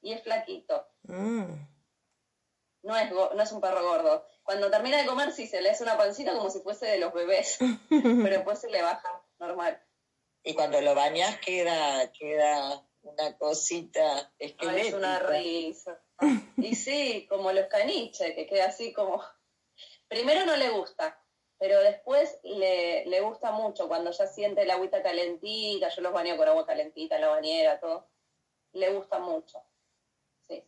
y 0.03 0.13
es 0.13 0.23
flaquito. 0.23 0.87
Mm. 1.05 1.45
No 2.83 2.97
es, 2.97 3.11
go- 3.11 3.31
no 3.35 3.43
es 3.43 3.53
un 3.53 3.61
perro 3.61 3.83
gordo. 3.83 4.27
Cuando 4.43 4.71
termina 4.71 4.97
de 4.99 5.07
comer, 5.07 5.33
sí 5.33 5.47
se 5.47 5.61
le 5.61 5.71
hace 5.71 5.83
una 5.83 5.97
pancita 5.99 6.33
como 6.33 6.51
si 6.51 6.61
fuese 6.61 6.87
de 6.87 6.99
los 6.99 7.13
bebés, 7.13 7.59
pero 7.89 8.37
después 8.37 8.59
se 8.59 8.71
le 8.71 8.83
baja 8.83 9.23
normal. 9.39 9.83
Y 10.43 10.55
cuando 10.55 10.81
lo 10.81 10.95
bañas 10.95 11.39
queda, 11.41 12.11
queda 12.13 12.87
una 13.03 13.37
cosita 13.39 14.33
Ay, 14.39 14.81
es 14.81 14.95
una 14.95 15.19
esquelética. 15.19 15.27
risa. 15.27 16.03
Y 16.57 16.75
sí, 16.75 17.27
como 17.29 17.53
los 17.53 17.67
caniches, 17.67 18.35
que 18.35 18.47
queda 18.47 18.67
así 18.67 18.93
como... 18.93 19.23
Primero 20.09 20.45
no 20.45 20.57
le 20.57 20.71
gusta, 20.71 21.23
pero 21.59 21.81
después 21.81 22.41
le, 22.43 23.07
le 23.07 23.21
gusta 23.21 23.53
mucho 23.53 23.87
cuando 23.87 24.11
ya 24.11 24.27
siente 24.27 24.63
el 24.63 24.71
agüita 24.71 25.03
calentita, 25.03 25.89
yo 25.89 26.03
los 26.03 26.13
baño 26.13 26.37
con 26.37 26.49
agua 26.49 26.67
calentita 26.67 27.15
en 27.15 27.21
la 27.21 27.29
bañera, 27.29 27.79
todo. 27.79 28.09
Le 28.73 28.93
gusta 28.93 29.21
mucho. 29.21 29.63
Sí. 30.49 30.65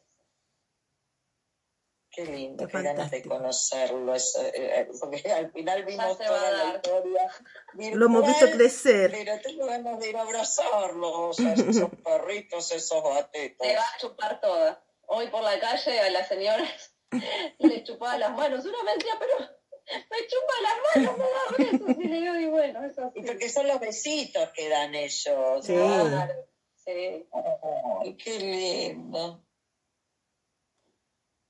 Qué 2.14 2.26
lindo, 2.26 2.68
Qué 2.68 2.82
ganas 2.82 3.10
de 3.10 3.22
conocerlo. 3.22 4.14
eso, 4.14 4.42
eh, 4.54 4.86
porque 5.00 5.22
al 5.32 5.50
final 5.50 5.84
vimos 5.84 6.18
se 6.18 6.28
va 6.28 6.36
a 6.36 6.38
toda 6.40 6.52
la 6.52 6.64
dar. 6.64 6.76
historia. 6.76 7.30
Lo 7.94 8.06
hemos 8.06 8.26
visto 8.26 8.44
virtual, 8.46 8.58
crecer. 8.58 9.10
Pero 9.10 9.40
tengo 9.40 9.66
ganas 9.66 9.98
de 9.98 10.10
ir 10.10 10.16
a 10.18 10.22
abrazarlos, 10.22 11.40
a 11.40 11.52
esos 11.54 11.90
perritos, 12.04 12.70
esos 12.72 13.02
gatitos. 13.02 13.66
Te 13.66 13.74
va 13.76 13.82
a 13.82 13.98
chupar 13.98 14.40
toda. 14.40 14.84
Hoy 15.06 15.28
por 15.28 15.42
la 15.42 15.58
calle 15.58 16.00
a 16.00 16.10
las 16.10 16.28
señoras 16.28 16.94
le 17.58 17.82
chupaba 17.84 18.18
las 18.18 18.32
manos. 18.36 18.64
Una 18.64 18.82
me 18.82 18.94
decía, 18.94 19.14
pero 19.18 19.38
me 19.38 20.26
chupa 20.26 20.54
las 20.62 21.04
manos, 21.06 21.18
me 21.18 21.24
da 21.24 21.70
besos. 21.86 21.96
Y 22.04 22.08
le 22.08 22.20
digo, 22.20 22.34
y 22.36 22.46
bueno, 22.46 22.84
eso 22.84 23.10
Y 23.14 23.20
sí. 23.22 23.26
porque 23.26 23.48
son 23.48 23.66
los 23.68 23.80
besitos 23.80 24.50
que 24.50 24.68
dan 24.68 24.94
ellos. 24.94 25.64
Sí. 25.64 25.72
Claro, 25.74 26.34
sí. 26.76 27.26
Ay, 28.02 28.16
qué 28.16 28.38
lindo. 28.38 29.42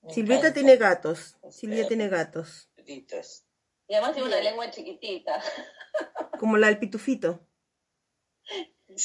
Encanta. 0.02 0.52
tiene 0.52 0.76
gatos. 0.76 1.36
Silvia 1.50 1.86
tiene 1.86 2.08
gatos. 2.08 2.68
Y 2.86 3.94
además 3.94 4.14
tiene 4.14 4.28
una 4.28 4.40
lengua 4.40 4.70
chiquitita. 4.70 5.42
Como 6.40 6.56
la 6.56 6.68
del 6.68 6.78
pitufito. 6.78 7.46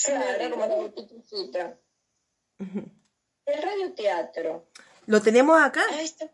Claro, 0.06 0.52
como 0.52 0.66
la 0.66 0.92
pitufita. 0.94 1.80
El 2.58 3.62
radioteatro. 3.62 4.68
¿Lo 5.06 5.22
tenemos 5.22 5.62
acá? 5.62 5.84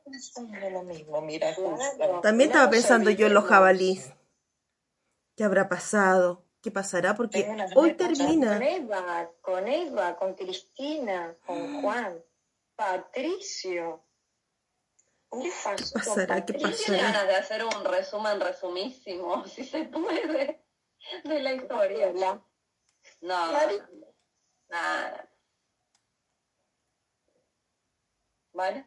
Pensando 0.03 0.69
lo 0.69 0.83
mismo, 0.83 1.21
mira, 1.21 1.53
Claro. 1.53 2.21
También 2.21 2.49
estaba 2.49 2.69
pensando 2.71 3.11
yo 3.11 3.27
en 3.27 3.33
los 3.33 3.45
jabalís. 3.45 4.11
¿Qué 5.35 5.43
habrá 5.43 5.67
pasado? 5.67 6.45
¿Qué 6.61 6.71
pasará? 6.71 7.15
Porque 7.15 7.45
hoy 7.75 7.89
ya 7.89 7.97
Con 7.97 7.97
termina. 7.97 8.57
Eva, 8.65 9.31
con 9.41 9.67
Eva, 9.67 10.15
con 10.15 10.33
Cristina, 10.33 11.35
con 11.45 11.81
Juan, 11.81 12.23
Patricio. 12.75 14.03
¿Qué 15.41 15.51
pasará? 15.93 16.45
¿Qué 16.45 16.53
pasará? 16.53 16.97
ganas 16.97 17.27
de 17.27 17.35
hacer 17.35 17.63
un 17.65 17.85
resumen 17.85 18.39
resumísimo, 18.39 19.45
si 19.47 19.63
se 19.63 19.85
puede, 19.85 20.63
de 21.23 21.39
la 21.39 21.53
historia? 21.53 22.11
No, 23.21 23.51
Mari- 23.51 23.81
nada. 24.69 25.29
¿Vale? 28.53 28.85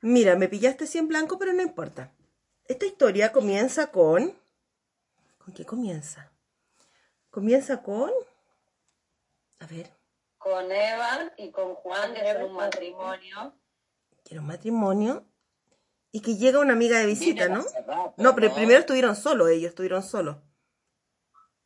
Mira, 0.00 0.36
me 0.36 0.48
pillaste 0.48 0.84
así 0.84 0.98
en 0.98 1.08
blanco, 1.08 1.38
pero 1.38 1.52
no 1.52 1.62
importa. 1.62 2.12
Esta 2.64 2.86
historia 2.86 3.32
comienza 3.32 3.90
con... 3.90 4.36
¿Con 5.38 5.54
qué 5.54 5.64
comienza? 5.64 6.30
Comienza 7.30 7.82
con... 7.82 8.10
A 9.60 9.66
ver, 9.66 9.90
Con 10.38 10.70
Eva 10.70 11.32
y 11.36 11.50
con 11.50 11.74
Juan, 11.74 12.14
que 12.14 12.32
son 12.32 12.42
un 12.44 12.52
matrimonio. 12.52 13.57
Quiero 14.28 14.42
un 14.42 14.48
matrimonio. 14.48 15.24
Y 16.10 16.20
que 16.20 16.36
llega 16.36 16.60
una 16.60 16.72
amiga 16.72 16.98
de 16.98 17.06
visita, 17.06 17.48
¿no? 17.48 17.64
rato, 17.86 18.14
No, 18.16 18.34
pero 18.34 18.54
primero 18.54 18.80
estuvieron 18.80 19.14
solos, 19.16 19.50
ellos 19.50 19.70
estuvieron 19.70 20.02
solos. 20.02 20.36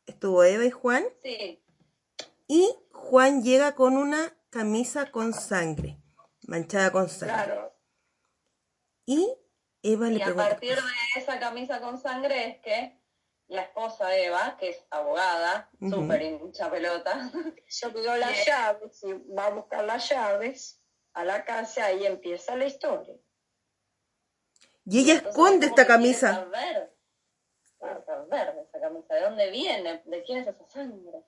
Estuvo 0.05 0.43
Eva 0.43 0.65
y 0.65 0.71
Juan. 0.71 1.05
Sí, 1.23 1.63
Y 2.47 2.69
Juan 2.91 3.41
llega 3.43 3.73
con 3.75 3.95
una 3.95 4.35
camisa 4.49 5.11
con 5.11 5.33
sangre, 5.33 5.97
manchada 6.47 6.91
con 6.91 7.07
sangre. 7.07 7.35
Claro, 7.35 7.73
Y 9.05 9.33
Eva 9.81 10.07
le 10.07 10.17
y 10.17 10.21
a 10.21 10.25
pregunta, 10.25 10.49
partir 10.49 10.75
de 10.75 10.81
esa 11.21 11.39
camisa 11.39 11.79
con 11.79 11.97
sangre 11.97 12.49
es 12.49 12.57
que 12.61 13.01
la 13.47 13.61
esposa 13.63 14.15
Eva, 14.17 14.57
que 14.59 14.69
es 14.71 14.85
abogada, 14.89 15.69
Ujú. 15.79 16.01
súper 16.01 16.21
hincha 16.21 16.69
pelota, 16.69 17.31
se 17.67 17.85
olvidó 17.87 18.15
las 18.17 18.31
llaves 18.45 19.01
y 19.03 19.13
va 19.33 19.47
a 19.47 19.49
buscar 19.51 19.85
las 19.85 20.09
llaves 20.09 20.82
a 21.13 21.23
la 21.25 21.45
casa 21.45 21.91
y 21.93 22.05
empieza 22.05 22.55
la 22.55 22.65
historia. 22.65 23.15
y 24.85 24.99
ella 24.99 25.13
Entonces, 25.13 25.29
esconde 25.39 25.65
esta 25.67 25.87
camisa. 25.87 26.33
saber, 26.35 26.93
quiere 27.79 28.03
saber 28.05 28.55
de 28.55 28.61
esa 28.63 28.79
camisa, 28.79 29.13
de 29.15 29.21
dónde 29.21 29.51
viene, 29.51 30.03
de 30.05 30.23
quién 30.23 30.39
es 30.39 30.47
esa 30.47 30.67
sangre. 30.69 31.23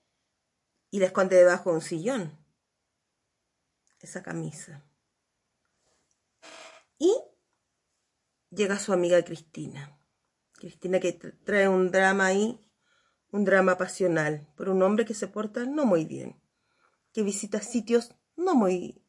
Y 0.92 1.00
la 1.00 1.06
esconde 1.08 1.36
debajo 1.38 1.70
de 1.70 1.76
un 1.78 1.82
sillón. 1.82 2.38
Esa 4.02 4.22
camisa. 4.24 4.84
Y 6.98 7.14
llega 8.50 8.78
su 8.80 8.94
amiga 8.94 9.24
Cristina. 9.24 9.98
Cristina 10.54 11.00
que 11.00 11.18
tra- 11.20 11.38
trae 11.44 11.68
un 11.68 11.92
drama 11.92 12.28
ahí, 12.28 12.60
un 13.32 13.44
drama 13.46 13.78
pasional, 13.78 14.48
por 14.56 14.70
un 14.70 14.82
hombre 14.84 15.06
que 15.06 15.14
se 15.14 15.28
porta 15.28 15.66
no 15.66 15.86
muy 15.86 16.06
bien, 16.06 16.42
que 17.14 17.24
visita 17.24 17.62
sitios 17.62 18.14
no 18.38 18.56
muy, 18.56 19.04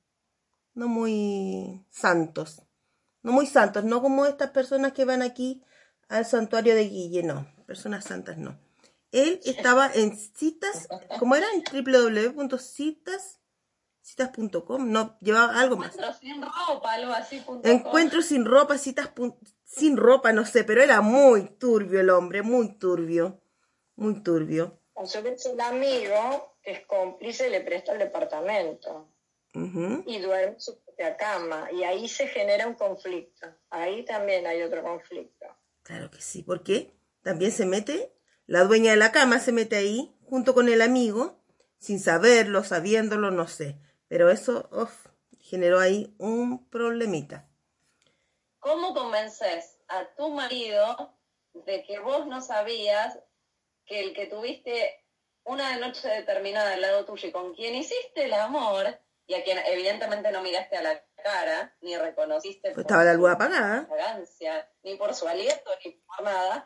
no 0.76 0.88
muy 0.88 1.84
santos, 1.90 2.62
no 3.22 3.32
muy 3.32 3.46
santos, 3.46 3.82
no 3.82 4.02
como 4.02 4.26
estas 4.26 4.50
personas 4.50 4.92
que 4.92 5.04
van 5.04 5.22
aquí 5.22 5.64
al 6.08 6.26
santuario 6.26 6.74
de 6.74 6.84
Guille, 6.84 7.22
no, 7.22 7.50
personas 7.66 8.04
santas 8.04 8.36
no. 8.36 8.58
Él 9.10 9.40
estaba 9.44 9.90
en 9.92 10.16
citas, 10.16 10.86
¿cómo 11.18 11.34
era? 11.34 11.46
En 11.54 11.64
www.citas, 11.64 13.40
citas.com, 14.02 14.92
no, 14.92 15.18
llevaba 15.20 15.58
algo 15.58 15.78
más. 15.78 15.94
Encuentro 15.94 16.12
sin 16.20 16.42
ropa, 16.42 16.92
algo 16.92 17.12
así. 17.12 17.44
Encuentro 17.64 18.22
sin 18.22 18.44
ropa, 18.44 18.76
citas 18.76 19.10
sin 19.64 19.96
ropa, 19.96 20.32
no 20.32 20.44
sé, 20.44 20.62
pero 20.64 20.82
era 20.82 21.00
muy 21.00 21.48
turbio 21.56 22.00
el 22.00 22.10
hombre, 22.10 22.42
muy 22.42 22.78
turbio, 22.78 23.40
muy 23.96 24.22
turbio. 24.22 24.78
A 24.94 25.06
su 25.06 25.22
vez 25.22 25.46
el 25.46 25.58
amigo, 25.58 26.54
que 26.62 26.72
es 26.72 26.86
cómplice, 26.86 27.48
le 27.48 27.62
presta 27.62 27.92
el 27.92 27.98
departamento 27.98 29.15
Y 30.06 30.18
duerme 30.18 30.54
en 30.54 30.60
su 30.60 30.78
propia 30.82 31.16
cama. 31.16 31.68
Y 31.72 31.82
ahí 31.84 32.08
se 32.08 32.28
genera 32.28 32.66
un 32.66 32.74
conflicto. 32.74 33.46
Ahí 33.70 34.04
también 34.04 34.46
hay 34.46 34.62
otro 34.62 34.82
conflicto. 34.82 35.46
Claro 35.82 36.10
que 36.10 36.20
sí, 36.20 36.42
porque 36.42 36.92
también 37.22 37.52
se 37.52 37.64
mete, 37.64 38.12
la 38.46 38.64
dueña 38.64 38.90
de 38.90 38.96
la 38.96 39.12
cama 39.12 39.38
se 39.38 39.52
mete 39.52 39.76
ahí 39.76 40.14
junto 40.24 40.54
con 40.54 40.68
el 40.68 40.82
amigo, 40.82 41.42
sin 41.78 42.00
saberlo, 42.00 42.64
sabiéndolo, 42.64 43.30
no 43.30 43.48
sé. 43.48 43.78
Pero 44.08 44.30
eso 44.30 44.68
uf, 44.72 45.06
generó 45.40 45.78
ahí 45.78 46.14
un 46.18 46.68
problemita. 46.68 47.48
¿Cómo 48.58 48.94
convences 48.94 49.78
a 49.88 50.06
tu 50.16 50.30
marido 50.30 51.16
de 51.54 51.84
que 51.84 51.98
vos 52.00 52.26
no 52.26 52.40
sabías 52.40 53.18
que 53.86 54.00
el 54.00 54.14
que 54.14 54.26
tuviste 54.26 55.04
una 55.44 55.78
noche 55.78 56.08
determinada 56.08 56.74
al 56.74 56.82
lado 56.82 57.04
tuyo 57.04 57.28
y 57.28 57.32
con 57.32 57.54
quien 57.54 57.76
hiciste 57.76 58.24
el 58.24 58.34
amor, 58.34 58.98
y 59.26 59.34
a 59.34 59.42
quien 59.44 59.58
evidentemente 59.66 60.30
no 60.30 60.42
miraste 60.42 60.76
a 60.76 60.82
la 60.82 61.04
cara, 61.22 61.76
ni 61.80 61.96
reconociste 61.96 62.60
Pues 62.72 62.74
por 62.74 62.80
estaba 62.82 63.04
la 63.04 63.14
luz 63.14 63.30
apagada. 63.30 63.86
fragancia, 63.86 64.70
ni 64.82 64.96
por 64.96 65.14
su 65.14 65.26
aliento, 65.26 65.70
ni 65.84 65.92
por 65.92 66.22
nada, 66.24 66.64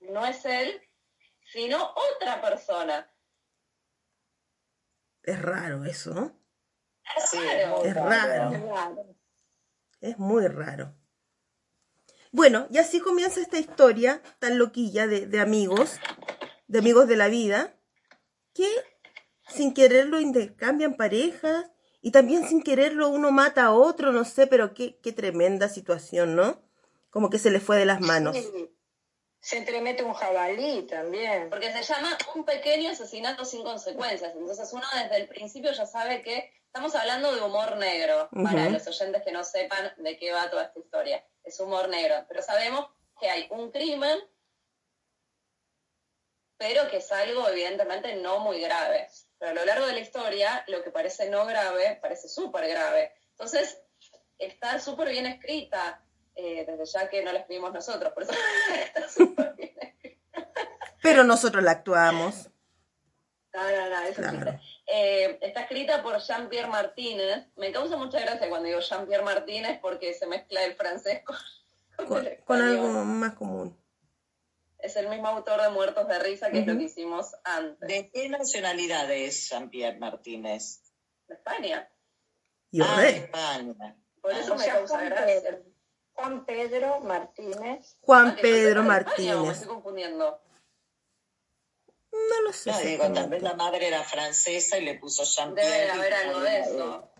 no 0.00 0.26
es 0.26 0.44
él, 0.44 0.80
sino 1.52 1.94
otra 2.14 2.40
persona. 2.40 3.08
Es 5.22 5.40
raro 5.40 5.84
eso, 5.84 6.12
¿no? 6.14 6.36
Sí, 7.30 7.38
Claro. 7.38 7.76
muy 7.78 7.88
Es 7.88 7.94
raro. 7.94 9.16
Es 10.00 10.18
muy 10.18 10.46
raro. 10.48 10.94
Bueno, 12.32 12.66
y 12.70 12.78
así 12.78 12.98
comienza 13.00 13.40
esta 13.40 13.58
historia 13.58 14.20
tan 14.40 14.58
loquilla 14.58 15.06
de, 15.06 15.26
de 15.26 15.40
amigos, 15.40 15.98
de 16.66 16.78
amigos 16.80 17.06
de 17.06 17.16
la 17.16 17.28
vida, 17.28 17.76
que 18.54 18.68
sin 19.52 19.74
quererlo 19.74 20.20
intercambian 20.20 20.94
parejas 20.94 21.70
y 22.00 22.10
también 22.10 22.48
sin 22.48 22.62
quererlo 22.62 23.08
uno 23.08 23.30
mata 23.30 23.66
a 23.66 23.72
otro, 23.72 24.12
no 24.12 24.24
sé, 24.24 24.46
pero 24.46 24.74
qué, 24.74 24.98
qué 25.02 25.12
tremenda 25.12 25.68
situación, 25.68 26.34
¿no? 26.34 26.60
Como 27.10 27.30
que 27.30 27.38
se 27.38 27.50
le 27.50 27.60
fue 27.60 27.76
de 27.76 27.86
las 27.86 28.00
manos. 28.00 28.36
Sí. 28.36 28.70
Se 29.42 29.58
entremete 29.58 30.04
un 30.04 30.14
jabalí 30.14 30.82
también. 30.82 31.50
Porque 31.50 31.72
se 31.72 31.82
llama 31.82 32.16
un 32.36 32.44
pequeño 32.44 32.90
asesinato 32.90 33.44
sin 33.44 33.64
consecuencias. 33.64 34.32
Entonces 34.36 34.72
uno 34.72 34.84
desde 34.94 35.16
el 35.16 35.28
principio 35.28 35.72
ya 35.72 35.84
sabe 35.84 36.22
que 36.22 36.52
estamos 36.66 36.94
hablando 36.94 37.34
de 37.34 37.42
humor 37.42 37.76
negro, 37.76 38.28
para 38.30 38.70
los 38.70 38.86
oyentes 38.86 39.22
que 39.22 39.32
no 39.32 39.42
sepan 39.42 39.92
de 39.98 40.16
qué 40.16 40.32
va 40.32 40.48
toda 40.48 40.64
esta 40.66 40.78
historia. 40.78 41.26
Es 41.42 41.58
humor 41.58 41.88
negro. 41.88 42.14
Pero 42.28 42.40
sabemos 42.40 42.86
que 43.20 43.28
hay 43.28 43.48
un 43.50 43.72
crimen, 43.72 44.16
pero 46.56 46.88
que 46.88 46.98
es 46.98 47.10
algo 47.10 47.48
evidentemente 47.48 48.14
no 48.14 48.38
muy 48.38 48.60
grave. 48.60 49.08
Pero 49.42 49.50
a 49.50 49.54
lo 49.56 49.64
largo 49.64 49.86
de 49.88 49.94
la 49.94 49.98
historia 49.98 50.64
lo 50.68 50.84
que 50.84 50.92
parece 50.92 51.28
no 51.28 51.44
grave 51.44 51.98
parece 52.00 52.28
súper 52.28 52.68
grave. 52.68 53.12
Entonces, 53.30 53.76
está 54.38 54.78
súper 54.78 55.08
bien 55.08 55.26
escrita, 55.26 56.00
eh, 56.36 56.64
desde 56.64 56.84
ya 56.84 57.08
que 57.08 57.24
no 57.24 57.32
la 57.32 57.40
escribimos 57.40 57.72
nosotros, 57.72 58.12
por 58.12 58.22
eso 58.22 58.32
está 58.86 59.08
súper 59.08 59.54
bien 59.56 59.74
escrita. 59.80 60.48
Pero 61.02 61.24
nosotros 61.24 61.60
la 61.64 61.72
actuamos. 61.72 62.48
No, 63.54 63.60
no, 63.70 63.90
no, 63.90 64.02
eso 64.04 64.22
Claro. 64.22 64.58
Eh, 64.86 65.38
está 65.42 65.60
escrita 65.62 66.02
por 66.02 66.18
Jean-Pierre 66.18 66.68
Martínez. 66.70 67.48
Me 67.56 67.70
causa 67.70 67.98
mucha 67.98 68.18
gracia 68.18 68.48
cuando 68.48 68.68
digo 68.68 68.80
Jean-Pierre 68.80 69.24
Martínez 69.24 69.78
porque 69.82 70.14
se 70.14 70.26
mezcla 70.26 70.64
el 70.64 70.74
francés 70.74 71.22
con, 71.22 71.36
con 71.96 72.06
Con, 72.06 72.26
el 72.26 72.38
con 72.44 72.56
español. 72.62 72.86
algo 72.86 73.04
más 73.04 73.34
común. 73.34 73.76
Es 74.82 74.96
el 74.96 75.08
mismo 75.08 75.28
autor 75.28 75.62
de 75.62 75.70
Muertos 75.70 76.08
de 76.08 76.18
Risa, 76.18 76.50
que 76.50 76.58
es 76.60 76.66
lo 76.66 76.76
que 76.76 76.84
hicimos 76.84 77.34
antes. 77.44 77.88
¿De 77.88 78.10
qué 78.10 78.28
nacionalidad 78.28 79.10
es 79.12 79.48
Jean-Pierre 79.48 79.98
Martínez? 79.98 80.82
De 81.28 81.34
España. 81.34 81.88
Y 82.72 82.82
ah, 82.82 83.00
de. 83.00 83.08
España. 83.10 83.96
Por 84.20 84.32
eso 84.32 84.54
O 84.54 84.56
me 84.56 84.66
causa 84.66 84.96
Juan 84.96 85.08
gracia. 85.08 85.26
Pedro, 85.26 85.62
Juan 86.14 86.44
Pedro 86.46 87.00
Martínez. 87.00 87.96
Juan 88.00 88.26
Ah, 88.26 88.34
yo 88.36 88.42
Pedro 88.42 88.80
España, 88.80 88.80
¿o 88.80 88.82
Me 88.82 88.88
Martínez. 88.88 89.52
estoy 89.52 89.68
confundiendo. 89.68 90.42
No 92.12 92.42
lo 92.42 92.52
sé. 92.52 92.70
No, 92.72 92.78
digo, 92.80 93.12
tal 93.12 93.28
vez 93.30 93.42
la 93.42 93.54
madre 93.54 93.86
era 93.88 94.02
francesa 94.02 94.78
y 94.78 94.84
le 94.84 94.98
puso 94.98 95.22
Jean-Pierre. 95.24 95.70
Debe 95.70 95.90
haber 95.90 96.14
algo 96.14 96.40
de 96.40 96.60
eso. 96.60 97.12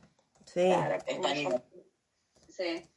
Sí. 0.47 0.65
Claro, 0.67 0.99
Español. 1.07 1.63
Sí. 2.49 2.89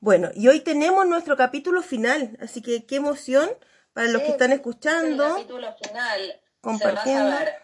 Bueno, 0.00 0.30
y 0.34 0.48
hoy 0.48 0.60
tenemos 0.60 1.06
nuestro 1.06 1.36
capítulo 1.36 1.82
final, 1.82 2.36
así 2.40 2.62
que 2.62 2.86
qué 2.86 2.96
emoción 2.96 3.50
para 3.92 4.08
los 4.08 4.22
que 4.22 4.28
están 4.28 4.46
En 4.46 4.52
el 4.52 4.58
escuchando. 4.58 5.28
capítulo 5.28 5.76
final 5.76 6.20
se 6.20 6.28
va 6.28 6.36
a 6.36 6.60
compartiendo. 6.60 7.30
saber 7.32 7.62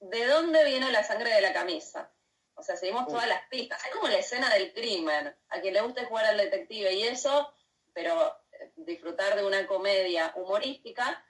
de 0.00 0.26
dónde 0.26 0.64
viene 0.64 0.92
la 0.92 1.02
sangre 1.02 1.34
de 1.34 1.40
la 1.40 1.52
camisa. 1.52 2.12
O 2.54 2.62
sea, 2.62 2.76
seguimos 2.76 3.08
todas 3.08 3.26
las 3.26 3.42
pistas. 3.48 3.84
Es 3.84 3.90
como 3.92 4.08
la 4.08 4.18
escena 4.18 4.48
del 4.54 4.72
crimen. 4.72 5.34
A 5.48 5.60
quien 5.60 5.74
le 5.74 5.80
guste 5.80 6.04
jugar 6.04 6.26
al 6.26 6.36
detective 6.38 6.92
y 6.94 7.02
eso, 7.04 7.52
pero 7.92 8.36
eh, 8.52 8.72
disfrutar 8.76 9.34
de 9.36 9.44
una 9.44 9.66
comedia 9.66 10.32
humorística, 10.36 11.24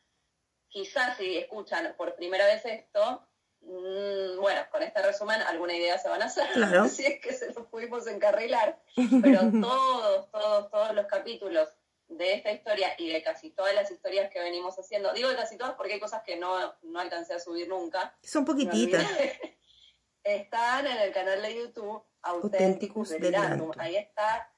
quizás 0.69 1.17
si 1.17 1.39
escuchan 1.39 1.95
por 1.97 2.15
primera 2.17 2.45
vez 2.47 2.65
esto, 2.67 3.27
bueno, 3.63 4.61
con 4.71 4.83
este 4.83 5.03
resumen 5.03 5.41
alguna 5.43 5.75
idea 5.75 5.99
se 5.99 6.09
van 6.09 6.23
a 6.23 6.27
hacer, 6.27 6.51
Claro. 6.53 6.89
si 6.89 7.07
es 7.07 7.21
que 7.21 7.33
se 7.33 7.53
lo 7.53 7.69
pudimos 7.69 8.07
encarrilar. 8.07 8.81
Pero 9.23 9.41
todos, 9.61 10.31
todos, 10.31 10.71
todos 10.71 10.95
los 10.95 11.07
capítulos 11.07 11.69
de 12.09 12.35
esta 12.35 12.53
historia 12.53 12.95
y 12.99 13.11
de 13.11 13.23
casi 13.23 13.51
todas 13.51 13.75
las 13.75 13.91
historias 13.91 14.31
que 14.31 14.41
venimos 14.41 14.79
haciendo, 14.79 15.13
digo 15.15 15.29
de 15.29 15.37
casi 15.37 15.57
todas 15.57 15.75
porque 15.75 15.95
hay 15.95 16.01
cosas 16.01 16.23
que 16.25 16.37
no, 16.37 16.75
no 16.83 17.01
alcancé 17.01 17.35
a 17.35 17.41
subir 17.41 17.69
nunca, 17.69 18.15
Son 18.23 18.45
poquititas. 18.45 19.05
están 20.25 20.87
en 20.87 20.99
el 20.99 21.13
canal 21.13 21.41
de 21.43 21.55
YouTube 21.55 22.05
Auténticos. 22.23 23.09
Delirantum. 23.09 23.73
Ahí 23.79 23.97
está 23.97 24.53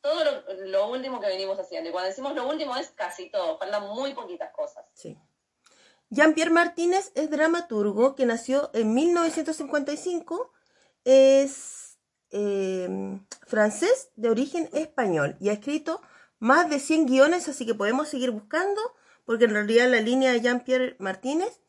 todo 0.00 0.24
lo, 0.24 0.54
lo 0.66 0.88
último 0.88 1.20
que 1.20 1.26
venimos 1.26 1.58
haciendo. 1.58 1.88
Y 1.88 1.92
cuando 1.92 2.08
decimos 2.08 2.34
lo 2.34 2.46
último 2.48 2.76
es 2.76 2.90
casi 2.90 3.30
todo, 3.30 3.58
faltan 3.58 3.88
muy 3.88 4.14
poquitas 4.14 4.52
cosas. 4.52 4.84
Sí. 4.94 5.16
Jean-Pierre 6.12 6.50
Martínez 6.50 7.10
es 7.14 7.30
dramaturgo 7.30 8.14
que 8.14 8.26
nació 8.26 8.70
en 8.74 8.92
1955. 8.92 10.52
Es 11.06 11.98
eh, 12.30 13.18
francés 13.46 14.10
de 14.16 14.28
origen 14.28 14.68
español 14.74 15.36
y 15.40 15.48
ha 15.48 15.54
escrito 15.54 16.02
más 16.38 16.68
de 16.68 16.80
100 16.80 17.06
guiones, 17.06 17.48
así 17.48 17.64
que 17.64 17.74
podemos 17.74 18.08
seguir 18.08 18.30
buscando, 18.30 18.78
porque 19.24 19.46
en 19.46 19.52
realidad 19.52 19.88
la 19.88 20.02
línea 20.02 20.32
de 20.32 20.42
Jean-Pierre 20.42 20.96
Martínez 20.98 21.62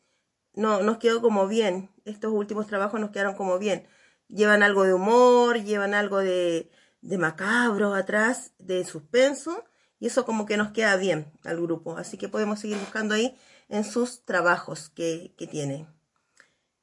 no, 0.54 0.84
nos 0.84 0.98
quedó 0.98 1.22
como 1.22 1.48
bien. 1.48 1.90
Estos 2.04 2.34
últimos 2.34 2.68
trabajos 2.68 3.00
nos 3.00 3.12
quedaron 3.12 3.36
como 3.36 3.58
bien. 3.60 3.88
Llevan 4.28 4.62
algo 4.62 4.84
de 4.84 4.94
humor, 4.94 5.64
llevan 5.64 5.94
algo 5.94 6.18
de, 6.18 6.70
de 7.00 7.18
macabro 7.18 7.94
atrás, 7.94 8.52
de 8.60 8.84
suspenso, 8.84 9.64
y 10.00 10.08
eso 10.08 10.26
como 10.26 10.46
que 10.46 10.58
nos 10.58 10.74
queda 10.74 10.98
bien 10.98 11.32
al 11.46 11.62
grupo. 11.62 11.96
Así 11.96 12.18
que 12.18 12.28
podemos 12.28 12.60
seguir 12.60 12.78
buscando 12.78 13.16
ahí 13.16 13.38
en 13.74 13.84
sus 13.84 14.24
trabajos 14.24 14.90
que, 14.90 15.34
que 15.36 15.48
tiene. 15.48 15.88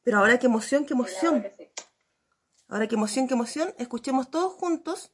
Pero 0.02 0.18
ahora 0.18 0.40
qué 0.40 0.46
emoción, 0.46 0.84
qué 0.84 0.94
emoción. 0.94 1.46
Ahora 2.68 2.88
qué 2.88 2.96
emoción, 2.96 3.28
qué 3.28 3.34
emoción. 3.34 3.72
Escuchemos 3.78 4.28
todos 4.28 4.54
juntos 4.54 5.12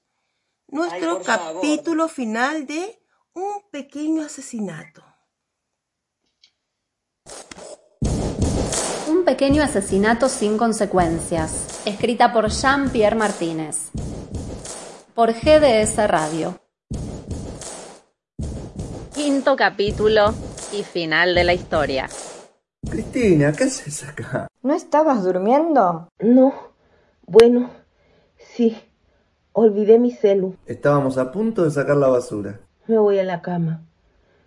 nuestro 0.69 1.21
favor. 1.21 1.57
capítulo 1.57 2.09
final 2.09 2.67
de 2.67 2.99
Un 3.35 3.61
pequeño 3.71 4.25
asesinato. 4.25 5.05
Un 9.09 9.27
pequeño 9.27 9.63
asesinato 9.63 10.31
sin 10.31 10.57
consecuencias, 10.57 11.83
escrita 11.85 12.33
por 12.33 12.49
Jean-Pierre 12.49 13.17
Martínez. 13.17 13.91
Por 15.15 15.35
GDS 15.35 16.09
Radio. 16.09 16.59
Quinto 19.15 19.57
capítulo 19.57 20.35
y 20.73 20.83
final 20.83 21.35
de 21.35 21.45
la 21.45 21.55
historia. 21.55 22.09
Cristina, 22.89 23.53
¿qué 23.53 23.65
haces 23.65 24.09
acá? 24.09 24.49
¿No 24.63 24.75
estabas 24.75 25.25
durmiendo? 25.25 26.09
No, 26.21 26.55
bueno, 27.27 27.71
sí, 28.37 28.77
olvidé 29.53 29.99
mi 29.99 30.13
celu. 30.13 30.57
Estábamos 30.67 31.19
a 31.19 31.33
punto 31.33 31.65
de 31.65 31.71
sacar 31.71 31.97
la 31.97 32.09
basura. 32.09 32.61
Me 32.87 32.99
voy 32.99 33.19
a 33.19 33.25
la 33.25 33.43
cama. 33.43 33.83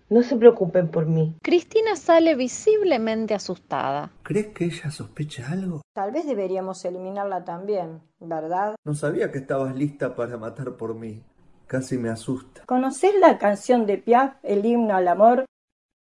No 0.09 0.23
se 0.23 0.35
preocupen 0.37 0.87
por 0.87 1.05
mí. 1.05 1.35
Cristina 1.43 1.95
sale 1.95 2.35
visiblemente 2.35 3.35
asustada. 3.35 4.11
¿Crees 4.23 4.47
que 4.47 4.65
ella 4.65 4.89
sospecha 4.89 5.51
algo? 5.51 5.81
Tal 5.93 6.11
vez 6.11 6.25
deberíamos 6.25 6.83
eliminarla 6.85 7.43
también, 7.43 8.01
¿verdad? 8.19 8.75
No 8.83 8.95
sabía 8.95 9.31
que 9.31 9.37
estabas 9.37 9.75
lista 9.75 10.15
para 10.15 10.37
matar 10.37 10.77
por 10.77 10.95
mí. 10.95 11.21
Casi 11.67 11.99
me 11.99 12.09
asusta. 12.09 12.63
¿Conocés 12.65 13.13
la 13.19 13.37
canción 13.37 13.85
de 13.85 13.99
Piaf, 13.99 14.33
el 14.41 14.65
himno 14.65 14.95
al 14.95 15.07
amor? 15.07 15.45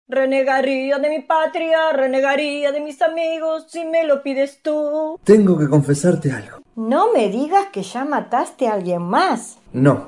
Renegaría 0.09 0.99
de 0.99 1.09
mi 1.09 1.23
patria, 1.23 1.93
renegaría 1.93 2.71
de 2.71 2.81
mis 2.81 3.03
amigos, 3.03 3.67
si 3.69 3.85
me 3.85 4.05
lo 4.05 4.23
pides 4.23 4.61
tú. 4.63 5.19
Tengo 5.25 5.59
que 5.59 5.69
confesarte 5.69 6.31
algo. 6.31 6.59
No 6.77 7.13
me 7.13 7.29
digas 7.29 7.67
que 7.73 7.83
ya 7.83 8.05
mataste 8.05 8.69
a 8.69 8.75
alguien 8.75 9.03
más. 9.03 9.59
No, 9.73 10.07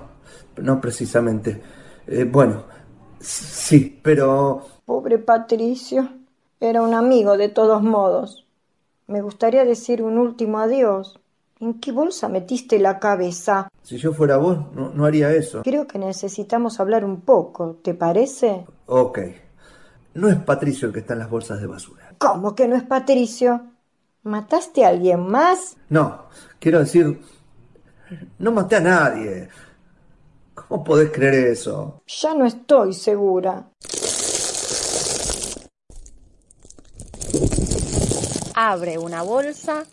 no 0.56 0.80
precisamente. 0.80 1.60
Eh, 2.06 2.24
bueno, 2.24 2.62
sí, 3.18 3.98
pero... 4.00 4.66
Pobre 4.84 5.18
Patricio. 5.18 6.08
Era 6.60 6.82
un 6.82 6.94
amigo 6.94 7.36
de 7.36 7.48
todos 7.48 7.82
modos. 7.82 8.46
Me 9.08 9.20
gustaría 9.20 9.64
decir 9.64 10.02
un 10.02 10.18
último 10.18 10.60
adiós. 10.60 11.18
¿En 11.58 11.80
qué 11.80 11.90
bolsa 11.90 12.28
metiste 12.28 12.78
la 12.78 13.00
cabeza? 13.00 13.68
Si 13.82 13.96
yo 13.96 14.12
fuera 14.12 14.36
vos, 14.36 14.58
no, 14.74 14.90
no 14.90 15.04
haría 15.04 15.32
eso. 15.32 15.62
Creo 15.64 15.88
que 15.88 15.98
necesitamos 15.98 16.78
hablar 16.78 17.04
un 17.04 17.22
poco, 17.22 17.80
¿te 17.82 17.94
parece? 17.94 18.64
Ok. 18.86 19.18
No 20.14 20.28
es 20.28 20.36
Patricio 20.36 20.88
el 20.88 20.94
que 20.94 21.00
está 21.00 21.12
en 21.12 21.20
las 21.20 21.30
bolsas 21.30 21.60
de 21.60 21.66
basura. 21.66 22.14
¿Cómo 22.18 22.54
que 22.54 22.66
no 22.66 22.76
es 22.76 22.82
Patricio? 22.82 23.66
¿Mataste 24.22 24.84
a 24.84 24.88
alguien 24.88 25.26
más? 25.28 25.76
No, 25.88 26.26
quiero 26.58 26.80
decir... 26.80 27.20
No 28.38 28.52
maté 28.52 28.76
a 28.76 28.80
nadie. 28.80 29.48
¿Cómo 30.54 30.82
podés 30.82 31.10
creer 31.10 31.48
eso? 31.48 32.02
Ya 32.06 32.34
no 32.34 32.46
estoy 32.46 32.94
segura. 32.94 33.68
Abre 38.54 38.98
una 38.98 39.22
bolsa 39.22 39.84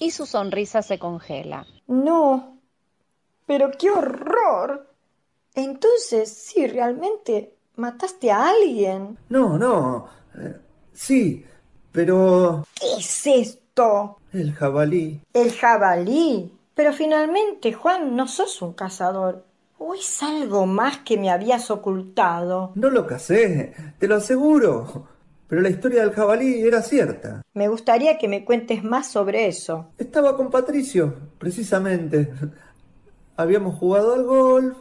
y 0.00 0.10
su 0.10 0.26
sonrisa 0.26 0.82
se 0.82 0.98
congela. 0.98 1.66
No. 1.86 2.58
Pero 3.46 3.70
qué 3.78 3.90
horror. 3.90 4.88
Entonces, 5.54 6.32
sí, 6.32 6.66
realmente 6.66 7.54
mataste 7.76 8.30
a 8.30 8.48
alguien. 8.48 9.18
No, 9.28 9.58
no. 9.58 10.08
eh, 10.38 10.56
sí, 10.92 11.44
pero... 11.90 12.66
¿Qué 12.78 12.86
es 12.98 13.26
esto? 13.26 14.18
El 14.32 14.52
jabalí. 14.52 15.20
El 15.32 15.52
jabalí. 15.52 16.52
Pero 16.74 16.92
finalmente, 16.92 17.72
Juan, 17.72 18.16
no 18.16 18.26
sos 18.28 18.62
un 18.62 18.72
cazador. 18.72 19.44
¿O 19.78 19.94
es 19.94 20.22
algo 20.22 20.64
más 20.66 20.98
que 20.98 21.18
me 21.18 21.30
habías 21.30 21.70
ocultado? 21.70 22.72
No 22.76 22.88
lo 22.88 23.06
casé, 23.06 23.74
te 23.98 24.06
lo 24.06 24.16
aseguro. 24.16 25.08
Pero 25.48 25.60
la 25.60 25.68
historia 25.68 26.00
del 26.00 26.12
jabalí 26.12 26.62
era 26.62 26.80
cierta. 26.80 27.42
Me 27.52 27.68
gustaría 27.68 28.16
que 28.16 28.26
me 28.26 28.44
cuentes 28.44 28.82
más 28.84 29.08
sobre 29.10 29.48
eso. 29.48 29.88
Estaba 29.98 30.34
con 30.36 30.50
Patricio, 30.50 31.14
precisamente. 31.38 32.32
Habíamos 33.36 33.78
jugado 33.78 34.14
al 34.14 34.22
golf. 34.22 34.78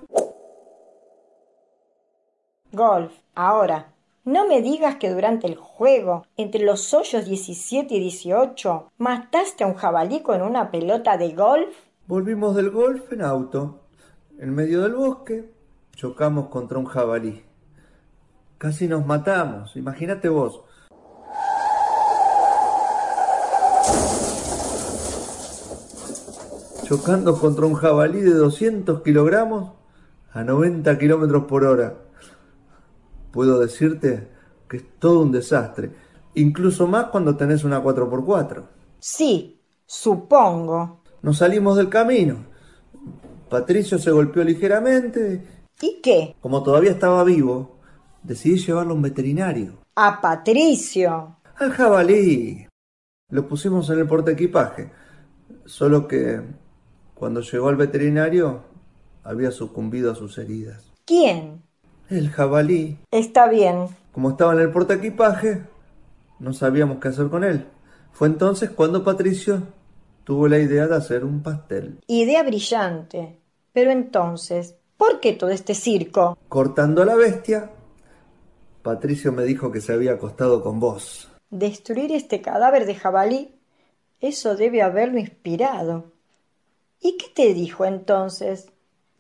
Golf. 2.74 3.12
Ahora, 3.36 3.92
no 4.24 4.48
me 4.48 4.62
digas 4.62 4.96
que 4.96 5.10
durante 5.10 5.46
el 5.46 5.56
juego, 5.56 6.26
entre 6.38 6.64
los 6.64 6.94
hoyos 6.94 7.26
17 7.26 7.94
y 7.94 8.00
18, 8.00 8.92
mataste 8.98 9.66
a 9.66 9.68
un 9.68 9.74
jabalí 9.74 10.22
con 10.22 10.42
una 10.42 10.72
pelota 10.72 11.18
de 11.18 11.34
golf. 11.34 11.76
Volvimos 12.08 12.56
del 12.56 12.70
golf 12.70 13.12
en 13.12 13.24
auto. 13.24 13.82
En 14.40 14.56
medio 14.56 14.84
del 14.84 14.94
bosque, 14.94 15.52
chocamos 15.98 16.48
contra 16.48 16.78
un 16.80 16.86
jabalí. 16.86 17.44
Casi 18.58 18.88
nos 18.88 19.06
matamos, 19.06 19.76
imagínate 19.76 20.30
vos. 20.30 20.62
Chocando 26.86 27.38
contra 27.38 27.66
un 27.66 27.74
jabalí 27.74 28.22
de 28.22 28.34
200 28.34 29.02
kilogramos 29.02 29.74
a 30.32 30.46
90 30.46 30.98
kilómetros 30.98 31.44
por 31.46 31.66
hora. 31.66 31.96
Puedo 33.32 33.60
decirte 33.60 34.28
que 34.68 34.78
es 34.78 34.84
todo 35.00 35.22
un 35.22 35.32
desastre, 35.32 35.92
incluso 36.36 36.88
más 36.88 37.06
cuando 37.06 37.36
tenés 37.36 37.64
una 37.64 37.84
4x4. 37.84 38.64
Sí, 39.00 39.62
supongo. 39.86 41.02
Nos 41.22 41.38
salimos 41.38 41.78
del 41.78 41.90
camino. 41.90 42.46
Patricio 43.50 44.00
se 44.00 44.12
golpeó 44.12 44.44
ligeramente. 44.44 45.44
¿Y 45.82 46.00
qué? 46.02 46.36
Como 46.40 46.64
todavía 46.64 46.92
estaba 46.92 47.24
vivo, 47.24 47.80
decidí 48.24 48.58
llevarlo 48.58 48.92
a 48.94 48.96
un 48.96 49.02
veterinario. 49.02 49.80
A 49.96 50.22
Patricio. 50.22 51.38
Al 51.58 51.72
jabalí. 51.72 52.68
Lo 53.30 53.48
pusimos 53.48 53.90
en 53.90 54.00
el 54.00 54.08
portaequipaje. 54.08 54.92
Solo 55.66 56.08
que 56.08 56.42
cuando 57.14 57.42
llegó 57.42 57.70
al 57.70 57.76
veterinario 57.76 58.64
había 59.24 59.52
sucumbido 59.52 60.12
a 60.12 60.16
sus 60.16 60.38
heridas. 60.38 60.92
¿Quién? 61.06 61.64
El 62.12 62.30
jabalí. 62.30 62.98
Está 63.10 63.48
bien. 63.48 63.88
Como 64.12 64.32
estaba 64.32 64.52
en 64.52 64.60
el 64.60 64.70
portaequipaje, 64.70 65.62
no 66.40 66.52
sabíamos 66.52 67.00
qué 67.00 67.08
hacer 67.08 67.30
con 67.30 67.46
él. 67.46 67.66
Fue 68.12 68.28
entonces 68.28 68.70
cuando 68.70 69.06
Patricio 69.06 69.64
tuvo 70.26 70.50
la 70.50 70.60
idea 70.60 70.88
de 70.88 70.96
hacer 70.96 71.24
un 71.24 71.42
pastel. 71.42 72.02
Idea 72.08 72.44
brillante. 72.44 73.40
Pero 73.72 73.92
entonces, 73.92 74.76
¿por 74.98 75.22
qué 75.22 75.32
todo 75.32 75.52
este 75.52 75.74
circo? 75.74 76.38
Cortando 76.50 77.02
a 77.02 77.06
la 77.06 77.16
bestia, 77.16 77.70
Patricio 78.82 79.32
me 79.32 79.46
dijo 79.46 79.72
que 79.72 79.80
se 79.80 79.94
había 79.94 80.12
acostado 80.12 80.62
con 80.62 80.82
vos. 80.82 81.32
Destruir 81.50 82.12
este 82.12 82.42
cadáver 82.42 82.86
de 82.88 82.96
jabalí, 82.96 83.56
eso 84.20 84.58
debe 84.58 84.82
haberlo 84.82 85.18
inspirado. 85.18 86.12
¿Y 87.00 87.16
qué 87.16 87.28
te 87.34 87.54
dijo 87.54 87.86
entonces? 87.86 88.71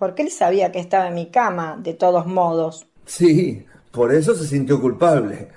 Porque 0.01 0.23
él 0.23 0.31
sabía 0.31 0.71
que 0.71 0.79
estaba 0.79 1.09
en 1.09 1.13
mi 1.13 1.29
cama, 1.29 1.77
de 1.79 1.93
todos 1.93 2.25
modos. 2.25 2.87
Sí, 3.05 3.67
por 3.91 4.11
eso 4.11 4.33
se 4.33 4.47
sintió 4.47 4.81
culpable. 4.81 5.49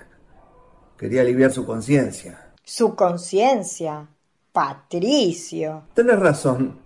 Quería 0.98 1.22
aliviar 1.22 1.50
su 1.50 1.64
conciencia. 1.64 2.52
Su 2.62 2.94
conciencia. 2.94 4.06
Patricio. 4.52 5.84
Tenés 5.94 6.18
razón. 6.20 6.80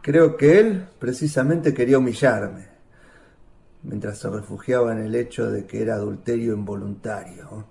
Creo 0.00 0.38
que 0.38 0.60
él 0.60 0.88
precisamente 0.98 1.74
quería 1.74 1.98
humillarme, 1.98 2.68
mientras 3.82 4.16
se 4.16 4.30
refugiaba 4.30 4.92
en 4.92 5.00
el 5.00 5.14
hecho 5.16 5.50
de 5.50 5.66
que 5.66 5.82
era 5.82 5.96
adulterio 5.96 6.54
involuntario, 6.54 7.66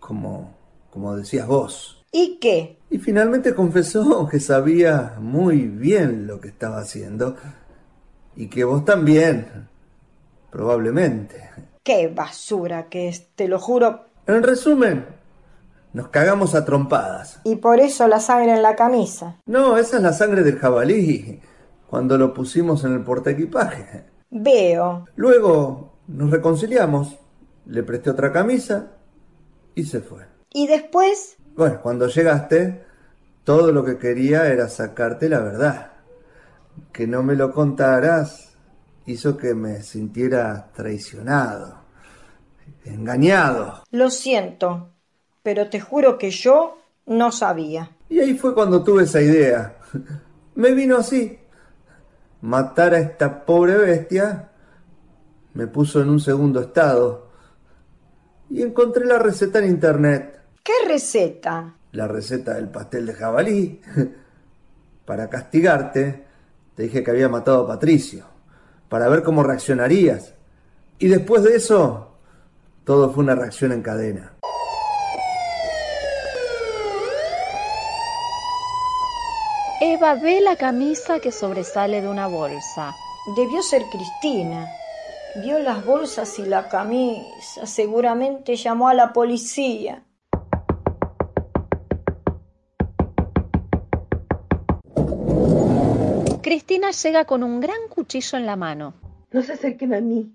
como, 0.00 0.52
como 0.90 1.16
decías 1.16 1.46
vos. 1.46 2.04
¿Y 2.10 2.38
qué? 2.40 2.76
Y 2.90 2.98
finalmente 2.98 3.54
confesó 3.54 4.26
que 4.28 4.40
sabía 4.40 5.14
muy 5.20 5.68
bien 5.68 6.26
lo 6.26 6.40
que 6.40 6.48
estaba 6.48 6.80
haciendo 6.80 7.36
y 8.36 8.48
que 8.48 8.64
vos 8.64 8.84
también, 8.84 9.68
probablemente. 10.50 11.50
Qué 11.82 12.08
basura 12.08 12.88
que 12.88 13.08
es, 13.08 13.28
te 13.34 13.48
lo 13.48 13.58
juro. 13.58 14.06
En 14.26 14.42
resumen, 14.42 15.06
nos 15.92 16.08
cagamos 16.08 16.54
a 16.54 16.64
trompadas. 16.64 17.40
Y 17.44 17.56
por 17.56 17.80
eso 17.80 18.08
la 18.08 18.20
sangre 18.20 18.54
en 18.54 18.62
la 18.62 18.74
camisa. 18.74 19.36
No, 19.46 19.76
esa 19.76 19.98
es 19.98 20.02
la 20.02 20.12
sangre 20.12 20.42
del 20.42 20.58
jabalí, 20.58 21.40
cuando 21.88 22.18
lo 22.18 22.32
pusimos 22.34 22.84
en 22.84 22.94
el 22.94 23.02
portaequipaje. 23.02 24.04
Veo. 24.30 25.06
Luego 25.14 25.92
nos 26.08 26.30
reconciliamos, 26.30 27.16
le 27.66 27.82
presté 27.82 28.10
otra 28.10 28.32
camisa 28.32 28.92
y 29.74 29.84
se 29.84 30.00
fue. 30.00 30.22
¿Y 30.52 30.66
después? 30.66 31.36
Bueno, 31.54 31.80
cuando 31.82 32.08
llegaste, 32.08 32.84
todo 33.44 33.72
lo 33.72 33.84
que 33.84 33.98
quería 33.98 34.48
era 34.48 34.68
sacarte 34.68 35.28
la 35.28 35.40
verdad. 35.40 35.92
Que 36.92 37.06
no 37.06 37.22
me 37.22 37.34
lo 37.34 37.52
contaras 37.52 38.54
hizo 39.06 39.36
que 39.36 39.54
me 39.54 39.82
sintiera 39.82 40.70
traicionado, 40.74 41.84
engañado. 42.84 43.84
Lo 43.90 44.10
siento, 44.10 44.90
pero 45.42 45.68
te 45.68 45.80
juro 45.80 46.16
que 46.16 46.30
yo 46.30 46.78
no 47.06 47.30
sabía. 47.32 47.90
Y 48.08 48.20
ahí 48.20 48.34
fue 48.34 48.54
cuando 48.54 48.82
tuve 48.82 49.04
esa 49.04 49.20
idea. 49.20 49.76
Me 50.54 50.72
vino 50.72 50.96
así. 50.96 51.38
Matar 52.40 52.94
a 52.94 52.98
esta 52.98 53.44
pobre 53.44 53.76
bestia 53.76 54.50
me 55.54 55.66
puso 55.66 56.02
en 56.02 56.10
un 56.10 56.20
segundo 56.20 56.60
estado. 56.60 57.28
Y 58.50 58.62
encontré 58.62 59.06
la 59.06 59.18
receta 59.18 59.60
en 59.60 59.66
internet. 59.66 60.40
¿Qué 60.62 60.72
receta? 60.86 61.74
La 61.92 62.06
receta 62.06 62.54
del 62.54 62.68
pastel 62.68 63.06
de 63.06 63.14
jabalí. 63.14 63.80
Para 65.06 65.28
castigarte, 65.28 66.23
te 66.74 66.84
dije 66.84 67.04
que 67.04 67.10
había 67.10 67.28
matado 67.28 67.64
a 67.64 67.66
Patricio. 67.68 68.24
Para 68.88 69.08
ver 69.08 69.22
cómo 69.22 69.42
reaccionarías. 69.42 70.34
Y 70.98 71.08
después 71.08 71.42
de 71.42 71.56
eso, 71.56 72.12
todo 72.84 73.10
fue 73.10 73.24
una 73.24 73.34
reacción 73.34 73.72
en 73.72 73.82
cadena. 73.82 74.32
Eva 79.80 80.14
ve 80.14 80.40
la 80.40 80.56
camisa 80.56 81.20
que 81.20 81.30
sobresale 81.30 82.00
de 82.00 82.08
una 82.08 82.26
bolsa. 82.26 82.94
Debió 83.36 83.62
ser 83.62 83.82
Cristina. 83.90 84.66
Vio 85.42 85.58
las 85.58 85.84
bolsas 85.84 86.38
y 86.38 86.44
la 86.44 86.68
camisa. 86.68 87.66
Seguramente 87.66 88.56
llamó 88.56 88.88
a 88.88 88.94
la 88.94 89.12
policía. 89.12 90.02
Cristina 96.54 96.92
llega 96.92 97.24
con 97.24 97.42
un 97.42 97.58
gran 97.58 97.88
cuchillo 97.88 98.38
en 98.38 98.46
la 98.46 98.54
mano. 98.54 98.94
No 99.32 99.42
se 99.42 99.54
acerquen 99.54 99.92
a 99.92 100.00
mí. 100.00 100.32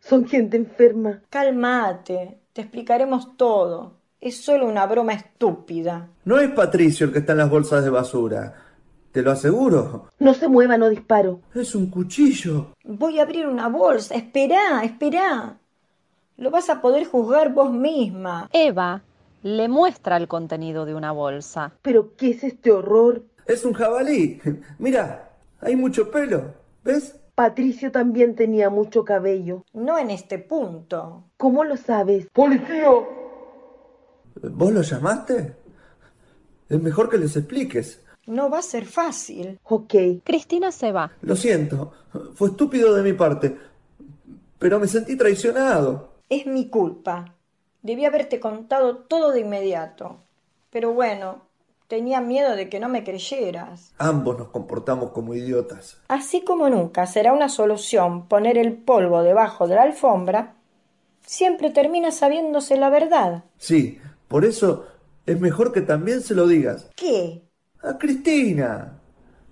Son 0.00 0.26
gente 0.26 0.56
enferma. 0.56 1.22
Cálmate. 1.30 2.40
Te 2.52 2.62
explicaremos 2.62 3.36
todo. 3.36 3.92
Es 4.20 4.42
solo 4.42 4.66
una 4.66 4.84
broma 4.86 5.12
estúpida. 5.12 6.08
No 6.24 6.40
es 6.40 6.50
Patricio 6.50 7.06
el 7.06 7.12
que 7.12 7.20
está 7.20 7.32
en 7.32 7.38
las 7.38 7.50
bolsas 7.50 7.84
de 7.84 7.90
basura. 7.90 8.52
Te 9.12 9.22
lo 9.22 9.30
aseguro. 9.30 10.08
No 10.18 10.34
se 10.34 10.48
mueva, 10.48 10.76
no 10.76 10.88
disparo. 10.88 11.40
Es 11.54 11.76
un 11.76 11.88
cuchillo. 11.88 12.72
Voy 12.82 13.20
a 13.20 13.22
abrir 13.22 13.46
una 13.46 13.68
bolsa. 13.68 14.16
Esperá, 14.16 14.82
esperá. 14.82 15.56
Lo 16.36 16.50
vas 16.50 16.68
a 16.68 16.80
poder 16.80 17.06
juzgar 17.06 17.54
vos 17.54 17.70
misma. 17.70 18.50
Eva 18.52 19.02
le 19.44 19.68
muestra 19.68 20.16
el 20.16 20.26
contenido 20.26 20.84
de 20.84 20.96
una 20.96 21.12
bolsa. 21.12 21.74
¿Pero 21.80 22.16
qué 22.16 22.30
es 22.30 22.42
este 22.42 22.72
horror? 22.72 23.22
Es 23.46 23.64
un 23.64 23.72
jabalí. 23.72 24.40
Mira, 24.80 25.29
hay 25.60 25.76
mucho 25.76 26.10
pelo. 26.10 26.54
¿Ves? 26.84 27.16
Patricio 27.34 27.90
también 27.90 28.34
tenía 28.34 28.70
mucho 28.70 29.04
cabello. 29.04 29.64
No 29.72 29.98
en 29.98 30.10
este 30.10 30.38
punto. 30.38 31.24
¿Cómo 31.36 31.64
lo 31.64 31.76
sabes? 31.76 32.26
¡Policía! 32.32 32.90
¿Vos 34.42 34.72
lo 34.72 34.82
llamaste? 34.82 35.56
Es 36.68 36.82
mejor 36.82 37.08
que 37.08 37.18
les 37.18 37.36
expliques. 37.36 38.02
No 38.26 38.48
va 38.50 38.58
a 38.58 38.62
ser 38.62 38.86
fácil. 38.86 39.58
Ok. 39.64 39.94
Cristina 40.22 40.70
se 40.70 40.92
va. 40.92 41.12
Lo 41.22 41.34
siento. 41.34 41.92
Fue 42.34 42.48
estúpido 42.48 42.94
de 42.94 43.02
mi 43.02 43.12
parte. 43.12 43.56
Pero 44.58 44.78
me 44.78 44.86
sentí 44.86 45.16
traicionado. 45.16 46.14
Es 46.28 46.46
mi 46.46 46.68
culpa. 46.68 47.34
Debí 47.82 48.04
haberte 48.04 48.38
contado 48.38 48.98
todo 48.98 49.32
de 49.32 49.40
inmediato. 49.40 50.18
Pero 50.70 50.92
bueno, 50.92 51.42
tenía 51.90 52.20
miedo 52.20 52.54
de 52.54 52.68
que 52.68 52.78
no 52.78 52.88
me 52.88 53.02
creyeras. 53.02 53.92
Ambos 53.98 54.38
nos 54.38 54.48
comportamos 54.48 55.10
como 55.10 55.34
idiotas. 55.34 56.00
Así 56.06 56.42
como 56.42 56.70
nunca 56.70 57.04
será 57.06 57.32
una 57.32 57.48
solución 57.48 58.28
poner 58.28 58.56
el 58.56 58.74
polvo 58.74 59.24
debajo 59.24 59.66
de 59.66 59.74
la 59.74 59.82
alfombra, 59.82 60.54
siempre 61.26 61.70
termina 61.70 62.12
sabiéndose 62.12 62.76
la 62.76 62.90
verdad. 62.90 63.42
Sí, 63.58 63.98
por 64.28 64.44
eso 64.44 64.86
es 65.26 65.40
mejor 65.40 65.72
que 65.72 65.80
también 65.80 66.20
se 66.20 66.34
lo 66.34 66.46
digas. 66.46 66.88
¿Qué? 66.94 67.42
A 67.82 67.98
Cristina. 67.98 69.00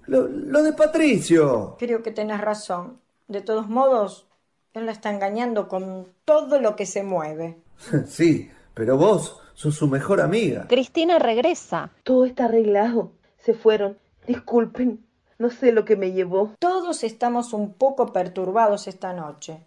Lo, 0.07 0.29
lo 0.29 0.63
de 0.63 0.73
Patricio. 0.73 1.75
Creo 1.77 2.05
que 2.05 2.13
tenés 2.13 2.41
razón. 2.41 3.01
De 3.27 3.41
todos 3.41 3.69
modos, 3.69 4.29
él 4.75 4.87
la 4.87 4.93
está 4.93 5.11
engañando 5.11 5.67
con 5.67 6.07
todo 6.25 6.61
lo 6.61 6.77
que 6.77 6.87
se 6.87 7.03
mueve. 7.03 7.59
sí, 8.07 8.49
pero 8.75 8.97
vos 8.97 9.41
sos 9.59 9.75
su 9.75 9.89
mejor 9.89 10.21
amiga. 10.21 10.69
Cristina 10.69 11.19
regresa. 11.19 11.91
Todo 12.05 12.25
está 12.25 12.45
arreglado. 12.45 13.11
Se 13.39 13.55
fueron. 13.55 13.99
Disculpen. 14.25 15.05
No 15.37 15.51
sé 15.51 15.73
lo 15.73 15.85
que 15.85 15.97
me 15.97 16.13
llevó. 16.13 16.53
Todos 16.61 17.03
estamos 17.03 17.53
un 17.53 17.75
poco 17.75 18.13
perturbados 18.13 18.87
esta 18.87 19.13
noche. 19.13 19.67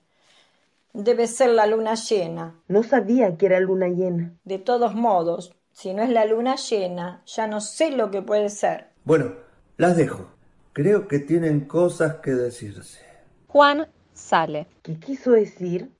Debe 0.93 1.27
ser 1.27 1.49
la 1.49 1.65
luna 1.65 1.95
llena. 1.95 2.55
No 2.69 2.83
sabía 2.83 3.35
que 3.35 3.47
era 3.47 3.59
luna 3.59 3.89
llena. 3.89 4.33
De 4.45 4.59
todos 4.59 4.95
modos, 4.95 5.53
si 5.73 5.93
no 5.93 6.03
es 6.03 6.09
la 6.09 6.23
luna 6.23 6.55
llena, 6.55 7.21
ya 7.25 7.47
no 7.47 7.59
sé 7.59 7.91
lo 7.91 8.11
que 8.11 8.21
puede 8.21 8.47
ser. 8.49 8.91
Bueno, 9.03 9.33
las 9.75 9.97
dejo. 9.97 10.31
Creo 10.71 11.09
que 11.09 11.19
tienen 11.19 11.67
cosas 11.67 12.15
que 12.23 12.31
decirse. 12.31 13.01
Juan 13.47 13.89
sale. 14.13 14.67
¿Qué 14.83 14.97
quiso 14.97 15.31
decir? 15.31 15.91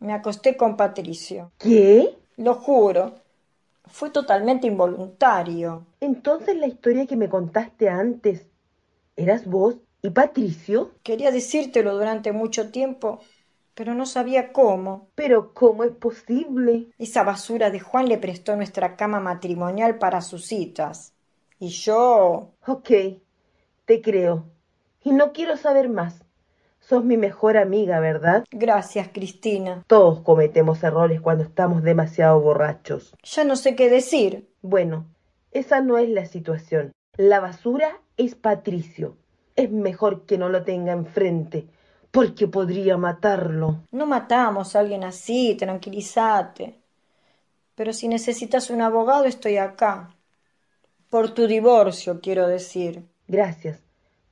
Me 0.00 0.12
acosté 0.12 0.56
con 0.56 0.76
Patricio. 0.76 1.52
¿Qué? 1.56 2.19
Lo 2.40 2.54
juro. 2.54 3.16
Fue 3.84 4.08
totalmente 4.08 4.66
involuntario. 4.66 5.84
Entonces 6.00 6.56
la 6.56 6.68
historia 6.68 7.06
que 7.06 7.14
me 7.14 7.28
contaste 7.28 7.90
antes, 7.90 8.46
¿eras 9.14 9.44
vos 9.44 9.76
y 10.00 10.08
Patricio? 10.08 10.92
Quería 11.02 11.32
decírtelo 11.32 11.94
durante 11.98 12.32
mucho 12.32 12.70
tiempo, 12.70 13.20
pero 13.74 13.94
no 13.94 14.06
sabía 14.06 14.54
cómo. 14.54 15.10
Pero 15.14 15.52
¿cómo 15.52 15.84
es 15.84 15.90
posible? 15.92 16.86
Esa 16.96 17.24
basura 17.24 17.70
de 17.70 17.80
Juan 17.80 18.08
le 18.08 18.16
prestó 18.16 18.56
nuestra 18.56 18.96
cama 18.96 19.20
matrimonial 19.20 19.98
para 19.98 20.22
sus 20.22 20.46
citas. 20.46 21.12
Y 21.58 21.68
yo... 21.68 22.54
Ok, 22.66 22.90
te 23.84 24.00
creo. 24.00 24.46
Y 25.04 25.12
no 25.12 25.34
quiero 25.34 25.58
saber 25.58 25.90
más. 25.90 26.24
Sos 26.80 27.04
mi 27.04 27.16
mejor 27.16 27.56
amiga, 27.56 28.00
¿verdad? 28.00 28.44
Gracias, 28.50 29.10
Cristina. 29.12 29.84
Todos 29.86 30.20
cometemos 30.22 30.82
errores 30.82 31.20
cuando 31.20 31.44
estamos 31.44 31.82
demasiado 31.82 32.40
borrachos. 32.40 33.14
Ya 33.22 33.44
no 33.44 33.54
sé 33.54 33.76
qué 33.76 33.88
decir. 33.88 34.48
Bueno, 34.62 35.06
esa 35.52 35.80
no 35.80 35.98
es 35.98 36.08
la 36.08 36.26
situación. 36.26 36.92
La 37.16 37.38
basura 37.38 38.00
es 38.16 38.34
Patricio. 38.34 39.16
Es 39.56 39.70
mejor 39.70 40.24
que 40.24 40.38
no 40.38 40.48
lo 40.48 40.64
tenga 40.64 40.92
enfrente, 40.92 41.68
porque 42.10 42.48
podría 42.48 42.96
matarlo. 42.96 43.82
No 43.92 44.06
matamos 44.06 44.74
a 44.74 44.80
alguien 44.80 45.04
así, 45.04 45.54
tranquilízate. 45.54 46.80
Pero 47.74 47.92
si 47.92 48.08
necesitas 48.08 48.70
un 48.70 48.80
abogado, 48.80 49.24
estoy 49.24 49.58
acá. 49.58 50.16
Por 51.08 51.30
tu 51.34 51.46
divorcio, 51.46 52.20
quiero 52.20 52.46
decir. 52.46 53.04
Gracias. 53.26 53.82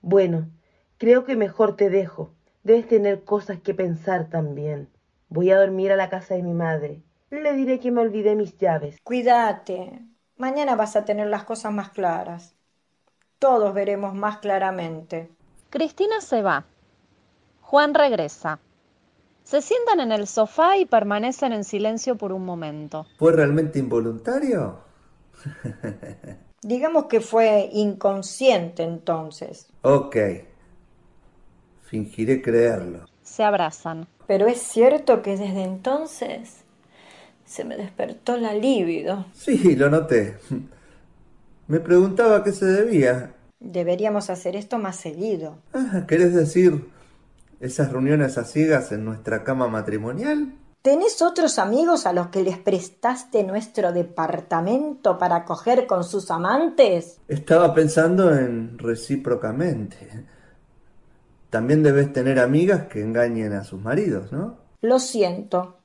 Bueno, 0.01 0.49
creo 0.97 1.25
que 1.25 1.37
mejor 1.37 1.77
te 1.77 1.91
dejo. 1.91 2.33
Debes 2.63 2.89
tener 2.89 3.25
cosas 3.25 3.61
que 3.61 3.75
pensar 3.75 4.29
también. 4.29 4.89
Voy 5.29 5.51
a 5.51 5.59
dormir 5.59 5.93
a 5.93 5.97
la 5.97 6.09
casa 6.11 6.35
de 6.35 6.43
mi 6.43 6.53
madre. 6.53 7.03
Le 7.31 7.53
diré 7.55 7.79
que 7.79 7.91
me 7.91 8.01
olvidé 8.01 8.35
mis 8.35 8.57
llaves. 8.59 8.97
Cuídate. 9.03 10.01
Mañana 10.37 10.77
vas 10.77 10.97
a 10.97 11.05
tener 11.05 11.27
las 11.27 11.45
cosas 11.45 11.73
más 11.73 11.91
claras. 11.91 12.55
Todos 13.39 13.75
veremos 13.75 14.15
más 14.15 14.39
claramente. 14.39 15.31
Cristina 15.71 16.21
se 16.21 16.43
va. 16.43 16.65
Juan 17.61 17.95
regresa. 17.95 18.59
Se 19.45 19.63
sientan 19.63 20.01
en 20.01 20.13
el 20.13 20.27
sofá 20.27 20.77
y 20.79 20.87
permanecen 20.87 21.53
en 21.53 21.65
silencio 21.65 22.17
por 22.17 22.33
un 22.33 22.45
momento. 22.45 23.07
¿Fue 23.19 23.33
realmente 23.33 23.79
involuntario? 23.79 24.79
Digamos 26.63 27.05
que 27.05 27.21
fue 27.21 27.69
inconsciente 27.73 28.83
entonces. 28.83 29.69
Ok. 29.83 30.17
Fingiré 31.89 32.43
creerlo. 32.43 33.06
Se 33.23 33.43
abrazan. 33.43 34.06
Pero 34.27 34.47
es 34.47 34.59
cierto 34.59 35.23
que 35.23 35.31
desde 35.31 35.62
entonces 35.62 36.65
se 37.47 37.65
me 37.65 37.78
despertó 37.78 38.36
la 38.36 38.52
libido. 38.52 39.24
Sí, 39.32 39.74
lo 39.74 39.89
noté. 39.89 40.36
Me 41.66 41.81
preguntaba 41.81 42.36
a 42.36 42.44
qué 42.44 42.52
se 42.52 42.66
debía. 42.66 43.32
Deberíamos 43.59 44.28
hacer 44.31 44.55
esto 44.55 44.78
más 44.78 44.97
seguido. 44.97 45.59
Ah, 45.73 46.05
¿Querés 46.06 46.35
decir 46.35 46.89
esas 47.60 47.90
reuniones 47.90 48.39
a 48.39 48.44
ciegas 48.44 48.93
en 48.93 49.05
nuestra 49.05 49.43
cama 49.43 49.69
matrimonial? 49.69 50.52
¿Tenés 50.82 51.23
otros 51.23 51.59
amigos 51.59 52.06
a 52.06 52.12
los 52.12 52.28
que 52.28 52.43
les 52.43 52.59
prestaste 52.59 53.44
nuestro 53.44 53.93
departamento 53.93 55.19
para 55.19 55.44
coger 55.44 55.86
con 55.86 56.05
sus 56.05 56.31
amantes? 56.31 57.19
Estaba 57.28 57.74
pensando 57.74 58.35
en 58.35 58.78
recíprocamente. 58.78 60.27
También 61.51 61.83
debes 61.83 62.12
tener 62.12 62.39
amigas 62.41 62.89
que 62.89 63.01
engañen 63.01 63.55
a 63.55 63.65
sus 63.65 63.81
maridos, 63.81 64.33
¿no? 64.33 64.59
Lo 64.83 64.99
siento. 64.99 65.79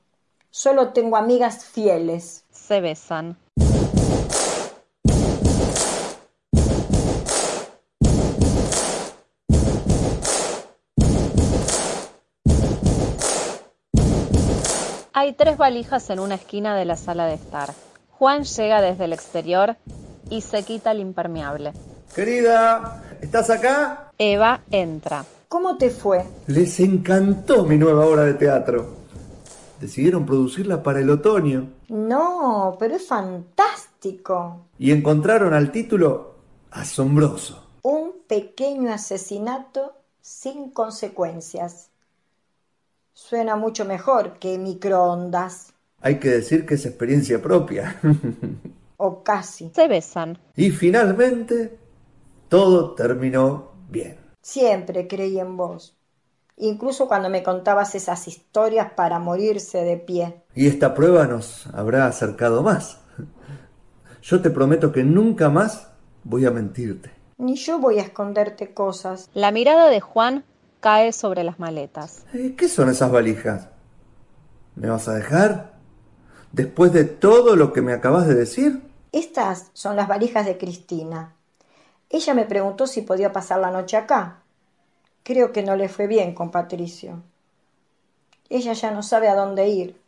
Solo 0.50 0.92
tengo 0.92 1.16
amigas 1.16 1.64
fieles. 1.64 2.44
Se 2.50 2.80
besan. 2.82 3.38
Hay 15.14 15.32
tres 15.32 15.56
valijas 15.56 16.10
en 16.10 16.20
una 16.20 16.34
esquina 16.34 16.76
de 16.76 16.84
la 16.84 16.96
sala 16.96 17.26
de 17.26 17.34
estar. 17.34 17.72
Juan 18.10 18.44
llega 18.44 18.82
desde 18.82 19.06
el 19.06 19.14
exterior 19.14 19.76
y 20.28 20.42
se 20.42 20.62
quita 20.62 20.90
el 20.90 21.00
impermeable. 21.00 21.72
Querida, 22.14 23.02
¿estás 23.22 23.48
acá? 23.48 24.10
Eva 24.18 24.60
entra. 24.70 25.24
¿Cómo 25.48 25.76
te 25.78 25.90
fue? 25.90 26.24
Les 26.46 26.80
encantó 26.80 27.64
mi 27.64 27.76
nueva 27.78 28.06
obra 28.06 28.24
de 28.24 28.34
teatro. 28.34 28.94
Decidieron 29.80 30.24
producirla 30.26 30.82
para 30.82 31.00
el 31.00 31.10
otoño. 31.10 31.70
No, 31.88 32.76
pero 32.78 32.96
es 32.96 33.06
fantástico. 33.06 34.66
Y 34.78 34.90
encontraron 34.92 35.52
al 35.54 35.70
título 35.70 36.34
asombroso. 36.70 37.62
Un 37.82 38.12
pequeño 38.26 38.92
asesinato 38.92 39.92
sin 40.20 40.70
consecuencias. 40.70 41.90
Suena 43.12 43.56
mucho 43.56 43.84
mejor 43.84 44.38
que 44.38 44.58
microondas. 44.58 45.72
Hay 46.00 46.18
que 46.18 46.30
decir 46.30 46.66
que 46.66 46.74
es 46.74 46.86
experiencia 46.86 47.40
propia. 47.40 48.00
O 48.96 49.24
casi. 49.24 49.70
Se 49.74 49.88
besan. 49.88 50.38
y 50.56 50.70
finalmente, 50.70 51.76
todo 52.48 52.94
terminó 52.94 53.72
bien. 53.90 54.16
Siempre 54.44 55.08
creí 55.08 55.40
en 55.40 55.56
vos. 55.56 55.96
Incluso 56.58 57.08
cuando 57.08 57.30
me 57.30 57.42
contabas 57.42 57.94
esas 57.94 58.28
historias 58.28 58.92
para 58.92 59.18
morirse 59.18 59.78
de 59.78 59.96
pie. 59.96 60.42
Y 60.54 60.66
esta 60.66 60.92
prueba 60.92 61.26
nos 61.26 61.66
habrá 61.68 62.06
acercado 62.06 62.62
más. 62.62 62.98
Yo 64.20 64.42
te 64.42 64.50
prometo 64.50 64.92
que 64.92 65.02
nunca 65.02 65.48
más 65.48 65.88
voy 66.24 66.44
a 66.44 66.50
mentirte. 66.50 67.10
Ni 67.38 67.56
yo 67.56 67.78
voy 67.78 67.98
a 67.98 68.02
esconderte 68.02 68.74
cosas. 68.74 69.30
La 69.32 69.50
mirada 69.50 69.88
de 69.88 70.02
Juan 70.02 70.44
cae 70.80 71.12
sobre 71.12 71.42
las 71.42 71.58
maletas. 71.58 72.26
¿Qué 72.58 72.68
son 72.68 72.90
esas 72.90 73.10
valijas? 73.10 73.70
¿Me 74.76 74.90
vas 74.90 75.08
a 75.08 75.14
dejar? 75.14 75.72
¿Después 76.52 76.92
de 76.92 77.04
todo 77.04 77.56
lo 77.56 77.72
que 77.72 77.80
me 77.80 77.94
acabas 77.94 78.26
de 78.28 78.34
decir? 78.34 78.82
Estas 79.10 79.70
son 79.72 79.96
las 79.96 80.06
valijas 80.06 80.44
de 80.44 80.58
Cristina. 80.58 81.34
Ella 82.14 82.32
me 82.32 82.44
preguntó 82.44 82.86
si 82.86 83.02
podía 83.02 83.32
pasar 83.32 83.58
la 83.58 83.72
noche 83.72 83.96
acá. 83.96 84.44
Creo 85.24 85.50
que 85.50 85.64
no 85.64 85.74
le 85.74 85.88
fue 85.88 86.06
bien 86.06 86.32
con 86.32 86.52
Patricio. 86.52 87.24
Ella 88.48 88.72
ya 88.72 88.92
no 88.92 89.02
sabe 89.02 89.26
a 89.26 89.34
dónde 89.34 89.66
ir. 89.66 90.00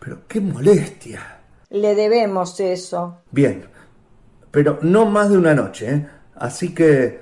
Pero 0.00 0.26
qué 0.26 0.40
molestia. 0.40 1.38
Le 1.70 1.94
debemos 1.94 2.58
eso. 2.58 3.18
Bien, 3.30 3.64
pero 4.50 4.80
no 4.82 5.06
más 5.06 5.30
de 5.30 5.38
una 5.38 5.54
noche, 5.54 5.88
¿eh? 5.88 6.08
Así 6.34 6.74
que... 6.74 7.20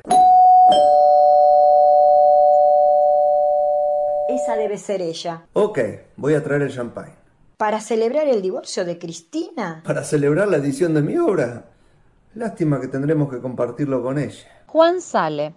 Esa 4.31 4.57
debe 4.57 4.79
ser 4.79 5.03
ella. 5.03 5.43
Ok, 5.53 5.81
voy 6.17 6.33
a 6.33 6.43
traer 6.43 6.63
el 6.63 6.75
champagne. 6.75 7.13
Para 7.59 7.79
celebrar 7.79 8.27
el 8.29 8.41
divorcio 8.41 8.87
de 8.87 8.99
Cristina. 8.99 9.83
Para 9.85 10.03
celebrar 10.03 10.49
la 10.49 10.57
edición 10.57 10.95
de 10.95 11.03
mi 11.03 11.19
obra. 11.19 11.74
Lástima 12.35 12.81
que 12.81 12.89
tendremos 12.89 13.31
que 13.31 13.41
compartirlo 13.41 14.03
con 14.03 14.19
ella. 14.19 14.65
Juan 14.67 15.01
sale. 15.01 15.55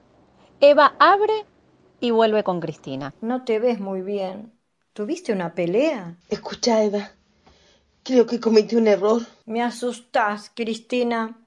Eva 0.59 0.95
abre 0.99 1.45
y 1.99 2.11
vuelve 2.11 2.43
con 2.43 2.59
Cristina. 2.59 3.13
No 3.21 3.43
te 3.43 3.59
ves 3.59 3.79
muy 3.79 4.01
bien. 4.01 4.53
¿Tuviste 4.93 5.33
una 5.33 5.53
pelea? 5.53 6.17
Escucha, 6.29 6.83
Eva. 6.83 7.11
Creo 8.03 8.25
que 8.25 8.39
cometí 8.39 8.75
un 8.75 8.87
error. 8.87 9.21
Me 9.45 9.61
asustás, 9.63 10.51
Cristina. 10.53 11.37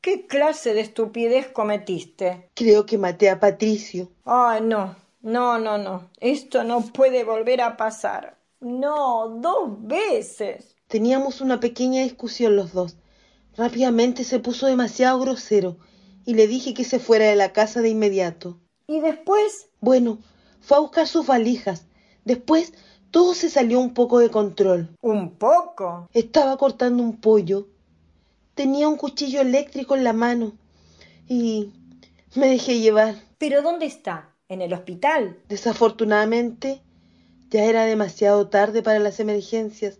¿Qué 0.00 0.26
clase 0.26 0.74
de 0.74 0.80
estupidez 0.80 1.48
cometiste? 1.48 2.50
Creo 2.54 2.86
que 2.86 2.98
maté 2.98 3.30
a 3.30 3.40
Patricio. 3.40 4.10
Ay, 4.24 4.60
no. 4.62 4.96
No, 5.22 5.58
no, 5.58 5.78
no. 5.78 6.10
Esto 6.20 6.64
no 6.64 6.80
puede 6.80 7.24
volver 7.24 7.60
a 7.60 7.76
pasar. 7.76 8.36
No, 8.60 9.28
dos 9.40 9.86
veces. 9.86 10.76
Teníamos 10.88 11.40
una 11.40 11.60
pequeña 11.60 12.02
discusión 12.02 12.56
los 12.56 12.72
dos. 12.72 12.96
Rápidamente 13.56 14.24
se 14.24 14.38
puso 14.38 14.66
demasiado 14.66 15.20
grosero 15.20 15.76
y 16.24 16.34
le 16.34 16.46
dije 16.46 16.74
que 16.74 16.84
se 16.84 16.98
fuera 16.98 17.26
de 17.26 17.36
la 17.36 17.52
casa 17.52 17.80
de 17.82 17.90
inmediato. 17.90 18.60
¿Y 18.86 19.00
después? 19.00 19.68
Bueno, 19.80 20.18
fue 20.60 20.76
a 20.76 20.80
buscar 20.80 21.06
sus 21.06 21.26
valijas. 21.26 21.86
Después 22.24 22.72
todo 23.10 23.34
se 23.34 23.50
salió 23.50 23.78
un 23.78 23.92
poco 23.92 24.20
de 24.20 24.30
control. 24.30 24.96
¿Un 25.02 25.36
poco? 25.36 26.08
Estaba 26.14 26.56
cortando 26.56 27.02
un 27.02 27.20
pollo. 27.20 27.68
Tenía 28.54 28.88
un 28.88 28.96
cuchillo 28.96 29.40
eléctrico 29.40 29.96
en 29.96 30.04
la 30.04 30.12
mano 30.12 30.52
y 31.28 31.72
me 32.34 32.48
dejé 32.48 32.80
llevar. 32.80 33.16
¿Pero 33.38 33.62
dónde 33.62 33.86
está? 33.86 34.34
¿En 34.48 34.62
el 34.62 34.72
hospital? 34.72 35.38
Desafortunadamente, 35.48 36.82
ya 37.50 37.64
era 37.64 37.84
demasiado 37.84 38.48
tarde 38.48 38.82
para 38.82 38.98
las 38.98 39.20
emergencias. 39.20 39.98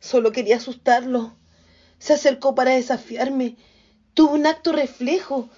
Solo 0.00 0.32
quería 0.32 0.56
asustarlo. 0.56 1.36
Se 2.02 2.14
acercó 2.14 2.56
para 2.56 2.72
desafiarme. 2.72 3.54
Tuvo 4.12 4.34
un 4.34 4.44
acto 4.48 4.72
reflejo 4.72 5.48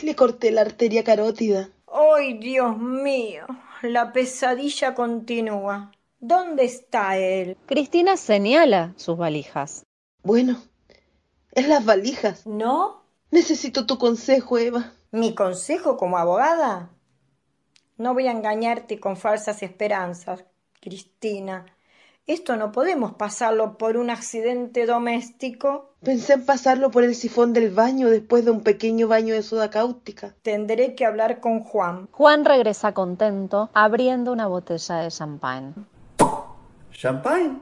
y 0.00 0.06
le 0.06 0.14
corté 0.14 0.52
la 0.52 0.60
arteria 0.60 1.02
carótida. 1.02 1.68
¡Ay, 1.92 2.38
Dios 2.38 2.78
mío! 2.78 3.44
La 3.82 4.12
pesadilla 4.12 4.94
continúa. 4.94 5.90
¿Dónde 6.20 6.64
está 6.64 7.16
él? 7.18 7.56
Cristina 7.66 8.16
señala 8.16 8.94
sus 8.96 9.16
valijas. 9.16 9.84
Bueno, 10.22 10.62
Es 11.50 11.66
las 11.66 11.84
valijas. 11.84 12.46
¿No? 12.46 13.02
Necesito 13.32 13.84
tu 13.84 13.98
consejo, 13.98 14.58
Eva. 14.58 14.92
¿Mi 15.10 15.34
consejo 15.34 15.96
como 15.96 16.18
abogada? 16.18 16.90
No 17.96 18.14
voy 18.14 18.28
a 18.28 18.30
engañarte 18.30 19.00
con 19.00 19.16
falsas 19.16 19.60
esperanzas, 19.64 20.44
Cristina. 20.80 21.66
Esto 22.26 22.56
no 22.56 22.72
podemos 22.72 23.12
pasarlo 23.12 23.76
por 23.76 23.98
un 23.98 24.08
accidente 24.08 24.86
doméstico. 24.86 25.94
Pensé 26.02 26.32
en 26.32 26.46
pasarlo 26.46 26.90
por 26.90 27.04
el 27.04 27.14
sifón 27.14 27.52
del 27.52 27.70
baño 27.70 28.08
después 28.08 28.46
de 28.46 28.50
un 28.50 28.62
pequeño 28.62 29.08
baño 29.08 29.34
de 29.34 29.42
soda 29.42 29.68
cáustica. 29.68 30.34
Tendré 30.40 30.94
que 30.94 31.04
hablar 31.04 31.40
con 31.40 31.60
Juan. 31.60 32.08
Juan 32.12 32.46
regresa 32.46 32.94
contento, 32.94 33.68
abriendo 33.74 34.32
una 34.32 34.46
botella 34.46 34.96
de 35.00 35.10
champán. 35.10 35.86
¿Champagne? 36.92 37.58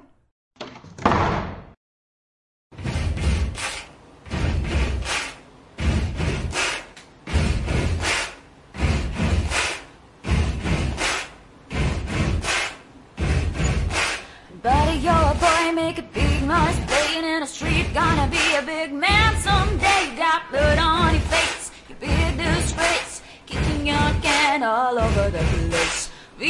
Street, 17.53 17.87
gonna 17.93 18.27
be 18.31 18.45
a 18.57 18.63
big 18.63 18.93
man 18.93 19.31
someday. 19.49 20.03
Got 20.17 20.41
blood 20.51 20.79
on 20.79 21.13
your 21.13 21.27
face, 21.35 21.71
you 21.89 21.95
be 22.01 22.09
a 22.09 22.33
disgrace, 22.41 23.21
kicking 23.47 23.87
your 23.87 24.11
can 24.23 24.63
all 24.63 24.97
over 24.99 25.27
the 25.37 25.45
place. 25.53 26.11
We 26.41 26.49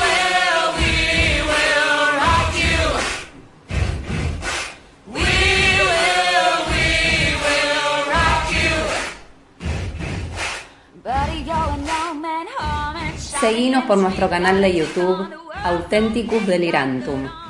will, 0.00 0.66
we 0.80 0.92
will 1.50 2.02
rock 2.22 2.50
you. 2.64 2.82
We 5.16 5.30
will, 5.88 6.56
we 6.72 6.86
will 7.44 7.96
rock 8.16 8.46
you. 8.58 8.74
Buddy, 11.06 11.38
you're 11.48 11.70
a 11.76 11.78
no 11.90 12.02
man 12.14 12.46
home 12.58 12.96
and 13.06 13.18
Seguinos 13.18 13.84
por 13.84 13.98
nuestro 13.98 14.28
canal 14.28 14.60
de 14.60 14.70
YouTube, 14.78 15.28
Authenticus 15.64 16.44
Delirantum. 16.46 17.43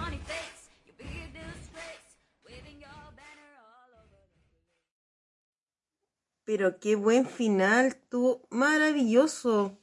Pero 6.45 6.79
qué 6.79 6.95
buen 6.95 7.27
final, 7.27 7.97
tú, 8.09 8.43
maravilloso. 8.51 9.79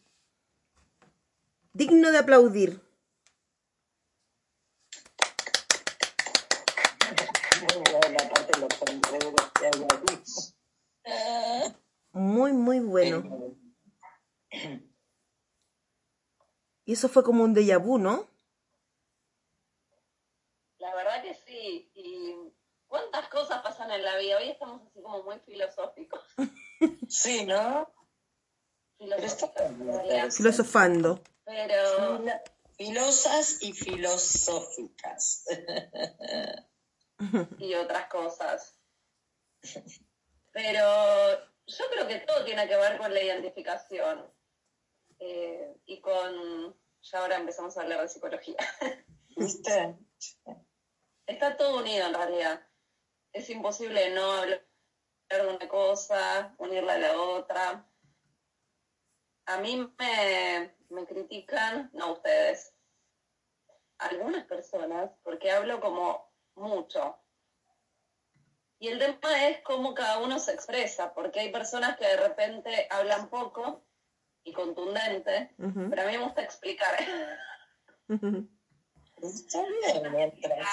Digno 1.73 2.11
de 2.11 2.17
aplaudir. 2.19 2.81
Muy. 12.13 12.53
Muy, 12.53 12.79
bueno. 12.79 13.57
Y 16.85 16.93
eso 16.93 17.09
fue 17.09 17.23
como 17.23 17.43
un 17.43 17.55
déjà 17.55 17.77
vu, 17.77 17.97
¿no? 17.97 18.27
La 20.79 20.93
verdad 20.95 21.21
que 21.23 21.33
cuántas 22.91 23.29
cosas 23.29 23.61
pasan 23.63 23.89
en 23.91 24.03
la 24.03 24.17
vida. 24.17 24.37
Hoy 24.37 24.49
estamos 24.49 24.81
así 24.85 25.01
como 25.01 25.23
muy 25.23 25.39
filosóficos. 25.39 26.21
Sí, 27.07 27.45
¿no? 27.45 27.89
Filosofando. 30.29 31.21
Pero 31.45 32.17
Fila- 32.19 32.43
Filosas 32.77 33.61
y 33.61 33.71
filosóficas. 33.73 35.45
y 37.59 37.73
otras 37.75 38.07
cosas. 38.09 38.77
Pero 40.51 40.83
yo 41.67 41.85
creo 41.93 42.07
que 42.07 42.19
todo 42.19 42.43
tiene 42.43 42.67
que 42.67 42.75
ver 42.75 42.97
con 42.97 43.13
la 43.13 43.23
identificación. 43.23 44.29
Eh, 45.19 45.77
y 45.85 46.01
con. 46.01 46.75
Ya 47.03 47.19
ahora 47.19 47.37
empezamos 47.37 47.77
a 47.77 47.81
hablar 47.83 48.01
de 48.01 48.09
psicología. 48.09 48.57
¿Viste? 49.37 49.95
Está 51.25 51.55
todo 51.55 51.79
unido 51.79 52.07
en 52.07 52.13
realidad. 52.13 52.67
Es 53.33 53.49
imposible 53.49 54.09
no 54.11 54.31
hablar 54.33 54.65
de 55.29 55.47
una 55.47 55.67
cosa, 55.67 56.53
unirla 56.57 56.93
a 56.93 56.99
la 56.99 57.19
otra. 57.19 57.85
A 59.45 59.57
mí 59.57 59.77
me, 59.97 60.75
me 60.89 61.05
critican, 61.05 61.89
no 61.93 62.13
ustedes, 62.13 62.73
algunas 63.97 64.45
personas, 64.45 65.11
porque 65.23 65.51
hablo 65.51 65.79
como 65.79 66.31
mucho. 66.55 67.17
Y 68.79 68.87
el 68.87 68.97
tema 68.97 69.47
es 69.47 69.61
cómo 69.61 69.93
cada 69.93 70.19
uno 70.19 70.39
se 70.39 70.53
expresa, 70.53 71.13
porque 71.13 71.39
hay 71.39 71.51
personas 71.51 71.97
que 71.97 72.05
de 72.07 72.17
repente 72.17 72.87
hablan 72.89 73.29
poco 73.29 73.85
y 74.43 74.53
contundente, 74.53 75.53
pero 75.57 76.01
a 76.01 76.05
mí 76.05 76.17
me 76.17 76.23
gusta 76.23 76.41
explicar. 76.41 76.97
Está 79.21 79.59
bien, 79.61 80.11
mientras. 80.11 80.67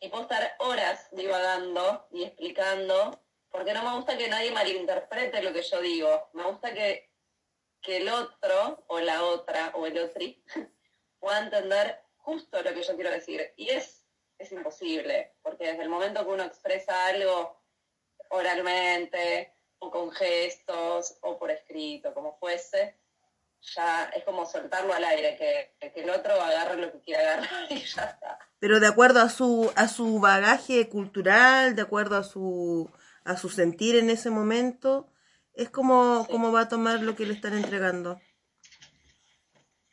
Y 0.00 0.08
puedo 0.08 0.22
estar 0.22 0.56
horas 0.60 1.08
divagando 1.12 2.06
y 2.10 2.24
explicando, 2.24 3.22
porque 3.50 3.72
no 3.72 3.82
me 3.82 3.96
gusta 3.96 4.16
que 4.16 4.28
nadie 4.28 4.52
malinterprete 4.52 5.42
lo 5.42 5.52
que 5.52 5.62
yo 5.62 5.80
digo. 5.80 6.30
Me 6.34 6.44
gusta 6.44 6.72
que, 6.72 7.10
que 7.80 7.98
el 7.98 8.08
otro, 8.08 8.84
o 8.88 9.00
la 9.00 9.24
otra, 9.24 9.72
o 9.74 9.86
el 9.86 9.98
otri, 9.98 10.42
pueda 11.18 11.40
entender 11.40 12.00
justo 12.16 12.62
lo 12.62 12.72
que 12.74 12.82
yo 12.82 12.94
quiero 12.94 13.10
decir. 13.10 13.52
Y 13.56 13.70
es, 13.70 14.06
es 14.38 14.52
imposible, 14.52 15.34
porque 15.42 15.66
desde 15.68 15.82
el 15.82 15.88
momento 15.88 16.24
que 16.24 16.32
uno 16.32 16.44
expresa 16.44 17.06
algo 17.06 17.60
oralmente, 18.30 19.54
o 19.80 19.90
con 19.90 20.10
gestos, 20.10 21.18
o 21.22 21.38
por 21.38 21.50
escrito, 21.50 22.12
como 22.14 22.36
fuese, 22.38 22.98
ya 23.60 24.04
es 24.14 24.24
como 24.24 24.46
soltarlo 24.46 24.92
al 24.92 25.04
aire, 25.04 25.36
que, 25.36 25.90
que 25.90 26.00
el 26.00 26.10
otro 26.10 26.32
agarre 26.40 26.80
lo 26.80 26.92
que 26.92 27.00
quiera 27.00 27.20
agarrar 27.20 27.66
y 27.70 27.84
ya 27.84 28.02
está. 28.02 28.38
Pero 28.58 28.80
de 28.80 28.86
acuerdo 28.86 29.20
a 29.20 29.28
su, 29.28 29.72
a 29.76 29.88
su 29.88 30.20
bagaje 30.20 30.88
cultural, 30.88 31.76
de 31.76 31.82
acuerdo 31.82 32.16
a 32.16 32.24
su, 32.24 32.90
a 33.24 33.36
su 33.36 33.48
sentir 33.48 33.96
en 33.96 34.10
ese 34.10 34.30
momento, 34.30 35.08
es 35.54 35.70
como, 35.70 36.26
como 36.30 36.52
va 36.52 36.62
a 36.62 36.68
tomar 36.68 37.00
lo 37.00 37.14
que 37.14 37.26
le 37.26 37.34
están 37.34 37.54
entregando. 37.54 38.20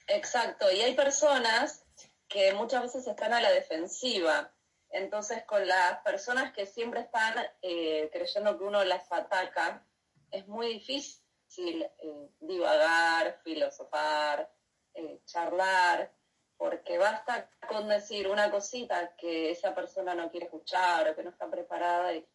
Exacto, 0.08 0.72
y 0.72 0.82
hay 0.82 0.94
personas 0.94 1.84
que 2.28 2.54
muchas 2.54 2.84
veces 2.84 3.08
están 3.08 3.34
a 3.34 3.42
la 3.42 3.52
defensiva. 3.52 4.52
Entonces, 4.92 5.44
con 5.46 5.68
las 5.68 6.00
personas 6.04 6.54
que 6.54 6.66
siempre 6.66 7.02
están 7.02 7.34
eh, 7.62 8.10
creyendo 8.14 8.58
que 8.58 8.64
uno 8.64 8.84
las 8.84 9.12
ataca, 9.12 9.86
es 10.32 10.48
muy 10.48 10.68
difícil 10.68 11.25
eh, 11.58 12.30
divagar, 12.40 13.40
filosofar, 13.44 14.50
eh, 14.94 15.22
charlar, 15.26 16.12
porque 16.58 16.98
basta 16.98 17.50
con 17.68 17.88
decir 17.88 18.28
una 18.28 18.50
cosita 18.52 19.16
que 19.16 19.52
esa 19.52 19.74
persona 19.76 20.16
no 20.16 20.30
quiere 20.32 20.46
escuchar 20.46 21.10
o 21.10 21.16
que 21.16 21.24
no 21.24 21.30
está 21.30 21.50
preparada 21.50 22.14
y 22.14 22.26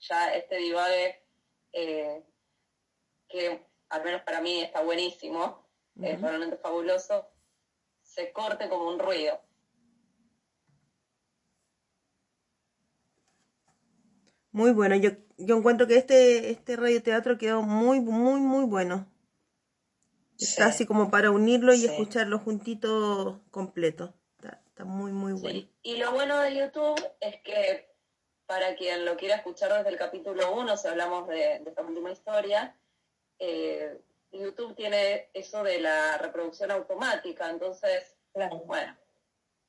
ya 0.00 0.34
este 0.34 0.56
divague, 0.56 1.24
eh, 1.72 2.24
que 3.28 3.66
al 3.88 4.04
menos 4.04 4.22
para 4.22 4.40
mí 4.40 4.60
está 4.60 4.82
buenísimo, 4.82 5.68
es 6.00 6.20
realmente 6.20 6.56
fabuloso, 6.56 7.28
se 8.02 8.32
corte 8.32 8.68
como 8.68 8.88
un 8.88 8.98
ruido. 8.98 9.40
Muy 14.50 14.72
bueno. 14.72 14.94
Yo, 14.94 15.10
yo 15.38 15.56
encuentro 15.56 15.86
que 15.86 15.96
este, 15.96 16.50
este 16.50 16.76
radioteatro 16.76 17.38
quedó 17.38 17.62
muy, 17.62 18.00
muy, 18.00 18.40
muy 18.40 18.64
bueno. 18.64 19.06
Está 20.38 20.66
así 20.66 20.84
como 20.86 21.10
para 21.10 21.30
unirlo 21.30 21.72
y 21.74 21.78
Sí. 21.78 21.86
escucharlo 21.86 22.38
juntito 22.38 23.40
completo. 23.50 24.14
Está, 24.36 24.60
está 24.66 24.84
muy, 24.84 25.12
muy 25.12 25.32
bueno. 25.32 25.60
Sí. 25.60 25.70
Y 25.82 25.96
lo 25.96 26.12
bueno 26.12 26.40
de 26.40 26.56
YouTube 26.56 27.00
es 27.20 27.40
que 27.42 27.88
para 28.46 28.74
quien 28.76 29.04
lo 29.04 29.16
quiera 29.16 29.36
escuchar 29.36 29.72
desde 29.72 29.90
el 29.90 29.96
capítulo 29.96 30.54
1, 30.54 30.76
si 30.76 30.88
hablamos 30.88 31.28
de, 31.28 31.60
de 31.60 31.64
esta 31.66 31.82
última 31.82 32.10
historia, 32.10 32.76
eh, 33.38 34.00
YouTube 34.32 34.74
tiene 34.74 35.30
eso 35.32 35.62
de 35.62 35.80
la 35.80 36.18
reproducción 36.18 36.70
automática. 36.72 37.48
Entonces, 37.48 38.16
bueno, 38.66 38.96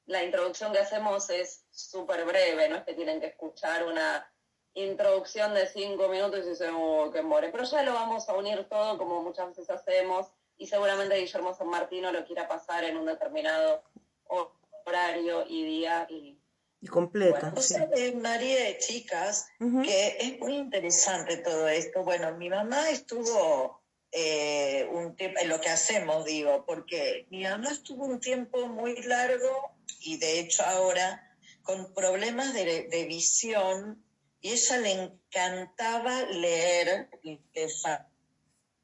la 0.07 0.23
introducción 0.23 0.73
que 0.73 0.79
hacemos 0.79 1.29
es 1.29 1.63
súper 1.71 2.25
breve, 2.25 2.67
no 2.69 2.77
es 2.77 2.83
que 2.83 2.95
tienen 2.95 3.19
que 3.19 3.27
escuchar 3.27 3.85
una 3.85 4.27
introducción 4.75 5.53
de 5.53 5.67
cinco 5.67 6.07
minutos 6.09 6.45
y 6.45 6.49
dicen, 6.49 6.71
oh, 6.75 7.09
qué 7.11 7.21
more. 7.21 7.49
Pero 7.49 7.63
ya 7.63 7.81
lo 7.83 7.93
vamos 7.93 8.29
a 8.29 8.33
unir 8.33 8.67
todo 8.69 8.97
como 8.97 9.23
muchas 9.23 9.47
veces 9.49 9.69
hacemos 9.69 10.27
y 10.57 10.67
seguramente 10.67 11.15
Guillermo 11.17 11.53
San 11.55 11.67
Martino 11.67 12.11
lo 12.11 12.23
quiera 12.25 12.47
pasar 12.47 12.83
en 12.83 12.97
un 12.97 13.05
determinado 13.05 13.83
ho- 14.27 14.51
horario 14.85 15.45
y 15.47 15.63
día 15.65 16.05
y 16.09 16.37
Y 16.81 16.87
completo. 16.87 17.51
O 17.55 17.61
sí. 17.61 17.75
eh, 17.95 18.13
María, 18.15 18.77
chicas, 18.77 19.47
que 19.59 20.17
es 20.19 20.39
muy 20.39 20.55
interesante 20.57 21.37
todo 21.37 21.67
esto. 21.67 22.03
Bueno, 22.03 22.35
mi 22.37 22.49
mamá 22.49 22.89
estuvo 22.89 23.81
eh, 24.11 24.87
un 24.91 25.15
tiempo, 25.15 25.39
en 25.41 25.49
lo 25.49 25.59
que 25.59 25.69
hacemos, 25.69 26.25
digo, 26.25 26.63
porque 26.65 27.25
mi 27.31 27.43
mamá 27.43 27.69
estuvo 27.71 28.05
un 28.05 28.19
tiempo 28.19 28.67
muy 28.67 28.95
largo 29.03 29.73
y 30.01 30.17
de 30.17 30.39
hecho 30.39 30.63
ahora 30.63 31.21
con 31.63 31.93
problemas 31.93 32.53
de, 32.53 32.83
de 32.83 33.05
visión 33.05 34.04
y 34.45 34.51
ella 34.51 34.77
le 34.77 34.91
encantaba 34.91 36.21
leer, 36.25 37.09
le 37.23 37.67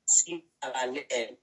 fascinaba 0.04 0.88
leer. 0.88 1.38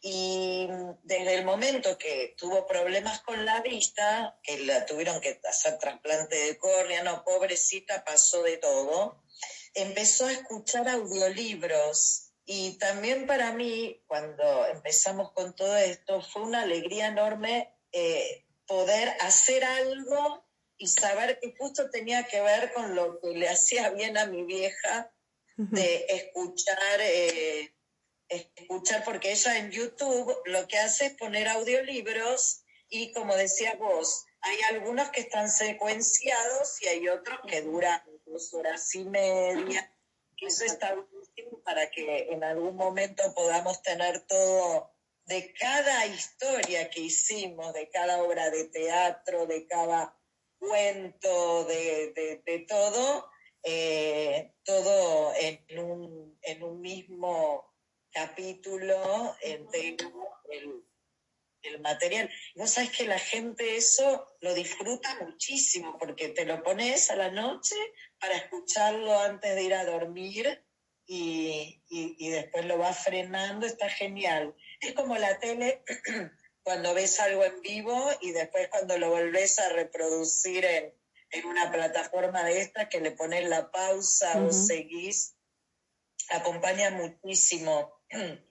Y 0.00 0.66
desde 1.02 1.34
el 1.34 1.44
momento 1.44 1.98
que 1.98 2.34
tuvo 2.38 2.66
problemas 2.66 3.20
con 3.20 3.44
la 3.44 3.60
vista, 3.60 4.38
que 4.42 4.60
la 4.60 4.86
tuvieron 4.86 5.20
que 5.20 5.38
hacer 5.46 5.78
trasplante 5.78 6.34
de 6.34 6.56
córnea, 6.56 7.02
no, 7.02 7.22
pobrecita, 7.24 8.06
pasó 8.06 8.42
de 8.42 8.56
todo, 8.56 9.22
empezó 9.74 10.24
a 10.24 10.32
escuchar 10.32 10.88
audiolibros. 10.88 12.32
Y 12.46 12.78
también 12.78 13.26
para 13.26 13.52
mí, 13.52 14.02
cuando 14.06 14.64
empezamos 14.64 15.32
con 15.32 15.54
todo 15.54 15.76
esto, 15.76 16.22
fue 16.22 16.40
una 16.40 16.62
alegría 16.62 17.08
enorme 17.08 17.70
eh, 17.92 18.46
poder 18.66 19.14
hacer 19.20 19.62
algo 19.62 20.47
y 20.78 20.86
saber 20.86 21.38
que 21.40 21.54
justo 21.58 21.90
tenía 21.90 22.24
que 22.24 22.40
ver 22.40 22.72
con 22.72 22.94
lo 22.94 23.20
que 23.20 23.30
le 23.30 23.48
hacía 23.48 23.90
bien 23.90 24.16
a 24.16 24.26
mi 24.26 24.44
vieja 24.44 25.12
de 25.56 26.06
escuchar, 26.08 27.00
eh, 27.00 27.74
escuchar, 28.28 29.02
porque 29.04 29.32
ella 29.32 29.58
en 29.58 29.72
YouTube 29.72 30.32
lo 30.44 30.68
que 30.68 30.78
hace 30.78 31.06
es 31.06 31.12
poner 31.14 31.48
audiolibros 31.48 32.62
y 32.88 33.12
como 33.12 33.34
decía 33.34 33.74
vos, 33.74 34.24
hay 34.40 34.56
algunos 34.70 35.10
que 35.10 35.22
están 35.22 35.50
secuenciados 35.50 36.80
y 36.80 36.88
hay 36.88 37.08
otros 37.08 37.40
que 37.48 37.62
duran 37.62 38.00
dos 38.24 38.54
horas 38.54 38.94
y 38.94 39.04
media. 39.04 39.92
Eso 40.40 40.64
está 40.64 40.94
buenísimo 40.94 41.60
para 41.64 41.90
que 41.90 42.28
en 42.30 42.44
algún 42.44 42.76
momento 42.76 43.34
podamos 43.34 43.82
tener 43.82 44.20
todo 44.20 44.92
de 45.24 45.52
cada 45.54 46.06
historia 46.06 46.88
que 46.88 47.00
hicimos, 47.00 47.74
de 47.74 47.90
cada 47.90 48.22
obra 48.22 48.48
de 48.50 48.64
teatro, 48.64 49.46
de 49.46 49.66
cada 49.66 50.17
cuento, 50.58 51.64
de, 51.64 52.12
de, 52.44 52.58
todo, 52.68 53.30
eh, 53.62 54.54
todo 54.64 55.32
en 55.34 55.78
un, 55.78 56.38
en 56.42 56.62
un 56.62 56.80
mismo 56.80 57.74
capítulo 58.10 59.36
entero 59.40 60.10
el, 60.50 60.84
material. 61.80 62.30
Vos 62.54 62.70
sabés 62.70 62.90
que 62.96 63.06
la 63.06 63.18
gente 63.18 63.76
eso 63.76 64.26
lo 64.40 64.54
disfruta 64.54 65.18
muchísimo 65.20 65.98
porque 65.98 66.28
te 66.28 66.46
lo 66.46 66.62
pones 66.62 67.10
a 67.10 67.16
la 67.16 67.30
noche 67.30 67.74
para 68.18 68.36
escucharlo 68.36 69.18
antes 69.18 69.54
de 69.54 69.64
ir 69.64 69.74
a 69.74 69.84
dormir 69.84 70.64
y, 71.04 71.82
y, 71.90 72.16
y 72.18 72.30
después 72.30 72.64
lo 72.64 72.78
vas 72.78 73.04
frenando, 73.04 73.66
está 73.66 73.90
genial. 73.90 74.56
Es 74.80 74.94
como 74.94 75.16
la 75.18 75.38
tele 75.40 75.82
cuando 76.68 76.92
ves 76.92 77.18
algo 77.20 77.42
en 77.46 77.62
vivo 77.62 78.10
y 78.20 78.32
después 78.32 78.68
cuando 78.68 78.98
lo 78.98 79.08
volvés 79.08 79.58
a 79.58 79.70
reproducir 79.70 80.66
en, 80.66 80.92
en 81.30 81.46
una 81.46 81.72
plataforma 81.72 82.44
de 82.44 82.60
esta 82.60 82.90
que 82.90 83.00
le 83.00 83.12
pones 83.12 83.48
la 83.48 83.70
pausa 83.70 84.38
o 84.44 84.52
seguís, 84.52 85.34
acompaña 86.28 86.90
muchísimo. 86.90 88.02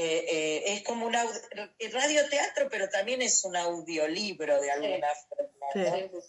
Eh, 0.00 0.24
eh, 0.30 0.62
es 0.74 0.84
como 0.84 1.06
un 1.06 1.12
radioteatro, 1.12 2.68
pero 2.70 2.88
también 2.88 3.20
es 3.20 3.44
un 3.44 3.56
audiolibro 3.56 4.60
de 4.60 4.70
alguna 4.70 5.08
forma. 5.28 5.66
¿no? 5.74 6.20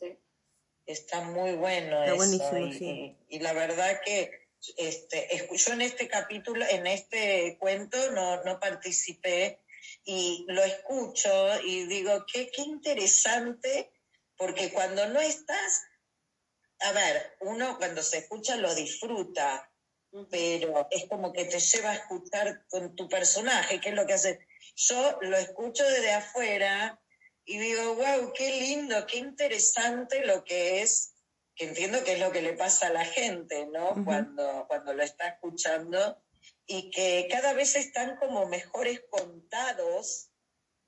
Está 0.88 1.22
muy 1.22 1.52
bueno 1.52 2.04
Está 2.04 2.06
eso. 2.06 2.16
buenísimo, 2.16 2.58
y, 2.66 2.74
sí. 2.74 3.18
y- 3.28 3.40
la 3.42 3.54
verdad 3.54 4.02
que 4.04 4.32
este, 4.76 5.48
yo 5.56 5.74
en 5.74 5.82
este 5.84 6.08
capítulo, 6.08 6.66
en 6.68 6.88
este 6.88 7.58
cuento 7.60 8.10
no, 8.10 8.44
no 8.44 8.60
participé 8.60 9.60
y 10.04 10.46
lo 10.48 10.64
escucho 10.64 11.30
y 11.64 11.86
digo, 11.86 12.26
qué, 12.32 12.50
qué 12.52 12.62
interesante, 12.62 13.92
porque 14.38 14.72
cuando 14.72 15.08
no 15.08 15.20
estás, 15.20 15.84
a 16.80 16.92
ver, 16.94 17.38
uno 17.42 17.78
cuando 17.78 18.02
se 18.02 18.20
escucha 18.20 18.56
lo 18.56 18.74
disfruta, 18.74 19.72
pero 20.32 20.88
es 20.90 21.08
como 21.08 21.32
que 21.32 21.46
te 21.46 21.60
lleva 21.60 21.92
a 21.92 21.96
escuchar 21.96 22.66
con 22.68 22.96
tu 22.96 23.08
personaje, 23.08 23.80
que 23.80 23.90
es 23.90 23.96
lo 23.96 24.06
que 24.06 24.14
hace. 24.14 24.40
Yo 24.76 25.20
lo 25.22 25.38
escucho 25.38 25.84
desde 25.84 26.12
afuera 26.12 27.00
y 27.46 27.58
digo, 27.58 27.96
wow, 27.96 28.32
qué 28.34 28.50
lindo, 28.62 29.06
qué 29.06 29.18
interesante 29.18 30.26
lo 30.26 30.44
que 30.44 30.82
es, 30.82 31.14
que 31.56 31.66
entiendo 31.66 32.04
que 32.04 32.14
es 32.14 32.20
lo 32.20 32.32
que 32.32 32.42
le 32.42 32.54
pasa 32.54 32.88
a 32.88 32.94
la 32.94 33.06
gente, 33.06 33.68
¿no? 33.68 34.04
Cuando, 34.06 34.66
cuando 34.68 34.94
lo 34.94 35.04
está 35.04 35.28
escuchando 35.28 36.24
y 36.66 36.92
que 36.92 37.28
cada 37.32 37.54
vez 37.54 37.76
están 37.76 38.18
como 38.18 38.46
mejores 38.48 39.02
contados, 39.10 40.32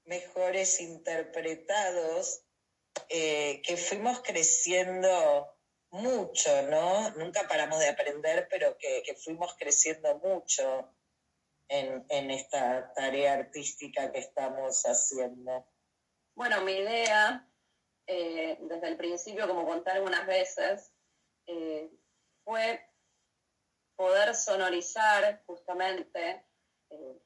mejores 0.05 0.79
interpretados, 0.79 2.43
eh, 3.09 3.61
que 3.65 3.77
fuimos 3.77 4.21
creciendo 4.21 5.57
mucho, 5.91 6.61
¿no? 6.63 7.09
Nunca 7.11 7.47
paramos 7.47 7.79
de 7.79 7.89
aprender, 7.89 8.47
pero 8.49 8.77
que, 8.77 9.03
que 9.03 9.15
fuimos 9.15 9.55
creciendo 9.57 10.19
mucho 10.19 10.93
en, 11.67 12.05
en 12.09 12.31
esta 12.31 12.93
tarea 12.93 13.33
artística 13.33 14.11
que 14.11 14.19
estamos 14.19 14.83
haciendo. 14.83 15.65
Bueno, 16.35 16.61
mi 16.61 16.73
idea, 16.73 17.47
eh, 18.07 18.57
desde 18.61 18.87
el 18.87 18.97
principio, 18.97 19.47
como 19.47 19.65
conté 19.65 19.91
algunas 19.91 20.25
veces, 20.27 20.93
eh, 21.47 21.89
fue 22.43 22.90
poder 24.01 24.33
sonorizar 24.33 25.43
justamente 25.45 26.43
eh, 26.89 27.21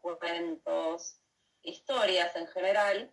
cuentos, 0.00 1.20
historias 1.60 2.34
en 2.36 2.46
general, 2.46 3.12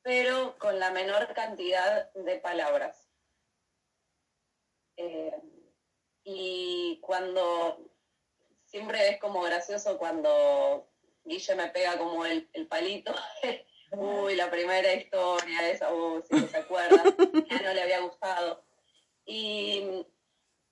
pero 0.00 0.56
con 0.58 0.78
la 0.78 0.90
menor 0.90 1.34
cantidad 1.34 2.10
de 2.14 2.38
palabras. 2.38 3.10
Eh, 4.96 5.38
y 6.24 6.98
cuando 7.02 7.78
siempre 8.64 9.10
es 9.10 9.20
como 9.20 9.42
gracioso 9.42 9.98
cuando 9.98 10.88
Guille 11.24 11.56
me 11.56 11.68
pega 11.68 11.98
como 11.98 12.24
el, 12.24 12.48
el 12.54 12.68
palito. 12.68 13.14
Uy, 13.92 14.34
la 14.34 14.50
primera 14.50 14.94
historia 14.94 15.68
esa, 15.68 15.92
uy, 15.92 16.22
si 16.22 16.40
se 16.46 16.56
acuerda, 16.56 17.02
ya 17.50 17.60
no 17.60 17.74
le 17.74 17.82
había 17.82 18.00
gustado. 18.00 18.64
Y 19.26 20.06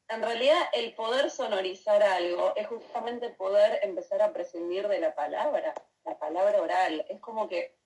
en 0.09 0.22
realidad 0.22 0.62
el 0.72 0.94
poder 0.94 1.30
sonorizar 1.30 2.02
algo 2.02 2.55
es 2.56 2.66
justamente 2.66 3.30
poder 3.30 3.80
empezar 3.82 4.22
a 4.22 4.32
prescindir 4.32 4.89
de 4.89 5.01
la 5.01 5.14
palabra, 5.14 5.74
la 6.05 6.18
palabra 6.18 6.62
oral. 6.62 7.05
Es 7.09 7.20
como 7.20 7.48
que 7.48 7.76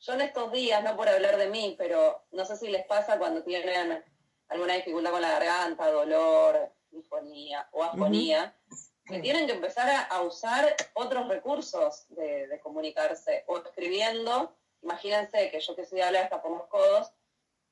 yo 0.00 0.14
en 0.14 0.22
estos 0.22 0.50
días, 0.52 0.82
no 0.82 0.96
por 0.96 1.08
hablar 1.08 1.36
de 1.36 1.48
mí, 1.48 1.74
pero 1.76 2.24
no 2.30 2.44
sé 2.46 2.56
si 2.56 2.68
les 2.68 2.86
pasa 2.86 3.18
cuando 3.18 3.42
tienen 3.42 4.02
alguna 4.48 4.74
dificultad 4.74 5.10
con 5.10 5.20
la 5.20 5.32
garganta, 5.32 5.90
dolor, 5.90 6.72
disfonía 6.90 7.68
o 7.72 7.84
afonía, 7.84 8.56
que 9.04 9.20
tienen 9.20 9.46
que 9.46 9.52
empezar 9.52 9.90
a, 9.90 10.02
a 10.04 10.22
usar 10.22 10.74
otros 10.94 11.28
recursos 11.28 12.06
de, 12.08 12.46
de 12.46 12.60
comunicarse 12.60 13.44
o 13.48 13.58
escribiendo. 13.58 14.56
Imagínense 14.82 15.50
que 15.50 15.60
yo 15.60 15.76
que 15.76 15.84
soy 15.84 16.00
hablar 16.00 16.24
hasta 16.24 16.40
por 16.40 16.52
los 16.52 16.66
codos, 16.68 17.12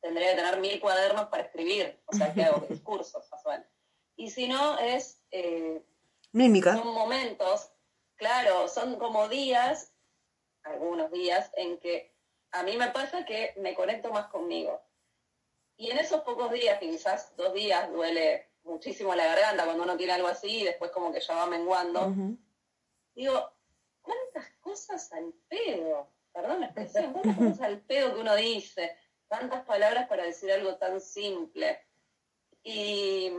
tendría 0.00 0.30
que 0.30 0.36
tener 0.36 0.60
mil 0.60 0.80
cuadernos 0.80 1.26
para 1.28 1.44
escribir, 1.44 2.00
o 2.06 2.12
sea 2.14 2.32
que 2.32 2.44
hago 2.44 2.66
discursos, 2.68 3.28
más 3.30 3.46
o 3.46 3.50
menos. 3.50 3.66
Y 4.16 4.30
si 4.30 4.48
no, 4.48 4.78
es 4.78 5.22
eh, 5.30 5.82
Mímica. 6.32 6.76
son 6.76 6.92
momentos, 6.92 7.70
claro, 8.16 8.68
son 8.68 8.96
como 8.96 9.28
días, 9.28 9.92
algunos 10.62 11.10
días, 11.10 11.50
en 11.56 11.78
que 11.78 12.12
a 12.50 12.62
mí 12.62 12.76
me 12.76 12.90
pasa 12.90 13.24
que 13.24 13.54
me 13.58 13.74
conecto 13.74 14.10
más 14.10 14.26
conmigo. 14.26 14.80
Y 15.76 15.90
en 15.90 15.98
esos 15.98 16.22
pocos 16.22 16.50
días, 16.50 16.78
que 16.78 16.90
quizás 16.90 17.36
dos 17.36 17.54
días, 17.54 17.90
duele 17.92 18.48
muchísimo 18.64 19.14
la 19.14 19.26
garganta 19.26 19.64
cuando 19.64 19.84
uno 19.84 19.96
tiene 19.96 20.12
algo 20.12 20.28
así 20.28 20.60
y 20.60 20.64
después 20.64 20.90
como 20.90 21.12
que 21.12 21.20
ya 21.20 21.36
va 21.36 21.46
menguando. 21.46 22.12
Digo, 23.14 23.52
¿cuántas 24.02 24.50
cosas 24.60 25.12
al 25.12 25.32
pedo? 25.48 26.10
Perdón 26.32 26.60
la 26.60 26.66
expresión, 26.66 27.12
¿cuántas 27.12 27.36
cosas 27.36 27.60
al 27.62 27.80
pedo 27.80 28.14
que 28.14 28.20
uno 28.20 28.34
dice? 28.36 28.96
Tantas 29.28 29.64
palabras 29.64 30.09
para 30.09 30.24
decir 30.24 30.50
algo 30.50 30.76
tan 30.76 31.00
simple. 31.00 31.86
Y 32.62 33.30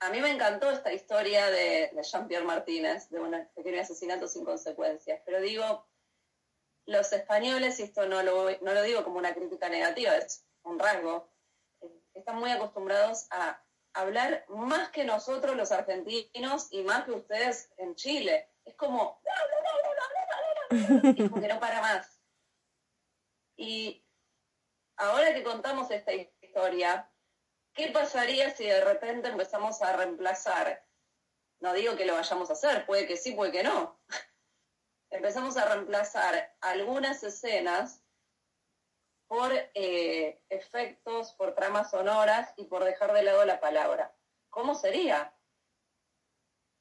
a 0.00 0.10
mí 0.10 0.20
me 0.20 0.30
encantó 0.30 0.70
esta 0.70 0.92
historia 0.92 1.50
de, 1.50 1.90
Jean-Pierre 2.02 2.44
Martínez, 2.44 3.08
de 3.10 3.20
un 3.20 3.48
pequeño 3.54 3.80
asesinato 3.80 4.28
sin 4.28 4.44
consecuencias. 4.44 5.20
Pero 5.24 5.40
digo, 5.40 5.86
los 6.86 7.12
españoles, 7.12 7.80
y 7.80 7.84
esto 7.84 8.06
no 8.06 8.22
lo, 8.22 8.50
no 8.60 8.74
lo 8.74 8.82
digo 8.82 9.04
como 9.04 9.18
una 9.18 9.34
crítica 9.34 9.68
negativa, 9.68 10.16
es 10.16 10.44
un 10.62 10.78
rasgo, 10.78 11.28
eh, 11.80 12.00
están 12.14 12.36
muy 12.36 12.50
acostumbrados 12.50 13.26
a 13.30 13.62
hablar 13.94 14.44
más 14.48 14.90
que 14.90 15.04
nosotros 15.04 15.56
los 15.56 15.72
argentinos 15.72 16.68
y 16.70 16.82
más 16.82 17.04
que 17.04 17.12
ustedes 17.12 17.70
en 17.78 17.94
Chile. 17.94 18.50
Es 18.64 18.74
como, 18.74 19.20
y 20.70 21.28
como 21.28 21.40
que 21.40 21.48
no 21.48 21.60
para 21.60 21.80
más. 21.80 22.20
Y 23.56 24.05
ahora 24.96 25.34
que 25.34 25.42
contamos 25.42 25.90
esta 25.90 26.12
historia, 26.12 27.10
¿qué 27.74 27.88
pasaría 27.88 28.50
si 28.50 28.64
de 28.64 28.84
repente 28.84 29.28
empezamos 29.28 29.82
a 29.82 29.96
reemplazar? 29.96 30.84
No 31.60 31.72
digo 31.72 31.96
que 31.96 32.06
lo 32.06 32.14
vayamos 32.14 32.50
a 32.50 32.54
hacer, 32.54 32.84
puede 32.86 33.06
que 33.06 33.16
sí, 33.16 33.32
puede 33.32 33.52
que 33.52 33.62
no. 33.62 34.00
Empezamos 35.10 35.56
a 35.56 35.66
reemplazar 35.66 36.56
algunas 36.60 37.22
escenas 37.22 38.02
por 39.28 39.52
eh, 39.74 40.40
efectos, 40.48 41.32
por 41.32 41.54
tramas 41.54 41.90
sonoras 41.90 42.52
y 42.56 42.64
por 42.64 42.84
dejar 42.84 43.12
de 43.12 43.22
lado 43.22 43.44
la 43.44 43.60
palabra. 43.60 44.14
¿Cómo 44.50 44.74
sería? 44.74 45.34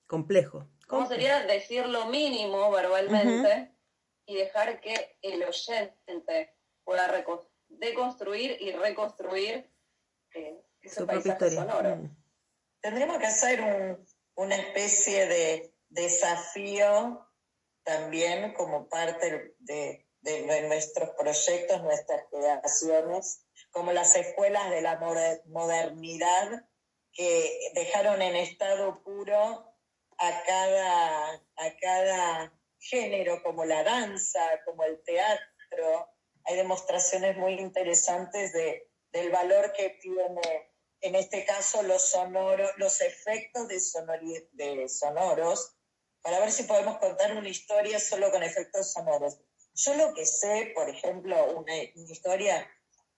Complejo. 0.08 0.68
¿Cómo 0.88 1.08
sería 1.08 1.44
decir 1.46 1.88
lo 1.88 2.06
mínimo 2.06 2.70
verbalmente 2.72 3.76
y 4.28 4.36
dejar 4.36 4.80
que 4.80 5.18
el 5.22 5.44
oyente 5.44 6.56
pueda 6.84 7.08
reco- 7.76 7.80
deconstruir 7.80 8.58
y 8.60 8.72
reconstruir 8.72 9.70
eh, 10.34 10.62
ese 10.82 10.96
Su 10.96 11.08
propia 11.08 11.38
paisaje 11.38 11.48
historia. 11.48 11.72
sonoro? 11.74 11.96
Mm. 11.98 12.18
Tendremos 12.82 13.18
que 13.20 13.26
hacer 13.26 13.62
un- 13.62 14.06
una 14.36 14.56
especie 14.56 15.28
de 15.28 15.74
desafío 15.90 17.26
también 17.84 18.54
como 18.54 18.88
parte 18.90 19.56
de, 19.60 20.06
de- 20.22 20.42
de 20.42 20.68
nuestros 20.68 21.12
proyectos, 21.12 21.82
nuestras 21.84 22.24
creaciones, 22.32 23.46
como 23.72 23.92
las 23.94 24.16
escuelas 24.16 24.70
de 24.72 24.82
la 24.82 25.00
moder- 25.00 25.42
modernidad 25.46 26.66
que 27.14 27.72
dejaron 27.76 28.22
en 28.22 28.36
estado 28.36 29.02
puro 29.04 29.72
a 30.18 30.44
cada, 30.46 31.34
a 31.34 31.78
cada 31.80 32.54
género, 32.80 33.42
como 33.44 33.66
la 33.66 33.84
danza, 33.84 34.42
como 34.66 34.84
el 34.84 35.02
teatro. 35.04 36.10
Hay 36.46 36.56
demostraciones 36.56 37.38
muy 37.38 37.54
interesantes 37.60 38.54
de, 38.54 38.90
del 39.12 39.32
valor 39.32 39.74
que 39.74 39.90
tiene, 40.02 40.72
en 41.02 41.16
este 41.16 41.46
caso, 41.46 41.84
los 41.84 42.10
sonoros, 42.10 42.72
los 42.78 43.02
efectos 43.02 43.68
de, 43.68 43.78
sonori- 43.78 44.48
de 44.52 44.88
sonoros, 44.88 45.76
para 46.22 46.40
ver 46.40 46.52
si 46.52 46.64
podemos 46.64 46.98
contar 46.98 47.36
una 47.36 47.50
historia 47.50 48.00
solo 48.00 48.32
con 48.32 48.44
efectos 48.44 48.92
sonoros. 48.94 49.40
Yo 49.74 49.94
lo 49.96 50.14
que 50.14 50.26
sé, 50.26 50.72
por 50.74 50.90
ejemplo, 50.90 51.36
una, 51.56 51.74
una 51.96 52.12
historia 52.12 52.68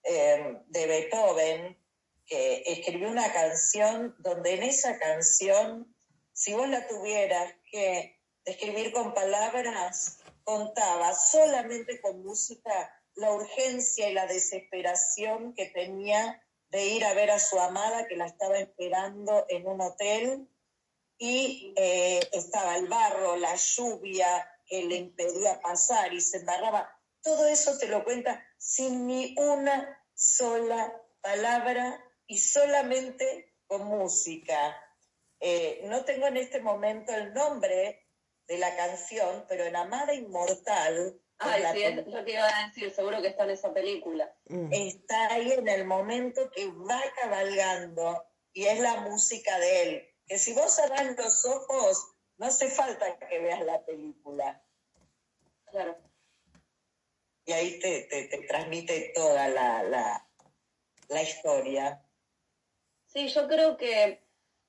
eh, 0.04 0.58
de 0.68 0.88
Beethoven, 0.88 1.78
que 2.26 2.64
escribió 2.66 3.10
una 3.10 3.32
canción 3.32 4.16
donde 4.20 4.56
en 4.56 4.64
esa 4.64 4.98
canción, 5.00 5.96
si 6.34 6.54
vos 6.54 6.68
la 6.68 6.86
tuvieras 6.88 7.54
que 7.72 8.20
describir 8.44 8.92
con 8.92 9.14
palabras, 9.14 10.20
contaba 10.44 11.14
solamente 11.14 12.02
con 12.02 12.24
música 12.24 12.94
la 13.18 13.32
urgencia 13.34 14.10
y 14.10 14.14
la 14.14 14.28
desesperación 14.28 15.54
que 15.54 15.66
tenía 15.68 16.42
de 16.70 16.86
ir 16.86 17.04
a 17.04 17.14
ver 17.14 17.32
a 17.32 17.40
su 17.40 17.60
amada 17.60 18.08
que 18.08 18.16
la 18.16 18.28
estaba 18.28 18.58
esperando 18.58 19.46
en 19.50 19.68
un 19.68 19.82
hotel 19.82 20.48
y 21.18 21.74
eh, 21.76 22.20
estaba 22.32 22.78
el 22.78 22.88
barro, 22.88 23.36
la 23.36 23.56
lluvia 23.56 24.28
que 24.66 24.84
le 24.84 24.96
impedía 24.98 25.60
pasar 25.62 26.14
y 26.14 26.22
se 26.22 26.38
embarraba. 26.38 26.90
Todo 27.22 27.48
eso 27.48 27.78
te 27.78 27.88
lo 27.88 28.04
cuenta 28.04 28.46
sin 28.58 29.08
ni 29.08 29.34
una 29.38 30.00
sola 30.14 31.02
palabra 31.22 32.00
y 32.28 32.38
solamente 32.38 33.56
con 33.66 33.86
música. 33.86 34.76
Eh, 35.40 35.82
no 35.86 36.06
tengo 36.06 36.28
en 36.28 36.38
este 36.38 36.62
momento 36.62 37.14
el 37.14 37.34
nombre 37.34 38.08
de 38.48 38.58
la 38.60 38.76
canción, 38.76 39.46
pero 39.48 39.66
en 39.66 39.76
Amada 39.76 40.14
Inmortal, 40.14 41.20
Ay, 41.40 41.64
sí, 41.74 41.84
es 41.84 42.08
lo 42.08 42.26
que 42.26 42.32
iba 42.34 42.48
a 42.48 42.68
decir, 42.68 42.92
seguro 42.92 43.22
que 43.22 43.28
está 43.28 43.44
en 43.44 43.52
esa 43.52 43.74
película. 43.74 44.34
Mm. 44.46 44.74
está 44.74 45.34
ahí 45.34 45.52
en 45.52 45.68
el 45.68 45.86
momento 45.86 46.50
que 46.52 46.68
va 46.68 47.02
cabalgando 47.22 48.26
y 48.54 48.66
es 48.66 48.80
la 48.80 49.02
música 49.02 49.60
de 49.60 49.84
él. 49.84 50.16
Que 50.26 50.40
si 50.40 50.54
vos 50.54 50.76
cerrás 50.76 51.16
los 51.16 51.46
ojos, 51.46 52.16
no 52.38 52.48
hace 52.48 52.70
falta 52.70 53.18
que 53.20 53.40
veas 53.40 53.62
la 53.62 53.86
película. 53.86 54.64
Claro. 55.66 55.98
Y 57.46 57.54
ahí 57.54 57.80
te, 57.80 58.02
te, 58.04 58.26
te 58.26 58.48
transmite 58.48 59.12
toda 59.16 59.48
la, 59.48 59.84
la, 59.84 60.28
la 61.08 61.24
historia. 61.24 62.04
Sí, 63.06 63.28
yo 63.28 63.48
creo 63.48 63.78
que 63.78 64.28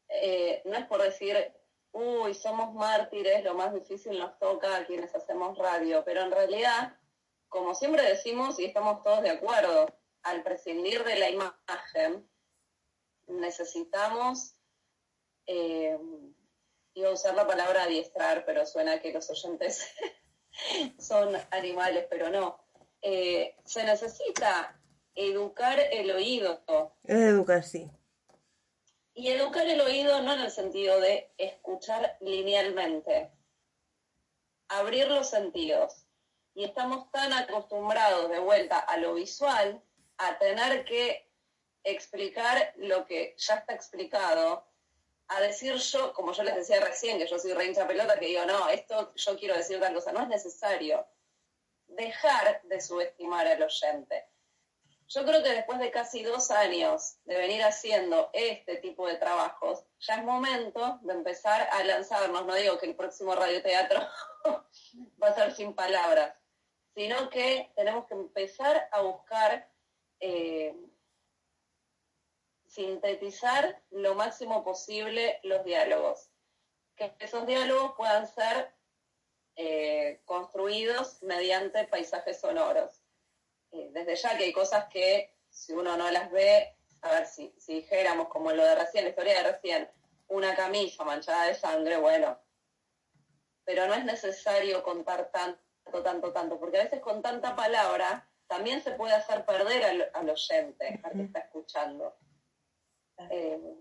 eh, 0.09 0.63
no 0.65 0.77
es 0.77 0.87
por 0.87 1.03
decir, 1.03 1.37
uy, 1.99 2.33
somos 2.35 2.75
mártires, 2.75 3.43
lo 3.45 3.55
más 3.55 3.75
difícil 3.75 4.19
nos 4.19 4.39
toca 4.39 4.77
a 4.77 4.87
quienes 4.87 5.15
hacemos 5.15 5.59
radio, 5.59 6.05
pero 6.05 6.23
en 6.23 6.31
realidad, 6.31 6.97
como 7.49 7.75
siempre 7.75 8.03
decimos 8.03 8.59
y 8.61 8.67
estamos 8.67 9.03
todos 9.03 9.23
de 9.23 9.31
acuerdo, 9.31 9.87
al 10.23 10.43
prescindir 10.43 11.03
de 11.05 11.19
la 11.19 11.31
imagen, 11.31 12.29
necesitamos, 13.27 14.55
eh, 15.47 15.99
iba 16.95 17.09
a 17.09 17.13
usar 17.13 17.35
la 17.35 17.47
palabra 17.47 17.85
adiestrar, 17.85 18.45
pero 18.45 18.65
suena 18.65 19.01
que 19.01 19.13
los 19.13 19.29
oyentes 19.31 19.89
son 20.99 21.37
animales, 21.51 22.07
pero 22.09 22.31
no. 22.31 22.61
Eh, 23.03 23.57
se 23.65 23.85
necesita 23.85 24.81
educar 25.15 25.81
el 25.91 26.11
oído. 26.13 26.63
Es 27.05 27.17
educar, 27.17 27.65
sí. 27.65 27.91
Y 29.19 29.33
educar 29.33 29.67
el 29.67 29.81
oído 29.81 30.23
no 30.23 30.35
en 30.35 30.43
el 30.43 30.51
sentido 30.53 31.01
de 31.01 31.33
escuchar 31.39 32.17
linealmente, 32.21 33.33
abrir 34.69 35.09
los 35.09 35.29
sentidos. 35.29 36.07
Y 36.55 36.63
estamos 36.63 37.11
tan 37.11 37.33
acostumbrados 37.33 38.31
de 38.31 38.39
vuelta 38.39 38.79
a 38.79 38.97
lo 38.99 39.15
visual, 39.15 39.83
a 40.19 40.39
tener 40.39 40.85
que 40.85 41.29
explicar 41.83 42.73
lo 42.77 43.07
que 43.07 43.35
ya 43.37 43.57
está 43.57 43.75
explicado, 43.75 44.65
a 45.27 45.41
decir 45.41 45.75
yo, 45.75 46.13
como 46.13 46.33
yo 46.33 46.45
les 46.45 46.55
decía 46.55 46.79
recién, 46.79 47.19
que 47.19 47.27
yo 47.27 47.41
soy 47.41 47.55
re 47.55 47.67
hincha 47.67 47.89
pelota, 47.89 48.21
que 48.21 48.27
digo, 48.27 48.45
no, 48.45 48.69
esto 48.69 49.13
yo 49.17 49.37
quiero 49.37 49.57
decir 49.57 49.81
tal 49.81 49.95
cosa, 49.95 50.13
no 50.13 50.23
es 50.23 50.29
necesario. 50.29 51.05
Dejar 51.89 52.63
de 52.63 52.81
subestimar 52.81 53.49
al 53.49 53.65
oyente. 53.65 54.28
Yo 55.11 55.25
creo 55.25 55.43
que 55.43 55.49
después 55.51 55.79
de 55.79 55.91
casi 55.91 56.23
dos 56.23 56.51
años 56.51 57.17
de 57.25 57.39
venir 57.39 57.63
haciendo 57.63 58.29
este 58.35 58.77
tipo 58.77 59.07
de 59.07 59.17
trabajos, 59.17 59.83
ya 60.01 60.17
es 60.17 60.25
momento 60.25 60.99
de 61.03 61.15
empezar 61.15 61.67
a 61.73 61.83
lanzarnos. 61.83 62.45
No 62.45 62.55
digo 62.55 62.77
que 62.77 62.87
el 62.87 62.95
próximo 62.95 63.35
radioteatro 63.35 64.01
va 65.23 65.29
a 65.29 65.35
ser 65.35 65.55
sin 65.55 65.75
palabras, 65.75 66.37
sino 66.95 67.31
que 67.31 67.73
tenemos 67.75 68.07
que 68.07 68.15
empezar 68.15 68.87
a 68.93 69.01
buscar 69.01 69.71
eh, 70.21 70.77
sintetizar 72.67 73.83
lo 73.91 74.15
máximo 74.15 74.63
posible 74.63 75.41
los 75.43 75.65
diálogos. 75.65 76.29
Que 76.97 77.15
esos 77.21 77.47
diálogos 77.47 77.95
puedan 77.97 78.27
ser 78.27 78.75
eh, 79.57 80.21
construidos 80.27 81.23
mediante 81.23 81.85
paisajes 81.85 82.41
sonoros. 82.41 82.98
Eh, 83.79 83.91
desde 83.93 84.17
ya 84.17 84.37
que 84.37 84.45
hay 84.45 84.53
cosas 84.53 84.87
que 84.93 85.33
si 85.49 85.73
uno 85.73 85.97
no 85.97 86.11
las 86.11 86.31
ve, 86.33 86.75
a 87.03 87.11
ver, 87.11 87.27
si, 87.27 87.55
si 87.59 87.75
dijéramos 87.75 88.29
como 88.29 88.51
lo 88.51 88.65
de 88.65 88.75
recién, 88.75 89.05
la 89.05 89.11
historia 89.11 89.43
de 89.43 89.53
recién, 89.53 89.89
una 90.27 90.55
camisa 90.57 91.05
manchada 91.05 91.47
de 91.47 91.55
sangre, 91.55 91.97
bueno, 91.97 92.39
pero 93.65 93.87
no 93.87 93.95
es 93.95 94.05
necesario 94.05 94.83
contar 94.83 95.31
tanto, 95.31 96.03
tanto, 96.03 96.33
tanto, 96.33 96.59
porque 96.59 96.79
a 96.79 96.85
veces 96.85 97.01
con 97.01 97.23
tanta 97.23 97.55
palabra 97.55 98.29
también 98.49 98.83
se 98.83 98.93
puede 98.93 99.15
hacer 99.15 99.45
perder 99.45 99.85
al, 99.85 100.11
al 100.13 100.31
oyente, 100.31 101.01
al 101.05 101.13
que 101.13 101.23
está 101.23 101.39
escuchando. 101.41 102.17
Eh, 103.31 103.75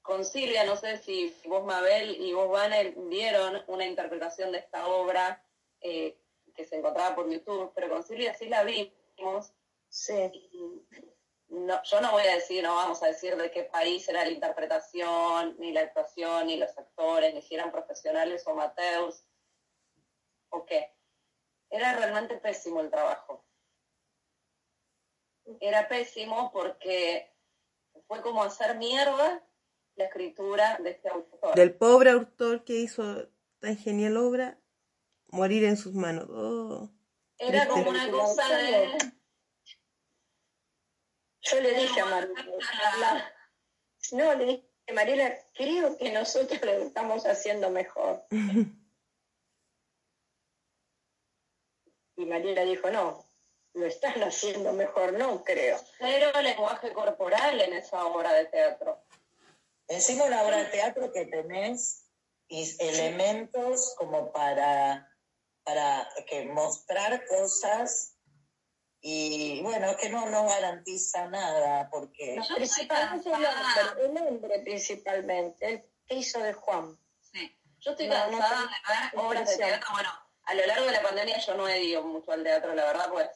con 0.00 0.24
Silvia, 0.24 0.64
no 0.64 0.76
sé 0.76 0.98
si 0.98 1.34
vos, 1.46 1.64
Mabel, 1.64 2.16
y 2.20 2.32
vos, 2.32 2.48
Vanel, 2.48 2.94
vieron 2.96 3.62
una 3.66 3.84
interpretación 3.84 4.52
de 4.52 4.58
esta 4.58 4.86
obra 4.86 5.44
eh, 5.80 6.16
que 6.56 6.64
se 6.64 6.76
encontraba 6.76 7.14
por 7.14 7.30
YouTube, 7.30 7.72
pero 7.74 7.88
con 7.88 8.02
Silvia 8.02 8.34
sí 8.34 8.48
la 8.48 8.64
vimos. 8.64 9.52
Sí. 9.88 10.14
No, 11.48 11.80
yo 11.84 12.00
no 12.00 12.10
voy 12.10 12.26
a 12.26 12.34
decir, 12.34 12.64
no 12.64 12.74
vamos 12.74 13.02
a 13.02 13.06
decir 13.06 13.36
de 13.36 13.50
qué 13.50 13.62
país 13.64 14.08
era 14.08 14.24
la 14.24 14.30
interpretación, 14.30 15.56
ni 15.58 15.72
la 15.72 15.82
actuación, 15.82 16.48
ni 16.48 16.56
los 16.56 16.76
actores, 16.76 17.32
ni 17.34 17.42
si 17.42 17.54
eran 17.54 17.70
profesionales 17.70 18.44
o 18.46 18.50
amateurs, 18.50 19.24
o 20.50 20.64
qué. 20.66 20.92
Era 21.70 21.96
realmente 21.96 22.36
pésimo 22.38 22.80
el 22.80 22.90
trabajo. 22.90 23.44
Era 25.60 25.86
pésimo 25.86 26.50
porque 26.52 27.32
fue 28.08 28.20
como 28.22 28.42
hacer 28.42 28.76
mierda 28.76 29.46
la 29.94 30.04
escritura 30.04 30.78
de 30.82 30.90
este 30.90 31.08
autor. 31.08 31.54
Del 31.54 31.74
pobre 31.74 32.10
autor 32.10 32.64
que 32.64 32.74
hizo 32.74 33.28
tan 33.60 33.76
genial 33.76 34.16
obra, 34.16 34.58
morir 35.36 35.64
en 35.64 35.76
sus 35.76 35.94
manos. 35.94 36.26
Oh, 36.30 36.90
Era 37.38 37.66
triste. 37.66 37.68
como 37.68 37.90
una 37.90 38.10
cosa 38.10 38.48
de... 38.56 38.98
Yo 41.42 41.60
le 41.60 41.74
dije 41.80 42.00
a 42.00 42.06
Mariela, 42.06 43.32
no, 44.12 44.34
le 44.34 44.44
dije, 44.46 44.92
Mariela, 44.92 45.32
creo 45.54 45.96
que 45.96 46.10
nosotros 46.10 46.60
lo 46.62 46.72
estamos 46.72 47.24
haciendo 47.26 47.70
mejor. 47.70 48.24
Y 52.18 52.24
Mariela 52.24 52.62
dijo, 52.62 52.90
no, 52.90 53.26
lo 53.74 53.84
están 53.84 54.22
haciendo 54.22 54.72
mejor, 54.72 55.12
no 55.12 55.44
creo. 55.44 55.78
Cero 55.98 56.30
lenguaje 56.42 56.92
corporal 56.94 57.60
en 57.60 57.74
esa 57.74 58.06
obra 58.06 58.32
de 58.32 58.46
teatro. 58.46 58.98
Encima 59.88 60.24
una 60.24 60.42
obra 60.42 60.56
de 60.58 60.64
teatro 60.64 61.12
que 61.12 61.26
tenés 61.26 62.06
y 62.48 62.74
elementos 62.78 63.94
como 63.98 64.32
para, 64.32 65.14
para 65.66 66.08
que 66.28 66.44
mostrar 66.46 67.26
cosas 67.26 68.16
Y 69.00 69.60
bueno, 69.62 69.96
que 69.96 70.08
no, 70.08 70.30
no 70.30 70.46
garantiza 70.46 71.28
nada, 71.28 71.88
porque... 71.90 72.36
No, 72.36 72.54
Principalmente 72.54 73.28
el 73.28 73.34
hombre, 73.34 74.04
el 74.04 74.16
hombre 74.16 74.58
principalmente, 74.60 75.68
el 75.68 75.84
que 76.06 76.14
hizo 76.14 76.40
de 76.40 76.52
Juan. 76.54 76.98
Sí. 77.20 77.56
Yo 77.80 77.90
estoy 77.90 78.08
No, 78.08 78.14
cansada 78.14 78.62
de 78.62 78.66
ver 78.66 79.24
obras 79.24 79.50
de 79.50 79.56
teatro. 79.56 79.88
Bueno, 79.92 80.10
a 80.44 80.54
lo 80.54 80.66
largo 80.66 80.86
de 80.86 80.92
la 80.92 81.02
pandemia 81.02 81.38
yo 81.38 81.54
no 81.54 81.68
he 81.68 81.82
ido 81.82 82.02
mucho 82.02 82.32
al 82.32 82.42
teatro, 82.42 82.74
la 82.74 82.84
verdad, 82.84 83.10
pues 83.10 83.28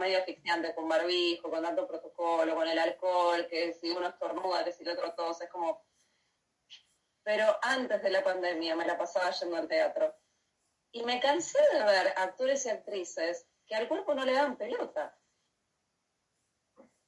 medio 0.00 0.18
asfixiante 0.18 0.74
con 0.74 0.88
barbijo, 0.88 1.50
con 1.50 1.62
tanto 1.62 1.86
protocolo, 1.86 2.54
con 2.54 2.68
el 2.68 2.78
alcohol, 2.78 3.46
que 3.48 3.74
si 3.74 3.90
uno 3.90 4.08
estornuda, 4.08 4.64
que 4.64 4.72
si 4.72 4.84
el 4.84 4.90
otro 4.90 5.12
tos, 5.14 5.40
es 5.40 5.50
como... 5.50 5.84
Pero 7.24 7.58
antes 7.62 8.02
de 8.02 8.10
la 8.10 8.22
pandemia 8.22 8.76
me 8.76 8.86
la 8.86 8.96
pasaba 8.96 9.30
yendo 9.30 9.56
al 9.56 9.68
teatro. 9.68 10.14
Y 10.94 11.02
me 11.02 11.18
cansé 11.18 11.58
de 11.72 11.82
ver 11.82 12.14
actores 12.16 12.64
y 12.66 12.70
actrices 12.70 13.48
que 13.66 13.74
al 13.74 13.88
cuerpo 13.88 14.14
no 14.14 14.24
le 14.24 14.32
dan 14.32 14.56
pelota. 14.56 15.18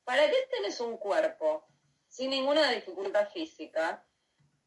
¿Para 0.02 0.28
qué 0.28 0.36
tenés 0.50 0.80
un 0.80 0.96
cuerpo 0.96 1.64
sin 2.08 2.30
ninguna 2.30 2.68
dificultad 2.72 3.28
física? 3.30 4.04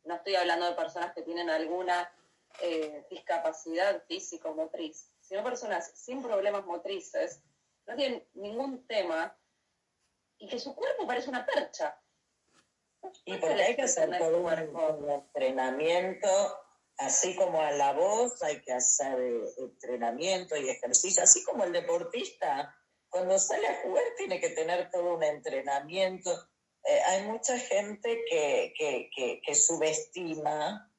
No 0.06 0.16
estoy 0.16 0.36
hablando 0.36 0.68
de 0.68 0.72
personas 0.72 1.14
que 1.14 1.24
tienen 1.24 1.50
alguna 1.50 2.10
eh, 2.62 3.06
discapacidad 3.10 4.02
física 4.06 4.48
o 4.48 4.56
motriz, 4.56 5.12
sino 5.20 5.44
personas 5.44 5.92
sin 5.96 6.24
problemas 6.24 6.66
motrices, 6.66 7.44
no 7.88 7.98
tienen 7.98 8.26
ningún 8.36 8.88
tema 8.88 9.38
y 10.38 10.48
que 10.48 10.60
su 10.60 10.74
cuerpo 10.74 11.06
parece 11.06 11.30
una 11.30 11.46
percha. 11.46 12.02
Y 13.26 13.36
porque 13.36 13.64
hay 13.64 13.76
que 13.76 13.82
hacer 13.82 14.18
todo 14.18 14.38
un, 14.38 15.04
un 15.04 15.10
entrenamiento, 15.10 16.30
así 17.00 17.34
como 17.36 17.62
a 17.62 17.72
la 17.72 17.94
voz 17.94 18.42
hay 18.44 18.62
que 18.62 18.74
hacer 18.74 19.20
eh, 19.20 19.44
entrenamiento 19.58 20.56
y 20.56 20.70
ejercicio, 20.70 21.24
así 21.24 21.44
como 21.44 21.64
el 21.64 21.72
deportista, 21.72 22.76
cuando 23.10 23.40
sale 23.40 23.68
a 23.68 23.82
jugar 23.82 24.04
tiene 24.18 24.40
que 24.40 24.50
tener 24.50 24.92
todo 24.92 25.16
un 25.16 25.24
entrenamiento. 25.24 26.32
Eh, 26.84 27.00
hay 27.08 27.24
mucha 27.24 27.58
gente 27.58 28.24
que, 28.30 28.74
que, 28.78 29.42
que, 29.44 29.56
subestima 29.56 30.94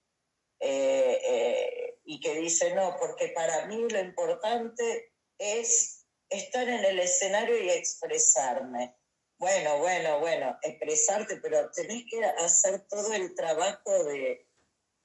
eh, 0.59 1.98
y 2.05 2.18
que 2.18 2.35
dice, 2.35 2.74
no, 2.74 2.97
porque 2.98 3.28
para 3.28 3.66
mí 3.66 3.86
lo 3.89 4.01
importante 4.01 5.12
es 5.39 6.06
estar 6.28 6.68
en 6.68 6.85
el 6.85 6.98
escenario 6.98 7.62
y 7.62 7.70
expresarme. 7.70 8.97
Bueno, 9.39 9.78
bueno, 9.78 10.18
bueno, 10.20 10.59
expresarte, 10.62 11.36
pero 11.36 11.70
tenés 11.70 12.05
que 12.10 12.24
hacer 12.24 12.86
todo 12.89 13.12
el 13.12 13.35
trabajo 13.35 14.05
de, 14.05 14.49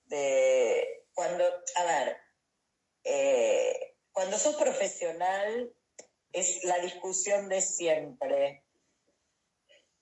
de 0.05 1.05
cuando, 1.13 1.43
a 1.75 1.83
ver, 1.83 2.17
eh, 3.03 3.95
cuando 4.11 4.37
sos 4.37 4.55
profesional 4.55 5.73
es 6.31 6.63
la 6.63 6.79
discusión 6.79 7.49
de 7.49 7.61
siempre. 7.61 8.63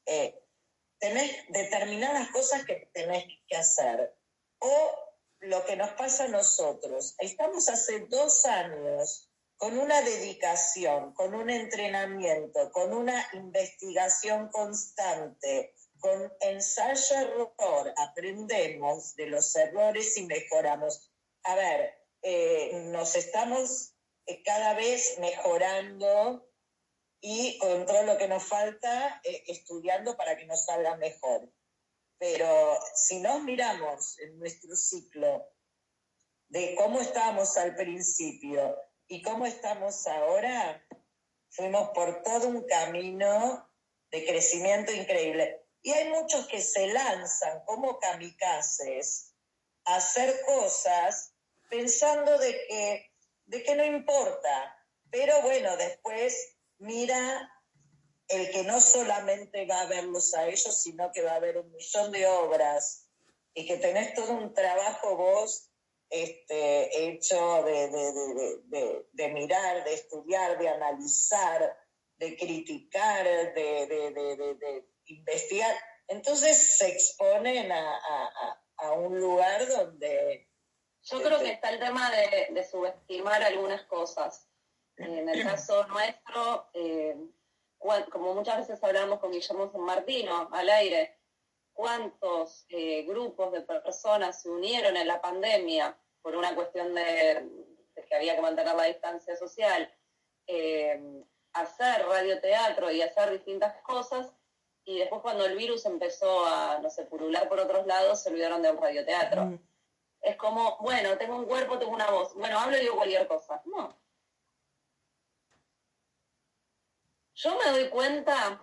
Eh, 0.06 0.40
tenés 0.98 1.32
determinadas 1.50 2.30
cosas 2.30 2.66
que 2.66 2.90
tenés 2.94 3.26
que 3.48 3.56
hacer. 3.56 4.16
O 4.60 5.04
lo 5.40 5.66
que 5.66 5.76
nos 5.76 5.92
pasa 5.92 6.26
a 6.26 6.30
nosotros. 6.30 7.16
Estamos 7.20 7.70
hace 7.70 8.02
dos 8.08 8.46
años 8.46 9.30
con 9.58 9.78
una 9.78 10.02
dedicación, 10.02 11.14
con 11.14 11.36
un 11.36 11.50
entrenamiento, 11.50 12.72
con 12.72 12.94
una 12.94 13.28
investigación 13.34 14.50
constante, 14.50 15.74
con 16.04 16.34
ensayo-error, 16.42 17.94
aprendemos 17.96 19.16
de 19.16 19.28
los 19.28 19.56
errores 19.56 20.18
y 20.18 20.26
mejoramos. 20.26 21.10
A 21.44 21.56
ver, 21.56 21.96
eh, 22.22 22.72
nos 22.92 23.16
estamos 23.16 23.96
eh, 24.26 24.44
cada 24.44 24.74
vez 24.74 25.18
mejorando 25.20 26.46
y 27.22 27.58
con 27.58 27.86
todo 27.86 28.04
lo 28.04 28.18
que 28.18 28.28
nos 28.28 28.44
falta, 28.44 29.22
eh, 29.24 29.46
estudiando 29.48 30.18
para 30.18 30.36
que 30.36 30.46
nos 30.46 30.66
salga 30.66 30.98
mejor. 30.98 31.50
Pero 32.18 32.78
si 32.96 33.22
nos 33.22 33.42
miramos 33.42 34.20
en 34.20 34.38
nuestro 34.40 34.76
ciclo 34.76 35.48
de 36.50 36.76
cómo 36.76 37.00
estábamos 37.00 37.56
al 37.56 37.78
principio 37.78 38.78
y 39.08 39.22
cómo 39.22 39.46
estamos 39.46 40.06
ahora, 40.06 40.86
fuimos 41.50 41.92
por 41.92 42.24
todo 42.24 42.50
un 42.50 42.66
camino 42.68 43.70
de 44.12 44.26
crecimiento 44.26 44.92
increíble. 44.92 45.62
Y 45.84 45.91
hay 45.91 46.10
muchos 46.10 46.47
que 46.47 46.61
se 46.61 46.88
lanzan 46.88 47.64
como 47.65 47.99
kamikazes 47.99 49.35
a 49.85 49.97
hacer 49.97 50.41
cosas 50.45 51.35
pensando 51.69 52.38
de 52.38 52.53
que, 52.68 53.11
de 53.45 53.64
que 53.64 53.76
no 53.76 53.84
importa. 53.84 54.77
Pero 55.11 55.41
bueno, 55.41 55.76
después 55.76 56.55
mira 56.77 57.51
el 58.30 58.49
que 58.51 58.64
no 58.64 58.80
solamente 58.80 59.65
va 59.65 59.81
a 59.81 59.88
verlos 59.88 60.34
a 60.34 60.47
ellos, 60.47 60.81
sino 60.81 61.11
que 61.11 61.22
va 61.22 61.35
a 61.35 61.39
ver 61.39 61.57
un 61.57 61.69
millón 61.72 62.14
de 62.14 62.26
obras 62.27 63.10
y 63.53 63.68
que 63.68 63.76
tenés 63.77 64.14
todo 64.14 64.31
un 64.31 64.53
trabajo 64.53 65.18
vos 65.18 65.69
este, 66.10 67.07
hecho 67.10 67.61
de, 67.64 67.89
de, 67.89 68.14
de, 68.68 69.05
de- 69.11 69.27
mirar, 69.34 69.84
de 69.84 69.93
estudiar, 69.95 70.57
de 70.57 70.69
analizar, 70.69 71.77
de 72.18 72.38
criticar, 72.38 73.26
de 73.26 74.93
investigar. 75.18 75.76
Entonces 76.07 76.77
se 76.77 76.88
exponen 76.90 77.72
a, 77.72 77.98
a- 77.98 78.61
a- 78.77 78.91
un 78.94 79.19
lugar 79.19 79.68
donde... 79.68 80.49
Yo 81.03 81.22
creo 81.22 81.40
que 81.40 81.52
está 81.52 81.69
el 81.69 81.80
tema 81.80 82.11
de, 82.11 82.48
de 82.52 82.64
subestimar 82.64 83.41
algunas 83.44 83.84
cosas. 83.84 84.48
En 84.98 85.27
el 85.30 85.44
caso 85.44 85.85
nuestro, 85.88 86.69
eh, 86.73 87.15
como 88.11 88.34
muchas 88.34 88.57
veces 88.60 88.84
hablamos 88.84 89.19
con 89.19 89.31
Guillermo 89.31 89.72
San 89.72 89.81
Martino 89.81 90.49
al 90.52 90.69
aire, 90.69 91.19
cuántos 91.73 92.65
eh, 92.69 93.03
grupos 93.03 93.52
de 93.52 93.61
personas 93.61 94.41
se 94.41 94.49
unieron 94.49 94.95
en 94.95 95.07
la 95.07 95.22
pandemia 95.22 95.98
por 96.22 96.35
una 96.35 96.56
cuestión 96.56 96.94
de, 96.94 97.03
de 97.95 98.06
que 98.06 98.15
había 98.15 98.35
que 98.35 98.41
mantener 98.41 98.76
la 98.76 98.84
distancia 98.85 99.35
social, 99.35 99.94
eh, 100.48 101.02
hacer 101.53 102.06
radioteatro 102.06 102.91
y 102.91 103.02
hacer 103.02 103.31
distintas 103.31 103.76
cosas, 103.84 104.31
y 104.85 104.99
después 104.99 105.22
cuando 105.22 105.45
el 105.45 105.55
virus 105.55 105.85
empezó 105.85 106.45
a, 106.45 106.80
no 106.80 106.89
sé, 106.89 107.05
purular 107.05 107.47
por 107.47 107.60
otros 107.60 107.85
lados, 107.85 108.22
se 108.22 108.30
olvidaron 108.30 108.61
del 108.61 108.77
radioteatro. 108.77 109.60
Es 110.22 110.35
como, 110.35 110.77
bueno, 110.80 111.18
tengo 111.18 111.35
un 111.35 111.45
cuerpo, 111.45 111.77
tengo 111.77 111.91
una 111.91 112.10
voz. 112.10 112.34
Bueno, 112.35 112.60
hablo 112.60 112.77
y 112.77 112.81
digo 112.81 112.95
cualquier 112.95 113.27
cosa. 113.27 113.61
No. 113.65 113.97
Yo 117.35 117.57
me 117.57 117.72
doy 117.72 117.89
cuenta 117.89 118.61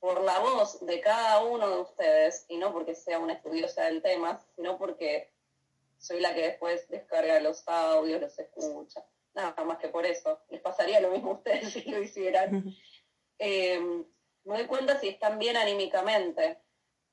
por 0.00 0.22
la 0.22 0.38
voz 0.38 0.84
de 0.86 1.00
cada 1.00 1.42
uno 1.42 1.68
de 1.68 1.80
ustedes, 1.80 2.46
y 2.48 2.56
no 2.56 2.72
porque 2.72 2.94
sea 2.94 3.18
una 3.18 3.32
estudiosa 3.32 3.84
del 3.84 4.00
tema, 4.00 4.40
sino 4.54 4.78
porque 4.78 5.32
soy 5.98 6.20
la 6.20 6.34
que 6.34 6.42
después 6.42 6.88
descarga 6.88 7.40
los 7.40 7.66
audios, 7.66 8.20
los 8.20 8.38
escucha. 8.38 9.04
Nada 9.34 9.64
más 9.64 9.78
que 9.78 9.88
por 9.88 10.06
eso. 10.06 10.40
Les 10.50 10.60
pasaría 10.60 11.00
lo 11.00 11.10
mismo 11.10 11.32
a 11.32 11.34
ustedes 11.34 11.72
si 11.72 11.82
lo 11.82 12.00
hicieran. 12.00 12.74
Eh, 13.40 14.04
me 14.44 14.56
doy 14.58 14.66
cuenta 14.66 14.98
si 14.98 15.08
están 15.08 15.38
bien 15.38 15.56
anímicamente. 15.56 16.58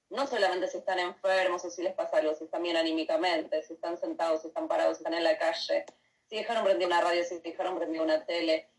No 0.09 0.27
solamente 0.27 0.67
si 0.67 0.77
están 0.77 0.99
enfermos 0.99 1.65
o 1.65 1.69
si 1.69 1.81
les 1.81 1.93
pasa 1.93 2.17
algo, 2.17 2.35
si 2.35 2.43
están 2.45 2.61
bien 2.61 2.77
anímicamente, 2.77 3.63
si 3.63 3.73
están 3.73 3.97
sentados, 3.97 4.41
si 4.41 4.47
están 4.47 4.67
parados, 4.67 4.97
si 4.97 5.03
están 5.03 5.15
en 5.15 5.23
la 5.23 5.37
calle, 5.37 5.85
si 6.27 6.35
dejaron 6.37 6.63
prendida 6.63 6.87
una 6.87 7.01
radio, 7.01 7.23
si 7.23 7.39
dejaron 7.39 7.77
prendida 7.77 8.03
una 8.03 8.25
tele, 8.25 8.69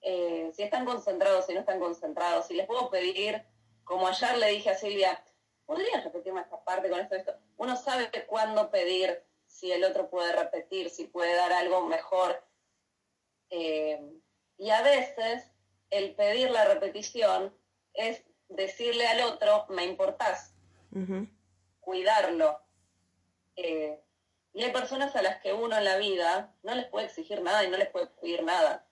eh, 0.00 0.50
si 0.54 0.62
están 0.62 0.84
concentrados, 0.84 1.46
si 1.46 1.54
no 1.54 1.60
están 1.60 1.80
concentrados, 1.80 2.46
si 2.46 2.54
les 2.54 2.66
puedo 2.66 2.90
pedir, 2.90 3.44
como 3.84 4.06
ayer 4.06 4.38
le 4.38 4.50
dije 4.50 4.70
a 4.70 4.78
Silvia, 4.78 5.22
¿podrías 5.66 6.04
repetirme 6.04 6.40
esta 6.40 6.62
parte 6.62 6.88
con 6.88 7.00
esto, 7.00 7.16
esto? 7.16 7.34
Uno 7.56 7.76
sabe 7.76 8.10
cuándo 8.26 8.70
pedir, 8.70 9.22
si 9.46 9.72
el 9.72 9.82
otro 9.82 10.08
puede 10.08 10.32
repetir, 10.32 10.90
si 10.90 11.06
puede 11.06 11.34
dar 11.34 11.52
algo 11.52 11.86
mejor. 11.86 12.44
Eh, 13.50 14.00
y 14.58 14.70
a 14.70 14.82
veces 14.82 15.50
el 15.90 16.14
pedir 16.14 16.50
la 16.50 16.66
repetición 16.66 17.56
es 17.98 18.22
decirle 18.48 19.06
al 19.06 19.20
otro, 19.22 19.66
me 19.68 19.84
importás, 19.84 20.54
cuidarlo. 21.80 22.60
Eh, 23.56 24.00
y 24.54 24.62
hay 24.62 24.72
personas 24.72 25.14
a 25.16 25.22
las 25.22 25.40
que 25.42 25.52
uno 25.52 25.76
en 25.76 25.84
la 25.84 25.96
vida 25.98 26.54
no 26.62 26.74
les 26.74 26.86
puede 26.86 27.06
exigir 27.06 27.42
nada 27.42 27.64
y 27.64 27.68
no 27.68 27.76
les 27.76 27.88
puede 27.90 28.06
pedir 28.06 28.42
nada. 28.44 28.86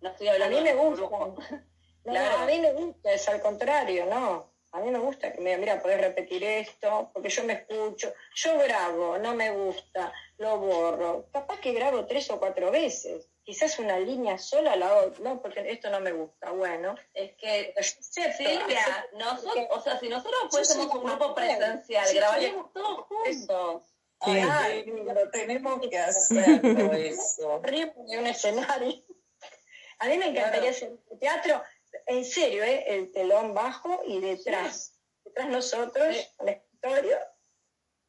No 0.00 0.08
estoy 0.10 0.28
A 0.28 0.32
hablando 0.32 0.56
mí 0.56 0.62
me 0.64 0.74
gusta. 0.74 1.04
No, 2.02 2.12
Claro. 2.12 2.38
a 2.38 2.46
mí 2.46 2.58
me 2.58 2.72
gusta, 2.72 3.12
es 3.12 3.28
al 3.28 3.42
contrario, 3.42 4.06
no. 4.06 4.49
A 4.72 4.80
mí 4.80 4.90
me 4.90 5.00
gusta 5.00 5.32
que 5.32 5.40
me 5.40 5.46
digan, 5.50 5.60
mira, 5.60 5.82
podés 5.82 6.00
repetir 6.00 6.44
esto, 6.44 7.10
porque 7.12 7.28
yo 7.28 7.42
me 7.44 7.54
escucho. 7.54 8.14
Yo 8.36 8.56
grabo, 8.58 9.18
no 9.18 9.34
me 9.34 9.50
gusta, 9.50 10.12
lo 10.38 10.58
borro. 10.58 11.26
Capaz 11.32 11.58
que 11.60 11.72
grabo 11.72 12.06
tres 12.06 12.30
o 12.30 12.38
cuatro 12.38 12.70
veces. 12.70 13.28
Quizás 13.42 13.78
una 13.80 13.98
línea 13.98 14.38
sola 14.38 14.76
la 14.76 14.94
otra, 14.94 15.24
no, 15.24 15.42
porque 15.42 15.68
esto 15.70 15.90
no 15.90 15.98
me 16.00 16.12
gusta. 16.12 16.52
Bueno, 16.52 16.94
Es 17.14 17.32
que, 17.36 17.74
Silvia, 17.80 19.08
nosotros, 19.14 19.66
o 19.70 19.80
sea, 19.80 19.98
si 19.98 20.08
nosotros 20.08 20.40
fuésemos 20.50 20.86
soy 20.88 20.98
un 21.00 21.04
grupo 21.06 21.34
presencial, 21.34 22.06
Sí, 22.06 22.16
grabaríamos 22.16 22.72
todos 22.72 23.06
juntos. 23.06 23.82
Ay, 24.20 24.42
Ay, 24.48 24.84
pero 25.06 25.30
tenemos 25.30 25.80
que 25.88 25.98
hacerlo 25.98 26.92
eso. 26.92 27.54
arriba 27.54 27.92
de 28.06 28.18
un 28.18 28.26
escenario. 28.26 29.02
A 29.98 30.06
mí 30.06 30.16
me 30.16 30.28
encantaría 30.28 30.70
hacer 30.70 30.92
teatro, 31.18 31.62
en 32.10 32.24
serio, 32.24 32.64
¿eh? 32.64 32.84
el 32.88 33.12
telón 33.12 33.54
bajo 33.54 34.02
y 34.04 34.20
detrás, 34.20 34.98
detrás 35.24 35.48
nosotros, 35.48 36.16
el 36.40 36.48
escritorio, 36.48 37.16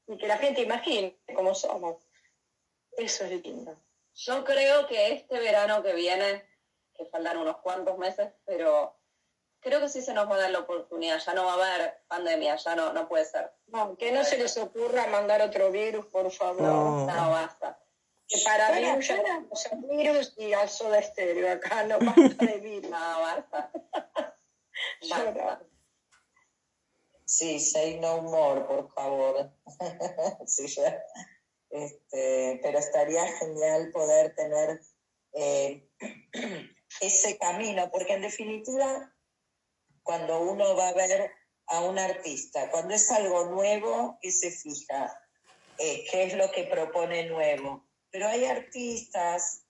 y 0.07 0.17
que 0.17 0.27
la 0.27 0.39
gente 0.39 0.61
imagine 0.61 1.19
cómo 1.35 1.53
somos. 1.53 1.97
Eso 2.97 3.25
es 3.25 3.43
lindo. 3.43 3.79
Yo 4.15 4.43
creo 4.43 4.87
que 4.87 5.13
este 5.13 5.39
verano 5.39 5.83
que 5.83 5.93
viene, 5.93 6.43
que 6.95 7.05
faltan 7.05 7.37
unos 7.37 7.57
cuantos 7.57 7.95
meses, 7.99 8.33
pero 8.43 8.99
creo 9.59 9.79
que 9.79 9.89
sí 9.89 10.01
se 10.01 10.15
nos 10.15 10.27
va 10.27 10.35
a 10.35 10.39
dar 10.39 10.51
la 10.51 10.59
oportunidad. 10.59 11.21
Ya 11.23 11.33
no 11.35 11.45
va 11.45 11.53
a 11.53 11.75
haber 11.75 12.01
pandemia, 12.07 12.55
ya 12.55 12.75
no, 12.75 12.91
no 12.93 13.07
puede 13.07 13.25
ser. 13.25 13.53
No, 13.67 13.95
que 13.95 14.11
no 14.11 14.23
se 14.23 14.37
les 14.39 14.57
ocurra 14.57 15.05
mandar 15.07 15.43
otro 15.43 15.71
virus, 15.71 16.07
por 16.07 16.29
favor. 16.31 16.61
No. 16.61 17.05
No, 17.05 17.29
basta. 17.29 17.79
Que 18.31 18.41
para 18.45 18.67
tenemos 18.67 19.65
el 19.71 19.79
virus 19.89 20.33
y 20.37 20.53
al 20.53 20.69
soda 20.69 20.99
estéreo 20.99 21.51
acá, 21.51 21.83
no 21.83 21.99
basta 21.99 22.45
de 22.45 22.59
virus. 22.59 22.89
Basta. 22.89 23.71
Basta. 25.09 25.61
Sí, 27.25 27.59
say 27.59 27.99
no 27.99 28.21
more, 28.21 28.61
por 28.61 28.93
favor. 28.93 29.51
Sí, 30.47 30.67
ya. 30.67 31.03
Este, 31.69 32.59
pero 32.63 32.79
estaría 32.79 33.25
genial 33.37 33.91
poder 33.91 34.33
tener 34.35 34.79
eh, 35.33 35.89
ese 37.01 37.37
camino, 37.37 37.89
porque 37.91 38.13
en 38.13 38.21
definitiva, 38.21 39.13
cuando 40.03 40.39
uno 40.41 40.75
va 40.77 40.89
a 40.89 40.93
ver 40.93 41.31
a 41.67 41.81
un 41.81 41.99
artista, 41.99 42.69
cuando 42.71 42.93
es 42.93 43.11
algo 43.11 43.45
nuevo, 43.45 44.17
que 44.21 44.31
se 44.31 44.51
fija 44.51 45.17
eh, 45.77 46.05
qué 46.09 46.23
es 46.23 46.35
lo 46.35 46.49
que 46.51 46.63
propone 46.63 47.25
nuevo. 47.25 47.90
Pero 48.11 48.27
hay 48.27 48.45
artistas 48.45 49.63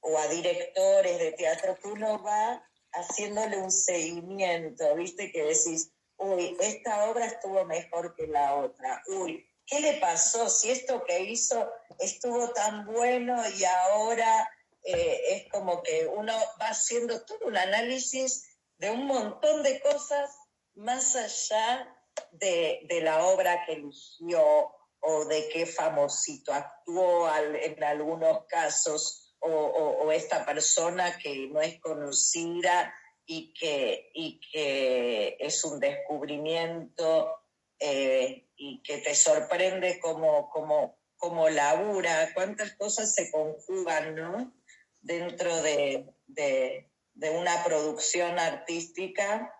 o 0.00 0.16
a 0.18 0.28
directores 0.28 1.18
de 1.18 1.32
teatro 1.32 1.76
que 1.76 1.88
uno 1.88 2.22
va 2.22 2.62
haciéndole 2.92 3.58
un 3.58 3.70
seguimiento, 3.70 4.94
¿viste? 4.94 5.30
Que 5.32 5.42
decís, 5.42 5.92
uy, 6.16 6.56
esta 6.60 7.10
obra 7.10 7.26
estuvo 7.26 7.64
mejor 7.64 8.14
que 8.14 8.26
la 8.26 8.54
otra, 8.56 9.02
uy, 9.08 9.46
¿qué 9.66 9.80
le 9.80 9.94
pasó? 9.94 10.48
Si 10.48 10.70
esto 10.70 11.04
que 11.04 11.20
hizo 11.20 11.70
estuvo 11.98 12.50
tan 12.52 12.86
bueno 12.86 13.42
y 13.50 13.64
ahora 13.64 14.50
eh, 14.82 15.20
es 15.30 15.50
como 15.50 15.82
que 15.82 16.06
uno 16.06 16.32
va 16.60 16.68
haciendo 16.68 17.24
todo 17.24 17.46
un 17.46 17.56
análisis 17.56 18.58
de 18.78 18.90
un 18.90 19.06
montón 19.06 19.62
de 19.62 19.80
cosas 19.80 20.30
más 20.74 21.16
allá 21.16 21.94
de, 22.32 22.80
de 22.88 23.00
la 23.00 23.24
obra 23.26 23.64
que 23.66 23.72
eligió 23.72 24.72
o 25.00 25.24
de 25.26 25.48
qué 25.48 25.66
famosito 25.66 26.52
actuó 26.52 27.28
en 27.36 27.82
algunos 27.84 28.46
casos 28.46 29.34
o, 29.40 30.10
esta 30.12 30.44
persona 30.44 31.16
que 31.18 31.48
no 31.48 31.60
es 31.60 31.78
conocida 31.80 32.92
y 33.24 33.52
que, 33.54 34.10
y 34.14 34.40
que 34.52 35.36
es 35.38 35.64
un 35.64 35.78
descubrimiento 35.78 37.30
eh, 37.78 38.48
y 38.56 38.82
que 38.82 38.98
te 38.98 39.14
sorprende 39.14 40.00
como, 40.00 40.50
como, 40.50 40.98
como 41.16 41.48
labura, 41.48 42.32
cuántas 42.34 42.74
cosas 42.76 43.14
se 43.14 43.30
conjugan 43.30 44.14
¿no? 44.16 44.52
dentro 45.00 45.62
de, 45.62 46.06
de- 46.26 46.90
de 47.14 47.30
una 47.30 47.64
producción 47.64 48.38
artística 48.38 49.52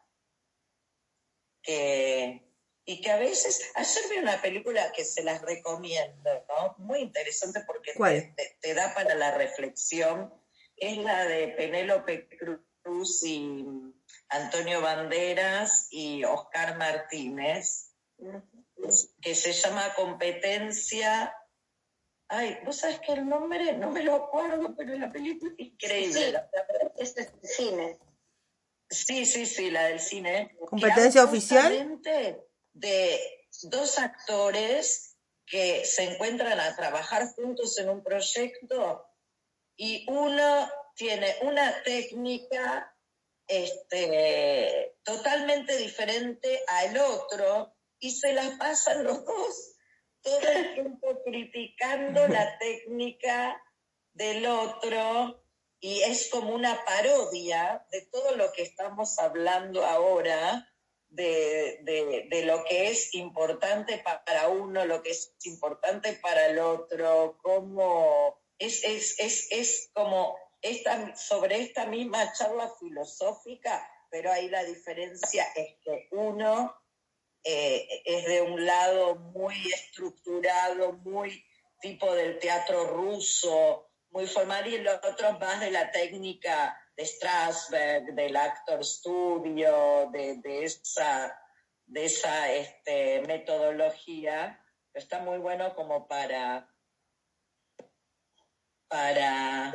que, 1.63 2.48
y 2.91 3.03
que 3.03 3.11
a 3.11 3.19
veces, 3.19 3.71
ayer 3.75 4.03
vi 4.11 4.17
una 4.17 4.41
película 4.41 4.91
que 4.93 5.05
se 5.05 5.23
las 5.23 5.43
recomiendo, 5.43 6.31
¿no? 6.49 6.75
muy 6.79 7.01
interesante 7.01 7.61
porque 7.67 7.93
te, 7.93 8.33
te- 8.35 8.57
te 8.63 8.75
da 8.75 8.95
para 8.95 9.15
la 9.15 9.37
reflexión, 9.37 10.33
es 10.75 10.97
la 10.97 11.27
de 11.27 11.49
Penélope 11.49 12.29
Cruz 12.83 13.23
y 13.25 13.67
Antonio 14.31 14.81
Banderas 14.81 15.89
y 15.91 16.25
Oscar 16.25 16.79
Martínez, 16.79 17.93
que 19.21 19.35
se 19.35 19.53
llama 19.53 19.93
Competencia. 19.95 21.35
Ay, 22.29 22.59
vos 22.65 22.77
sabés 22.77 23.01
que 23.01 23.13
el 23.13 23.29
nombre 23.29 23.75
no 23.75 23.91
me 23.91 24.03
lo 24.03 24.15
acuerdo, 24.15 24.75
pero 24.77 24.97
la 24.97 25.13
película 25.13 25.53
es 25.59 25.67
increíble. 25.67 26.25
Sí. 26.27 26.33
la 26.33 26.49
verdad. 26.51 26.93
Este 26.97 27.21
es 27.23 27.29
el 27.43 27.49
cine. 27.49 27.99
Sí, 28.89 29.27
sí, 29.27 29.45
sí, 29.45 29.71
la 29.71 29.89
del 29.89 30.01
cine. 30.01 30.57
¿Competencia 30.71 31.23
oficial? 31.23 32.01
De 32.79 33.21
dos 33.63 33.99
actores 33.99 35.17
que 35.47 35.85
se 35.85 36.05
encuentran 36.05 36.61
a 36.61 36.77
trabajar 36.77 37.27
juntos 37.35 37.79
en 37.79 37.89
un 37.89 38.03
proyecto 38.03 39.05
y 39.77 40.07
uno 40.09 40.71
tiene 40.95 41.37
una 41.43 41.83
técnica 41.83 42.95
este, 43.47 44.97
totalmente 45.03 45.77
diferente 45.79 46.63
al 46.67 46.99
otro 46.99 47.75
y 47.99 48.11
se 48.11 48.33
las 48.33 48.51
pasan 48.59 49.05
los 49.05 49.25
dos 49.25 49.79
todo 50.23 50.41
el 50.41 50.75
tiempo 50.75 51.23
criticando 51.25 52.29
la 52.29 52.59
técnica 52.59 53.61
del 54.13 54.47
otro 54.47 55.43
y 55.81 56.03
es 56.03 56.29
como 56.31 56.55
una 56.55 56.85
parodia 56.85 57.87
de 57.91 58.03
todo 58.07 58.37
lo 58.37 58.53
que 58.53 58.63
estamos 58.63 59.19
hablando 59.19 59.85
ahora, 59.85 60.69
de, 61.11 61.79
de- 61.83 62.27
de 62.31 62.45
lo 62.45 62.65
que 62.65 62.89
es 62.91 63.15
importante 63.15 63.99
pa- 63.99 64.25
para 64.25 64.49
uno, 64.49 64.85
lo 64.85 65.03
que 65.03 65.11
es 65.11 65.35
importante 65.45 66.13
para 66.15 66.47
el 66.47 66.59
otro, 66.59 67.39
como 67.43 68.39
es, 68.59 68.85
es, 68.85 69.19
es, 69.19 69.49
es 69.51 69.91
como 69.95 70.37
esta, 70.61 71.17
sobre 71.17 71.61
esta 71.61 71.87
misma 71.87 72.33
charla 72.33 72.71
filosófica, 72.79 73.89
pero 74.11 74.33
ahí 74.33 74.49
la 74.49 74.65
diferencia 74.65 75.45
es 75.55 75.77
que 75.83 76.09
uno 76.13 76.75
eh, 77.45 77.87
es 78.05 78.27
de 78.27 78.43
un 78.43 78.65
lado 78.67 79.15
muy 79.17 79.55
estructurado, 79.73 80.93
muy 80.93 81.45
tipo 81.81 82.13
del 82.15 82.39
teatro 82.39 82.85
ruso, 82.89 83.89
muy 84.11 84.27
formal, 84.27 84.67
y 84.67 84.75
el 84.77 84.89
otro 84.89 85.39
más 85.39 85.61
de 85.61 85.71
la 85.71 85.91
técnica 85.93 86.77
de 86.99 87.07
Strasberg, 87.07 88.13
del 88.13 88.37
actor 88.37 88.85
studio, 88.85 90.11
de, 90.11 90.39
de 90.43 90.65
esa, 90.65 91.33
de 91.87 92.05
esa 92.07 92.53
este, 92.53 93.21
metodología. 93.21 94.61
Está 94.93 95.21
muy 95.21 95.39
bueno 95.39 95.77
como 95.77 96.09
para, 96.09 96.69
para, 98.89 99.73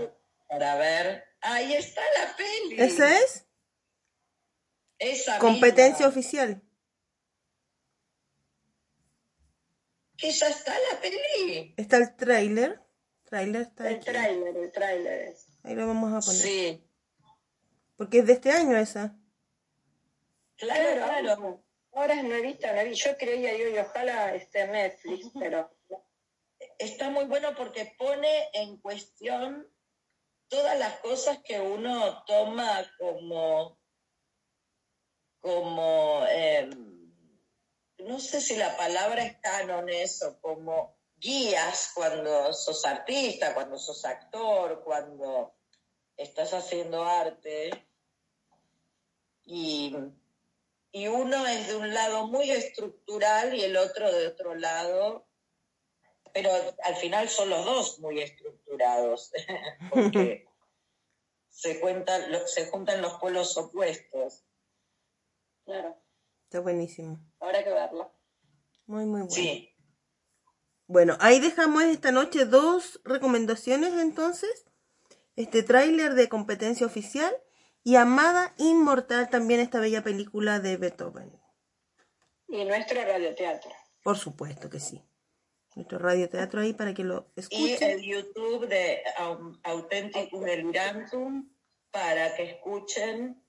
para 0.49 0.75
ver. 0.75 1.23
Ahí 1.39 1.73
está 1.73 2.01
la 2.19 2.35
peli. 2.35 2.81
¿Esa 2.81 3.17
es? 3.17 3.47
Esa 4.99 5.39
Competencia 5.39 6.07
misma. 6.07 6.09
oficial. 6.09 6.61
Que 10.17 10.29
ya 10.29 10.49
está 10.49 10.73
la 10.91 10.99
peli. 10.99 11.73
Está 11.77 11.97
el 11.97 12.15
tráiler. 12.17 12.81
Tráiler 13.23 13.61
está 13.61 13.89
El 13.89 13.99
tráiler, 14.01 14.57
el 14.57 14.71
tráiler. 14.73 15.35
Ahí 15.63 15.73
lo 15.73 15.87
vamos 15.87 16.11
a 16.11 16.19
poner. 16.19 16.41
Sí, 16.41 16.92
Porque 17.95 18.19
es 18.19 18.27
de 18.27 18.33
este 18.33 18.51
año 18.51 18.77
esa. 18.77 19.15
claro, 20.57 20.95
Claro, 20.95 21.21
claro. 21.23 21.63
Ahora 21.93 22.15
es 22.15 22.23
nuevita, 22.23 22.73
nuevita. 22.73 23.11
Yo 23.11 23.17
creía, 23.17 23.53
digo, 23.53 23.69
y 23.69 23.77
ojalá 23.77 24.33
esté 24.33 24.67
Netflix, 24.67 25.29
pero 25.39 25.69
Está 26.77 27.09
muy 27.09 27.25
bueno 27.25 27.55
porque 27.55 27.95
pone 27.97 28.49
en 28.53 28.77
cuestión 28.77 29.67
todas 30.47 30.77
las 30.77 30.99
cosas 30.99 31.39
que 31.43 31.59
uno 31.59 32.23
toma 32.25 32.85
como, 32.99 33.79
como, 35.39 36.25
eh, 36.29 36.69
no 37.99 38.19
sé 38.19 38.41
si 38.41 38.55
la 38.55 38.75
palabra 38.75 39.23
es 39.23 39.37
cánones 39.39 40.21
o 40.23 40.39
como 40.41 40.97
guías 41.15 41.91
cuando 41.95 42.53
sos 42.53 42.85
artista, 42.85 43.53
cuando 43.53 43.77
sos 43.77 44.03
actor, 44.05 44.83
cuando 44.83 45.55
estás 46.17 46.53
haciendo 46.53 47.03
arte. 47.03 47.85
Y, 49.45 49.95
y 50.91 51.07
uno 51.07 51.45
es 51.47 51.67
de 51.67 51.75
un 51.75 51.93
lado 51.93 52.27
muy 52.27 52.49
estructural 52.51 53.53
y 53.55 53.63
el 53.63 53.75
otro 53.77 54.11
de 54.11 54.27
otro 54.27 54.55
lado, 54.55 55.27
pero 56.33 56.49
al 56.83 56.95
final 56.95 57.29
son 57.29 57.49
los 57.49 57.65
dos 57.65 57.99
muy 57.99 58.21
estructurados, 58.21 59.31
porque 59.89 60.45
se, 61.49 61.79
cuentan, 61.79 62.23
se 62.47 62.67
juntan 62.67 63.01
los 63.01 63.19
pueblos 63.19 63.57
opuestos. 63.57 64.43
Claro, 65.65 65.97
Está 66.45 66.59
buenísimo. 66.59 67.19
habrá 67.39 67.63
que 67.63 67.69
verla. 67.71 68.11
Muy, 68.85 69.05
muy 69.05 69.21
bueno. 69.21 69.31
Sí, 69.31 69.73
Bueno, 70.87 71.17
ahí 71.19 71.39
dejamos 71.39 71.83
esta 71.83 72.11
noche 72.11 72.45
dos 72.45 72.99
recomendaciones 73.03 73.93
entonces. 73.93 74.65
Este 75.35 75.63
tráiler 75.63 76.13
de 76.13 76.29
competencia 76.29 76.85
oficial 76.85 77.35
y 77.83 77.95
Amada 77.95 78.53
Inmortal, 78.57 79.29
también 79.29 79.59
esta 79.59 79.79
bella 79.79 80.03
película 80.03 80.59
de 80.59 80.77
Beethoven. 80.77 81.31
y 82.47 82.63
nuestro 82.65 83.01
radioteatro. 83.03 83.71
Por 84.03 84.17
supuesto 84.17 84.69
que 84.69 84.79
sí. 84.79 85.03
Nuestro 85.75 85.97
radioteatro 85.97 86.61
ahí 86.61 86.73
para 86.73 86.93
que 86.93 87.03
lo 87.03 87.31
y 87.35 87.39
escuchen. 87.39 87.91
el 87.91 88.03
YouTube 88.03 88.67
de 88.67 89.01
um, 89.19 89.59
Authenticum 89.63 90.43
Delirantum 90.43 91.49
para 91.89 92.35
que 92.35 92.43
escuchen 92.43 93.43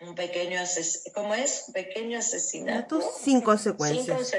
un 0.00 0.14
pequeño 0.14 0.60
asesinato. 0.60 1.20
¿Cómo 1.22 1.34
es? 1.34 1.64
Un 1.68 1.74
pequeño 1.74 2.18
asesinato. 2.18 2.98
Datos 2.98 3.18
sin 3.18 3.40
consecuencias. 3.40 4.32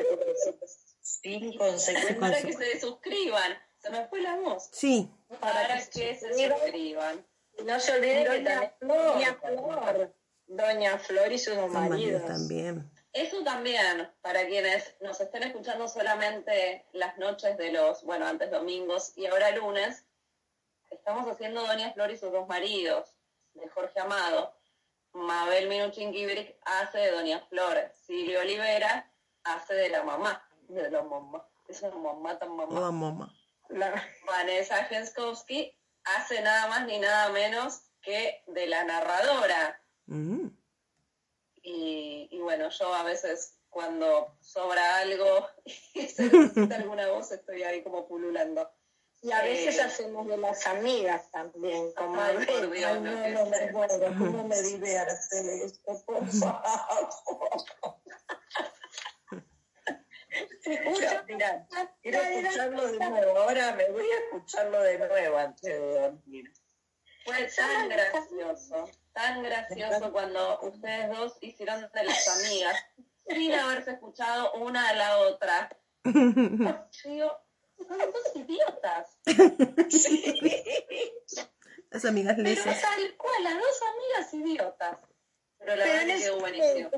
Sin 1.02 1.58
consecuencias. 1.58 2.18
Para 2.20 2.42
que 2.42 2.54
se 2.54 2.80
suscriban. 2.80 3.58
Se 3.80 3.90
me 3.90 4.08
fue 4.08 4.22
la 4.22 4.36
voz. 4.38 4.70
Sí. 4.72 5.12
Para 5.40 5.78
que 5.78 6.16
se 6.16 6.50
suscriban. 6.50 7.26
No 7.66 7.80
se 7.80 7.94
olviden 7.94 8.24
que 8.24 8.40
también 8.42 8.72
Flor. 8.80 9.14
Doña 9.14 9.34
Flor, 9.36 10.16
Doña 10.48 11.00
Flor 11.00 11.32
y 11.32 11.40
sus 11.40 11.56
dos 11.56 11.72
Son 11.72 11.90
maridos 11.90 12.26
también. 12.26 12.92
Eso 13.14 13.44
también, 13.44 14.10
para 14.22 14.46
quienes 14.46 14.96
nos 15.02 15.20
estén 15.20 15.44
escuchando 15.44 15.88
solamente 15.88 16.86
las 16.92 17.18
noches 17.18 17.58
de 17.58 17.72
los, 17.72 18.04
bueno, 18.04 18.28
antes 18.28 18.52
domingos 18.52 19.18
y 19.18 19.26
ahora 19.26 19.56
lunes, 19.56 20.06
estamos 20.92 21.28
haciendo 21.28 21.66
Doña 21.66 21.92
Flor 21.94 22.12
y 22.12 22.18
sus 22.18 22.32
dos 22.32 22.48
maridos, 22.48 23.18
de 23.56 23.68
Jorge 23.70 24.00
Amado. 24.00 24.54
Mabel 25.14 25.68
Minuchin 25.68 26.14
Gibrick 26.14 26.56
hace 26.64 27.00
de 27.00 27.12
Doña 27.12 27.40
Flor. 27.50 27.92
Silvia 28.06 28.42
Olivera 28.42 29.12
hace 29.44 29.74
de 29.74 29.90
la 29.90 30.04
mamá. 30.04 30.48
De 30.68 30.92
la 30.92 31.02
mamá. 31.02 31.48
Es 31.68 31.82
una 31.82 31.96
mamá 31.96 32.38
tan 32.38 32.56
mamá. 32.56 32.88
Oh, 32.88 32.92
mamá. 32.92 33.34
Vanessa 33.70 34.88
Henskowski 34.90 35.78
hace 36.04 36.42
nada 36.42 36.68
más 36.68 36.86
ni 36.86 37.00
nada 37.00 37.30
menos 37.30 37.82
que 38.02 38.44
de 38.48 38.68
la 38.68 38.84
narradora. 38.84 39.82
Mm. 40.06 40.48
Y, 41.62 42.30
y 42.32 42.40
bueno, 42.40 42.70
yo 42.70 42.94
a 42.94 43.04
veces 43.04 43.58
cuando 43.70 44.36
sobra 44.42 45.00
algo 45.00 45.48
y 45.94 46.08
se 46.08 46.24
necesita 46.32 46.76
alguna 46.78 47.10
voz, 47.10 47.32
estoy 47.32 47.64
ahí 47.64 47.84
como 47.84 48.08
pululando. 48.08 48.70
Y 49.22 49.32
a 49.32 49.42
veces 49.42 49.78
Eh, 49.78 49.82
hacemos 49.82 50.28
de 50.28 50.38
las 50.38 50.66
amigas 50.68 51.30
también, 51.32 51.92
como 51.94 52.22
Ay, 52.22 52.46
por 52.46 52.70
Dios, 52.70 53.02
no, 53.02 53.30
no 53.30 53.46
me 53.48 53.72
muero, 53.72 54.16
cómo 54.18 54.48
me 54.48 54.62
divierte 54.62 55.66
esto, 55.66 56.04
por 56.06 56.28
favor. 56.28 57.10
Te 60.64 60.78
juro, 60.84 61.08
mira, 61.28 61.68
quiero 62.02 62.22
escucharlo 62.22 62.92
de 62.92 63.00
nuevo. 63.10 63.38
Ahora 63.40 63.72
me 63.74 63.90
voy 63.92 64.06
a 64.10 64.18
escucharlo 64.26 64.82
de 64.82 64.98
nuevo 65.00 65.38
antes 65.38 65.62
de 65.64 66.00
dormir. 66.00 66.54
Fue 67.26 67.50
tan 67.56 67.90
gracioso, 67.90 68.90
tan 69.14 69.44
gracioso 69.44 70.12
cuando 70.12 70.60
ustedes 70.62 71.10
dos 71.10 71.38
hicieron 71.42 71.90
de 71.94 72.04
las 72.04 72.28
amigas, 72.46 72.78
sin 73.28 73.54
haberse 73.54 73.92
escuchado 73.92 74.54
una 74.54 74.90
a 74.90 74.94
la 74.94 75.18
otra. 75.20 75.70
Yo 76.06 77.10
digo, 77.10 77.38
son 77.78 77.98
dos 78.00 78.36
idiotas. 78.36 79.18
Las 81.90 82.04
amigas 82.06 82.36
Pero 82.36 82.50
lesas. 82.50 82.82
tal 82.82 83.16
cual, 83.18 83.44
las 83.44 83.54
dos 83.54 83.82
amigas 83.82 84.34
idiotas. 84.34 84.98
Pero 85.58 85.76
la 85.78 85.84
Pero 85.86 85.98
verdad 85.98 86.10
en 86.10 86.22
que 86.22 86.30
buenísimo. 86.32 86.90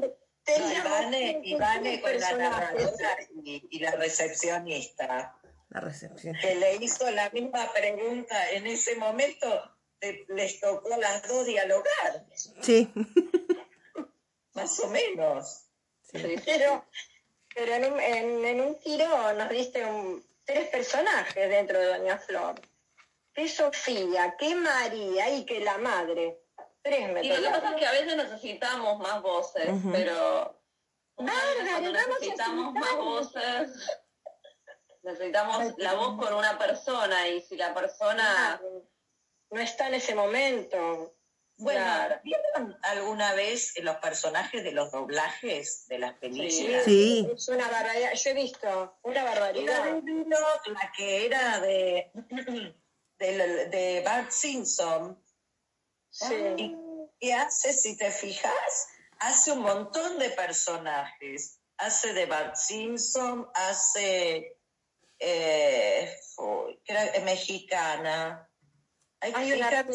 Ivane, 0.48 1.42
Ivane 1.44 2.02
con 2.02 2.20
la 2.20 2.32
narradora 2.34 3.18
y, 3.44 3.68
y 3.70 3.80
la 3.80 3.92
recepcionista, 3.92 5.36
La 5.70 5.80
recepción. 5.82 6.36
que 6.42 6.56
le 6.56 6.76
hizo 6.78 7.10
la 7.12 7.30
misma 7.30 7.72
pregunta 7.74 8.50
en 8.52 8.66
ese 8.68 8.96
momento, 8.96 9.48
te- 10.00 10.26
les 10.30 10.60
tocó 10.60 10.94
a 10.94 10.98
las 10.98 11.28
dos 11.28 11.46
dialogar, 11.46 12.26
Sí. 12.62 12.90
más 14.54 14.80
o 14.80 14.88
menos. 14.90 15.66
Pero, 16.12 16.86
pero 17.54 17.74
en, 17.74 17.94
un, 17.94 18.00
en, 18.00 18.46
en 18.46 18.62
un 18.62 18.80
tiro 18.80 19.34
nos 19.34 19.50
diste 19.50 19.86
un- 19.86 20.26
tres 20.46 20.68
personajes 20.70 21.50
dentro 21.50 21.80
de 21.80 21.86
Doña 21.86 22.18
Flor. 22.18 22.60
Que 23.34 23.48
Sofía, 23.48 24.36
que 24.38 24.56
María 24.56 25.30
y 25.30 25.46
que 25.46 25.60
la 25.60 25.78
madre. 25.78 26.40
Tres 26.82 27.12
me 27.12 27.24
Y 27.24 27.30
lo 27.30 27.36
que 27.36 27.50
pasa 27.50 27.72
es 27.72 27.76
que 27.76 27.86
a 27.86 27.92
veces 27.92 28.16
necesitamos 28.16 29.00
más 29.00 29.22
voces, 29.22 29.70
pero 29.92 30.60
Bárbara, 31.16 31.72
cuando 31.72 31.94
vamos 31.94 32.16
a 32.16 32.20
necesitamos 32.20 32.74
más 32.74 32.96
voces, 32.98 33.90
necesitamos 35.04 35.74
la 35.78 35.94
voz 35.94 36.18
con 36.18 36.34
una 36.34 36.58
persona 36.58 37.28
y 37.28 37.42
si 37.42 37.58
la 37.58 37.74
persona... 37.74 38.62
No 39.52 39.60
está 39.60 39.88
en 39.88 39.96
ese 39.96 40.14
momento. 40.14 41.16
Bueno, 41.58 41.82
Claro. 41.82 42.20
¿vieron 42.24 42.78
alguna 42.84 43.34
vez 43.34 43.74
los 43.82 43.96
personajes 43.98 44.64
de 44.64 44.72
los 44.72 44.92
doblajes 44.92 45.88
de 45.88 46.00
las 46.00 46.14
películas? 46.20 46.84
Sí. 46.86 47.28
Es 47.34 47.50
una 47.50 47.68
barbaridad. 47.68 48.14
Yo 48.14 48.30
he 48.30 48.34
visto 48.34 48.98
una 49.02 49.24
barbaridad. 49.24 50.02
la 50.04 50.92
que 50.96 51.26
era 51.26 51.60
de, 51.60 52.12
de, 53.20 53.66
de 53.66 54.02
Bart 54.06 54.32
Simpson, 54.32 55.22
Sí. 56.10 56.36
y, 56.58 56.76
y 57.20 57.32
hace, 57.32 57.74
si 57.74 57.98
te 57.98 58.12
fijas, 58.12 58.88
hace 59.20 59.52
un 59.52 59.60
montón 59.60 60.18
de 60.20 60.30
personajes. 60.32 61.56
Hace 61.78 62.12
de 62.14 62.26
Bart 62.26 62.56
Simpson, 62.58 63.50
hace, 63.54 64.58
eh, 65.18 66.14
mexicana. 67.24 68.50
Hay 69.22 69.34
Hay 69.36 69.54
una- 69.54 69.86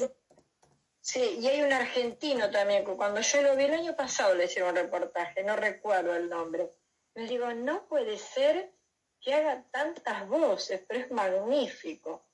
Sí, 1.01 1.37
y 1.39 1.47
hay 1.49 1.61
un 1.61 1.71
argentino 1.73 2.51
también, 2.51 2.83
que 2.87 2.97
cuando 2.97 3.21
yo 3.21 3.43
lo 3.43 3.55
vi 3.57 3.65
el 3.65 3.75
año 3.75 3.95
pasado 3.95 4.35
le 4.35 4.47
hicieron 4.47 4.71
un 4.71 4.77
reportaje, 4.77 5.43
no 5.45 5.55
recuerdo 5.55 6.15
el 6.17 6.31
nombre. 6.31 6.71
Les 7.15 7.29
digo, 7.29 7.53
no 7.53 7.87
puede 7.87 8.17
ser 8.17 8.73
que 9.21 9.35
haga 9.35 9.63
tantas 9.71 10.27
voces, 10.27 10.83
pero 10.89 11.01
es 11.01 11.11
magnífico. 11.11 12.25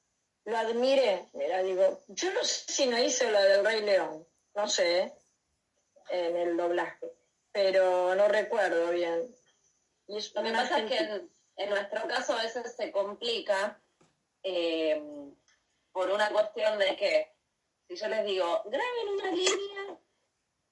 Lo 0.45 0.57
admiré, 0.57 1.27
mira, 1.35 1.63
digo, 1.63 2.01
yo 2.09 2.33
no 2.33 2.43
sé 2.45 2.73
si 2.73 2.87
no 2.87 2.99
hizo 2.99 3.31
lo 3.31 3.41
del 3.41 3.65
Rey 3.65 3.83
León, 3.83 4.27
no 4.55 4.69
sé, 4.69 5.01
¿eh? 5.01 5.13
en 6.11 6.37
el 6.37 6.57
doblaje, 6.57 7.13
pero 7.53 8.15
no 8.15 8.29
recuerdo 8.29 8.91
bien. 8.91 9.35
Y 10.09 10.17
es 10.17 10.35
Lo 10.35 10.43
que 10.43 10.51
pasa 10.51 10.79
es 10.81 10.91
que 10.91 10.99
en, 10.99 11.31
en 11.57 11.71
nuestro 11.71 12.09
caso 12.09 12.33
a 12.33 12.43
veces 12.43 12.75
se 12.75 12.91
complica 12.91 13.81
eh, 14.43 15.03
por 15.93 16.11
una 16.11 16.31
cuestión 16.31 16.79
de 16.79 16.97
que 16.97 17.33
si 17.89 17.97
yo 17.97 18.09
les 18.09 18.25
digo, 18.25 18.63
graben 18.67 19.09
una 19.09 19.31
línea, 19.31 19.99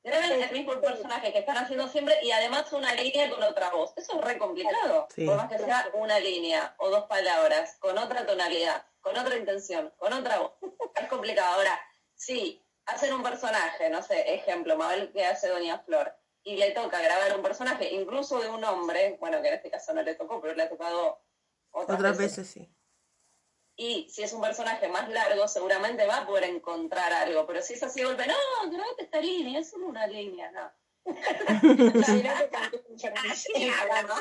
graben 0.02 0.42
el 0.42 0.52
mismo 0.52 0.80
personaje 0.80 1.32
que 1.32 1.40
están 1.40 1.58
haciendo 1.58 1.88
siempre 1.88 2.16
y 2.22 2.30
además 2.30 2.72
una 2.72 2.94
línea 2.94 3.28
con 3.28 3.42
otra 3.42 3.70
voz. 3.70 3.92
Eso 3.96 4.18
es 4.18 4.24
re 4.24 4.38
complicado. 4.38 5.08
Sí. 5.14 5.26
Por 5.26 5.36
más 5.36 5.50
que 5.50 5.58
sea 5.58 5.90
una 5.94 6.20
línea 6.20 6.74
o 6.78 6.90
dos 6.90 7.04
palabras, 7.06 7.76
con 7.80 7.98
otra 7.98 8.24
tonalidad, 8.24 8.86
con 9.08 9.18
otra 9.18 9.36
intención, 9.36 9.92
con 9.98 10.12
otra 10.12 10.38
voz. 10.38 10.52
Es 10.94 11.08
complicado. 11.08 11.54
Ahora, 11.54 11.80
si 12.14 12.62
hacen 12.86 13.12
un 13.12 13.22
personaje, 13.22 13.88
no 13.88 14.02
sé, 14.02 14.34
ejemplo, 14.34 14.76
Mabel 14.76 15.12
que 15.12 15.24
hace 15.24 15.48
Doña 15.48 15.78
Flor, 15.78 16.12
y 16.42 16.56
le 16.56 16.70
toca 16.72 17.00
grabar 17.00 17.36
un 17.36 17.42
personaje, 17.42 17.92
incluso 17.92 18.40
de 18.40 18.48
un 18.48 18.64
hombre, 18.64 19.16
bueno, 19.20 19.40
que 19.42 19.48
en 19.48 19.54
este 19.54 19.70
caso 19.70 19.92
no 19.92 20.02
le 20.02 20.14
tocó, 20.14 20.40
pero 20.40 20.54
le 20.54 20.62
ha 20.62 20.68
tocado 20.68 21.22
otras, 21.70 21.98
Otras 21.98 22.16
veces. 22.18 22.36
veces 22.38 22.52
sí. 22.52 22.74
Y 23.76 24.08
si 24.10 24.22
es 24.22 24.32
un 24.32 24.40
personaje 24.40 24.88
más 24.88 25.08
largo, 25.08 25.46
seguramente 25.46 26.06
va 26.06 26.18
a 26.18 26.26
poder 26.26 26.44
encontrar 26.44 27.12
algo. 27.12 27.46
Pero 27.46 27.62
si 27.62 27.74
es 27.74 27.82
así 27.82 28.00
de 28.00 28.06
golpe, 28.06 28.26
no, 28.26 28.70
grabate 28.70 29.04
esta 29.04 29.20
línea, 29.20 29.60
es 29.60 29.70
solo 29.70 29.86
una 29.86 30.06
línea, 30.06 30.50
no. 30.50 30.72
Así 33.30 33.70
habla, 33.70 34.02
¿no? 34.02 34.14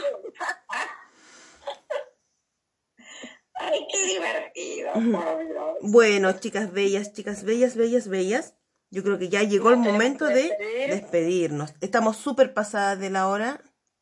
Ay, 3.59 3.88
qué 3.91 3.97
divertido, 4.08 4.94
por 4.94 5.45
Dios. 5.48 5.77
Bueno, 5.82 6.32
chicas 6.40 6.72
bellas, 6.72 7.14
chicas 7.14 7.44
bellas, 7.44 7.76
bellas, 7.76 8.08
bellas. 8.08 8.53
Yo 8.90 9.03
creo 9.03 9.19
que 9.19 9.30
ya 9.30 9.44
llegó 9.44 9.69
el 9.72 9.77
momento 9.77 10.26
de 10.26 10.44
despedir. 10.44 10.90
despedirnos. 10.92 11.74
Estamos 11.82 12.18
súper 12.18 12.53
pasadas 12.53 12.98
de 13.00 13.10
la 13.10 13.27
hora. 13.27 13.61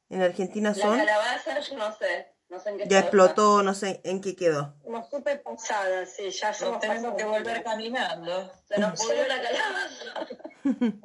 En 0.10 0.22
Argentina 0.22 0.70
La 0.70 0.76
son. 0.76 0.98
calabaza, 0.98 1.60
yo 1.60 1.78
no 1.78 1.96
sé, 1.98 2.28
no 2.50 2.60
sé 2.60 2.70
en 2.70 2.78
qué 2.78 2.84
Ya 2.84 2.98
está. 3.00 3.00
explotó, 3.00 3.64
no 3.64 3.74
sé 3.74 4.02
en 4.04 4.22
qué 4.22 4.36
quedó. 4.36 4.76
Como 4.84 5.04
súper 5.10 5.42
pasada, 5.42 6.06
sí, 6.06 6.30
ya 6.30 6.54
somos 6.54 6.80
tenemos 6.80 7.16
que 7.16 7.24
pasadas. 7.24 7.44
volver 7.44 7.64
caminando. 7.64 8.52
Se 8.68 8.80
nos 8.80 9.02
pudrió 9.02 9.28
la 9.28 9.42
calabaza. 9.42 10.28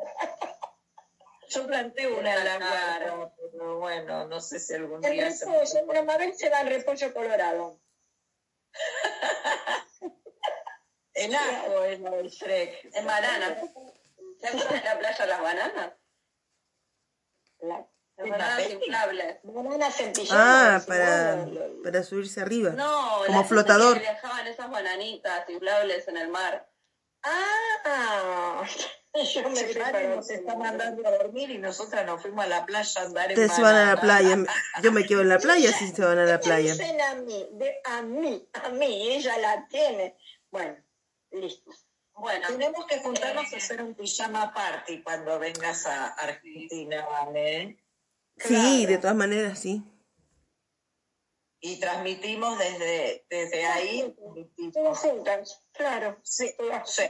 Yo 1.49 1.67
planté 1.67 2.07
una 2.07 2.45
la 2.45 2.59
pero 3.51 3.79
bueno, 3.81 4.27
no 4.29 4.41
sé 4.41 4.61
si 4.61 4.75
algún 4.75 5.05
El 5.05 5.13
día 5.15 5.31
se 5.33 5.47
repollo, 5.47 5.81
pero 5.89 6.05
Mabel 6.05 6.33
se 6.37 6.49
va 6.49 6.59
al 6.59 6.69
repollo 6.69 7.13
colorado. 7.13 7.81
El 11.15 11.35
ajo 11.35 11.85
es 11.85 12.01
lo 12.01 12.11
del 12.13 12.29
Shrek. 12.29 12.91
En 12.95 13.07
banana. 13.07 13.57
¿Se 14.41 14.47
acuerdan 14.49 14.79
de 14.79 14.85
la 14.85 14.99
playa 14.99 15.27
las 15.27 15.41
bananas? 15.43 15.93
La 17.61 17.87
Las 18.17 18.29
bananas 18.31 18.71
inflables. 18.71 19.37
bananas 19.43 20.01
en 20.01 20.13
pijama. 20.13 20.77
Ah, 20.77 20.83
para, 20.87 21.47
para 21.83 22.03
subirse 22.05 22.41
arriba. 22.41 22.71
No, 22.71 23.23
Como 23.27 23.45
flotador. 23.45 23.95
que 23.95 24.01
viajaban 24.01 24.47
esas 24.47 24.71
bananitas 24.71 25.49
inflables 25.51 26.09
en 26.09 26.17
el 26.17 26.29
mar. 26.29 26.67
Ah, 27.23 28.65
yo 29.35 29.43
me 29.51 30.09
nos 30.17 30.31
está 30.31 30.57
mandando 30.57 31.07
a 31.07 31.11
dormir 31.11 31.51
y 31.51 31.59
nosotras 31.59 32.07
nos 32.07 32.23
fuimos 32.23 32.45
a 32.45 32.49
la 32.49 32.67
playa 32.67 33.01
a 33.01 33.05
andar 33.05 33.27
en 33.27 33.33
Ustedes 33.33 33.55
se 33.55 33.63
van 33.63 33.75
a 33.75 33.95
la 33.95 34.01
playa. 34.01 34.37
Yo 34.83 34.93
me 34.93 35.05
quedo 35.05 35.23
en 35.23 35.29
la 35.29 35.39
playa 35.41 35.73
si 35.73 35.89
se 35.89 36.05
van 36.05 36.19
a 36.19 36.25
la 36.25 36.41
playa. 36.41 36.73
A 36.73 37.15
mí, 37.17 37.49
de, 37.53 37.81
a 37.85 38.03
mí, 38.03 38.49
a 38.53 38.69
mí, 38.69 39.11
ella 39.11 39.37
la 39.39 39.67
tiene. 39.69 40.17
Bueno, 40.51 40.77
listo. 41.33 41.71
Bueno, 42.15 42.47
tenemos 42.49 42.87
que 42.87 42.99
juntarnos 43.01 43.53
a 43.53 43.57
hacer 43.57 43.83
un 43.83 43.95
pijama 43.95 44.53
party 44.53 45.03
cuando 45.03 45.39
vengas 45.39 45.87
a 45.87 46.09
Argentina, 46.09 47.07
¿vale? 47.07 47.79
Sí, 48.37 48.87
de 48.87 48.99
todas 48.99 49.17
maneras, 49.17 49.59
sí. 49.59 49.83
Y 51.61 51.81
transmitimos 51.81 52.59
desde, 52.59 53.25
desde 53.29 53.67
ahí. 53.67 54.15
Todas 54.73 54.99
juntas, 54.99 55.63
claro. 55.73 56.19
Sí, 56.23 56.55
todas 56.57 56.91
sí, 56.91 57.05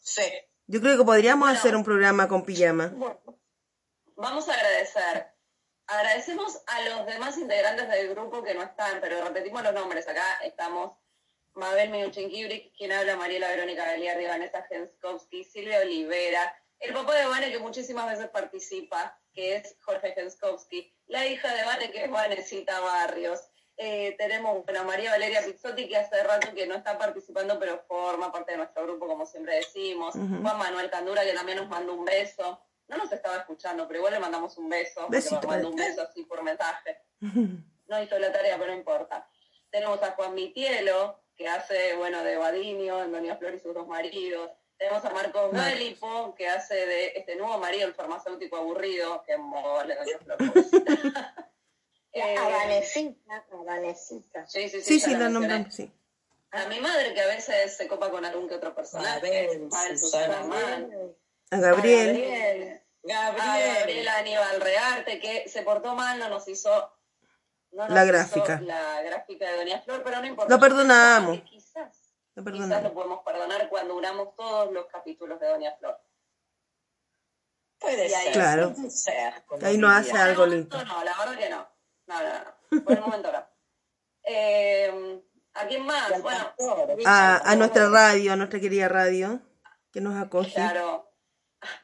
sí. 0.00 0.22
Yo 0.70 0.82
creo 0.82 0.98
que 0.98 1.04
podríamos 1.04 1.48
hacer 1.48 1.74
un 1.74 1.82
programa 1.82 2.28
con 2.28 2.44
pijama. 2.44 2.92
Vamos 4.16 4.48
a 4.50 4.52
agradecer. 4.52 5.32
Agradecemos 5.86 6.60
a 6.66 6.82
los 6.82 7.06
demás 7.06 7.38
integrantes 7.38 7.88
del 7.88 8.10
grupo 8.10 8.42
que 8.42 8.52
no 8.52 8.62
están, 8.62 9.00
pero 9.00 9.24
repetimos 9.24 9.62
los 9.62 9.72
nombres. 9.72 10.06
Acá 10.06 10.40
estamos 10.44 10.92
Mabel 11.54 11.88
Minuchin-Kibrick, 11.90 12.76
quien 12.76 12.92
habla, 12.92 13.16
Mariela 13.16 13.48
Verónica 13.48 13.86
Galiardi, 13.86 14.26
Vanessa 14.26 14.62
Genskowski, 14.68 15.42
Silvia 15.42 15.80
Olivera, 15.80 16.54
el 16.80 16.92
papá 16.92 17.14
de 17.14 17.24
Vane 17.24 17.50
que 17.50 17.58
muchísimas 17.58 18.06
veces 18.10 18.28
participa, 18.28 19.18
que 19.32 19.56
es 19.56 19.74
Jorge 19.80 20.12
Genskowski, 20.12 20.94
la 21.06 21.26
hija 21.26 21.50
de 21.54 21.64
Vane 21.64 21.90
que 21.90 22.04
es 22.04 22.10
Vanesita 22.10 22.78
Barrios. 22.80 23.40
Eh, 23.80 24.16
tenemos 24.18 24.64
bueno, 24.64 24.80
a 24.80 24.82
María 24.82 25.12
Valeria 25.12 25.40
Pizzotti, 25.40 25.88
que 25.88 25.96
hace 25.96 26.20
rato 26.24 26.52
que 26.52 26.66
no 26.66 26.74
está 26.74 26.98
participando, 26.98 27.60
pero 27.60 27.78
forma 27.86 28.32
parte 28.32 28.50
de 28.50 28.58
nuestro 28.58 28.82
grupo, 28.82 29.06
como 29.06 29.24
siempre 29.24 29.54
decimos. 29.54 30.16
Ujú. 30.16 30.42
Juan 30.42 30.58
Manuel 30.58 30.90
Candura, 30.90 31.22
que 31.22 31.32
también 31.32 31.58
nos 31.58 31.68
mandó 31.68 31.94
un 31.94 32.04
beso. 32.04 32.60
No 32.88 32.96
nos 32.96 33.12
estaba 33.12 33.36
escuchando, 33.36 33.86
pero 33.86 34.00
igual 34.00 34.14
le 34.14 34.18
mandamos 34.18 34.58
un 34.58 34.68
beso, 34.68 35.06
Besito 35.08 35.36
nos 35.36 35.46
mandó 35.46 35.68
un 35.68 35.76
beso 35.76 36.02
así 36.02 36.24
por 36.24 36.42
mensaje. 36.42 37.00
No 37.88 38.02
hizo 38.02 38.18
la 38.18 38.30
tarea, 38.30 38.58
pero 38.58 38.72
no 38.72 38.76
importa. 38.76 39.26
Tenemos 39.70 40.02
a 40.02 40.10
Juan 40.10 40.34
Mitielo, 40.34 41.22
que 41.34 41.48
hace, 41.48 41.94
bueno, 41.96 42.22
de 42.22 42.36
Badiño, 42.36 43.02
en 43.02 43.10
Doña 43.10 43.38
Flor 43.38 43.54
y 43.54 43.60
sus 43.60 43.72
dos 43.72 43.88
maridos. 43.88 44.50
Tenemos 44.76 45.02
a 45.06 45.08
Marcos 45.08 45.50
Marcos. 45.50 45.58
Galipo, 45.58 46.34
que 46.34 46.50
hace 46.50 46.74
de 46.74 47.06
este 47.16 47.36
nuevo 47.36 47.56
marido, 47.56 47.86
el 47.86 47.94
farmacéutico 47.94 48.58
aburrido, 48.58 49.22
que 49.22 49.38
mole, 49.38 49.94
Doña 49.94 50.18
Flor. 50.18 50.36
Eh, 52.12 52.36
A 52.36 52.48
Vanesita, 52.48 53.44
a 53.52 53.56
Vanesita. 53.64 54.46
Sí, 54.46 54.68
sí, 54.68 54.80
sí. 54.80 54.82
Sí, 54.82 55.00
sí, 55.00 55.10
la 55.12 55.18
la 55.18 55.24
mencioné. 55.28 55.48
nombramos, 55.48 55.74
sí. 55.74 55.92
A 56.50 56.64
mi 56.66 56.80
madre, 56.80 57.12
que 57.12 57.20
a 57.20 57.26
veces 57.26 57.76
se 57.76 57.86
copa 57.86 58.10
con 58.10 58.24
algún 58.24 58.48
que 58.48 58.54
otro 58.54 58.74
personaje. 58.74 59.26
A 59.26 59.86
él, 59.88 59.98
Susana 59.98 59.98
Susana. 59.98 60.36
A 61.50 61.56
Gabriel. 61.58 62.06
Gabriel. 62.08 62.80
Gabriel. 63.02 63.40
A 63.70 63.74
Gabriel 63.78 64.08
Aníbal 64.08 64.60
Rearte, 64.60 65.20
que 65.20 65.48
se 65.48 65.62
portó 65.62 65.94
mal, 65.94 66.18
no 66.18 66.28
nos 66.30 66.48
hizo. 66.48 66.70
no 67.72 67.84
nos 67.84 67.90
La 67.90 68.04
hizo 68.04 68.12
gráfica. 68.12 68.60
La 68.62 69.02
gráfica 69.02 69.50
de 69.50 69.56
Doña 69.58 69.80
Flor, 69.82 70.02
pero 70.02 70.20
no 70.20 70.26
importa. 70.26 70.52
Lo 70.54 70.58
perdonamos. 70.60 71.40
Quizás, 71.42 72.14
Lo 72.34 72.44
quizás 72.44 72.82
lo 72.82 72.94
podemos 72.94 73.22
perdonar 73.22 73.68
cuando 73.68 73.94
unamos 73.94 74.34
todos 74.34 74.72
los 74.72 74.86
capítulos 74.86 75.38
de 75.40 75.48
Doña 75.48 75.74
Flor. 75.78 76.00
Puede 77.78 78.08
Y 78.08 78.14
ahí- 78.14 78.24
ser. 78.24 78.32
Claro. 78.32 78.72
puede 78.74 78.90
ser, 78.90 79.34
Ahí 79.62 79.76
no 79.78 79.88
hace 79.90 80.12
algo 80.12 80.46
lindo. 80.46 80.76
No, 80.78 80.84
no, 80.84 81.04
la 81.04 81.16
verdad 81.18 81.38
que 81.38 81.48
no. 81.50 81.68
No, 82.08 82.22
no, 82.22 82.44
no. 82.70 82.84
Por 82.84 82.92
el 82.94 83.00
momento 83.00 83.32
no. 83.32 83.46
Eh, 84.24 85.22
¿A 85.54 85.66
quién 85.66 85.84
más? 85.84 86.10
Bueno, 86.22 86.54
pastor. 86.56 86.96
A, 87.06 87.50
a 87.50 87.56
nuestra 87.56 87.88
radio, 87.88 88.32
a 88.32 88.36
nuestra 88.36 88.60
querida 88.60 88.88
radio, 88.88 89.40
que 89.92 90.00
nos 90.00 90.16
acoge. 90.16 90.52
Claro, 90.52 91.12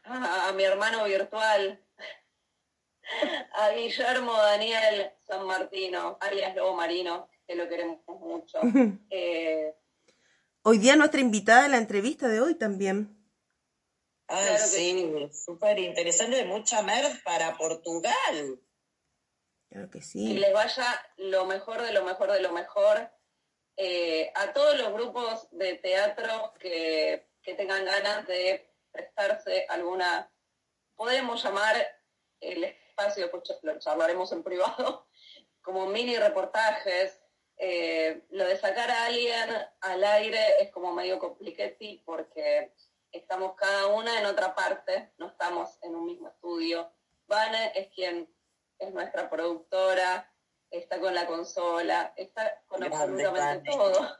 a, 0.04 0.48
a 0.48 0.52
mi 0.52 0.64
hermano 0.64 1.04
virtual, 1.04 1.84
a 3.52 3.70
Guillermo 3.70 4.32
Daniel 4.34 5.12
San 5.26 5.46
Martino, 5.46 6.18
alias 6.20 6.54
Lobo 6.54 6.74
Marino, 6.76 7.28
que 7.46 7.54
lo 7.54 7.68
queremos 7.68 8.00
mucho. 8.06 8.58
Eh, 9.10 9.74
Hoy 10.66 10.78
día 10.78 10.96
nuestra 10.96 11.20
invitada 11.20 11.66
en 11.66 11.72
la 11.72 11.76
entrevista 11.76 12.26
de 12.26 12.40
hoy 12.40 12.54
también. 12.54 13.14
Claro 14.26 14.52
que 14.52 14.58
sí, 14.58 15.28
súper 15.32 15.78
interesante, 15.78 16.42
mucha 16.46 16.80
mer 16.82 17.04
para 17.22 17.54
Portugal. 17.58 18.58
Claro 19.74 19.90
les 20.34 20.52
vaya 20.52 21.04
lo 21.16 21.46
mejor 21.46 21.82
de 21.82 21.92
lo 21.92 22.04
mejor 22.04 22.30
de 22.30 22.40
lo 22.40 22.52
mejor. 22.52 23.10
Eh, 23.76 24.30
a 24.36 24.52
todos 24.52 24.78
los 24.78 24.92
grupos 24.92 25.48
de 25.50 25.74
teatro 25.74 26.54
que, 26.60 27.26
que 27.42 27.54
tengan 27.54 27.84
ganas 27.84 28.24
de 28.28 28.70
prestarse 28.92 29.66
alguna, 29.68 30.30
podemos 30.94 31.42
llamar 31.42 31.74
el 32.38 32.62
espacio, 32.62 33.28
pues 33.32 33.52
lo 33.62 33.76
charlaremos 33.80 34.30
en 34.30 34.44
privado, 34.44 35.08
como 35.60 35.86
mini 35.86 36.16
reportajes. 36.18 37.20
Eh, 37.56 38.26
lo 38.30 38.44
de 38.44 38.56
sacar 38.56 38.92
a 38.92 39.06
alguien 39.06 39.50
al 39.80 40.04
aire 40.04 40.62
es 40.62 40.70
como 40.70 40.92
medio 40.92 41.18
compliquetti 41.18 42.00
porque 42.06 42.72
estamos 43.10 43.56
cada 43.56 43.88
una 43.88 44.20
en 44.20 44.26
otra 44.26 44.54
parte, 44.54 45.10
no 45.18 45.26
estamos 45.26 45.78
en 45.82 45.96
un 45.96 46.06
mismo 46.06 46.28
estudio. 46.28 46.92
Vane 47.26 47.72
es 47.74 47.88
quien 47.88 48.32
es 48.84 48.94
nuestra 48.94 49.28
productora, 49.30 50.30
está 50.70 50.98
con 51.00 51.14
la 51.14 51.26
consola, 51.26 52.12
está 52.16 52.62
con 52.66 52.80
Grande, 52.80 52.96
absolutamente 52.96 53.70
todo. 53.70 54.18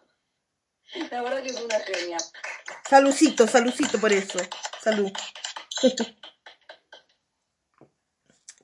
La 1.10 1.23
verdad 1.23 1.43
que 1.43 1.49
es 1.49 1.60
una 1.60 1.81
genia. 1.81 2.18
Salucito, 2.89 3.47
salucito 3.47 3.99
por 3.99 4.12
eso. 4.12 4.39
Salud. 4.81 5.10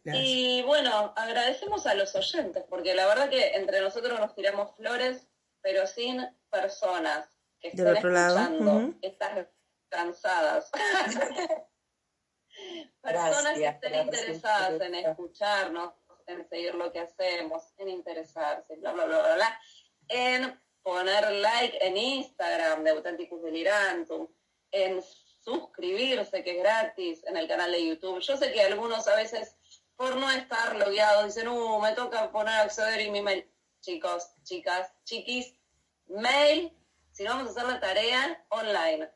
Y 0.03 0.63
bueno, 0.63 1.13
agradecemos 1.15 1.87
a 1.87 1.95
los 1.95 2.15
oyentes, 2.15 2.65
porque 2.69 2.95
la 2.95 3.07
verdad 3.07 3.29
que 3.29 3.55
entre 3.55 3.81
nosotros 3.81 4.19
nos 4.19 4.35
tiramos 4.35 4.75
flores, 4.75 5.29
pero 5.61 5.87
sin 5.87 6.27
personas 6.49 7.29
que 7.61 7.69
estén 7.69 7.87
otro 7.87 8.11
lado, 8.11 8.39
escuchando 8.39 8.73
ujú. 8.73 8.99
estas 9.03 9.47
cansadas. 9.89 10.71
personas 13.01 13.59
que 13.59 13.67
estén 13.67 13.95
interesadas 14.07 14.81
en 14.81 14.95
escucharnos, 14.95 15.95
en 16.27 16.49
seguir 16.49 16.75
lo 16.75 16.93
que 16.93 17.01
hacemos, 17.01 17.73
en 17.79 17.89
interesarse, 17.89 18.77
bla, 18.77 18.93
bla, 18.93 19.07
bla, 19.07 19.19
bla, 19.19 19.35
bla, 19.35 19.61
en 20.09 20.61
poner 20.83 21.31
like 21.33 21.79
en 21.81 21.97
Instagram 21.97 22.85
de 22.85 22.91
Auténticos 22.91 23.43
Delirantum, 23.43 24.29
en 24.71 25.03
suscribirse, 25.03 26.43
que 26.43 26.57
es 26.57 26.59
gratis, 26.59 27.25
en 27.27 27.37
el 27.37 27.49
canal 27.49 27.73
de 27.73 27.87
YouTube. 27.87 28.21
Yo 28.21 28.37
sé 28.37 28.53
que 28.53 28.63
algunos 28.63 29.07
a 29.09 29.17
veces, 29.17 29.57
por 29.97 30.17
no 30.17 30.31
estar 30.31 30.77
logueados, 30.77 31.27
dicen, 31.27 31.49
uh, 31.49 31.81
me 31.81 31.93
toca 31.93 32.31
poner 32.31 32.55
acceder 32.55 33.01
y 33.01 33.11
mi 33.11 33.23
mail. 33.23 33.51
Chicos, 33.81 34.31
chicas, 34.43 34.93
chiquis, 35.05 35.55
mail, 36.07 36.77
si 37.13 37.25
no 37.25 37.31
vamos 37.31 37.49
a 37.49 37.51
hacer 37.51 37.73
la 37.73 37.81
tarea 37.81 38.45
online, 38.51 39.11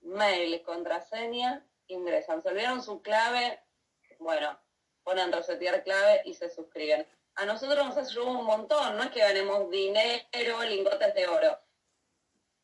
mail, 0.00 0.62
contraseña, 0.62 1.66
ingresan. 1.88 2.42
Se 2.42 2.48
olvidaron 2.48 2.82
su 2.82 3.02
clave, 3.02 3.60
bueno, 4.18 4.58
ponen 5.02 5.32
resetear 5.32 5.82
clave 5.82 6.22
y 6.24 6.34
se 6.34 6.50
suscriben. 6.50 7.06
A 7.34 7.44
nosotros 7.44 7.86
nos 7.86 7.96
ayuda 7.96 8.26
un 8.26 8.44
montón, 8.44 8.96
no 8.96 9.02
es 9.04 9.10
que 9.10 9.20
ganemos 9.20 9.70
dinero, 9.70 10.62
lingotes 10.68 11.14
de 11.14 11.26
oro. 11.26 11.58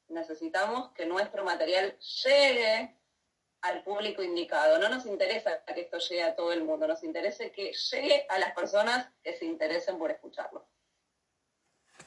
Necesitamos 0.09 0.91
que 0.93 1.07
nuestro 1.07 1.45
material 1.45 1.99
llegue 1.99 2.97
al 3.63 3.83
público 3.83 4.23
indicado. 4.23 4.79
No 4.79 4.89
nos 4.89 5.07
interesa 5.07 5.65
que 5.65 5.81
esto 5.81 5.99
llegue 5.99 6.23
a 6.23 6.37
todo 6.37 6.53
el 6.53 6.65
mundo, 6.65 6.87
nos 6.87 7.03
interesa 7.03 7.49
que 7.51 7.73
llegue 7.73 8.27
a 8.29 8.39
las 8.39 8.53
personas 8.53 9.11
que 9.23 9.35
se 9.35 9.47
interesen 9.47 9.99
por 9.99 10.11
escucharlo. 10.11 10.67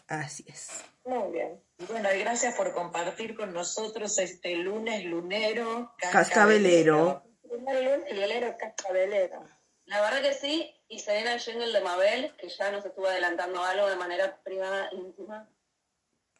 Así 0.07 0.45
es. 0.47 0.83
Muy 1.05 1.31
bien. 1.31 1.61
Y 1.77 1.85
bueno, 1.85 2.13
y 2.13 2.19
gracias 2.19 2.55
por 2.55 2.73
compartir 2.73 3.35
con 3.35 3.53
nosotros 3.53 4.17
este 4.19 4.55
lunes 4.55 5.05
lunero 5.05 5.93
Cascabelero. 6.11 7.23
Primer 7.47 7.83
lunes 7.83 8.11
y 8.11 8.15
velero 8.15 8.57
cascabelero. 8.57 9.47
La 9.85 10.01
verdad 10.01 10.21
que 10.21 10.33
sí, 10.33 10.69
y 10.89 10.99
se 10.99 11.13
viene 11.13 11.33
el 11.33 11.39
jingle 11.39 11.71
de 11.71 11.81
Mabel, 11.81 12.35
que 12.37 12.49
ya 12.49 12.71
nos 12.71 12.85
estuvo 12.85 13.07
adelantando 13.07 13.63
algo 13.63 13.87
de 13.87 13.95
manera 13.95 14.37
privada, 14.43 14.89
íntima. 14.91 15.49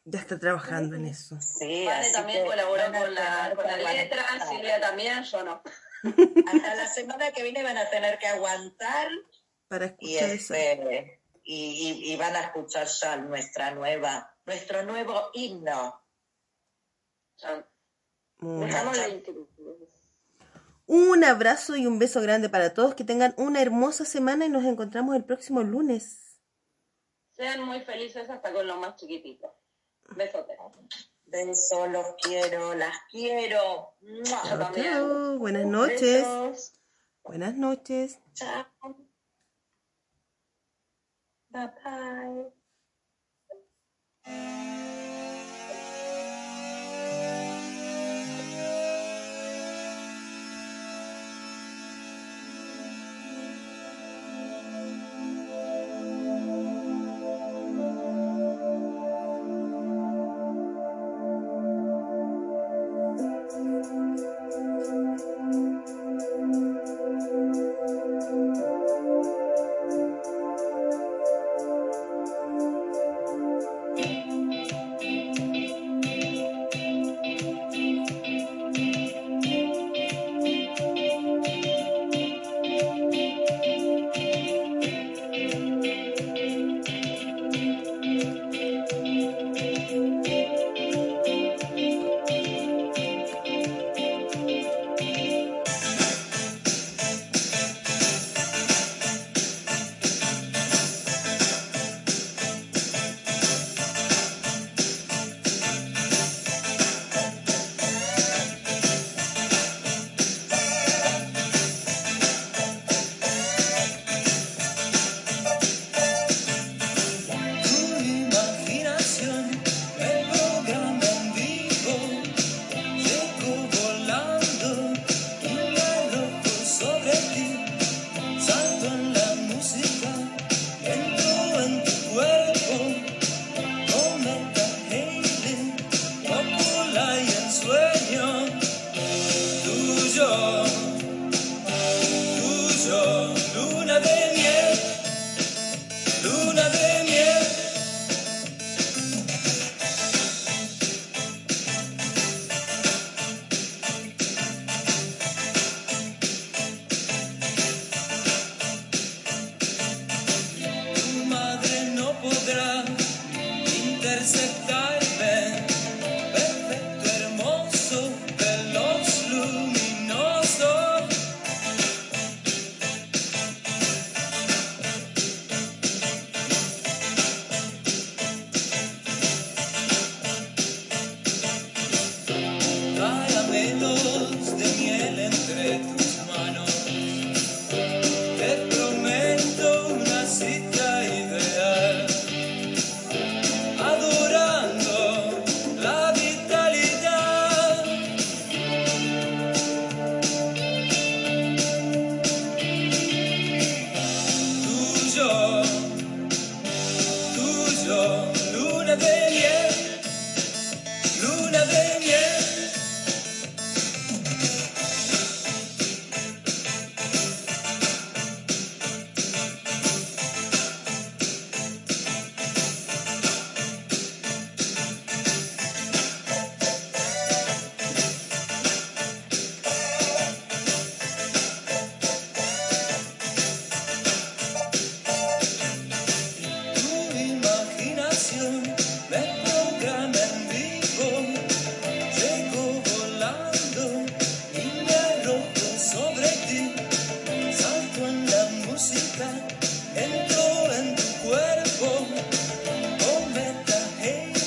Ya 0.04 0.20
está 0.20 0.38
trabajando 0.38 0.96
en 0.96 1.06
eso. 1.06 1.40
Sí, 1.40 1.86
Vale 1.86 2.06
así 2.06 2.12
también 2.12 2.42
que 2.42 2.50
colaboró 2.50 2.84
con 2.92 3.14
la, 3.14 3.52
con 3.54 3.66
la 3.66 3.92
letra, 3.92 4.22
aguantar. 4.22 4.48
Silvia 4.48 4.80
también, 4.80 5.22
yo 5.24 5.44
no. 5.44 5.62
Hasta 6.46 6.74
la 6.74 6.86
semana 6.86 7.30
que 7.32 7.42
viene 7.42 7.62
van 7.62 7.78
a 7.78 7.88
tener 7.90 8.18
que 8.18 8.26
aguantar 8.26 9.08
Para 9.68 9.96
y, 9.98 10.16
escuchar 10.16 10.30
eso. 10.30 10.54
Y, 11.50 12.04
y- 12.06 12.12
y 12.12 12.16
van 12.16 12.36
a 12.36 12.40
escuchar 12.42 12.86
ya 12.86 13.16
nuestra 13.16 13.70
nueva, 13.70 14.36
nuestro 14.44 14.82
nuevo 14.82 15.30
himno. 15.32 15.98
Un 20.86 21.24
abrazo 21.24 21.76
y 21.76 21.86
un 21.86 21.98
beso 21.98 22.20
grande 22.20 22.48
para 22.50 22.74
todos. 22.74 22.94
Que 22.94 23.04
tengan 23.04 23.34
una 23.38 23.62
hermosa 23.62 24.04
semana 24.04 24.44
y 24.46 24.50
nos 24.50 24.64
encontramos 24.64 25.16
el 25.16 25.24
próximo 25.24 25.62
lunes. 25.62 26.40
Sean 27.32 27.64
muy 27.64 27.80
felices 27.80 28.28
hasta 28.28 28.52
con 28.52 28.66
lo 28.66 28.76
más 28.76 28.96
chiquitito. 28.96 29.54
Besote. 30.16 30.56
Besos, 31.26 31.88
los 31.90 32.06
quiero, 32.22 32.74
las 32.74 32.96
quiero. 33.10 33.94
Chao. 34.24 35.38
Buenas 35.38 35.66
noches. 35.66 36.00
Besos. 36.00 36.72
Buenas 37.22 37.54
noches. 37.54 38.18
Chao. 38.34 38.66
Bye 41.52 41.68
bye. 41.84 42.44